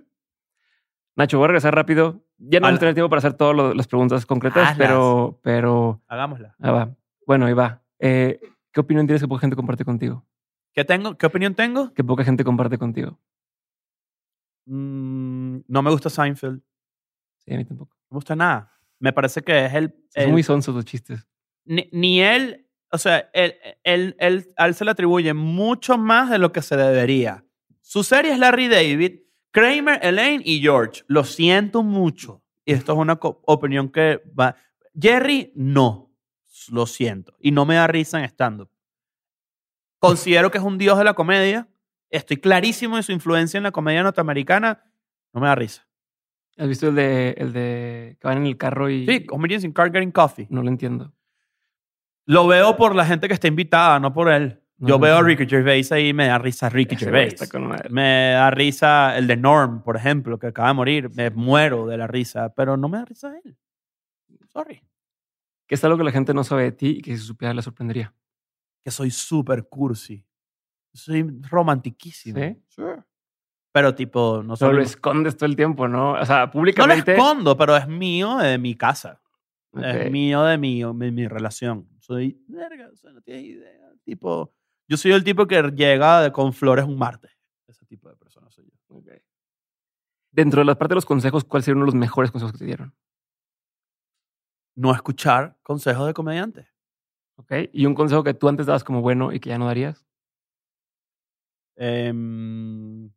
Nacho, 1.15 1.37
voy 1.37 1.45
a 1.45 1.47
regresar 1.49 1.73
rápido. 1.75 2.23
Ya 2.37 2.59
no 2.59 2.65
vamos 2.65 2.77
a 2.77 2.79
tener 2.79 2.93
tiempo 2.95 3.09
para 3.09 3.19
hacer 3.19 3.33
todas 3.33 3.75
las 3.75 3.87
preguntas 3.87 4.25
concretas, 4.25 4.71
Hazlas. 4.71 4.77
pero, 4.77 5.39
pero 5.43 6.01
Hagámosla. 6.07 6.55
ah, 6.59 6.71
va. 6.71 6.95
Bueno, 7.25 7.45
ahí 7.45 7.53
va. 7.53 7.81
Eh, 7.99 8.39
¿Qué 8.73 8.79
opinión 8.81 9.05
tienes 9.07 9.21
que 9.21 9.27
poca 9.27 9.41
gente 9.41 9.55
comparte 9.55 9.85
contigo? 9.85 10.25
¿Qué, 10.73 10.83
tengo? 10.83 11.17
¿Qué 11.17 11.25
opinión 11.27 11.55
tengo? 11.55 11.93
Que 11.93 12.03
poca 12.03 12.23
gente 12.25 12.43
comparte 12.43 12.77
contigo. 12.77 13.17
Mm, 14.65 15.59
no 15.67 15.81
me 15.81 15.91
gusta 15.91 16.09
Seinfeld. 16.09 16.61
No 17.45 17.51
Sí, 17.51 17.53
a 17.53 17.57
mí 17.57 17.65
tampoco. 17.65 17.95
me 18.09 18.15
gusta 18.15 18.35
nada. 18.35 18.71
Me 18.99 19.13
parece 19.13 19.41
que 19.41 19.65
es 19.65 19.73
el... 19.73 19.89
Son 20.09 20.23
el- 20.23 20.31
muy 20.31 20.43
sonsos 20.43 20.73
los 20.73 20.85
chistes. 20.85 21.27
ni, 21.65 21.89
ni 21.91 22.21
él, 22.21 22.67
o 22.91 22.97
sea, 22.97 23.29
él, 23.33 23.55
él, 23.83 24.15
él- 24.19 24.53
a 24.57 24.65
él 24.67 24.73
se 24.75 24.85
le 24.85 24.91
atribuye 24.91 25.33
mucho 25.33 25.97
más 25.97 26.29
de 26.29 26.37
lo 26.39 26.51
que 26.51 26.61
se 26.61 26.75
debería. 26.77 27.43
Su 27.81 28.03
serie 28.03 28.31
es 28.33 28.39
Larry 28.39 28.67
David, 28.67 29.19
Kramer, 29.51 29.99
Elaine 30.01 30.41
y 30.45 30.59
George. 30.61 31.03
Lo 31.07 31.23
siento 31.23 31.83
mucho. 31.83 32.41
Y 32.65 32.73
esto 32.73 32.93
es 32.93 32.97
una 32.97 33.19
opinión 33.21 33.89
que 33.89 34.21
va... 34.37 34.55
Jerry, 34.99 35.51
no. 35.55 36.11
Lo 36.71 36.87
siento. 36.87 37.35
Y 37.39 37.51
no 37.51 37.65
me 37.65 37.75
da 37.75 37.85
risa 37.85 38.17
en 38.17 38.25
stand-up. 38.25 38.69
Considero 39.99 40.49
que 40.51 40.57
es 40.57 40.63
un 40.63 40.77
dios 40.77 40.97
de 40.97 41.03
la 41.03 41.13
comedia. 41.13 41.67
Estoy 42.09 42.37
clarísimo 42.37 42.95
de 42.95 43.03
su 43.03 43.11
influencia 43.11 43.57
en 43.57 43.63
la 43.63 43.71
comedia 43.71 44.03
norteamericana. 44.03 44.83
No 45.33 45.41
me 45.41 45.47
da 45.47 45.55
risa. 45.55 45.87
¿Has 46.57 46.67
visto 46.67 46.87
el 46.87 46.95
de, 46.95 47.31
el 47.37 47.51
de 47.53 48.17
que 48.19 48.27
van 48.27 48.37
en 48.37 48.45
el 48.47 48.57
carro 48.57 48.89
y 48.89 49.05
Sí, 49.05 49.25
Comedians 49.25 49.63
in 49.63 49.73
Car 49.73 49.91
Getting 49.91 50.11
Coffee. 50.11 50.47
no 50.49 50.61
lo 50.63 50.69
entiendo? 50.69 51.13
Lo 52.25 52.47
veo 52.47 52.75
por 52.75 52.95
la 52.95 53.05
gente 53.05 53.27
que 53.27 53.33
está 53.33 53.47
invitada, 53.47 53.99
no 53.99 54.13
por 54.13 54.31
él. 54.31 54.61
No, 54.77 54.87
Yo 54.87 54.95
no 54.95 54.99
veo 55.01 55.17
a. 55.17 55.21
Ricky 55.23 55.45
Gervais 55.47 55.91
ahí 55.91 56.09
y 56.09 56.13
me 56.13 56.27
da 56.27 56.37
risa 56.37 56.69
Ricky 56.69 56.95
Gervais. 56.95 57.35
Me 57.89 58.31
da 58.33 58.51
risa 58.51 59.17
el 59.17 59.27
de 59.27 59.37
Norm, 59.37 59.83
por 59.83 59.95
ejemplo, 59.95 60.37
que 60.39 60.47
acaba 60.47 60.69
de 60.69 60.73
morir. 60.73 61.09
Me 61.15 61.29
muero 61.29 61.85
de 61.87 61.97
la 61.97 62.07
risa, 62.07 62.53
pero 62.53 62.75
no 62.75 62.89
me 62.89 62.97
da 62.97 63.05
risa 63.05 63.33
él. 63.43 63.57
Sorry. 64.51 64.81
Que 65.67 65.75
es 65.75 65.83
algo 65.83 65.97
que 65.97 66.03
la 66.03 66.11
gente 66.11 66.33
no 66.33 66.43
sabe 66.43 66.63
de 66.63 66.71
ti 66.71 66.87
y 66.97 67.01
que 67.01 67.15
si 67.15 67.23
supiera 67.23 67.53
le 67.53 67.61
sorprendería. 67.61 68.13
Que 68.83 68.91
soy 68.91 69.11
súper 69.11 69.67
cursi. 69.67 70.25
Soy 70.93 71.25
romantiquísimo. 71.49 72.39
¿Sí? 72.67 72.81
Pero 73.75 73.93
tipo, 73.93 74.41
no 74.41 74.55
Solo 74.55 74.77
lo 74.77 74.83
escondes 74.83 75.35
todo 75.35 75.47
el 75.47 75.57
tiempo, 75.57 75.89
¿no? 75.89 76.13
O 76.13 76.25
sea, 76.25 76.39
No 76.39 76.45
lo 76.45 76.51
públicamente. 76.53 77.11
escondo, 77.11 77.57
pero 77.57 77.75
es 77.75 77.85
mío 77.89 78.37
de 78.37 78.57
mi 78.57 78.73
casa. 78.75 79.21
Es 79.73 80.09
mío 80.09 80.43
de 80.43 80.57
mi, 80.57 80.79
de 80.81 81.11
mi 81.11 81.27
relación. 81.27 81.85
Soy, 81.99 82.41
verga, 82.47 82.89
o 82.93 82.95
sea, 82.95 83.11
no 83.11 83.19
tienes 83.21 83.43
idea. 83.43 83.91
Tipo, 84.05 84.53
yo 84.87 84.95
soy 84.95 85.11
el 85.11 85.25
tipo 85.25 85.45
que 85.45 85.61
llega 85.75 86.31
con 86.31 86.53
flores 86.53 86.85
un 86.85 86.97
martes. 86.97 87.37
Ese 87.67 87.85
tipo 87.85 88.07
de 88.07 88.15
persona 88.15 88.49
soy 88.49 88.63
yo. 88.63 89.01
Dentro 90.31 90.61
de 90.61 90.65
la 90.65 90.77
parte 90.77 90.93
de 90.93 90.95
los 90.95 91.05
consejos, 91.05 91.43
¿cuál 91.43 91.61
sería 91.61 91.75
uno 91.75 91.83
de 91.83 91.91
los 91.91 91.99
mejores 91.99 92.31
consejos 92.31 92.53
que 92.53 92.59
te 92.59 92.65
dieron? 92.65 92.95
No 94.77 94.93
escuchar 94.93 95.57
consejos 95.63 96.07
de 96.07 96.13
comediantes. 96.13 96.73
¿Ok? 97.35 97.51
Y 97.73 97.87
un 97.87 97.93
consejo 97.93 98.23
que 98.23 98.33
tú 98.33 98.47
antes 98.47 98.67
dabas 98.67 98.85
como 98.85 99.01
bueno 99.01 99.33
y 99.33 99.41
que 99.41 99.49
ya 99.49 99.57
no 99.57 99.65
darías. 99.65 100.05
Em, 101.75 103.11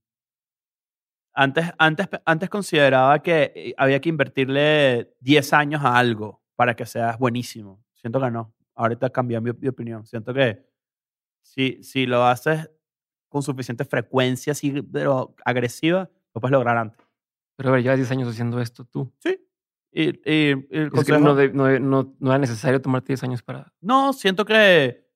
antes, 1.39 1.67
antes, 1.79 2.09
antes 2.25 2.49
consideraba 2.51 3.23
que 3.23 3.53
eh, 3.55 3.75
había 3.77 4.01
que 4.01 4.09
invertirle 4.09 5.15
10 5.21 5.53
años 5.53 5.83
a 5.85 5.97
algo 5.97 6.43
para 6.57 6.75
que 6.75 6.85
seas 6.87 7.19
buenísimo. 7.19 7.83
Siento 7.95 8.21
que 8.21 8.31
no. 8.31 8.53
Ahorita 8.75 9.11
cambié 9.11 9.41
mi, 9.41 9.51
mi 9.53 9.69
opinión. 9.69 10.05
Siento 10.07 10.35
que 10.35 10.67
si, 11.43 11.83
si 11.83 12.07
lo 12.07 12.25
haces 12.25 12.71
con 13.29 13.43
suficiente 13.43 13.85
frecuencia, 13.85 14.53
así, 14.53 14.83
pero 14.83 15.35
agresiva, 15.45 16.11
lo 16.35 16.41
puedes 16.41 16.53
lograr 16.53 16.77
antes. 16.77 17.07
Pero 17.57 17.69
a 17.69 17.73
ver, 17.73 17.83
llevas 17.83 17.99
10 17.99 18.11
años 18.11 18.29
haciendo 18.29 18.61
esto 18.61 18.85
tú. 18.85 19.13
Sí. 19.19 19.39
Y, 19.93 20.09
y- 20.09 20.13
y 20.31 20.51
el 20.71 20.87
Es 20.87 20.91
que 20.91 20.91
consejo- 20.91 21.21
no, 21.21 21.35
de- 21.35 21.53
no, 21.53 21.79
no- 21.79 22.17
no 22.19 22.31
era 22.31 22.39
necesario 22.39 22.81
tomarte 22.81 23.09
10 23.13 23.23
años 23.25 23.43
para. 23.43 23.73
No, 23.81 24.13
siento 24.13 24.45
que 24.45 25.07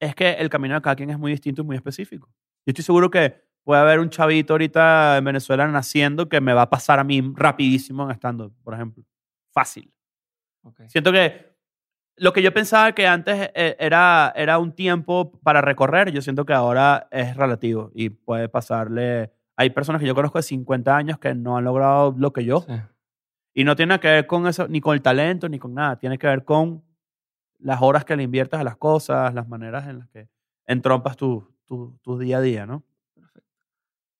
es 0.00 0.14
que 0.14 0.32
el 0.32 0.48
camino 0.48 0.74
de 0.74 0.80
cada 0.82 0.96
quien 0.96 1.10
es 1.10 1.18
muy 1.18 1.32
distinto 1.32 1.62
y 1.62 1.64
muy 1.64 1.76
específico. 1.76 2.28
Yo 2.66 2.70
estoy 2.72 2.84
seguro 2.84 3.10
que 3.10 3.47
puede 3.64 3.80
haber 3.80 4.00
un 4.00 4.10
chavito 4.10 4.54
ahorita 4.54 5.18
en 5.18 5.24
Venezuela 5.24 5.66
naciendo 5.68 6.28
que 6.28 6.40
me 6.40 6.54
va 6.54 6.62
a 6.62 6.70
pasar 6.70 6.98
a 6.98 7.04
mí 7.04 7.22
rapidísimo 7.34 8.04
en 8.04 8.10
estando, 8.10 8.52
por 8.62 8.74
ejemplo. 8.74 9.04
Fácil. 9.52 9.92
Ok. 10.62 10.82
Siento 10.88 11.12
que 11.12 11.56
lo 12.16 12.32
que 12.32 12.42
yo 12.42 12.52
pensaba 12.52 12.92
que 12.92 13.06
antes 13.06 13.50
eh, 13.54 13.76
era, 13.78 14.32
era 14.34 14.58
un 14.58 14.72
tiempo 14.72 15.32
para 15.42 15.60
recorrer, 15.60 16.10
yo 16.10 16.22
siento 16.22 16.44
que 16.44 16.52
ahora 16.52 17.08
es 17.10 17.36
relativo 17.36 17.90
y 17.94 18.10
puede 18.10 18.48
pasarle... 18.48 19.32
Hay 19.56 19.70
personas 19.70 20.00
que 20.00 20.06
yo 20.06 20.14
conozco 20.14 20.38
de 20.38 20.44
50 20.44 20.96
años 20.96 21.18
que 21.18 21.34
no 21.34 21.56
han 21.56 21.64
logrado 21.64 22.14
lo 22.16 22.32
que 22.32 22.44
yo. 22.44 22.60
Sí. 22.60 22.74
Y 23.54 23.64
no 23.64 23.74
tiene 23.74 23.98
que 23.98 24.06
ver 24.06 24.26
con 24.28 24.46
eso, 24.46 24.68
ni 24.68 24.80
con 24.80 24.94
el 24.94 25.02
talento, 25.02 25.48
ni 25.48 25.58
con 25.58 25.74
nada. 25.74 25.98
Tiene 25.98 26.16
que 26.16 26.28
ver 26.28 26.44
con 26.44 26.84
las 27.58 27.82
horas 27.82 28.04
que 28.04 28.16
le 28.16 28.22
inviertes 28.22 28.60
a 28.60 28.62
las 28.62 28.76
cosas, 28.76 29.34
las 29.34 29.48
maneras 29.48 29.88
en 29.88 29.98
las 29.98 30.08
que 30.10 30.28
entrompas 30.64 31.16
tu, 31.16 31.44
tu, 31.66 31.98
tu 32.02 32.18
día 32.18 32.38
a 32.38 32.40
día, 32.40 32.66
¿no? 32.66 32.84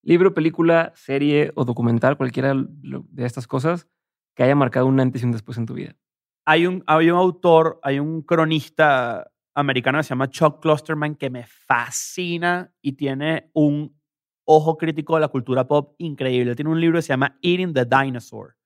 Libro, 0.02 0.34
película, 0.34 0.92
serie 0.94 1.52
o 1.54 1.64
documental, 1.64 2.16
cualquiera 2.16 2.54
de 2.54 3.26
estas 3.26 3.46
cosas 3.46 3.88
que 4.34 4.42
haya 4.44 4.54
marcado 4.54 4.86
un 4.86 5.00
antes 5.00 5.22
y 5.22 5.24
un 5.24 5.32
después 5.32 5.58
en 5.58 5.66
tu 5.66 5.74
vida. 5.74 5.96
Hay 6.44 6.66
un, 6.66 6.82
hay 6.86 7.10
un 7.10 7.18
autor, 7.18 7.80
hay 7.82 7.98
un 7.98 8.22
cronista 8.22 9.30
americano 9.54 9.98
que 9.98 10.04
se 10.04 10.10
llama 10.10 10.30
Chuck 10.30 10.60
Klosterman 10.62 11.16
que 11.16 11.30
me 11.30 11.44
fascina 11.44 12.72
y 12.80 12.92
tiene 12.92 13.50
un 13.52 13.98
ojo 14.44 14.78
crítico 14.78 15.16
de 15.16 15.20
la 15.20 15.28
cultura 15.28 15.66
pop 15.66 15.94
increíble. 15.98 16.54
Tiene 16.54 16.70
un 16.70 16.80
libro 16.80 16.98
que 16.98 17.02
se 17.02 17.08
llama 17.08 17.38
Eating 17.42 17.74
the 17.74 17.84
Dinosaur, 17.84 18.56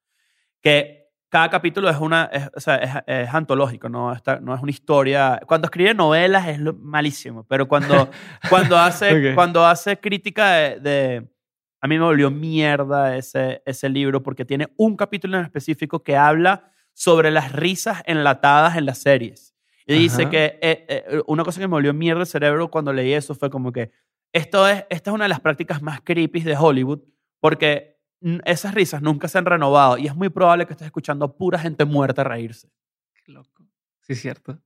que 0.60 1.01
cada 1.32 1.48
capítulo 1.48 1.88
es 1.88 1.96
una, 1.96 2.24
es, 2.30 2.50
o 2.54 2.60
sea, 2.60 2.76
es, 2.76 2.90
es 3.06 3.34
antológico, 3.34 3.88
no, 3.88 4.12
Está- 4.12 4.38
no 4.38 4.54
es 4.54 4.60
una 4.60 4.70
historia. 4.70 5.40
Cuando 5.46 5.64
escribe 5.66 5.94
novelas 5.94 6.46
es 6.46 6.58
lo- 6.58 6.74
malísimo, 6.74 7.44
pero 7.48 7.66
cuando, 7.66 8.10
cuando, 8.50 8.76
hace, 8.78 9.30
Ok. 9.30 9.34
cuando 9.34 9.64
hace 9.64 9.98
crítica 9.98 10.52
de, 10.52 10.80
de- 10.80 11.28
A 11.80 11.88
mí 11.88 11.98
me 11.98 12.04
volvió 12.04 12.30
mierda 12.30 13.16
ese, 13.16 13.62
ese 13.64 13.88
libro 13.88 14.22
porque 14.22 14.44
tiene 14.44 14.68
un 14.76 14.94
capítulo 14.94 15.38
en 15.38 15.44
específico 15.44 16.02
que 16.02 16.16
habla 16.18 16.70
sobre 16.92 17.30
las 17.30 17.50
risas 17.52 18.02
enlatadas 18.04 18.76
en 18.76 18.84
las 18.84 18.98
series. 18.98 19.54
Y 19.86 19.94
dice 19.94 20.22
Ajá. 20.22 20.30
que 20.30 20.44
eh, 20.60 20.84
eh, 20.88 21.22
una 21.26 21.44
cosa 21.44 21.60
que 21.60 21.66
me 21.66 21.72
volvió 21.72 21.94
mierda 21.94 22.20
el 22.20 22.26
cerebro 22.26 22.70
cuando 22.70 22.92
leí 22.92 23.14
eso 23.14 23.34
fue 23.34 23.48
como 23.48 23.72
que 23.72 23.90
esto 24.34 24.68
es, 24.68 24.84
esta 24.90 25.10
es 25.10 25.14
una 25.14 25.24
de 25.24 25.30
las 25.30 25.40
prácticas 25.40 25.80
más 25.82 26.02
creepy 26.02 26.40
de 26.42 26.56
Hollywood 26.56 27.00
porque 27.40 27.91
esas 28.44 28.74
risas 28.74 29.02
nunca 29.02 29.28
se 29.28 29.38
han 29.38 29.46
renovado 29.46 29.98
y 29.98 30.06
es 30.06 30.14
muy 30.14 30.28
probable 30.28 30.66
que 30.66 30.72
estés 30.72 30.86
escuchando 30.86 31.24
a 31.24 31.36
pura 31.36 31.58
gente 31.58 31.84
muerta 31.84 32.24
reírse. 32.24 32.70
Qué 33.24 33.32
loco. 33.32 33.66
Sí, 34.00 34.16
cierto. 34.16 34.58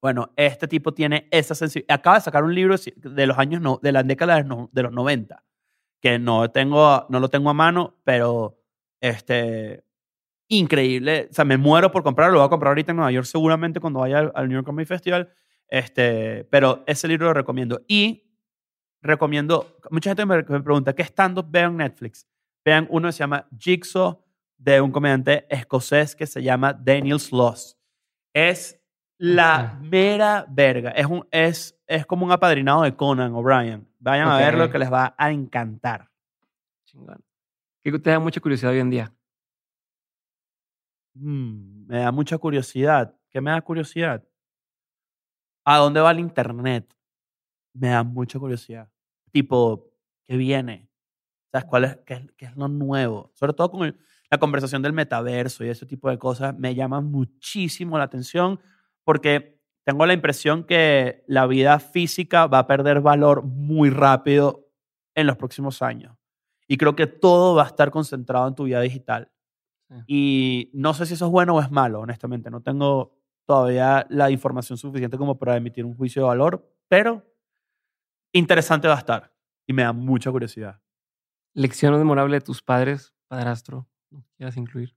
Bueno, 0.00 0.32
este 0.36 0.66
tipo 0.66 0.92
tiene 0.94 1.28
esa 1.30 1.54
sensibilidad. 1.54 1.94
Acaba 1.94 2.16
de 2.16 2.22
sacar 2.22 2.44
un 2.44 2.54
libro 2.54 2.76
de 2.96 3.26
los 3.26 3.38
años, 3.38 3.60
no, 3.60 3.78
de 3.82 3.92
la 3.92 4.02
década 4.02 4.42
de 4.42 4.82
los 4.82 4.92
90, 4.92 5.44
que 6.00 6.18
no, 6.18 6.50
tengo, 6.50 7.06
no 7.10 7.20
lo 7.20 7.28
tengo 7.28 7.50
a 7.50 7.54
mano, 7.54 7.98
pero 8.04 8.58
este, 9.00 9.84
increíble. 10.48 11.28
O 11.30 11.34
sea, 11.34 11.44
me 11.44 11.58
muero 11.58 11.92
por 11.92 12.02
comprarlo. 12.02 12.34
Lo 12.34 12.40
voy 12.40 12.46
a 12.46 12.50
comprar 12.50 12.70
ahorita 12.70 12.92
en 12.92 12.96
Nueva 12.96 13.12
York 13.12 13.26
seguramente 13.26 13.80
cuando 13.80 14.00
vaya 14.00 14.18
al, 14.18 14.32
al 14.34 14.48
New 14.48 14.56
York 14.56 14.66
Comedy 14.66 14.86
Festival. 14.86 15.30
Este, 15.68 16.44
pero 16.44 16.82
ese 16.86 17.06
libro 17.06 17.26
lo 17.26 17.34
recomiendo. 17.34 17.82
Y 17.86 18.30
recomiendo, 19.02 19.76
mucha 19.90 20.10
gente 20.10 20.24
me, 20.24 20.36
me 20.36 20.62
pregunta, 20.62 20.94
¿qué 20.94 21.02
stand-up 21.02 21.46
veo 21.50 21.68
en 21.68 21.76
Netflix? 21.76 22.26
Vean 22.70 22.86
uno 22.88 23.08
que 23.08 23.12
se 23.12 23.18
llama 23.18 23.48
Jigsaw, 23.58 24.24
de 24.56 24.80
un 24.80 24.92
comediante 24.92 25.44
escocés 25.52 26.14
que 26.14 26.24
se 26.24 26.40
llama 26.40 26.72
Daniel 26.72 27.18
Sloss. 27.18 27.76
Es 28.32 28.80
la 29.18 29.76
mera 29.82 30.46
verga. 30.48 30.90
Es, 30.90 31.06
un, 31.06 31.26
es, 31.32 31.76
es 31.88 32.06
como 32.06 32.24
un 32.24 32.30
apadrinado 32.30 32.82
de 32.82 32.94
Conan 32.94 33.34
O'Brien. 33.34 33.88
Vayan 33.98 34.28
a 34.28 34.34
Ok. 34.36 34.40
verlo 34.40 34.70
que 34.70 34.78
les 34.78 34.92
va 34.92 35.16
a 35.18 35.32
encantar. 35.32 36.08
Chingón. 36.84 37.24
¿Qué 37.82 37.98
te 37.98 38.10
da 38.10 38.20
mucha 38.20 38.40
curiosidad 38.40 38.70
hoy 38.70 38.78
en 38.78 38.90
día? 38.90 39.12
Mm, 41.14 41.86
me 41.88 41.98
da 41.98 42.12
mucha 42.12 42.38
curiosidad. 42.38 43.16
¿Qué 43.30 43.40
me 43.40 43.50
da 43.50 43.60
curiosidad? 43.62 44.24
¿A 45.64 45.78
dónde 45.78 45.98
va 46.00 46.12
el 46.12 46.20
internet? 46.20 46.94
Me 47.74 47.88
da 47.88 48.04
mucha 48.04 48.38
curiosidad. 48.38 48.88
Tipo, 49.32 49.90
¿qué 50.28 50.36
viene? 50.36 50.89
¿Sabes 51.52 51.64
cuál 51.68 51.84
es, 51.84 51.96
qué, 52.06 52.14
es- 52.14 52.32
qué 52.36 52.46
es 52.46 52.56
lo 52.56 52.68
nuevo? 52.68 53.30
Sobre 53.34 53.52
todo 53.52 53.70
con 53.70 53.86
el- 53.86 53.98
la 54.30 54.38
conversación 54.38 54.82
del 54.82 54.92
metaverso 54.92 55.64
y 55.64 55.68
ese 55.68 55.86
tipo 55.86 56.08
de 56.08 56.18
cosas 56.18 56.56
me 56.56 56.74
llaman 56.74 57.06
muchísimo 57.10 57.98
la 57.98 58.04
atención 58.04 58.60
porque 59.04 59.58
tengo 59.84 60.06
la 60.06 60.12
impresión 60.12 60.62
que 60.64 61.24
la 61.26 61.46
vida 61.46 61.80
física 61.80 62.46
va 62.46 62.60
a 62.60 62.66
perder 62.68 63.00
valor 63.00 63.42
muy 63.44 63.90
rápido 63.90 64.68
en 65.16 65.26
los 65.26 65.36
próximos 65.36 65.82
años. 65.82 66.16
Y 66.68 66.76
creo 66.76 66.94
que 66.94 67.08
todo 67.08 67.56
va 67.56 67.64
a 67.64 67.66
estar 67.66 67.90
concentrado 67.90 68.46
en 68.46 68.54
tu 68.54 68.64
vida 68.64 68.80
digital. 68.80 69.32
Sí. 69.88 69.96
Y 70.06 70.70
no 70.74 70.94
sé 70.94 71.06
si 71.06 71.14
eso 71.14 71.26
es 71.26 71.32
bueno 71.32 71.56
o 71.56 71.60
es 71.60 71.70
malo, 71.72 72.00
honestamente. 72.00 72.50
No 72.50 72.62
tengo 72.62 73.16
todavía 73.46 74.06
la 74.10 74.30
información 74.30 74.78
suficiente 74.78 75.18
como 75.18 75.38
para 75.38 75.56
emitir 75.56 75.84
un 75.84 75.96
juicio 75.96 76.22
de 76.22 76.28
valor, 76.28 76.70
pero 76.88 77.24
interesante 78.32 78.88
va 78.88 78.94
a 78.94 78.98
estar. 78.98 79.32
Y 79.66 79.72
me 79.72 79.82
da 79.82 79.92
mucha 79.92 80.30
curiosidad. 80.30 80.80
Lección 81.54 81.96
memorable 81.98 82.36
de 82.36 82.40
tus 82.40 82.62
padres, 82.62 83.14
padrastro. 83.28 83.88
¿No 84.10 84.24
quieras 84.36 84.56
incluir? 84.56 84.94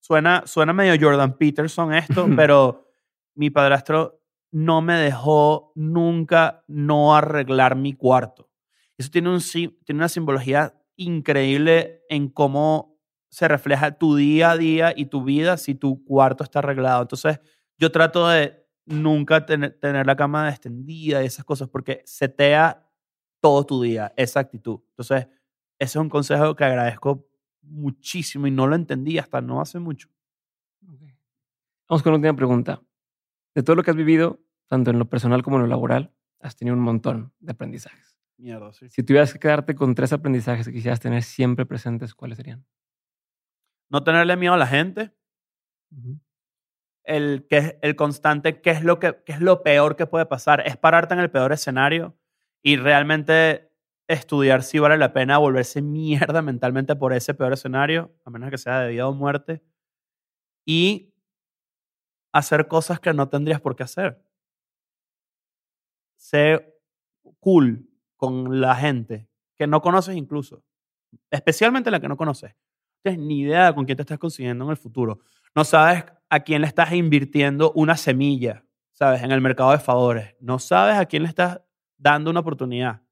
Suena, 0.00 0.42
suena 0.46 0.72
medio 0.72 0.94
Jordan 1.00 1.36
Peterson 1.36 1.92
esto, 1.94 2.26
pero 2.36 2.88
mi 3.34 3.50
padrastro 3.50 4.20
no 4.52 4.80
me 4.80 4.94
dejó 4.94 5.72
nunca 5.74 6.64
no 6.68 7.14
arreglar 7.16 7.76
mi 7.76 7.92
cuarto. 7.92 8.50
Eso 8.96 9.10
tiene, 9.10 9.30
un, 9.30 9.40
tiene 9.40 9.98
una 9.98 10.08
simbología 10.08 10.74
increíble 10.96 12.02
en 12.08 12.28
cómo 12.28 12.98
se 13.28 13.48
refleja 13.48 13.98
tu 13.98 14.16
día 14.16 14.52
a 14.52 14.56
día 14.56 14.94
y 14.96 15.06
tu 15.06 15.24
vida 15.24 15.56
si 15.58 15.74
tu 15.74 16.04
cuarto 16.04 16.44
está 16.44 16.60
arreglado. 16.60 17.02
Entonces, 17.02 17.40
yo 17.76 17.92
trato 17.92 18.26
de 18.28 18.64
nunca 18.86 19.44
tener, 19.44 19.78
tener 19.78 20.06
la 20.06 20.16
cama 20.16 20.48
extendida 20.48 21.22
y 21.22 21.26
esas 21.26 21.44
cosas 21.44 21.68
porque 21.68 22.02
setea 22.06 22.88
todo 23.40 23.66
tu 23.66 23.82
día, 23.82 24.12
esa 24.16 24.40
actitud. 24.40 24.80
Entonces, 24.90 25.26
ese 25.78 25.98
es 25.98 26.02
un 26.02 26.08
consejo 26.08 26.54
que 26.56 26.64
agradezco 26.64 27.26
muchísimo 27.62 28.46
y 28.46 28.50
no 28.50 28.66
lo 28.66 28.76
entendí 28.76 29.18
hasta 29.18 29.40
no 29.40 29.60
hace 29.60 29.78
mucho. 29.78 30.08
Ok. 30.88 31.00
Vamos 31.88 32.02
con 32.02 32.12
la 32.12 32.16
última 32.18 32.36
pregunta. 32.36 32.82
De 33.54 33.62
todo 33.62 33.76
lo 33.76 33.82
que 33.82 33.90
has 33.90 33.96
vivido, 33.96 34.40
tanto 34.68 34.90
en 34.90 34.98
lo 34.98 35.08
personal 35.08 35.42
como 35.42 35.56
en 35.56 35.62
lo 35.62 35.68
laboral, 35.68 36.12
has 36.40 36.56
tenido 36.56 36.76
un 36.76 36.82
montón 36.82 37.32
de 37.40 37.52
aprendizajes. 37.52 38.18
Mierda, 38.38 38.72
sí. 38.72 38.88
Si 38.90 39.02
tuvieras 39.02 39.32
que 39.32 39.38
quedarte 39.38 39.74
con 39.74 39.94
tres 39.94 40.12
aprendizajes 40.12 40.66
que 40.66 40.72
quisieras 40.72 41.00
tener 41.00 41.22
siempre 41.22 41.64
presentes, 41.64 42.14
¿cuáles 42.14 42.36
serían? 42.36 42.66
No 43.88 44.04
tenerle 44.04 44.36
miedo 44.36 44.52
a 44.54 44.58
la 44.58 44.66
gente. 44.66 45.12
El, 47.04 47.46
que, 47.48 47.56
es- 47.58 47.76
el 47.82 47.96
constante, 47.96 48.60
¿qué 48.60 48.70
es, 48.70 48.82
lo 48.82 48.98
que, 48.98 49.22
qué 49.24 49.32
es 49.32 49.40
lo 49.40 49.62
peor 49.62 49.96
que 49.96 50.06
puede 50.06 50.26
pasar? 50.26 50.62
Es 50.66 50.76
pararte 50.76 51.14
en 51.14 51.20
el 51.20 51.30
peor 51.30 51.52
escenario 51.52 52.18
y 52.62 52.76
realmente 52.76 53.65
estudiar 54.08 54.62
si 54.62 54.78
vale 54.78 54.96
la 54.96 55.12
pena 55.12 55.38
volverse 55.38 55.82
mierda 55.82 56.42
mentalmente 56.42 56.96
por 56.96 57.12
ese 57.12 57.34
peor 57.34 57.52
escenario, 57.52 58.14
a 58.24 58.30
menos 58.30 58.50
que 58.50 58.58
sea 58.58 58.80
de 58.80 58.90
vida 58.90 59.08
o 59.08 59.12
muerte. 59.12 59.62
Y 60.64 61.12
hacer 62.32 62.68
cosas 62.68 63.00
que 63.00 63.12
no 63.14 63.28
tendrías 63.28 63.60
por 63.60 63.76
qué 63.76 63.84
hacer. 63.84 64.22
Sé 66.16 66.74
cool 67.40 67.88
con 68.16 68.60
la 68.60 68.74
gente 68.76 69.28
que 69.54 69.66
no 69.66 69.80
conoces 69.80 70.16
incluso. 70.16 70.62
Especialmente 71.30 71.90
la 71.90 72.00
que 72.00 72.08
no 72.08 72.16
conoces. 72.16 72.50
No 72.50 73.00
tienes 73.02 73.20
ni 73.26 73.40
idea 73.40 73.74
con 73.74 73.84
quién 73.84 73.96
te 73.96 74.02
estás 74.02 74.18
consiguiendo 74.18 74.64
en 74.64 74.70
el 74.70 74.76
futuro. 74.76 75.20
No 75.54 75.64
sabes 75.64 76.04
a 76.28 76.40
quién 76.40 76.60
le 76.62 76.66
estás 76.66 76.92
invirtiendo 76.92 77.72
una 77.72 77.96
semilla, 77.96 78.64
¿sabes? 78.92 79.22
En 79.22 79.30
el 79.32 79.40
mercado 79.40 79.70
de 79.70 79.78
favores. 79.78 80.34
No 80.40 80.58
sabes 80.58 80.96
a 80.96 81.06
quién 81.06 81.22
le 81.22 81.28
estás 81.28 81.60
dando 81.96 82.30
una 82.30 82.40
oportunidad 82.40 83.05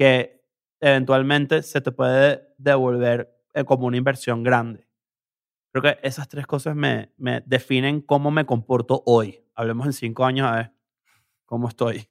que 0.00 0.42
eventualmente 0.80 1.62
se 1.62 1.82
te 1.82 1.92
puede 1.92 2.54
devolver 2.56 3.36
eh, 3.52 3.64
como 3.64 3.86
una 3.86 3.98
inversión 3.98 4.42
grande. 4.42 4.88
Creo 5.74 5.82
que 5.82 5.98
esas 6.02 6.26
tres 6.26 6.46
cosas 6.46 6.74
me, 6.74 7.12
me 7.18 7.42
definen 7.44 8.00
cómo 8.00 8.30
me 8.30 8.46
comporto 8.46 9.02
hoy. 9.04 9.44
Hablemos 9.54 9.84
en 9.84 9.92
cinco 9.92 10.24
años 10.24 10.50
a 10.50 10.56
ver 10.56 10.72
cómo 11.44 11.68
estoy. 11.68 12.08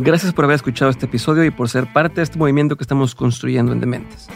Gracias 0.00 0.32
por 0.32 0.46
haber 0.46 0.56
escuchado 0.56 0.90
este 0.90 1.06
episodio 1.06 1.44
y 1.44 1.52
por 1.52 1.68
ser 1.68 1.92
parte 1.92 2.16
de 2.16 2.22
este 2.24 2.38
movimiento 2.38 2.74
que 2.74 2.82
estamos 2.82 3.14
construyendo 3.14 3.70
en 3.70 3.78
Dementes. 3.78 4.28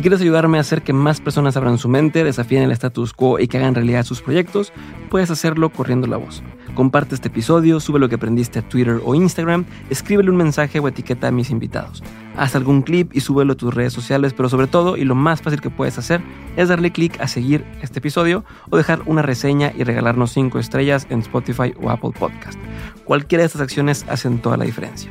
Si 0.00 0.02
quieres 0.02 0.22
ayudarme 0.22 0.56
a 0.56 0.62
hacer 0.62 0.80
que 0.80 0.94
más 0.94 1.20
personas 1.20 1.58
abran 1.58 1.76
su 1.76 1.86
mente, 1.86 2.24
desafíen 2.24 2.62
el 2.62 2.70
status 2.70 3.12
quo 3.12 3.38
y 3.38 3.48
que 3.48 3.58
hagan 3.58 3.74
realidad 3.74 4.02
sus 4.02 4.22
proyectos, 4.22 4.72
puedes 5.10 5.30
hacerlo 5.30 5.68
corriendo 5.68 6.06
la 6.06 6.16
voz. 6.16 6.42
Comparte 6.74 7.14
este 7.14 7.28
episodio, 7.28 7.80
sube 7.80 7.98
lo 7.98 8.08
que 8.08 8.14
aprendiste 8.14 8.60
a 8.60 8.62
Twitter 8.66 9.02
o 9.04 9.14
Instagram, 9.14 9.66
escríbele 9.90 10.30
un 10.30 10.38
mensaje 10.38 10.80
o 10.80 10.88
etiqueta 10.88 11.28
a 11.28 11.32
mis 11.32 11.50
invitados. 11.50 12.02
Haz 12.34 12.56
algún 12.56 12.80
clip 12.80 13.14
y 13.14 13.20
súbelo 13.20 13.52
a 13.52 13.56
tus 13.56 13.74
redes 13.74 13.92
sociales, 13.92 14.32
pero 14.32 14.48
sobre 14.48 14.68
todo, 14.68 14.96
y 14.96 15.04
lo 15.04 15.14
más 15.14 15.42
fácil 15.42 15.60
que 15.60 15.68
puedes 15.68 15.98
hacer, 15.98 16.22
es 16.56 16.70
darle 16.70 16.92
clic 16.92 17.20
a 17.20 17.28
seguir 17.28 17.66
este 17.82 17.98
episodio 17.98 18.42
o 18.70 18.78
dejar 18.78 19.02
una 19.04 19.20
reseña 19.20 19.70
y 19.76 19.84
regalarnos 19.84 20.32
5 20.32 20.58
estrellas 20.60 21.06
en 21.10 21.18
Spotify 21.18 21.74
o 21.78 21.90
Apple 21.90 22.12
Podcast. 22.18 22.58
Cualquiera 23.04 23.42
de 23.42 23.48
estas 23.48 23.60
acciones 23.60 24.06
hacen 24.08 24.38
toda 24.38 24.56
la 24.56 24.64
diferencia. 24.64 25.10